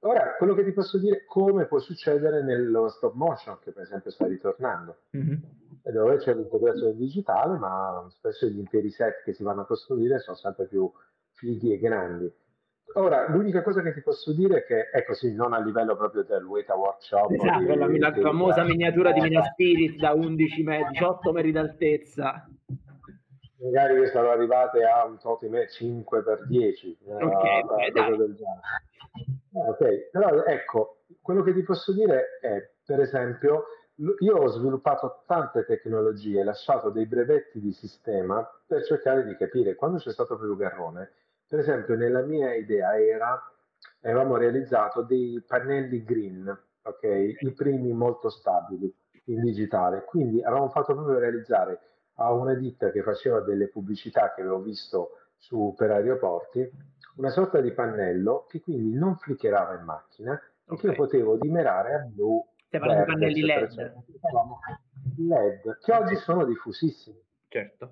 Ora, 0.00 0.34
quello 0.36 0.54
che 0.54 0.64
ti 0.64 0.72
posso 0.72 0.98
dire, 0.98 1.24
come 1.26 1.66
può 1.66 1.78
succedere 1.78 2.42
nello 2.42 2.88
stop 2.88 3.14
motion, 3.14 3.58
che 3.60 3.72
per 3.72 3.82
esempio 3.82 4.10
sta 4.10 4.26
ritornando, 4.26 4.96
mm-hmm. 5.14 5.36
dove 5.92 6.16
c'è 6.18 6.34
l'integrazione 6.34 6.94
digitale, 6.94 7.58
ma 7.58 8.06
spesso 8.10 8.46
gli 8.46 8.58
interi 8.58 8.90
set 8.90 9.22
che 9.24 9.34
si 9.34 9.42
vanno 9.42 9.62
a 9.62 9.66
costruire 9.66 10.18
sono 10.20 10.36
sempre 10.36 10.66
più 10.66 10.90
fighi 11.32 11.72
e 11.72 11.78
grandi 11.78 12.32
Ora, 12.96 13.28
l'unica 13.28 13.62
cosa 13.62 13.82
che 13.82 13.92
ti 13.92 14.02
posso 14.02 14.32
dire 14.32 14.58
è 14.58 14.64
che, 14.64 14.88
ecco 14.92 15.14
sì, 15.14 15.34
non 15.34 15.52
a 15.52 15.58
livello 15.58 15.96
proprio 15.96 16.22
del 16.22 16.44
Weta 16.44 16.76
Workshop. 16.76 17.32
Esatto, 17.32 17.58
di, 17.58 17.66
la, 17.66 17.86
la 17.86 18.10
di, 18.10 18.20
famosa 18.20 18.62
di, 18.62 18.68
miniatura 18.70 19.10
di 19.10 19.20
Mina 19.20 19.42
Spirit 19.42 19.98
da 19.98 20.12
11 20.12 20.62
metri, 20.62 20.92
18 20.92 21.32
metri 21.32 21.50
d'altezza. 21.50 22.48
Magari 23.58 24.00
che 24.00 24.06
sono 24.08 24.28
arrivate 24.28 24.84
a 24.84 25.04
un 25.06 25.18
tot 25.18 25.40
5 25.66 26.22
x 26.22 26.46
10. 26.46 26.98
Ok, 27.04 27.44
eh, 27.44 27.92
ok, 29.52 30.10
però 30.12 30.44
ecco, 30.44 30.98
quello 31.20 31.42
che 31.42 31.52
ti 31.52 31.62
posso 31.62 31.92
dire 31.92 32.38
è, 32.40 32.70
per 32.84 33.00
esempio, 33.00 33.64
io 34.20 34.36
ho 34.36 34.46
sviluppato 34.48 35.22
tante 35.26 35.64
tecnologie, 35.64 36.44
lasciato 36.44 36.90
dei 36.90 37.06
brevetti 37.06 37.58
di 37.58 37.72
sistema 37.72 38.48
per 38.66 38.84
cercare 38.84 39.24
di 39.24 39.34
capire. 39.36 39.74
Quando 39.74 39.98
c'è 39.98 40.12
stato 40.12 40.38
più 40.38 40.56
Garrone, 40.56 41.10
per 41.46 41.58
esempio, 41.58 41.94
nella 41.96 42.22
mia 42.22 42.54
idea 42.54 42.98
era, 42.98 43.40
avevamo 44.02 44.36
realizzato 44.36 45.02
dei 45.02 45.42
pannelli 45.46 46.02
green, 46.02 46.58
ok? 46.82 47.36
I 47.40 47.52
primi 47.52 47.92
molto 47.92 48.28
stabili 48.28 48.92
in 49.26 49.40
digitale. 49.40 50.04
Quindi 50.04 50.42
avevamo 50.42 50.70
fatto 50.70 50.94
proprio 50.94 51.18
realizzare 51.18 51.80
a 52.14 52.32
una 52.32 52.54
ditta 52.54 52.90
che 52.90 53.02
faceva 53.02 53.40
delle 53.40 53.68
pubblicità 53.68 54.32
che 54.34 54.40
avevo 54.40 54.60
visto 54.60 55.18
su, 55.36 55.74
per 55.76 55.90
aeroporti, 55.90 56.70
una 57.16 57.30
sorta 57.30 57.60
di 57.60 57.72
pannello 57.72 58.46
che 58.48 58.60
quindi 58.60 58.96
non 58.96 59.16
flickerava 59.16 59.74
in 59.74 59.84
macchina 59.84 60.32
okay. 60.32 60.76
e 60.76 60.80
che 60.80 60.86
io 60.86 60.94
potevo 60.94 61.36
dimerare 61.36 61.94
a 61.94 61.98
blu. 61.98 62.44
Stiamo 62.66 62.92
di 62.92 63.04
pannelli 63.04 63.42
LED. 63.42 63.94
LED, 65.16 65.78
che 65.80 65.92
oggi 65.92 66.16
sono 66.16 66.44
diffusissimi. 66.44 67.22
Certo. 67.48 67.90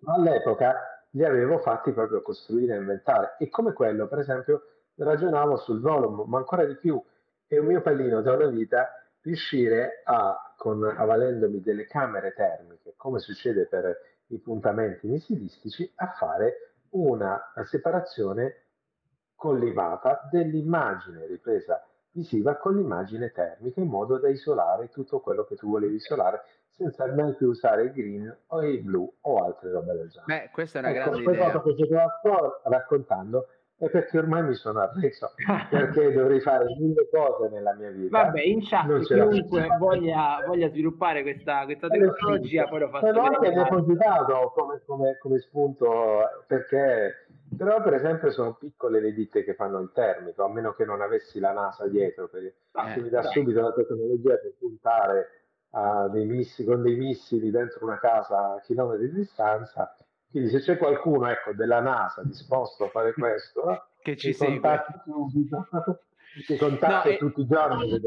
Ma 0.00 0.14
all'epoca 0.14 0.95
li 1.16 1.24
avevo 1.24 1.58
fatti 1.58 1.92
proprio 1.92 2.20
costruire 2.20 2.74
e 2.74 2.78
inventare. 2.78 3.36
E 3.38 3.48
come 3.48 3.72
quello, 3.72 4.06
per 4.06 4.18
esempio, 4.18 4.62
ragionavo 4.96 5.56
sul 5.56 5.80
volume, 5.80 6.24
ma 6.26 6.38
ancora 6.38 6.64
di 6.66 6.76
più, 6.76 7.02
è 7.46 7.56
un 7.56 7.66
mio 7.66 7.80
pallino 7.80 8.20
da 8.20 8.34
una 8.34 8.46
vita 8.46 8.88
riuscire 9.22 10.02
a, 10.04 10.54
con, 10.56 10.84
avvalendomi 10.84 11.60
delle 11.62 11.86
camere 11.86 12.34
termiche, 12.34 12.94
come 12.96 13.18
succede 13.18 13.66
per 13.66 13.98
i 14.26 14.38
puntamenti 14.38 15.08
missilistici, 15.08 15.90
a 15.96 16.12
fare 16.18 16.74
una 16.90 17.52
separazione 17.64 18.64
collimata 19.34 20.28
dell'immagine 20.30 21.26
ripresa 21.26 21.82
visiva 22.10 22.56
con 22.56 22.76
l'immagine 22.76 23.30
termica 23.32 23.80
in 23.80 23.88
modo 23.88 24.18
da 24.18 24.28
isolare 24.28 24.88
tutto 24.88 25.20
quello 25.20 25.44
che 25.44 25.56
tu 25.56 25.68
volevi 25.68 25.96
isolare 25.96 26.42
senza 26.76 27.06
mai 27.12 27.34
più 27.34 27.48
usare 27.48 27.84
il 27.84 27.92
green 27.92 28.36
o 28.48 28.62
il 28.62 28.82
blu 28.82 29.10
o 29.22 29.44
altre 29.44 29.70
robe 29.70 29.94
del 29.94 30.08
genere. 30.08 30.44
Beh, 30.44 30.50
questa 30.52 30.78
è 30.78 30.82
una 30.82 30.90
ecco, 30.90 31.10
grande 31.10 31.32
idea. 31.32 31.60
Cosa 31.60 31.74
che 31.74 31.86
sto 32.18 32.60
raccontando 32.64 33.48
è 33.78 33.90
perché 33.90 34.18
ormai 34.18 34.42
mi 34.42 34.54
sono 34.54 34.80
arreso, 34.80 35.32
perché 35.70 36.12
dovrei 36.12 36.40
fare 36.40 36.64
mille 36.78 37.08
cose 37.10 37.48
nella 37.48 37.74
mia 37.74 37.90
vita. 37.90 38.24
Vabbè, 38.24 38.40
in 38.40 38.60
chat 38.62 39.00
chiunque 39.00 39.66
voglia, 39.78 40.42
voglia, 40.46 40.68
sviluppare 40.68 41.22
questa, 41.22 41.64
questa 41.64 41.88
tecnologia 41.88 42.66
poi 42.66 42.80
lo 42.80 42.88
fa 42.88 43.00
sapere. 43.00 43.14
L'ho 43.14 43.22
anche 43.22 43.52
depositato 43.52 44.52
come, 44.54 44.82
come, 44.86 45.18
come 45.18 45.38
spunto 45.40 46.20
perché 46.46 47.26
però 47.56 47.80
per 47.80 47.94
esempio 47.94 48.30
sono 48.30 48.54
piccole 48.54 49.00
le 49.00 49.12
ditte 49.12 49.44
che 49.44 49.54
fanno 49.54 49.78
il 49.78 49.90
termico, 49.94 50.44
a 50.44 50.52
meno 50.52 50.72
che 50.72 50.84
non 50.84 51.00
avessi 51.00 51.38
la 51.38 51.52
NASA 51.52 51.86
dietro, 51.86 52.28
perché 52.28 52.54
eh, 52.72 53.00
mi 53.00 53.08
dà 53.08 53.20
dai. 53.20 53.32
subito 53.32 53.60
la 53.60 53.72
tecnologia 53.72 54.36
per 54.36 54.54
puntare 54.58 55.28
dei 56.10 56.26
missili, 56.26 56.68
con 56.68 56.82
dei 56.82 56.96
missili 56.96 57.50
dentro 57.50 57.84
una 57.84 57.98
casa 57.98 58.54
a 58.54 58.60
chilometri 58.60 59.10
di 59.10 59.16
distanza. 59.18 59.94
Quindi 60.30 60.50
se 60.50 60.60
c'è 60.60 60.76
qualcuno 60.76 61.28
ecco, 61.28 61.52
della 61.52 61.80
NASA 61.80 62.22
disposto 62.24 62.84
a 62.84 62.88
fare 62.88 63.12
questo, 63.12 63.88
che 64.02 64.16
ci 64.16 64.34
contatti 64.34 64.92
subito, 65.04 65.68
che 66.46 66.56
contatti 66.56 67.10
no, 67.12 67.16
tutti 67.16 67.40
i 67.40 67.46
giorni. 67.46 68.00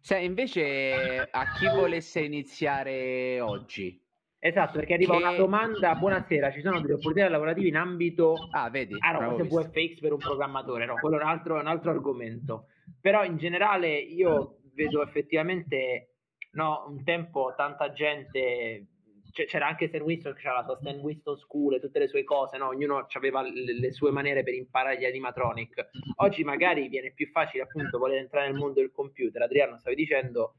Se 0.00 0.18
invece 0.18 1.28
a 1.30 1.52
chi 1.52 1.66
volesse 1.66 2.20
iniziare 2.20 3.40
oggi, 3.40 4.02
Esatto, 4.46 4.76
perché 4.78 4.92
arriva 4.92 5.16
che... 5.16 5.22
una 5.22 5.34
domanda, 5.34 5.94
buonasera, 5.94 6.52
ci 6.52 6.60
sono 6.60 6.78
delle 6.78 6.92
opportunità 6.92 7.30
lavorative 7.30 7.66
in 7.66 7.76
ambito... 7.76 8.34
Ah, 8.50 8.68
vedi? 8.68 8.94
Ah 8.98 9.12
no, 9.12 9.36
questo 9.36 9.58
è 9.58 9.68
VFX 9.70 10.00
per 10.00 10.12
un 10.12 10.18
programmatore, 10.18 10.84
no, 10.84 10.96
quello 11.00 11.16
è 11.18 11.22
un 11.22 11.28
altro, 11.28 11.58
un 11.58 11.66
altro 11.66 11.92
argomento. 11.92 12.66
Però 13.00 13.24
in 13.24 13.38
generale 13.38 13.96
io 13.96 14.58
vedo 14.74 15.02
effettivamente, 15.02 16.13
no, 16.54 16.84
un 16.88 17.04
tempo 17.04 17.54
tanta 17.56 17.92
gente 17.92 18.86
c'era 19.34 19.66
anche 19.66 19.88
Stan 19.88 20.00
Winston 20.00 20.32
che 20.32 20.46
aveva 20.46 20.60
la 20.60 20.64
sua 20.64 20.76
Stan 20.76 21.00
Winston 21.00 21.36
School 21.36 21.74
e 21.74 21.80
tutte 21.80 21.98
le 21.98 22.06
sue 22.06 22.22
cose, 22.22 22.56
no? 22.56 22.68
ognuno 22.68 23.04
aveva 23.10 23.42
le, 23.42 23.78
le, 23.78 23.92
sue 23.92 24.12
maniere 24.12 24.44
per 24.44 24.54
imparare 24.54 24.98
gli 24.98 25.04
animatronic. 25.04 25.88
Oggi 26.16 26.44
magari 26.44 26.88
viene 26.88 27.10
più 27.10 27.28
facile 27.30 27.64
appunto 27.64 27.98
voler 27.98 28.18
entrare 28.18 28.48
nel 28.48 28.58
mondo 28.58 28.80
del 28.80 28.92
computer. 28.92 29.42
Adriano, 29.42 29.78
stavi 29.78 29.96
dicendo? 29.96 30.54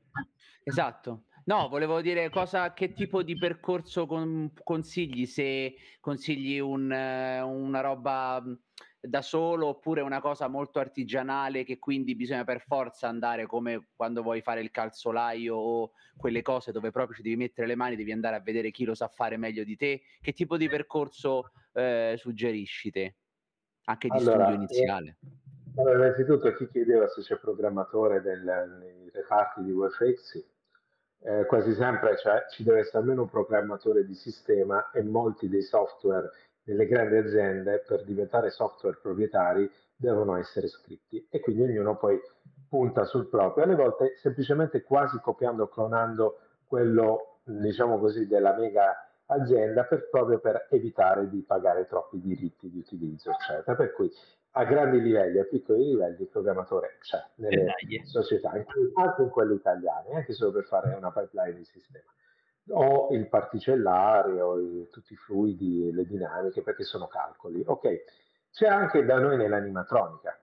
Esatto. 0.63 1.23
No, 1.45 1.69
volevo 1.69 2.01
dire 2.01 2.29
cosa, 2.29 2.73
che 2.73 2.91
tipo 2.91 3.23
di 3.23 3.37
percorso 3.37 4.07
con, 4.07 4.51
consigli, 4.63 5.25
se 5.25 5.75
consigli 6.01 6.59
un, 6.59 6.91
una 6.91 7.81
roba 7.81 8.43
da 9.07 9.21
solo 9.21 9.67
oppure 9.67 10.01
una 10.01 10.19
cosa 10.19 10.47
molto 10.47 10.79
artigianale 10.79 11.63
che 11.63 11.79
quindi 11.79 12.15
bisogna 12.15 12.43
per 12.43 12.61
forza 12.61 13.07
andare 13.07 13.45
come 13.45 13.87
quando 13.95 14.21
vuoi 14.21 14.41
fare 14.41 14.61
il 14.61 14.71
calzolaio 14.71 15.55
o 15.55 15.91
quelle 16.17 16.41
cose 16.41 16.71
dove 16.71 16.91
proprio 16.91 17.15
ci 17.15 17.21
devi 17.21 17.35
mettere 17.35 17.67
le 17.67 17.75
mani, 17.75 17.95
devi 17.95 18.11
andare 18.11 18.35
a 18.35 18.41
vedere 18.41 18.71
chi 18.71 18.85
lo 18.85 18.95
sa 18.95 19.07
fare 19.07 19.37
meglio 19.37 19.63
di 19.63 19.75
te. 19.75 20.01
Che 20.21 20.33
tipo 20.33 20.57
di 20.57 20.69
percorso 20.69 21.51
eh, 21.73 22.15
suggerisci 22.17 22.91
te? 22.91 23.15
Anche 23.85 24.07
di 24.07 24.17
allora, 24.17 24.45
studio 24.45 24.51
eh, 24.51 24.55
iniziale. 24.55 25.17
Eh, 25.21 25.81
allora, 25.81 26.05
innanzitutto 26.05 26.53
chi 26.53 26.67
chiedeva 26.69 27.07
se 27.07 27.21
c'è 27.21 27.37
programmatore 27.37 28.21
del, 28.21 28.77
nei 28.79 29.09
reparti 29.11 29.63
di 29.63 29.71
VFX, 29.71 30.43
eh, 31.19 31.45
quasi 31.45 31.73
sempre 31.73 32.17
cioè, 32.17 32.45
ci 32.49 32.63
deve 32.63 32.79
essere 32.79 32.99
almeno 32.99 33.23
un 33.23 33.29
programmatore 33.29 34.05
di 34.05 34.13
sistema 34.13 34.91
e 34.91 35.01
molti 35.03 35.49
dei 35.49 35.63
software 35.63 36.31
nelle 36.65 36.85
grandi 36.85 37.17
aziende 37.17 37.83
per 37.87 38.03
diventare 38.03 38.49
software 38.49 38.97
proprietari 39.01 39.69
devono 39.95 40.35
essere 40.35 40.67
scritti 40.67 41.25
e 41.29 41.39
quindi 41.39 41.63
ognuno 41.63 41.97
poi 41.97 42.19
punta 42.67 43.05
sul 43.05 43.27
proprio, 43.27 43.63
alle 43.63 43.75
volte 43.75 44.15
semplicemente 44.17 44.83
quasi 44.83 45.19
copiando 45.19 45.63
o 45.63 45.67
clonando 45.69 46.39
quello, 46.67 47.39
diciamo 47.43 47.99
così, 47.99 48.27
della 48.27 48.55
mega 48.57 48.93
azienda 49.27 49.83
per, 49.83 50.09
proprio 50.09 50.39
per 50.39 50.67
evitare 50.69 51.29
di 51.29 51.41
pagare 51.43 51.85
troppi 51.85 52.19
diritti 52.19 52.69
di 52.69 52.79
utilizzo, 52.79 53.31
eccetera. 53.31 53.75
Per 53.75 53.93
cui 53.93 54.11
a 54.57 54.65
grandi 54.65 55.01
livelli, 55.01 55.39
a 55.39 55.45
piccoli 55.45 55.85
livelli, 55.85 56.21
il 56.21 56.27
programmatore 56.27 56.97
c'è 57.01 57.23
nelle 57.35 57.73
società, 58.03 58.49
anche 58.49 59.21
in 59.21 59.29
quelle 59.29 59.53
italiane, 59.53 60.15
anche 60.15 60.33
solo 60.33 60.51
per 60.51 60.65
fare 60.65 60.93
una 60.93 61.11
pipeline 61.11 61.57
di 61.57 61.65
sistema 61.65 62.05
o 62.69 63.09
il 63.11 63.27
particellare 63.27 64.41
o 64.41 64.57
il, 64.57 64.89
tutti 64.91 65.13
i 65.13 65.17
fluidi, 65.17 65.91
le 65.91 66.05
dinamiche, 66.05 66.61
perché 66.61 66.83
sono 66.83 67.07
calcoli. 67.07 67.63
Ok, 67.65 68.03
c'è 68.51 68.67
anche 68.67 69.03
da 69.03 69.19
noi 69.19 69.37
nell'animatronica 69.37 70.37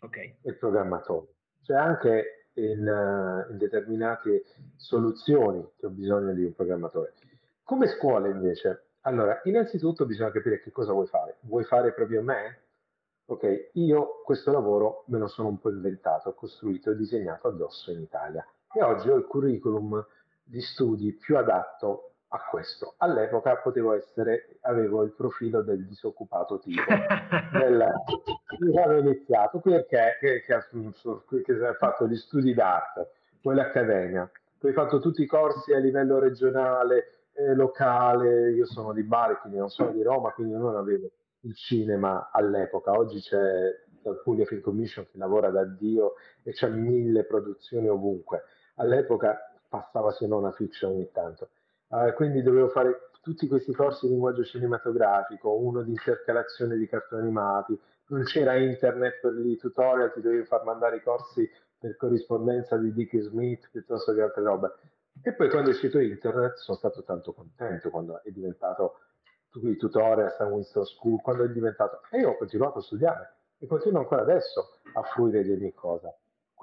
okay. 0.00 0.36
il 0.42 0.56
programmatore, 0.56 1.28
c'è 1.62 1.74
anche 1.74 2.48
in, 2.54 2.86
uh, 2.86 3.50
in, 3.50 3.58
determinate 3.58 4.44
soluzioni 4.76 5.66
che 5.76 5.86
ho 5.86 5.90
bisogno 5.90 6.32
di 6.32 6.44
un 6.44 6.54
programmatore. 6.54 7.14
Come 7.62 7.86
scuola 7.88 8.28
invece? 8.28 8.88
Allora, 9.02 9.40
innanzitutto 9.44 10.06
bisogna 10.06 10.30
capire 10.30 10.60
che 10.60 10.70
cosa 10.70 10.92
vuoi 10.92 11.06
fare. 11.06 11.38
Vuoi 11.40 11.64
fare 11.64 11.92
proprio 11.92 12.22
me? 12.22 12.60
Ok, 13.26 13.70
io 13.72 14.20
questo 14.22 14.52
lavoro 14.52 15.04
me 15.06 15.18
lo 15.18 15.26
sono 15.26 15.48
un 15.48 15.58
po' 15.58 15.70
inventato, 15.70 16.28
ho 16.28 16.34
costruito 16.34 16.90
e 16.90 16.96
disegnato 16.96 17.48
addosso 17.48 17.90
in 17.90 18.00
Italia 18.00 18.46
e 18.70 18.82
oggi 18.82 19.08
ho 19.08 19.16
il 19.16 19.24
curriculum 19.24 20.04
di 20.44 20.60
studi 20.60 21.12
più 21.14 21.36
adatto 21.36 22.10
a 22.28 22.40
questo. 22.50 22.94
All'epoca 22.98 23.56
potevo 23.56 23.94
essere, 23.94 24.58
avevo 24.62 25.02
il 25.02 25.12
profilo 25.12 25.62
del 25.62 25.86
disoccupato 25.86 26.58
tipo, 26.58 26.82
del, 27.52 27.80
avevo 28.82 29.00
iniziato. 29.00 29.60
Perché 29.60 30.16
che, 30.20 30.42
che, 30.42 31.42
che, 31.42 31.64
ha 31.66 31.74
fatto 31.74 32.06
gli 32.06 32.16
studi 32.16 32.52
d'arte, 32.52 33.10
poi 33.40 33.54
l'accademia, 33.54 34.30
poi 34.58 34.70
ho 34.70 34.74
fatto 34.74 34.98
tutti 35.00 35.22
i 35.22 35.26
corsi 35.26 35.72
a 35.72 35.78
livello 35.78 36.18
regionale, 36.18 37.26
eh, 37.34 37.54
locale, 37.54 38.50
io 38.50 38.66
sono 38.66 38.92
di 38.92 39.02
Bari, 39.02 39.36
quindi 39.40 39.58
non 39.58 39.68
sono 39.68 39.90
di 39.90 40.02
Roma, 40.02 40.30
quindi 40.32 40.54
non 40.54 40.76
avevo 40.76 41.10
il 41.40 41.54
cinema 41.54 42.30
all'epoca, 42.32 42.92
oggi 42.92 43.20
c'è 43.20 43.38
il 44.10 44.20
Puglia 44.22 44.44
Film 44.44 44.60
Commission 44.60 45.06
che 45.10 45.18
lavora 45.18 45.50
da 45.50 45.64
Dio 45.64 46.14
e 46.42 46.52
c'è 46.52 46.68
mille 46.68 47.24
produzioni 47.24 47.88
ovunque. 47.88 48.42
All'epoca 48.76 49.53
passava 49.74 50.12
se 50.12 50.26
non 50.28 50.44
a 50.44 50.52
fiction 50.52 50.92
ogni 50.92 51.10
tanto. 51.10 51.48
Uh, 51.88 52.12
quindi 52.14 52.42
dovevo 52.42 52.68
fare 52.68 53.10
tutti 53.20 53.48
questi 53.48 53.72
corsi 53.72 54.06
di 54.06 54.12
linguaggio 54.12 54.44
cinematografico, 54.44 55.50
uno 55.50 55.82
di 55.82 55.90
intercalazione 55.90 56.76
di 56.76 56.86
cartoni 56.86 57.22
animati, 57.22 57.78
non 58.06 58.22
c'era 58.22 58.56
internet 58.56 59.20
per 59.20 59.34
i 59.44 59.56
tutorial, 59.56 60.12
ti 60.12 60.20
dovevi 60.20 60.44
far 60.44 60.62
mandare 60.64 60.96
i 60.96 61.02
corsi 61.02 61.48
per 61.78 61.96
corrispondenza 61.96 62.76
di 62.76 62.92
Dick 62.92 63.18
Smith 63.18 63.68
piuttosto 63.70 64.12
che 64.14 64.22
altre 64.22 64.42
robe. 64.42 64.74
E 65.22 65.32
poi 65.34 65.48
quando 65.48 65.70
è 65.70 65.72
uscito 65.72 65.98
internet 65.98 66.54
sono 66.56 66.76
stato 66.76 67.02
tanto 67.02 67.32
contento 67.32 67.90
quando 67.90 68.20
è 68.22 68.30
diventato 68.30 68.98
i 69.54 69.76
tutorial 69.76 70.32
San 70.32 70.50
Winston 70.50 70.84
School, 70.84 71.20
quando 71.20 71.44
è 71.44 71.48
diventato... 71.48 72.00
E 72.10 72.18
io 72.18 72.30
ho 72.30 72.36
continuato 72.36 72.78
a 72.78 72.82
studiare 72.82 73.34
e 73.58 73.66
continuo 73.66 74.00
ancora 74.00 74.22
adesso 74.22 74.78
a 74.94 75.02
fruire 75.02 75.42
di 75.42 75.52
ogni 75.52 75.72
cosa. 75.72 76.14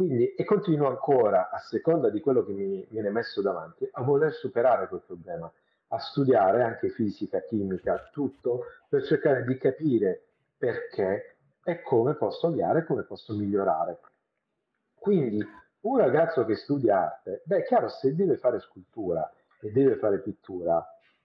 Quindi, 0.02 0.34
e 0.34 0.44
continuo 0.46 0.88
ancora, 0.88 1.52
a 1.52 1.60
seconda 1.60 2.10
di 2.10 2.22
quello 2.22 2.44
che 2.44 2.54
mi 2.54 2.84
viene 2.90 3.12
messo 3.12 3.40
davanti, 3.40 3.88
a 3.92 4.02
voler 4.02 4.34
superare 4.34 4.88
quel 4.88 5.04
problema, 5.06 5.52
a 5.90 6.00
studiare 6.00 6.64
anche 6.64 6.90
fisica, 6.90 7.40
chimica, 7.42 8.10
tutto, 8.12 8.64
per 8.90 9.04
cercare 9.04 9.44
di 9.44 9.56
capire 9.60 10.24
perché 10.58 11.36
e 11.64 11.84
come 11.84 12.16
posso 12.16 12.48
avviare, 12.48 12.84
come 12.84 13.04
posso 13.04 13.36
migliorare. 13.36 14.00
Quindi, 14.96 15.48
un 15.82 15.98
ragazzo 16.00 16.46
che 16.46 16.56
studia 16.56 17.04
arte, 17.04 17.44
beh, 17.44 17.58
è 17.58 17.64
chiaro, 17.66 17.88
se 17.88 18.16
deve 18.16 18.38
fare 18.38 18.60
scultura 18.60 19.32
e 19.60 19.72
deve 19.72 19.98
fare 19.98 20.18
pittura, 20.18 20.84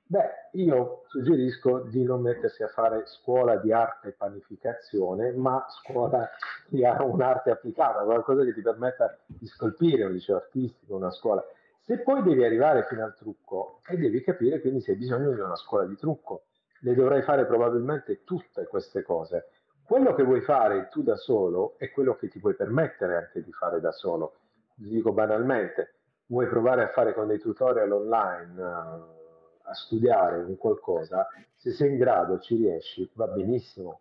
Beh, 0.08 0.50
io 0.52 1.02
suggerisco 1.08 1.80
di 1.80 2.04
non 2.04 2.20
mettersi 2.20 2.62
a 2.62 2.68
fare 2.68 3.06
scuola 3.06 3.56
di 3.56 3.72
arte 3.72 4.08
e 4.08 4.12
panificazione, 4.12 5.32
ma 5.32 5.66
scuola 5.68 6.30
di 6.68 6.82
un'arte 6.82 7.50
applicata, 7.50 8.04
qualcosa 8.04 8.44
che 8.44 8.54
ti 8.54 8.62
permetta 8.62 9.18
di 9.26 9.48
scolpire 9.48 10.04
un 10.04 10.12
liceo 10.12 10.36
artistico, 10.36 10.94
una 10.94 11.10
scuola. 11.10 11.44
Se 11.80 11.98
poi 11.98 12.22
devi 12.22 12.44
arrivare 12.44 12.84
fino 12.84 13.02
al 13.02 13.16
trucco 13.16 13.80
e 13.88 13.96
devi 13.96 14.22
capire 14.22 14.60
quindi 14.60 14.80
se 14.80 14.92
hai 14.92 14.96
bisogno 14.96 15.32
di 15.32 15.40
una 15.40 15.56
scuola 15.56 15.86
di 15.86 15.96
trucco, 15.96 16.44
le 16.82 16.94
dovrai 16.94 17.22
fare 17.22 17.44
probabilmente 17.44 18.22
tutte 18.22 18.64
queste 18.68 19.02
cose. 19.02 19.48
Quello 19.82 20.14
che 20.14 20.22
vuoi 20.22 20.40
fare 20.42 20.86
tu 20.88 21.02
da 21.02 21.16
solo 21.16 21.74
è 21.78 21.90
quello 21.90 22.14
che 22.14 22.28
ti 22.28 22.38
puoi 22.38 22.54
permettere 22.54 23.16
anche 23.16 23.42
di 23.42 23.50
fare 23.50 23.80
da 23.80 23.90
solo. 23.90 24.34
Dico 24.72 25.12
banalmente, 25.12 25.94
vuoi 26.26 26.46
provare 26.46 26.84
a 26.84 26.88
fare 26.90 27.12
con 27.12 27.26
dei 27.26 27.40
tutorial 27.40 27.90
online 27.90 29.15
a 29.66 29.74
studiare 29.74 30.38
un 30.42 30.56
qualcosa, 30.56 31.26
se 31.56 31.72
sei 31.72 31.90
in 31.90 31.98
grado, 31.98 32.38
ci 32.38 32.56
riesci, 32.56 33.08
va 33.14 33.26
benissimo. 33.26 34.00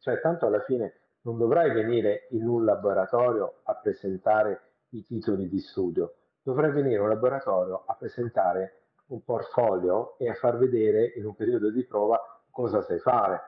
Cioè, 0.00 0.20
tanto 0.20 0.46
alla 0.46 0.60
fine 0.60 0.94
non 1.22 1.38
dovrai 1.38 1.72
venire 1.72 2.26
in 2.30 2.46
un 2.46 2.64
laboratorio 2.64 3.60
a 3.64 3.74
presentare 3.74 4.60
i 4.90 5.02
titoli 5.02 5.48
di 5.48 5.58
studio, 5.60 6.14
dovrai 6.42 6.72
venire 6.72 6.96
in 6.96 7.02
un 7.02 7.08
laboratorio 7.08 7.84
a 7.86 7.94
presentare 7.94 8.74
un 9.06 9.22
portfolio 9.24 10.16
e 10.18 10.28
a 10.28 10.34
far 10.34 10.56
vedere 10.56 11.12
in 11.16 11.26
un 11.26 11.34
periodo 11.34 11.70
di 11.70 11.84
prova 11.84 12.20
cosa 12.50 12.82
sai 12.82 12.98
fare. 12.98 13.40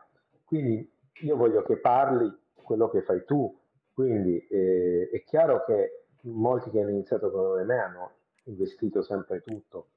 Quindi 0.45 0.91
io 1.23 1.37
voglio 1.37 1.63
che 1.63 1.77
parli 1.79 2.31
quello 2.55 2.89
che 2.89 3.03
fai 3.03 3.25
tu. 3.25 3.59
Quindi 3.93 4.39
eh, 4.49 5.11
è 5.13 5.23
chiaro 5.23 5.65
che 5.65 6.07
molti 6.23 6.71
che 6.71 6.81
hanno 6.81 6.91
iniziato 6.91 7.31
come 7.31 7.65
me 7.65 7.79
hanno 7.79 8.11
investito 8.45 9.03
sempre 9.03 9.41
tutto 9.41 9.89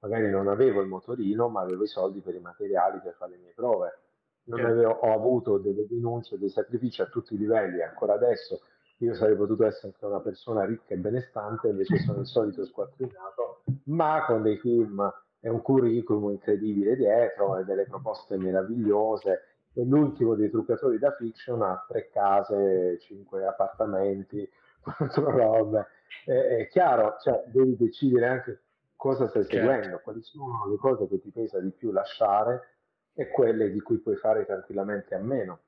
magari 0.00 0.30
non 0.30 0.48
avevo 0.48 0.80
il 0.80 0.88
motorino, 0.88 1.48
ma 1.48 1.62
avevo 1.62 1.84
i 1.84 1.88
soldi 1.88 2.20
per 2.20 2.34
i 2.34 2.40
materiali 2.40 3.00
per 3.00 3.14
fare 3.14 3.32
le 3.32 3.38
mie 3.38 3.52
prove. 3.54 3.98
Non 4.44 4.58
certo. 4.58 4.72
avevo, 4.72 4.90
ho 4.90 5.12
avuto 5.12 5.58
delle 5.58 5.86
denunce, 5.86 6.38
dei 6.38 6.50
sacrifici 6.50 7.02
a 7.02 7.06
tutti 7.06 7.34
i 7.34 7.38
livelli, 7.38 7.82
ancora 7.82 8.14
adesso 8.14 8.60
io 8.98 9.14
sarei 9.14 9.36
potuto 9.36 9.66
essere 9.66 9.88
anche 9.88 10.06
una 10.06 10.20
persona 10.20 10.64
ricca 10.64 10.94
e 10.94 10.96
benestante, 10.96 11.68
invece 11.68 11.98
sono 11.98 12.20
il 12.20 12.26
solito 12.26 12.64
squattrinato, 12.66 13.62
ma 13.84 14.24
con 14.26 14.42
dei 14.42 14.56
film 14.58 15.12
e 15.40 15.50
un 15.50 15.60
curriculum 15.60 16.30
incredibile 16.30 16.96
dietro 16.96 17.58
e 17.58 17.64
delle 17.64 17.84
proposte 17.84 18.36
meravigliose. 18.36 19.42
E 19.74 19.84
l'ultimo 19.84 20.34
dei 20.34 20.48
truccatori 20.48 20.98
da 20.98 21.12
fiction 21.12 21.60
ha 21.60 21.84
tre 21.86 22.08
case, 22.08 22.98
cinque 23.00 23.44
appartamenti, 23.44 24.48
quattro 24.80 25.30
robe. 25.30 25.86
È, 26.24 26.32
è 26.32 26.68
chiaro, 26.68 27.16
cioè, 27.20 27.44
devi 27.48 27.76
decidere 27.76 28.26
anche 28.26 28.60
cosa 29.06 29.28
stai 29.28 29.44
certo. 29.44 29.56
seguendo, 29.56 30.00
quali 30.02 30.20
sono 30.22 30.68
le 30.68 30.76
cose 30.78 31.06
che 31.06 31.20
ti 31.20 31.30
pesa 31.30 31.60
di 31.60 31.70
più 31.70 31.92
lasciare 31.92 32.78
e 33.14 33.28
quelle 33.28 33.70
di 33.70 33.80
cui 33.80 33.98
puoi 33.98 34.16
fare 34.16 34.44
tranquillamente 34.44 35.14
a 35.14 35.20
meno. 35.20 35.60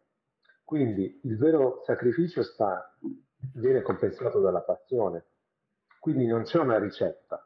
Quindi 0.64 1.20
il 1.22 1.38
vero 1.38 1.80
sacrificio 1.84 2.42
sta, 2.42 2.92
viene 3.54 3.82
compensato 3.82 4.40
dalla 4.40 4.60
passione, 4.60 5.26
quindi 6.00 6.26
non 6.26 6.42
c'è 6.42 6.58
una 6.58 6.78
ricetta. 6.78 7.42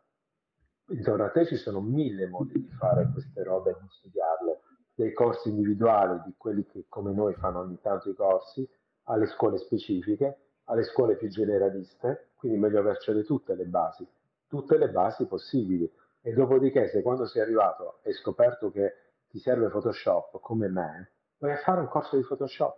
intorno 0.88 1.24
a 1.24 1.30
te 1.30 1.46
ci 1.46 1.56
sono 1.56 1.80
mille 1.80 2.26
modi 2.26 2.60
di 2.60 2.70
fare 2.70 3.10
queste 3.12 3.42
robe 3.42 3.70
e 3.70 3.76
di 3.80 3.86
studiarle, 3.88 4.60
dei 4.94 5.12
corsi 5.12 5.50
individuali 5.50 6.20
di 6.24 6.34
quelli 6.36 6.64
che 6.66 6.86
come 6.88 7.12
noi 7.12 7.34
fanno 7.34 7.60
ogni 7.60 7.78
tanto 7.80 8.08
i 8.10 8.14
corsi, 8.14 8.68
alle 9.04 9.26
scuole 9.26 9.58
specifiche, 9.58 10.52
alle 10.64 10.84
scuole 10.84 11.16
più 11.16 11.28
generaliste, 11.28 12.30
quindi 12.34 12.58
meglio 12.58 12.80
avercele 12.80 13.24
tutte 13.24 13.54
le 13.54 13.64
basi, 13.66 14.06
tutte 14.52 14.76
le 14.76 14.90
basi 14.90 15.26
possibili. 15.26 15.90
E 16.20 16.34
dopodiché, 16.34 16.88
se 16.88 17.00
quando 17.00 17.24
sei 17.24 17.40
arrivato 17.40 18.00
hai 18.04 18.12
scoperto 18.12 18.70
che 18.70 18.92
ti 19.30 19.38
serve 19.38 19.70
Photoshop 19.70 20.40
come 20.40 20.68
me, 20.68 21.12
vai 21.38 21.52
a 21.52 21.56
fare 21.56 21.80
un 21.80 21.88
corso 21.88 22.16
di 22.16 22.22
Photoshop 22.22 22.76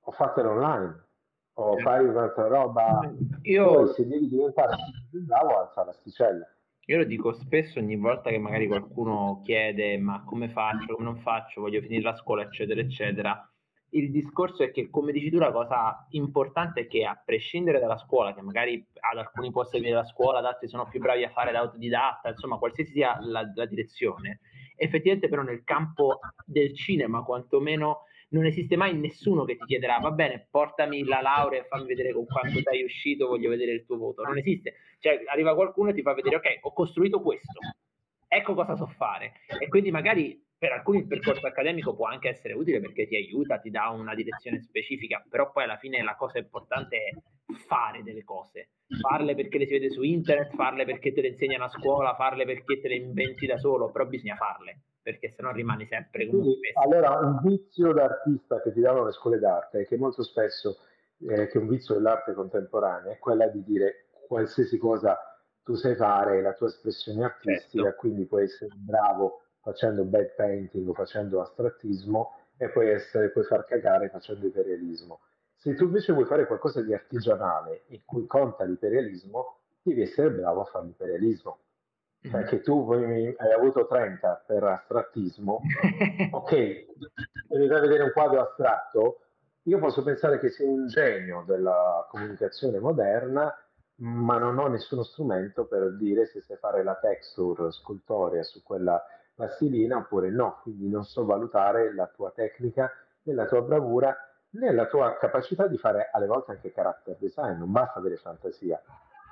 o 0.00 0.10
fatelo 0.10 0.50
online 0.50 1.06
o 1.54 1.76
fai 1.78 2.04
un'altra 2.04 2.48
roba. 2.48 3.00
Io... 3.42 3.72
Poi 3.72 3.92
se 3.94 4.08
devi 4.08 4.28
diventare 4.28 4.74
più 5.08 5.24
bravo, 5.24 5.60
alza 5.60 5.84
l'asticella. 5.84 6.44
Io 6.86 6.98
lo 6.98 7.04
dico 7.04 7.32
spesso 7.32 7.78
ogni 7.78 7.96
volta 7.96 8.30
che 8.30 8.38
magari 8.38 8.66
qualcuno 8.66 9.40
chiede 9.44 9.96
ma 9.98 10.24
come 10.24 10.48
faccio, 10.48 10.94
come 10.94 11.04
non 11.04 11.20
faccio, 11.20 11.60
voglio 11.60 11.80
finire 11.80 12.02
la 12.02 12.16
scuola, 12.16 12.42
eccetera, 12.42 12.80
eccetera. 12.80 13.51
Il 13.94 14.10
discorso 14.10 14.62
è 14.62 14.70
che, 14.70 14.88
come 14.88 15.12
dici 15.12 15.28
tu, 15.28 15.38
la 15.38 15.52
cosa 15.52 16.06
importante 16.10 16.82
è 16.82 16.86
che 16.86 17.04
a 17.04 17.20
prescindere 17.22 17.78
dalla 17.78 17.98
scuola, 17.98 18.32
che 18.32 18.40
magari 18.40 18.82
ad 18.98 19.18
alcuni 19.18 19.50
può 19.50 19.64
servire 19.64 19.94
la 19.94 20.04
scuola, 20.04 20.38
ad 20.38 20.46
altri 20.46 20.68
sono 20.68 20.88
più 20.88 20.98
bravi 20.98 21.24
a 21.24 21.30
fare 21.30 21.52
da 21.52 21.58
autodidatta, 21.58 22.30
insomma, 22.30 22.56
qualsiasi 22.56 22.92
sia 22.92 23.18
la, 23.20 23.42
la 23.54 23.66
direzione, 23.66 24.40
effettivamente 24.76 25.28
però 25.28 25.42
nel 25.42 25.62
campo 25.62 26.20
del 26.46 26.74
cinema, 26.74 27.22
quantomeno 27.22 28.04
non 28.32 28.46
esiste 28.46 28.76
mai 28.76 28.96
nessuno 28.96 29.44
che 29.44 29.56
ti 29.56 29.66
chiederà 29.66 29.98
va 29.98 30.10
bene, 30.10 30.46
portami 30.50 31.04
la 31.04 31.20
laurea 31.20 31.60
e 31.60 31.66
fammi 31.66 31.86
vedere 31.86 32.14
con 32.14 32.24
quanto 32.24 32.60
sei 32.62 32.82
uscito, 32.82 33.28
voglio 33.28 33.50
vedere 33.50 33.72
il 33.72 33.84
tuo 33.84 33.98
voto. 33.98 34.22
Non 34.22 34.38
esiste. 34.38 34.74
Cioè, 35.00 35.24
arriva 35.26 35.54
qualcuno 35.54 35.90
e 35.90 35.94
ti 35.94 36.00
fa 36.00 36.14
vedere, 36.14 36.36
ok, 36.36 36.58
ho 36.62 36.72
costruito 36.72 37.20
questo, 37.20 37.60
ecco 38.26 38.54
cosa 38.54 38.74
so 38.74 38.86
fare. 38.86 39.34
E 39.60 39.68
quindi 39.68 39.90
magari 39.90 40.42
per 40.62 40.70
alcuni 40.70 40.98
il 40.98 41.08
percorso 41.08 41.44
accademico 41.44 41.92
può 41.92 42.06
anche 42.06 42.28
essere 42.28 42.52
utile 42.52 42.78
perché 42.78 43.08
ti 43.08 43.16
aiuta, 43.16 43.58
ti 43.58 43.68
dà 43.68 43.88
una 43.88 44.14
direzione 44.14 44.62
specifica, 44.62 45.20
però 45.28 45.50
poi 45.50 45.64
alla 45.64 45.76
fine 45.76 46.00
la 46.04 46.14
cosa 46.14 46.38
importante 46.38 46.98
è 46.98 47.54
fare 47.66 48.04
delle 48.04 48.22
cose, 48.22 48.68
farle 49.00 49.34
perché 49.34 49.58
le 49.58 49.66
si 49.66 49.72
vede 49.72 49.90
su 49.90 50.02
internet, 50.02 50.54
farle 50.54 50.84
perché 50.84 51.12
te 51.12 51.20
le 51.20 51.28
insegnano 51.30 51.64
a 51.64 51.68
scuola, 51.68 52.14
farle 52.14 52.44
perché 52.44 52.80
te 52.80 52.86
le 52.86 52.94
inventi 52.94 53.44
da 53.44 53.58
solo, 53.58 53.90
però 53.90 54.06
bisogna 54.06 54.36
farle 54.36 54.82
perché 55.02 55.30
sennò 55.30 55.50
rimani 55.50 55.84
sempre 55.86 56.28
come 56.28 56.42
Quindi, 56.42 56.60
Allora, 56.74 57.18
un 57.18 57.40
vizio 57.42 57.92
d'artista 57.92 58.62
che 58.62 58.72
ti 58.72 58.78
danno 58.78 59.04
le 59.04 59.10
scuole 59.10 59.40
d'arte 59.40 59.80
è 59.80 59.84
che 59.88 59.96
molto 59.96 60.22
spesso, 60.22 60.76
eh, 61.28 61.48
che 61.48 61.58
un 61.58 61.66
vizio 61.66 61.96
dell'arte 61.96 62.34
contemporanea, 62.34 63.10
è 63.10 63.18
quella 63.18 63.48
di 63.48 63.64
dire 63.64 64.10
qualsiasi 64.28 64.78
cosa 64.78 65.18
tu 65.64 65.74
sai 65.74 65.96
fare, 65.96 66.40
la 66.40 66.52
tua 66.52 66.68
espressione 66.68 67.24
artistica, 67.24 67.82
certo. 67.82 67.98
quindi 67.98 68.26
puoi 68.26 68.44
essere 68.44 68.70
bravo 68.76 69.40
facendo 69.62 70.04
bad 70.04 70.34
painting 70.34 70.86
o 70.88 70.92
facendo 70.92 71.40
astrattismo 71.40 72.34
e 72.56 72.68
puoi, 72.68 72.90
essere, 72.90 73.30
puoi 73.30 73.44
far 73.44 73.64
cagare 73.64 74.10
facendo 74.10 74.44
imperialismo. 74.44 75.20
Se 75.56 75.74
tu 75.74 75.84
invece 75.84 76.12
vuoi 76.12 76.26
fare 76.26 76.46
qualcosa 76.46 76.82
di 76.82 76.92
artigianale 76.92 77.84
in 77.88 78.02
cui 78.04 78.26
conta 78.26 78.64
l'imperialismo, 78.64 79.58
devi 79.82 80.02
essere 80.02 80.30
bravo 80.30 80.62
a 80.62 80.64
fare 80.64 80.84
l'imperialismo 80.84 81.58
cioè 82.30 82.44
che 82.44 82.60
tu 82.60 82.88
hai 82.92 83.52
avuto 83.52 83.86
30 83.86 84.44
per 84.46 84.62
astrattismo, 84.62 85.60
ok, 86.30 86.50
devi 87.48 87.66
vedere 87.66 88.04
un 88.04 88.12
quadro 88.12 88.42
astratto, 88.42 89.18
io 89.62 89.78
posso 89.78 90.02
pensare 90.02 90.38
che 90.38 90.50
sia 90.50 90.66
un 90.66 90.86
genio 90.86 91.42
della 91.46 92.06
comunicazione 92.08 92.78
moderna, 92.78 93.52
ma 93.96 94.38
non 94.38 94.58
ho 94.58 94.68
nessuno 94.68 95.02
strumento 95.02 95.66
per 95.66 95.96
dire 95.96 96.26
se 96.26 96.40
sai 96.42 96.56
fare 96.56 96.82
la 96.82 96.96
texture 96.96 97.72
scultorea 97.72 98.42
su 98.42 98.62
quella 98.62 99.00
plastilina 99.34 99.96
oppure 99.96 100.30
no, 100.30 100.60
quindi 100.62 100.88
non 100.88 101.04
so 101.04 101.24
valutare 101.24 101.94
la 101.94 102.06
tua 102.06 102.30
tecnica 102.30 102.90
né 103.22 103.34
la 103.34 103.46
tua 103.46 103.62
bravura 103.62 104.16
né 104.50 104.72
la 104.72 104.86
tua 104.86 105.16
capacità 105.16 105.66
di 105.66 105.78
fare 105.78 106.10
alle 106.12 106.26
volte 106.26 106.52
anche 106.52 106.72
character 106.72 107.16
design, 107.18 107.58
non 107.58 107.70
basta 107.70 107.98
avere 107.98 108.16
fantasia. 108.16 108.80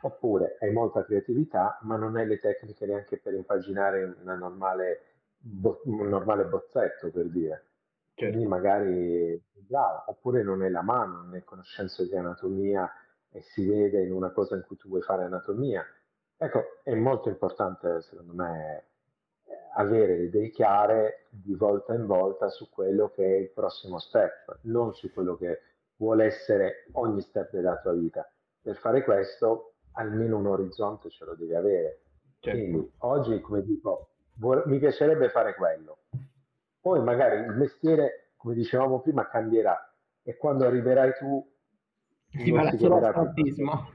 Oppure 0.03 0.57
hai 0.61 0.73
molta 0.73 1.05
creatività, 1.05 1.79
ma 1.83 1.97
non 1.97 2.17
hai 2.17 2.27
le 2.27 2.39
tecniche 2.39 2.87
neanche 2.87 3.19
per 3.19 3.35
impaginare 3.35 4.17
normale 4.23 5.11
bo- 5.37 5.83
un 5.85 6.09
normale 6.09 6.45
bozzetto, 6.45 7.11
per 7.11 7.27
dire. 7.27 7.65
Certo. 8.15 8.35
Quindi 8.35 8.47
magari 8.47 9.43
bravo, 9.53 10.05
oppure 10.07 10.43
non 10.43 10.63
hai 10.63 10.71
la 10.71 10.83
mano, 10.83 11.23
non 11.23 11.35
hai 11.35 11.45
conoscenza 11.45 12.03
di 12.03 12.17
anatomia 12.17 12.91
e 13.31 13.43
si 13.43 13.67
vede 13.67 14.03
in 14.03 14.13
una 14.13 14.31
cosa 14.31 14.57
in 14.57 14.63
cui 14.67 14.77
tu 14.77 14.89
vuoi 14.89 15.03
fare 15.03 15.25
anatomia. 15.25 15.85
Ecco, 16.37 16.81
è 16.83 16.95
molto 16.95 17.29
importante, 17.29 18.01
secondo 18.01 18.33
me, 18.33 18.85
avere 19.75 20.17
le 20.17 20.25
idee 20.25 20.51
chiare 20.51 21.27
di 21.31 21.55
volta 21.55 21.95
in 21.95 22.07
volta 22.07 22.49
su 22.49 22.69
quello 22.71 23.11
che 23.11 23.25
è 23.25 23.39
il 23.39 23.51
prossimo 23.51 23.99
step, 23.99 24.59
non 24.63 24.95
su 24.95 25.13
quello 25.13 25.37
che 25.37 25.61
vuole 25.97 26.25
essere 26.25 26.87
ogni 26.93 27.21
step 27.21 27.53
della 27.53 27.79
tua 27.79 27.93
vita. 27.93 28.29
Per 28.63 28.77
fare 28.77 29.05
questo 29.05 29.75
almeno 29.93 30.39
un 30.39 30.47
orizzonte 30.47 31.11
ce 31.11 31.25
lo 31.25 31.35
devi 31.35 31.55
avere. 31.55 32.01
Certo. 32.41 32.59
Quindi 32.59 32.93
oggi, 32.99 33.41
come 33.41 33.63
dico, 33.63 34.11
vor- 34.39 34.67
mi 34.67 34.79
piacerebbe 34.79 35.29
fare 35.29 35.55
quello. 35.55 35.99
Poi 36.81 37.03
magari 37.03 37.41
il 37.41 37.57
mestiere, 37.57 38.33
come 38.37 38.55
dicevamo 38.55 39.01
prima, 39.01 39.29
cambierà 39.29 39.93
e 40.23 40.37
quando 40.37 40.65
arriverai 40.67 41.13
tu 41.19 41.47
si 42.31 42.53
farà 42.53 42.77
solo 42.77 42.97
astrattismo 42.97 43.89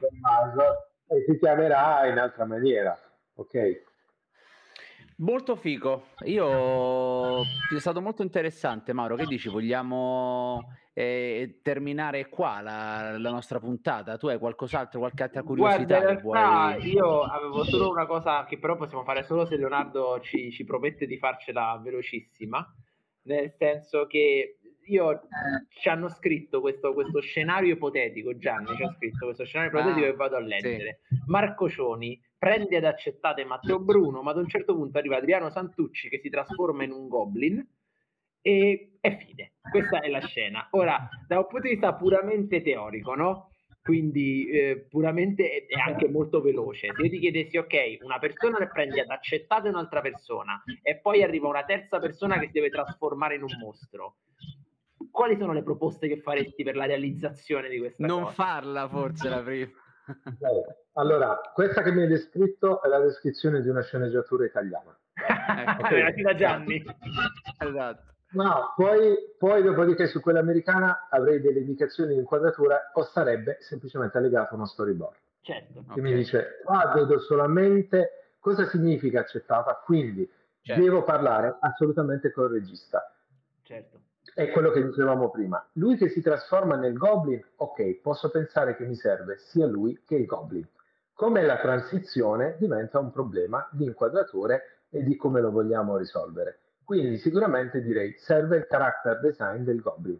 e 1.08 1.26
ti 1.26 1.38
chiamerà 1.38 2.06
in 2.08 2.18
altra 2.18 2.46
maniera. 2.46 2.98
Ok? 3.36 3.84
Molto 5.18 5.56
figo. 5.56 6.08
Io 6.26 7.42
è 7.42 7.80
stato 7.80 8.02
molto 8.02 8.22
interessante, 8.22 8.92
Mauro. 8.92 9.16
Che 9.16 9.26
dici? 9.26 9.48
Vogliamo 9.48 10.74
eh, 10.94 11.60
terminare 11.62 12.28
qua 12.28 12.60
la, 12.62 13.18
la, 13.18 13.30
nostra 13.30 13.60
puntata? 13.60 14.18
Tu 14.18 14.28
hai 14.28 14.38
qualcos'altro, 14.38 15.00
qualche 15.00 15.24
altra 15.24 15.44
curiosità? 15.44 16.16
Guarda, 16.16 16.78
vuoi... 16.78 16.90
io 16.92 17.22
avevo 17.22 17.64
solo 17.64 17.90
una 17.92 18.06
cosa 18.06 18.44
che 18.44 18.60
però 18.60 18.76
possiamo 18.76 19.04
fare 19.04 19.24
solo 19.24 19.46
se 19.46 19.56
Leonardo 19.56 20.20
ci, 20.20 20.52
ci 20.52 20.66
promette 20.66 21.06
di 21.06 21.18
farcela 21.18 21.80
velocissima. 21.82 22.66
Nel 23.24 23.52
senso 23.58 24.08
che 24.08 24.60
io 24.88 25.22
ci 25.70 25.90
hanno 25.90 26.10
scritto 26.10 26.60
questo, 26.60 26.94
questo, 26.94 27.22
scenario 27.22 27.74
ipotetico, 27.74 28.38
Gianni 28.38 28.76
ci 28.76 28.84
ha 28.84 28.92
scritto 28.92 29.26
questo 29.26 29.46
scenario 29.46 29.72
ipotetico 29.72 30.06
ah, 30.06 30.10
e 30.10 30.14
vado 30.14 30.36
a 30.36 30.40
leggere. 30.40 31.00
Sì. 31.08 31.24
Marco 31.28 31.70
Cioni 31.70 32.22
prende 32.38 32.78
ed 32.78 32.86
accettate 32.86 33.46
Matteo 33.46 33.80
Bruno, 33.80 34.22
ma 34.22 34.32
ad 34.32 34.38
un 34.38 34.48
certo 34.48 34.76
punto 34.76 34.98
arriva 34.98 35.18
Adriano 35.18 35.50
Santucci 35.50 36.10
che 36.10 36.20
si 36.20 36.30
trasforma 36.30 36.84
in 36.84 36.92
un 36.92 37.08
goblin 37.08 37.66
e 38.42 38.98
è 39.00 39.18
fine. 39.18 39.54
Questa 39.70 40.02
è 40.02 40.10
la 40.10 40.20
scena. 40.20 40.68
Ora, 40.72 41.10
da 41.28 41.40
un 41.40 41.48
punto 41.48 41.68
di 41.68 41.74
vista 41.74 41.96
puramente 41.96 42.62
teorico, 42.62 43.16
no? 43.16 43.50
Quindi 43.82 44.48
eh, 44.48 44.88
puramente 44.90 45.66
è 45.66 45.80
anche 45.80 46.08
molto 46.08 46.42
veloce. 46.42 46.92
Se 46.96 47.02
io 47.02 47.10
ti 47.10 47.20
chiedessi, 47.20 47.58
ok, 47.58 48.00
una 48.02 48.18
persona 48.18 48.58
ne 48.58 48.68
prende 48.68 49.02
ad 49.02 49.10
accettate 49.10 49.70
un'altra 49.70 50.02
persona 50.02 50.64
e 50.82 50.98
poi 50.98 51.22
arriva 51.24 51.48
una 51.48 51.66
terza 51.66 52.00
persona 52.00 52.40
che 52.40 52.48
si 52.48 52.54
deve 52.54 52.70
trasformare 52.70 53.36
in 53.36 53.44
un 53.44 53.58
mostro, 53.60 54.18
quali 55.12 55.38
sono 55.38 55.54
le 55.54 55.64
proposte 55.64 56.08
che 56.08 56.20
faresti 56.20 56.64
per 56.64 56.76
la 56.76 56.86
realizzazione 56.86 57.70
di 57.70 57.78
questa 57.78 58.06
non 58.06 58.24
cosa? 58.24 58.26
Non 58.26 58.34
farla 58.34 58.88
forse 58.88 59.30
la 59.30 59.42
prima. 59.42 59.72
Allora, 60.94 61.40
questa 61.54 61.82
che 61.82 61.92
mi 61.92 62.04
hai 62.04 62.08
descritto 62.08 62.82
è 62.82 62.88
la 62.88 63.00
descrizione 63.00 63.62
di 63.62 63.70
una 63.70 63.82
sceneggiatura 63.82 64.46
italiana. 64.46 64.98
ecco, 65.14 65.82
okay. 65.86 66.22
da 66.22 66.36
Gianni. 66.36 66.84
esatto. 67.60 68.14
No, 68.32 68.74
poi, 68.76 69.16
poi 69.38 69.64
dopodiché 69.64 70.08
su 70.08 70.20
quella 70.20 70.40
americana 70.40 71.08
avrei 71.10 71.40
delle 71.40 71.60
indicazioni 71.60 72.14
di 72.14 72.20
inquadratura 72.20 72.92
o 72.94 73.04
sarebbe 73.04 73.58
semplicemente 73.62 74.18
allegato 74.18 74.56
uno 74.56 74.66
storyboard. 74.66 75.16
Certo. 75.42 75.74
Che 75.74 75.92
okay. 75.92 76.04
mi 76.04 76.14
dice, 76.14 76.60
qua 76.64 76.92
vedo 76.94 77.20
solamente 77.20 78.34
cosa 78.40 78.68
significa 78.68 79.22
accettata, 79.22 79.82
quindi 79.84 80.30
certo. 80.62 80.82
devo 80.82 81.04
parlare 81.04 81.56
assolutamente 81.60 82.32
col 82.32 82.52
regista. 82.52 83.14
Certo. 83.64 84.00
È 84.38 84.52
quello 84.52 84.70
che 84.72 84.84
dicevamo 84.84 85.32
prima. 85.32 85.66
Lui 85.76 85.96
che 85.96 86.10
si 86.10 86.22
trasforma 86.22 86.76
nel 86.76 86.98
goblin, 86.98 87.42
ok, 87.56 88.02
posso 88.02 88.30
pensare 88.30 88.76
che 88.76 88.84
mi 88.84 88.96
serve 88.96 89.38
sia 89.38 89.66
lui 89.66 90.02
che 90.06 90.16
il 90.16 90.26
goblin. 90.26 90.68
Come 91.14 91.42
la 91.42 91.58
transizione 91.58 92.58
diventa 92.60 93.00
un 93.00 93.12
problema 93.12 93.66
di 93.72 93.86
inquadrature 93.86 94.82
e 94.90 95.04
di 95.04 95.16
come 95.16 95.40
lo 95.40 95.52
vogliamo 95.52 95.96
risolvere. 95.96 96.60
Quindi 96.84 97.18
sicuramente 97.18 97.82
direi 97.82 98.14
serve 98.18 98.58
il 98.58 98.68
character 98.68 99.22
design 99.22 99.64
del 99.64 99.80
goblin. 99.80 100.20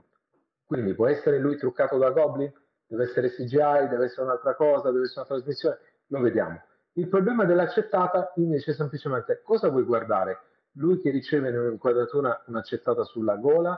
Quindi 0.66 0.94
può 0.94 1.08
essere 1.08 1.38
lui 1.38 1.58
truccato 1.58 1.98
da 1.98 2.12
goblin, 2.12 2.50
deve 2.88 3.04
essere 3.04 3.32
CGI, 3.32 3.90
deve 3.90 4.06
essere 4.06 4.22
un'altra 4.22 4.56
cosa, 4.56 4.92
deve 4.92 5.04
essere 5.04 5.26
una 5.28 5.36
trasmissione, 5.36 5.78
lo 6.08 6.22
vediamo. 6.22 6.62
Il 6.94 7.10
problema 7.10 7.44
dell'accettata 7.44 8.32
invece 8.38 8.72
è 8.72 8.76
semplicemente 8.76 9.42
cosa 9.44 9.68
vuoi 9.68 9.84
guardare? 9.84 10.40
Lui 10.78 11.02
che 11.02 11.10
riceve 11.10 11.50
in 11.50 11.58
un'inquadratura 11.58 12.44
un'accettata 12.48 13.04
sulla 13.04 13.36
gola, 13.36 13.78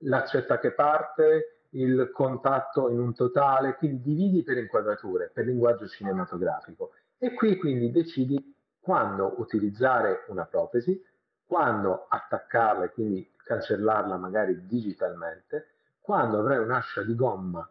l'accetta 0.00 0.58
che 0.58 0.72
parte, 0.72 1.64
il 1.70 2.10
contatto 2.12 2.88
in 2.88 2.98
un 2.98 3.14
totale, 3.14 3.74
quindi 3.76 4.00
dividi 4.02 4.42
per 4.42 4.58
inquadrature, 4.58 5.30
per 5.32 5.46
linguaggio 5.46 5.86
cinematografico. 5.86 6.92
E 7.18 7.34
qui 7.34 7.56
quindi 7.56 7.90
decidi 7.90 8.54
quando 8.80 9.34
utilizzare 9.38 10.24
una 10.28 10.46
protesi, 10.46 11.02
quando 11.46 12.06
attaccarla 12.08 12.84
e 12.84 12.90
quindi 12.90 13.30
cancellarla 13.44 14.16
magari 14.16 14.66
digitalmente, 14.66 15.66
quando 16.00 16.38
avrai 16.38 16.58
un'ascia 16.58 17.02
di 17.02 17.14
gomma 17.14 17.68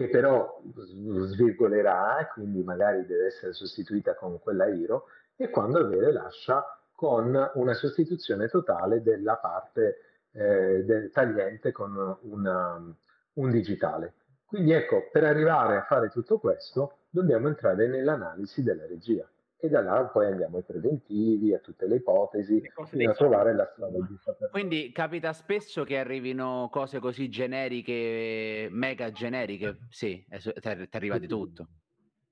che 0.00 0.08
però 0.08 0.62
svirgolerà 0.74 2.20
e 2.20 2.28
quindi 2.28 2.62
magari 2.62 3.04
deve 3.04 3.26
essere 3.26 3.52
sostituita 3.52 4.14
con 4.14 4.40
quella 4.40 4.66
Iro 4.66 5.08
e 5.36 5.50
quando 5.50 5.78
avere 5.78 6.10
l'ascia 6.10 6.64
con 6.94 7.50
una 7.54 7.74
sostituzione 7.74 8.48
totale 8.48 9.02
della 9.02 9.36
parte 9.36 10.09
eh, 10.32 11.10
tagliente 11.12 11.72
con 11.72 12.18
una, 12.22 12.96
un 13.34 13.50
digitale. 13.50 14.14
Quindi 14.44 14.72
ecco, 14.72 15.08
per 15.12 15.24
arrivare 15.24 15.76
a 15.76 15.82
fare 15.82 16.08
tutto 16.08 16.38
questo 16.38 16.98
dobbiamo 17.08 17.48
entrare 17.48 17.86
nell'analisi 17.86 18.62
della 18.62 18.86
regia 18.86 19.28
e 19.62 19.68
da 19.68 19.82
là 19.82 20.04
poi 20.06 20.26
andiamo 20.26 20.56
ai 20.56 20.62
preventivi, 20.62 21.52
a 21.52 21.58
tutte 21.58 21.86
le 21.86 21.96
ipotesi, 21.96 22.62
fino 22.86 23.10
a 23.10 23.14
trovare 23.14 23.54
la 23.54 23.68
strada 23.70 23.98
giusta. 24.06 24.34
Quindi 24.50 24.90
capita 24.90 25.34
spesso 25.34 25.84
che 25.84 25.98
arrivino 25.98 26.68
cose 26.72 26.98
così 26.98 27.28
generiche, 27.28 28.68
mega 28.70 29.12
generiche, 29.12 29.80
sì, 29.90 30.24
ti 30.28 30.88
arriva 30.92 31.18
di 31.18 31.26
tutto. 31.26 31.68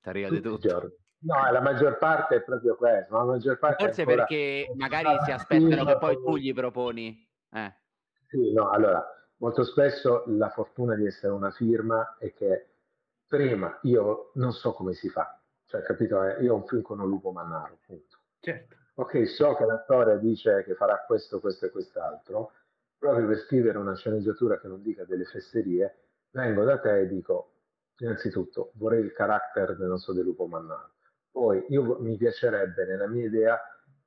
Ti 0.01 0.09
arriva 0.09 0.31
di 0.31 0.41
tutto. 0.41 0.97
No, 1.21 1.51
la 1.51 1.61
maggior 1.61 1.99
parte 1.99 2.37
è 2.37 2.43
proprio 2.43 2.77
questo. 2.77 3.15
La 3.15 3.25
maggior 3.25 3.59
parte 3.59 3.85
Forse 3.85 4.05
perché 4.05 4.73
magari 4.77 5.09
si 5.25 5.31
aspettano 5.31 5.85
che 5.85 5.99
poi 5.99 6.15
tu 6.15 6.37
gli 6.37 6.55
proponi. 6.55 7.29
Eh. 7.53 7.75
Sì, 8.29 8.53
no, 8.53 8.69
allora, 8.69 9.03
molto 9.39 9.65
spesso 9.65 10.25
la 10.27 10.51
fortuna 10.51 10.95
di 10.95 11.07
essere 11.07 11.33
una 11.33 11.51
firma 11.51 12.17
è 12.19 12.33
che 12.35 12.67
prima 13.27 13.79
io 13.83 14.33
non 14.35 14.53
so 14.53 14.73
come 14.73 14.93
si 14.93 15.09
fa, 15.09 15.41
cioè, 15.65 15.81
capito? 15.83 16.23
Eh, 16.23 16.43
io 16.43 16.53
ho 16.53 16.57
un 16.57 16.67
film 16.67 16.83
con 16.83 17.01
un 17.01 17.09
lupo 17.09 17.33
mannaro, 17.33 17.79
punto. 17.87 18.19
Certo. 18.41 18.77
Ok, 18.95 19.27
so 19.29 19.55
che 19.55 19.65
l'attore 19.65 20.19
dice 20.19 20.63
che 20.65 20.75
farà 20.75 21.05
questo, 21.07 21.41
questo 21.41 21.67
e 21.67 21.71
quest'altro, 21.71 22.53
proprio 22.99 23.27
per 23.27 23.39
scrivere 23.39 23.79
una 23.79 23.95
sceneggiatura 23.95 24.59
che 24.61 24.69
non 24.69 24.83
dica 24.83 25.05
delle 25.05 25.25
fesserie, 25.25 26.09
vengo 26.31 26.65
da 26.65 26.79
te 26.79 27.01
e 27.01 27.07
dico, 27.07 27.53
innanzitutto, 27.99 28.73
vorrei 28.75 29.01
il 29.03 29.13
carattere, 29.13 29.75
non 29.79 29.99
so, 29.99 30.13
del 30.13 30.25
lupo 30.25 30.47
mannaro. 30.47 30.97
Poi, 31.31 31.65
io, 31.69 31.99
mi 32.01 32.17
piacerebbe, 32.17 32.85
nella 32.85 33.07
mia 33.07 33.25
idea, 33.25 33.59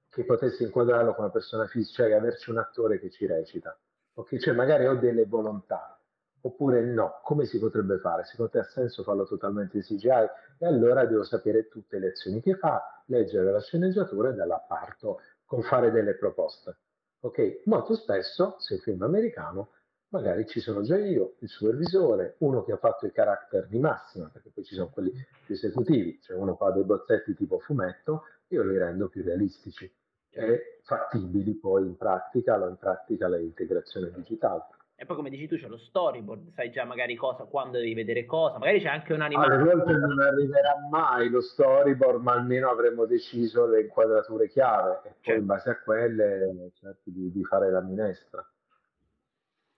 che 0.09 0.25
potessi 0.25 0.63
inquadrarlo 0.63 1.13
come 1.13 1.27
una 1.27 1.31
persona 1.31 1.65
fisica, 1.65 2.03
cioè 2.03 2.13
averci 2.13 2.49
un 2.51 2.57
attore 2.57 2.99
che 2.99 3.09
ci 3.09 3.25
recita. 3.25 3.75
Ok, 4.21 4.37
cioè 4.37 4.53
magari 4.53 4.85
ho 4.85 4.95
delle 4.95 5.25
volontà, 5.25 5.99
Oppure 6.43 6.81
no, 6.81 7.19
come 7.23 7.45
si 7.45 7.59
potrebbe 7.59 7.99
fare? 7.99 8.23
Secondo 8.23 8.51
te 8.51 8.59
ha 8.59 8.63
senso 8.63 9.03
farlo 9.03 9.25
totalmente 9.25 9.77
in 9.77 9.83
CGI? 9.83 10.27
E 10.57 10.65
allora 10.65 11.05
devo 11.05 11.23
sapere 11.23 11.67
tutte 11.67 11.99
le 11.99 12.09
azioni 12.09 12.41
che 12.41 12.55
fa, 12.55 13.03
leggere 13.05 13.51
la 13.51 13.61
sceneggiatura 13.61 14.29
e 14.29 14.33
dalla 14.33 14.57
parto 14.57 15.21
con 15.45 15.61
fare 15.61 15.91
delle 15.91 16.15
proposte. 16.15 16.77
Ok? 17.21 17.61
Molto 17.65 17.95
spesso, 17.95 18.55
se 18.57 18.75
il 18.75 18.81
film 18.81 19.03
è 19.03 19.05
americano, 19.05 19.73
magari 20.09 20.47
ci 20.47 20.59
sono 20.59 20.81
già 20.81 20.97
io, 20.97 21.35
il 21.39 21.49
supervisore, 21.49 22.35
uno 22.39 22.63
che 22.63 22.71
ha 22.71 22.77
fatto 22.77 23.05
i 23.05 23.11
character 23.11 23.67
di 23.67 23.77
massima, 23.77 24.29
perché 24.29 24.49
poi 24.49 24.63
ci 24.63 24.73
sono 24.73 24.89
quelli 24.89 25.13
esecutivi, 25.47 26.19
cioè 26.21 26.37
uno 26.37 26.55
fa 26.55 26.71
dei 26.71 26.83
bozzetti 26.83 27.35
tipo 27.35 27.59
fumetto, 27.59 28.23
io 28.47 28.63
li 28.63 28.77
rendo 28.77 29.09
più 29.09 29.23
realistici 29.23 29.91
e 30.31 30.79
fattibili 30.83 31.53
poi 31.55 31.85
in 31.85 31.97
pratica, 31.97 32.55
in 32.55 32.77
pratica 32.79 33.27
l'integrazione 33.27 34.11
digitale. 34.15 34.63
E 34.95 35.05
poi, 35.05 35.15
come 35.15 35.31
dici 35.31 35.47
tu, 35.47 35.57
c'è 35.57 35.67
lo 35.67 35.79
storyboard, 35.79 36.51
sai 36.53 36.69
già 36.69 36.85
magari 36.85 37.15
cosa, 37.15 37.45
quando 37.45 37.79
devi 37.79 37.95
vedere 37.95 38.23
cosa, 38.25 38.59
magari 38.59 38.79
c'è 38.81 38.87
anche 38.87 39.13
un'animazione. 39.13 39.55
Alle 39.55 39.73
volte 39.73 39.93
non 39.93 40.19
arriverà 40.19 40.75
mai 40.91 41.27
lo 41.29 41.41
storyboard, 41.41 42.21
ma 42.21 42.33
almeno 42.33 42.69
avremo 42.69 43.05
deciso 43.05 43.65
le 43.65 43.81
inquadrature 43.81 44.47
chiave 44.47 44.97
e 44.97 45.01
poi 45.01 45.13
certo. 45.21 45.41
in 45.41 45.45
base 45.47 45.69
a 45.71 45.79
quelle 45.79 46.71
cerchi 46.75 47.11
di, 47.11 47.31
di 47.31 47.43
fare 47.43 47.71
la 47.71 47.81
minestra. 47.81 48.47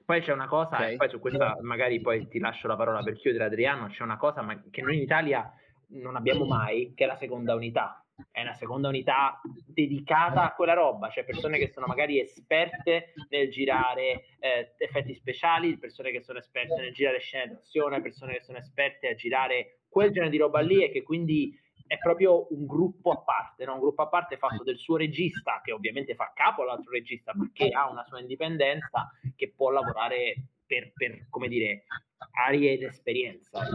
Poi 0.06 0.22
c'è 0.22 0.34
una 0.34 0.48
cosa, 0.48 0.76
okay. 0.76 0.94
e 0.96 0.98
poi 0.98 1.10
su 1.10 1.20
questa 1.20 1.58
magari 1.62 2.02
poi 2.02 2.28
ti 2.28 2.40
lascio 2.40 2.68
la 2.68 2.76
parola 2.76 3.02
per 3.02 3.16
chiudere 3.16 3.46
Adriano, 3.46 3.88
c'è 3.88 4.04
una 4.04 4.18
cosa 4.18 4.46
che 4.70 4.82
noi 4.82 4.98
in 4.98 5.04
Italia 5.04 5.50
non 5.92 6.18
abbiamo 6.18 6.44
mai, 6.44 6.92
che 6.94 7.06
è 7.06 7.08
la 7.08 7.16
seconda 7.16 7.56
unità 7.56 8.03
è 8.31 8.41
una 8.41 8.53
seconda 8.53 8.88
unità 8.88 9.41
dedicata 9.65 10.44
a 10.44 10.53
quella 10.53 10.73
roba, 10.73 11.10
cioè 11.10 11.26
persone 11.26 11.57
che 11.57 11.72
sono 11.72 11.85
magari 11.88 12.19
esperte 12.19 13.14
nel 13.30 13.49
girare 13.49 14.26
eh, 14.40 14.73
effetti 14.77 15.14
speciali, 15.14 15.77
persone 15.77 16.11
che 16.11 16.22
sono 16.22 16.40
esperte 16.40 16.80
nel 16.81 16.94
girare 16.94 17.19
scene 17.19 17.53
d'azione, 17.53 18.02
persone 18.02 18.34
che 18.34 18.44
sono 18.44 18.57
esperte 18.57 19.10
a 19.10 19.15
girare 19.15 19.80
quel 19.88 20.11
genere 20.11 20.31
di 20.31 20.38
roba 20.38 20.60
lì 20.60 20.84
e 20.84 20.91
che 20.91 21.03
quindi 21.03 21.57
è 21.85 21.98
proprio 21.98 22.48
un 22.52 22.65
gruppo 22.65 23.11
a 23.11 23.19
parte, 23.19 23.65
no? 23.65 23.73
un 23.73 23.80
gruppo 23.80 24.02
a 24.03 24.07
parte 24.07 24.38
fatto 24.38 24.64
del 24.64 24.77
suo 24.77 24.98
regista, 24.98 25.61
che 25.64 25.72
ovviamente 25.72 26.15
fa 26.15 26.31
capo 26.34 26.64
all'altro 26.64 26.91
regista, 26.91 27.34
ma 27.35 27.49
che 27.53 27.69
ha 27.69 27.90
una 27.90 28.03
sua 28.06 28.19
indipendenza, 28.19 29.11
che 29.35 29.53
può 29.56 29.69
lavorare 29.69 30.35
per, 30.65 30.91
per 30.94 31.27
come 31.30 31.48
dire, 31.48 31.85
arie 32.31 32.73
ed 32.73 32.84
esperienza. 32.84 33.68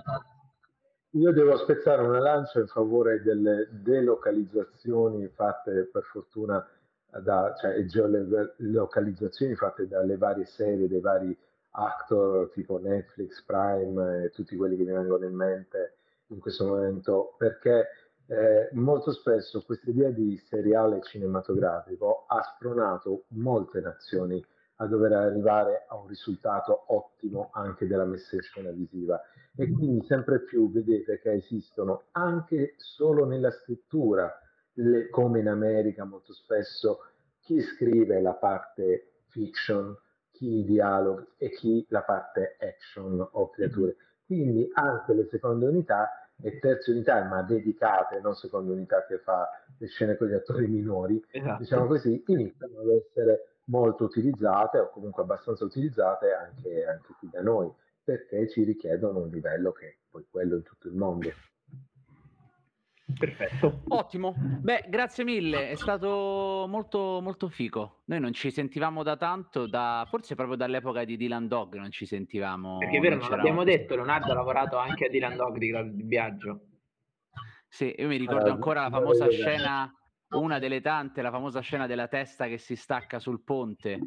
Io 1.12 1.32
devo 1.32 1.56
spezzare 1.56 2.02
una 2.02 2.18
lancia 2.18 2.60
in 2.60 2.66
favore 2.66 3.22
delle 3.22 3.68
delocalizzazioni 3.70 5.26
fatte 5.28 5.88
per 5.90 6.02
fortuna 6.02 6.66
da, 7.22 7.54
cioè 7.58 7.82
geolocalizzazioni 7.86 9.54
fatte 9.54 9.88
dalle 9.88 10.18
varie 10.18 10.44
serie, 10.44 10.86
dei 10.86 11.00
vari 11.00 11.36
actor 11.70 12.50
tipo 12.50 12.78
Netflix, 12.78 13.42
Prime 13.44 14.24
e 14.24 14.30
tutti 14.30 14.54
quelli 14.56 14.76
che 14.76 14.84
mi 14.84 14.92
vengono 14.92 15.24
in 15.24 15.34
mente 15.34 15.94
in 16.26 16.40
questo 16.40 16.66
momento, 16.66 17.34
perché 17.38 17.86
eh, 18.26 18.68
molto 18.72 19.12
spesso 19.12 19.62
questa 19.62 19.88
idea 19.88 20.10
di 20.10 20.36
seriale 20.36 21.00
cinematografico 21.00 22.26
ha 22.28 22.42
spronato 22.42 23.24
molte 23.28 23.80
nazioni 23.80 24.44
a 24.80 24.86
dover 24.86 25.12
arrivare 25.12 25.86
a 25.88 25.96
un 25.96 26.06
risultato 26.06 26.84
ottimo 26.88 27.48
anche 27.52 27.86
della 27.86 28.04
messa 28.04 28.36
in 28.36 28.42
scena 28.42 28.70
visiva 28.70 29.18
e 29.60 29.68
quindi 29.72 30.06
sempre 30.06 30.42
più 30.42 30.70
vedete 30.70 31.18
che 31.18 31.32
esistono 31.32 32.04
anche 32.12 32.74
solo 32.76 33.26
nella 33.26 33.50
scrittura, 33.50 34.32
le, 34.74 35.08
come 35.08 35.40
in 35.40 35.48
America 35.48 36.04
molto 36.04 36.32
spesso, 36.32 37.00
chi 37.40 37.60
scrive 37.60 38.20
la 38.20 38.34
parte 38.34 39.22
fiction, 39.26 39.96
chi 40.30 40.58
i 40.58 40.64
dialoghi 40.64 41.26
e 41.38 41.50
chi 41.50 41.84
la 41.88 42.02
parte 42.02 42.56
action 42.60 43.26
o 43.32 43.50
creature. 43.50 43.96
Quindi 44.24 44.70
anche 44.74 45.12
le 45.12 45.26
seconde 45.28 45.66
unità 45.66 46.08
e 46.40 46.60
terze 46.60 46.92
unità, 46.92 47.24
ma 47.24 47.42
dedicate, 47.42 48.20
non 48.20 48.36
seconda 48.36 48.72
unità 48.72 49.04
che 49.06 49.18
fa 49.18 49.48
le 49.76 49.88
scene 49.88 50.16
con 50.16 50.28
gli 50.28 50.34
attori 50.34 50.68
minori, 50.68 51.20
esatto. 51.32 51.60
diciamo 51.60 51.86
così, 51.86 52.22
iniziano 52.28 52.78
ad 52.78 52.90
essere 52.90 53.54
molto 53.64 54.04
utilizzate 54.04 54.78
o 54.78 54.90
comunque 54.90 55.24
abbastanza 55.24 55.64
utilizzate 55.64 56.32
anche, 56.32 56.84
anche 56.86 57.12
qui 57.18 57.28
da 57.28 57.42
noi 57.42 57.68
perché 58.08 58.48
ci 58.48 58.64
richiedono 58.64 59.18
un 59.18 59.28
livello 59.28 59.70
che 59.70 59.86
è 59.86 59.96
poi 60.08 60.24
quello 60.30 60.56
in 60.56 60.62
tutto 60.62 60.88
il 60.88 60.94
mondo. 60.94 61.30
Perfetto. 63.18 63.82
Ottimo. 63.88 64.34
Beh, 64.34 64.86
grazie 64.88 65.24
mille, 65.24 65.68
è 65.68 65.74
stato 65.74 66.64
molto 66.68 67.20
molto 67.20 67.50
fico. 67.50 68.02
Noi 68.06 68.20
non 68.20 68.32
ci 68.32 68.50
sentivamo 68.50 69.02
da 69.02 69.18
tanto, 69.18 69.66
da, 69.66 70.06
forse 70.08 70.34
proprio 70.34 70.56
dall'epoca 70.56 71.04
di 71.04 71.18
Dylan 71.18 71.48
Dog 71.48 71.74
non 71.74 71.90
ci 71.90 72.06
sentivamo. 72.06 72.78
Perché 72.78 72.96
è 72.96 73.00
vero, 73.00 73.16
non 73.16 73.28
l'abbiamo 73.28 73.62
detto, 73.62 73.94
Leonardo 73.94 74.30
ha 74.32 74.34
lavorato 74.34 74.78
anche 74.78 75.04
a 75.04 75.10
Dylan 75.10 75.36
Dog 75.36 75.58
di, 75.58 75.70
di 75.92 76.02
Viaggio. 76.04 76.60
Sì, 77.68 77.94
io 77.94 78.08
mi 78.08 78.16
ricordo 78.16 78.50
ancora 78.50 78.84
la 78.84 78.90
famosa 78.90 79.28
scena, 79.28 79.92
una 80.30 80.58
delle 80.58 80.80
tante, 80.80 81.20
la 81.20 81.30
famosa 81.30 81.60
scena 81.60 81.86
della 81.86 82.08
testa 82.08 82.46
che 82.46 82.56
si 82.56 82.74
stacca 82.74 83.18
sul 83.18 83.42
ponte. 83.42 83.98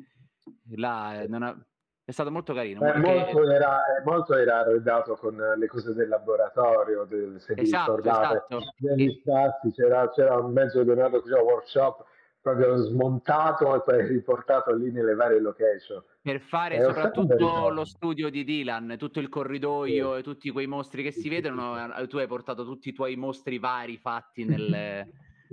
Là, 0.71 1.23
non 1.27 1.43
ha, 1.43 1.65
è 2.11 2.13
stato 2.13 2.29
molto 2.29 2.53
carino. 2.53 2.85
Eh, 2.85 2.97
molto, 2.97 3.49
era, 3.49 3.81
molto, 4.03 4.35
era, 4.35 4.59
arredato 4.59 5.15
con 5.15 5.35
le 5.35 5.67
cose 5.67 5.93
del 5.93 6.09
laboratorio, 6.09 7.05
del, 7.05 7.39
se 7.39 7.53
esatto, 7.55 7.95
vi 7.95 8.01
ricordate, 8.01 8.45
esatto. 8.49 8.73
negli 8.79 9.11
spazi 9.21 9.71
c'era, 9.71 10.09
c'era, 10.09 10.35
un 10.35 10.51
mezzo 10.51 10.83
Leonardo 10.83 11.21
un 11.23 11.31
workshop 11.31 12.03
proprio 12.41 12.75
smontato 12.75 13.75
e 13.75 13.81
poi 13.81 14.07
riportato 14.07 14.73
lì 14.75 14.91
nelle 14.91 15.15
varie 15.15 15.39
location. 15.39 16.03
Per 16.21 16.41
fare 16.41 16.77
e 16.77 16.83
soprattutto 16.83 17.69
lo 17.69 17.85
studio 17.85 18.29
di 18.29 18.43
Dylan, 18.43 18.95
tutto 18.97 19.19
il 19.19 19.29
corridoio 19.29 20.13
sì. 20.13 20.19
e 20.19 20.23
tutti 20.23 20.49
quei 20.49 20.67
mostri 20.67 21.03
che 21.03 21.11
si 21.11 21.29
vedono, 21.29 21.95
eh, 21.95 22.07
tu 22.07 22.17
hai 22.17 22.27
portato 22.27 22.65
tutti 22.65 22.89
i 22.89 22.93
tuoi 22.93 23.15
mostri 23.15 23.57
vari 23.57 23.97
fatti 23.97 24.43
nel, 24.43 25.07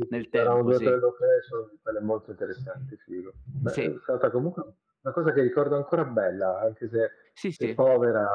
nel 0.08 0.28
tempo. 0.28 0.72
Sì. 0.72 0.84
location, 0.84 1.78
quelle 1.82 2.00
molto 2.00 2.32
interessanti, 2.32 2.96
figo. 2.96 3.32
Beh, 3.44 3.70
sì. 3.70 3.82
È 3.82 3.94
stata 4.02 4.30
comunque 4.30 4.64
una 5.02 5.12
cosa 5.12 5.32
che 5.32 5.42
ricordo 5.42 5.76
ancora 5.76 6.04
bella, 6.04 6.60
anche 6.60 6.88
se, 6.88 7.10
sì, 7.32 7.52
se 7.52 7.68
sì. 7.68 7.74
povera, 7.74 8.26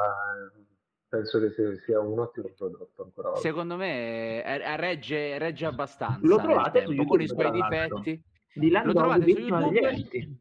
penso 1.08 1.38
che 1.38 1.50
sia 1.84 2.00
un 2.00 2.18
ottimo 2.18 2.50
prodotto 2.56 3.02
ancora 3.02 3.30
oggi. 3.30 3.40
Secondo 3.40 3.76
me 3.76 4.42
eh, 4.42 4.76
regge, 4.76 5.38
regge 5.38 5.66
abbastanza. 5.66 6.26
Lo 6.26 6.36
trovate 6.38 6.84
su 6.84 6.92
YouTube, 6.92 7.08
con 7.08 7.20
i 7.20 7.28
suoi 7.28 7.50
difetti. 7.50 8.22
Dylan 8.56 8.86
Lo 8.86 8.92
trovate 8.92 9.30
su 9.30 9.38
YouTube. 9.40 10.36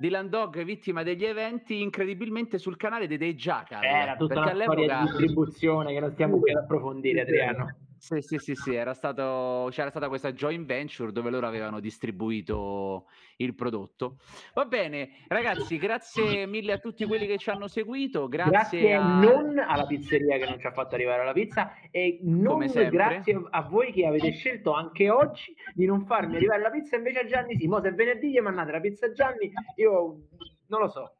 Dylan 0.00 0.30
Dog 0.30 0.62
vittima 0.64 1.02
degli 1.02 1.24
eventi 1.24 1.82
incredibilmente 1.82 2.56
sul 2.58 2.76
canale 2.76 3.06
dei 3.06 3.18
Dei 3.18 3.34
Jackal 3.34 3.84
era 3.84 4.16
tutta 4.16 4.40
una 4.40 4.54
storia 4.54 4.98
di 4.98 5.02
distribuzione 5.02 5.92
che 5.92 6.00
non 6.00 6.12
stiamo 6.12 6.38
qui 6.38 6.50
ad 6.50 6.62
approfondire 6.62 7.20
Adriano 7.20 7.76
Sì, 8.02 8.20
sì, 8.20 8.38
sì, 8.38 8.56
sì, 8.56 8.74
era 8.74 8.94
stato, 8.94 9.68
c'era 9.70 9.88
stata 9.88 10.08
questa 10.08 10.32
joint 10.32 10.66
venture 10.66 11.12
dove 11.12 11.30
loro 11.30 11.46
avevano 11.46 11.78
distribuito 11.78 13.06
il 13.36 13.54
prodotto. 13.54 14.18
Va 14.54 14.64
bene, 14.64 15.24
ragazzi, 15.28 15.78
grazie 15.78 16.44
mille 16.46 16.72
a 16.72 16.78
tutti 16.78 17.06
quelli 17.06 17.28
che 17.28 17.38
ci 17.38 17.50
hanno 17.50 17.68
seguito. 17.68 18.26
Grazie, 18.26 18.50
Grazie 18.50 18.94
a... 18.94 19.20
non 19.20 19.56
alla 19.60 19.86
pizzeria 19.86 20.36
che 20.36 20.46
non 20.46 20.58
ci 20.58 20.66
ha 20.66 20.72
fatto 20.72 20.96
arrivare 20.96 21.24
la 21.24 21.32
pizza 21.32 21.74
e 21.92 22.18
non 22.22 22.66
grazie 22.66 23.40
a 23.48 23.62
voi 23.62 23.92
che 23.92 24.04
avete 24.04 24.32
scelto 24.32 24.72
anche 24.72 25.08
oggi 25.08 25.54
di 25.72 25.86
non 25.86 26.04
farmi 26.04 26.34
arrivare 26.34 26.60
la 26.60 26.70
pizza 26.70 26.96
invece 26.96 27.20
a 27.20 27.24
Gianni 27.24 27.56
sì. 27.56 27.68
Mo 27.68 27.80
se 27.80 27.92
venerdì 27.92 28.32
gli 28.32 28.40
mandate 28.40 28.72
la 28.72 28.80
pizza 28.80 29.06
a 29.06 29.12
Gianni, 29.12 29.52
io 29.76 30.26
non 30.66 30.80
lo 30.80 30.88
so. 30.88 31.14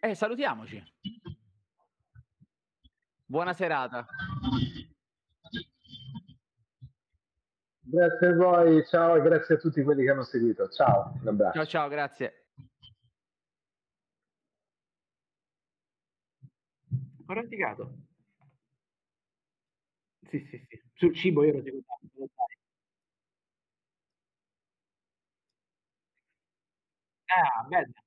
Eh, 0.00 0.14
salutiamoci. 0.14 0.82
Buona 3.28 3.52
serata. 3.54 4.06
Grazie 7.80 8.26
a 8.28 8.34
voi, 8.34 8.86
ciao 8.86 9.16
e 9.16 9.20
grazie 9.20 9.56
a 9.56 9.58
tutti 9.58 9.82
quelli 9.82 10.04
che 10.04 10.10
hanno 10.10 10.22
seguito. 10.22 10.68
Ciao, 10.68 11.12
un 11.20 11.26
abbraccio. 11.26 11.54
Ciao, 11.54 11.66
ciao, 11.66 11.88
grazie. 11.88 12.46
Ho 17.26 17.32
ratificato. 17.32 17.96
Sì, 20.28 20.46
sì, 20.48 20.64
sì. 20.68 20.82
Sul 20.94 21.14
cibo 21.14 21.42
io 21.42 21.50
ero 21.50 21.62
sicuro. 21.62 21.82
Ah, 27.26 27.64
bello. 27.68 28.05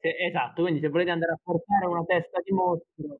Se- 0.00 0.16
esatto, 0.26 0.62
quindi 0.62 0.80
se 0.80 0.88
volete 0.88 1.10
andare 1.10 1.32
a 1.32 1.38
portare 1.42 1.86
una 1.86 2.04
testa 2.04 2.40
di 2.42 2.52
mostro, 2.52 3.18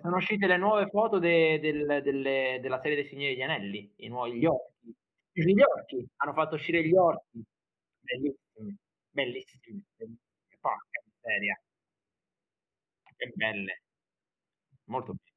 sono 0.00 0.16
uscite 0.16 0.46
le 0.46 0.56
nuove 0.56 0.86
foto 0.88 1.18
de- 1.18 1.58
del- 1.60 2.00
delle- 2.02 2.58
della 2.60 2.80
serie 2.80 2.96
dei 2.96 3.06
Signori 3.06 3.34
degli 3.34 3.42
Anelli, 3.42 3.92
i 3.96 4.08
nuovi 4.08 4.38
gli 4.38 4.44
orchi. 4.46 4.94
Gli 5.32 5.60
orchi, 5.62 6.06
hanno 6.16 6.32
fatto 6.34 6.54
uscire 6.56 6.84
gli 6.86 6.94
orchi. 6.94 7.42
Bellissimi, 8.00 8.76
bellissimi. 9.10 9.82
Porca 10.60 11.02
miseria. 11.06 11.60
Che 13.16 13.30
belle. 13.36 13.82
Molto 14.86 15.14
belle. 15.14 15.30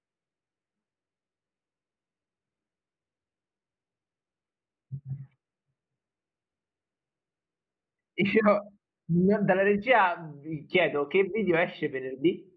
Io 8.15 9.39
dalla 9.43 9.61
regia 9.63 10.15
vi 10.41 10.65
chiedo 10.65 11.05
che 11.07 11.23
video 11.25 11.57
esce 11.57 11.89
venerdì? 11.89 12.52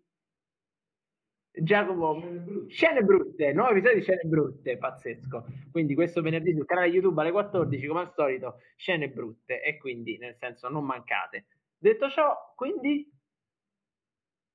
Giacomo, 1.59 2.21
scene 2.69 3.03
brutte, 3.03 3.53
nuovo 3.55 3.71
episodio 3.71 3.97
di 3.97 4.03
scene 4.03 4.23
brutte, 4.25 4.77
pazzesco. 4.77 5.47
Quindi 5.71 5.95
questo 5.95 6.21
venerdì 6.21 6.53
sul 6.53 6.67
canale 6.67 6.89
YouTube 6.89 7.21
alle 7.21 7.31
14, 7.31 7.87
come 7.87 8.01
al 8.01 8.13
solito, 8.13 8.61
scene 8.77 9.09
brutte 9.09 9.63
e 9.63 9.79
quindi 9.79 10.19
nel 10.19 10.37
senso 10.37 10.69
non 10.69 10.85
mancate. 10.85 11.47
Detto 11.79 12.11
ciò, 12.11 12.53
quindi 12.55 13.11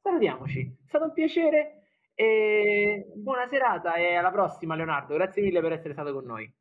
salutiamoci. 0.01 0.61
È 0.61 0.87
stato 0.87 1.05
un 1.05 1.13
piacere 1.13 1.81
e 2.13 3.11
buona 3.15 3.47
serata 3.47 3.95
e 3.95 4.13
alla 4.15 4.31
prossima 4.31 4.75
Leonardo. 4.75 5.15
Grazie 5.15 5.41
mille 5.41 5.61
per 5.61 5.71
essere 5.73 5.93
stato 5.93 6.13
con 6.13 6.25
noi. 6.25 6.53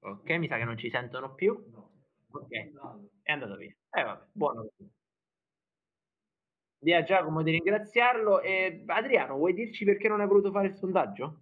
Ok, 0.00 0.30
mi 0.30 0.48
sa 0.48 0.56
che 0.56 0.64
non 0.64 0.76
ci 0.76 0.90
sentono 0.90 1.34
più. 1.34 1.54
Ok, 2.32 2.48
è 3.22 3.32
andato 3.32 3.56
via. 3.56 3.74
Eh 3.90 4.02
vabbè, 4.02 4.26
buono. 4.32 4.62
così. 4.76 4.90
Di 6.80 6.92
a 6.94 7.02
Giacomo 7.02 7.42
di 7.42 7.50
ringraziarlo 7.50 8.40
e 8.40 8.84
Adriano, 8.86 9.34
vuoi 9.36 9.52
dirci 9.52 9.84
perché 9.84 10.06
non 10.06 10.20
hai 10.20 10.28
voluto 10.28 10.52
fare 10.52 10.68
il 10.68 10.76
sondaggio? 10.76 11.40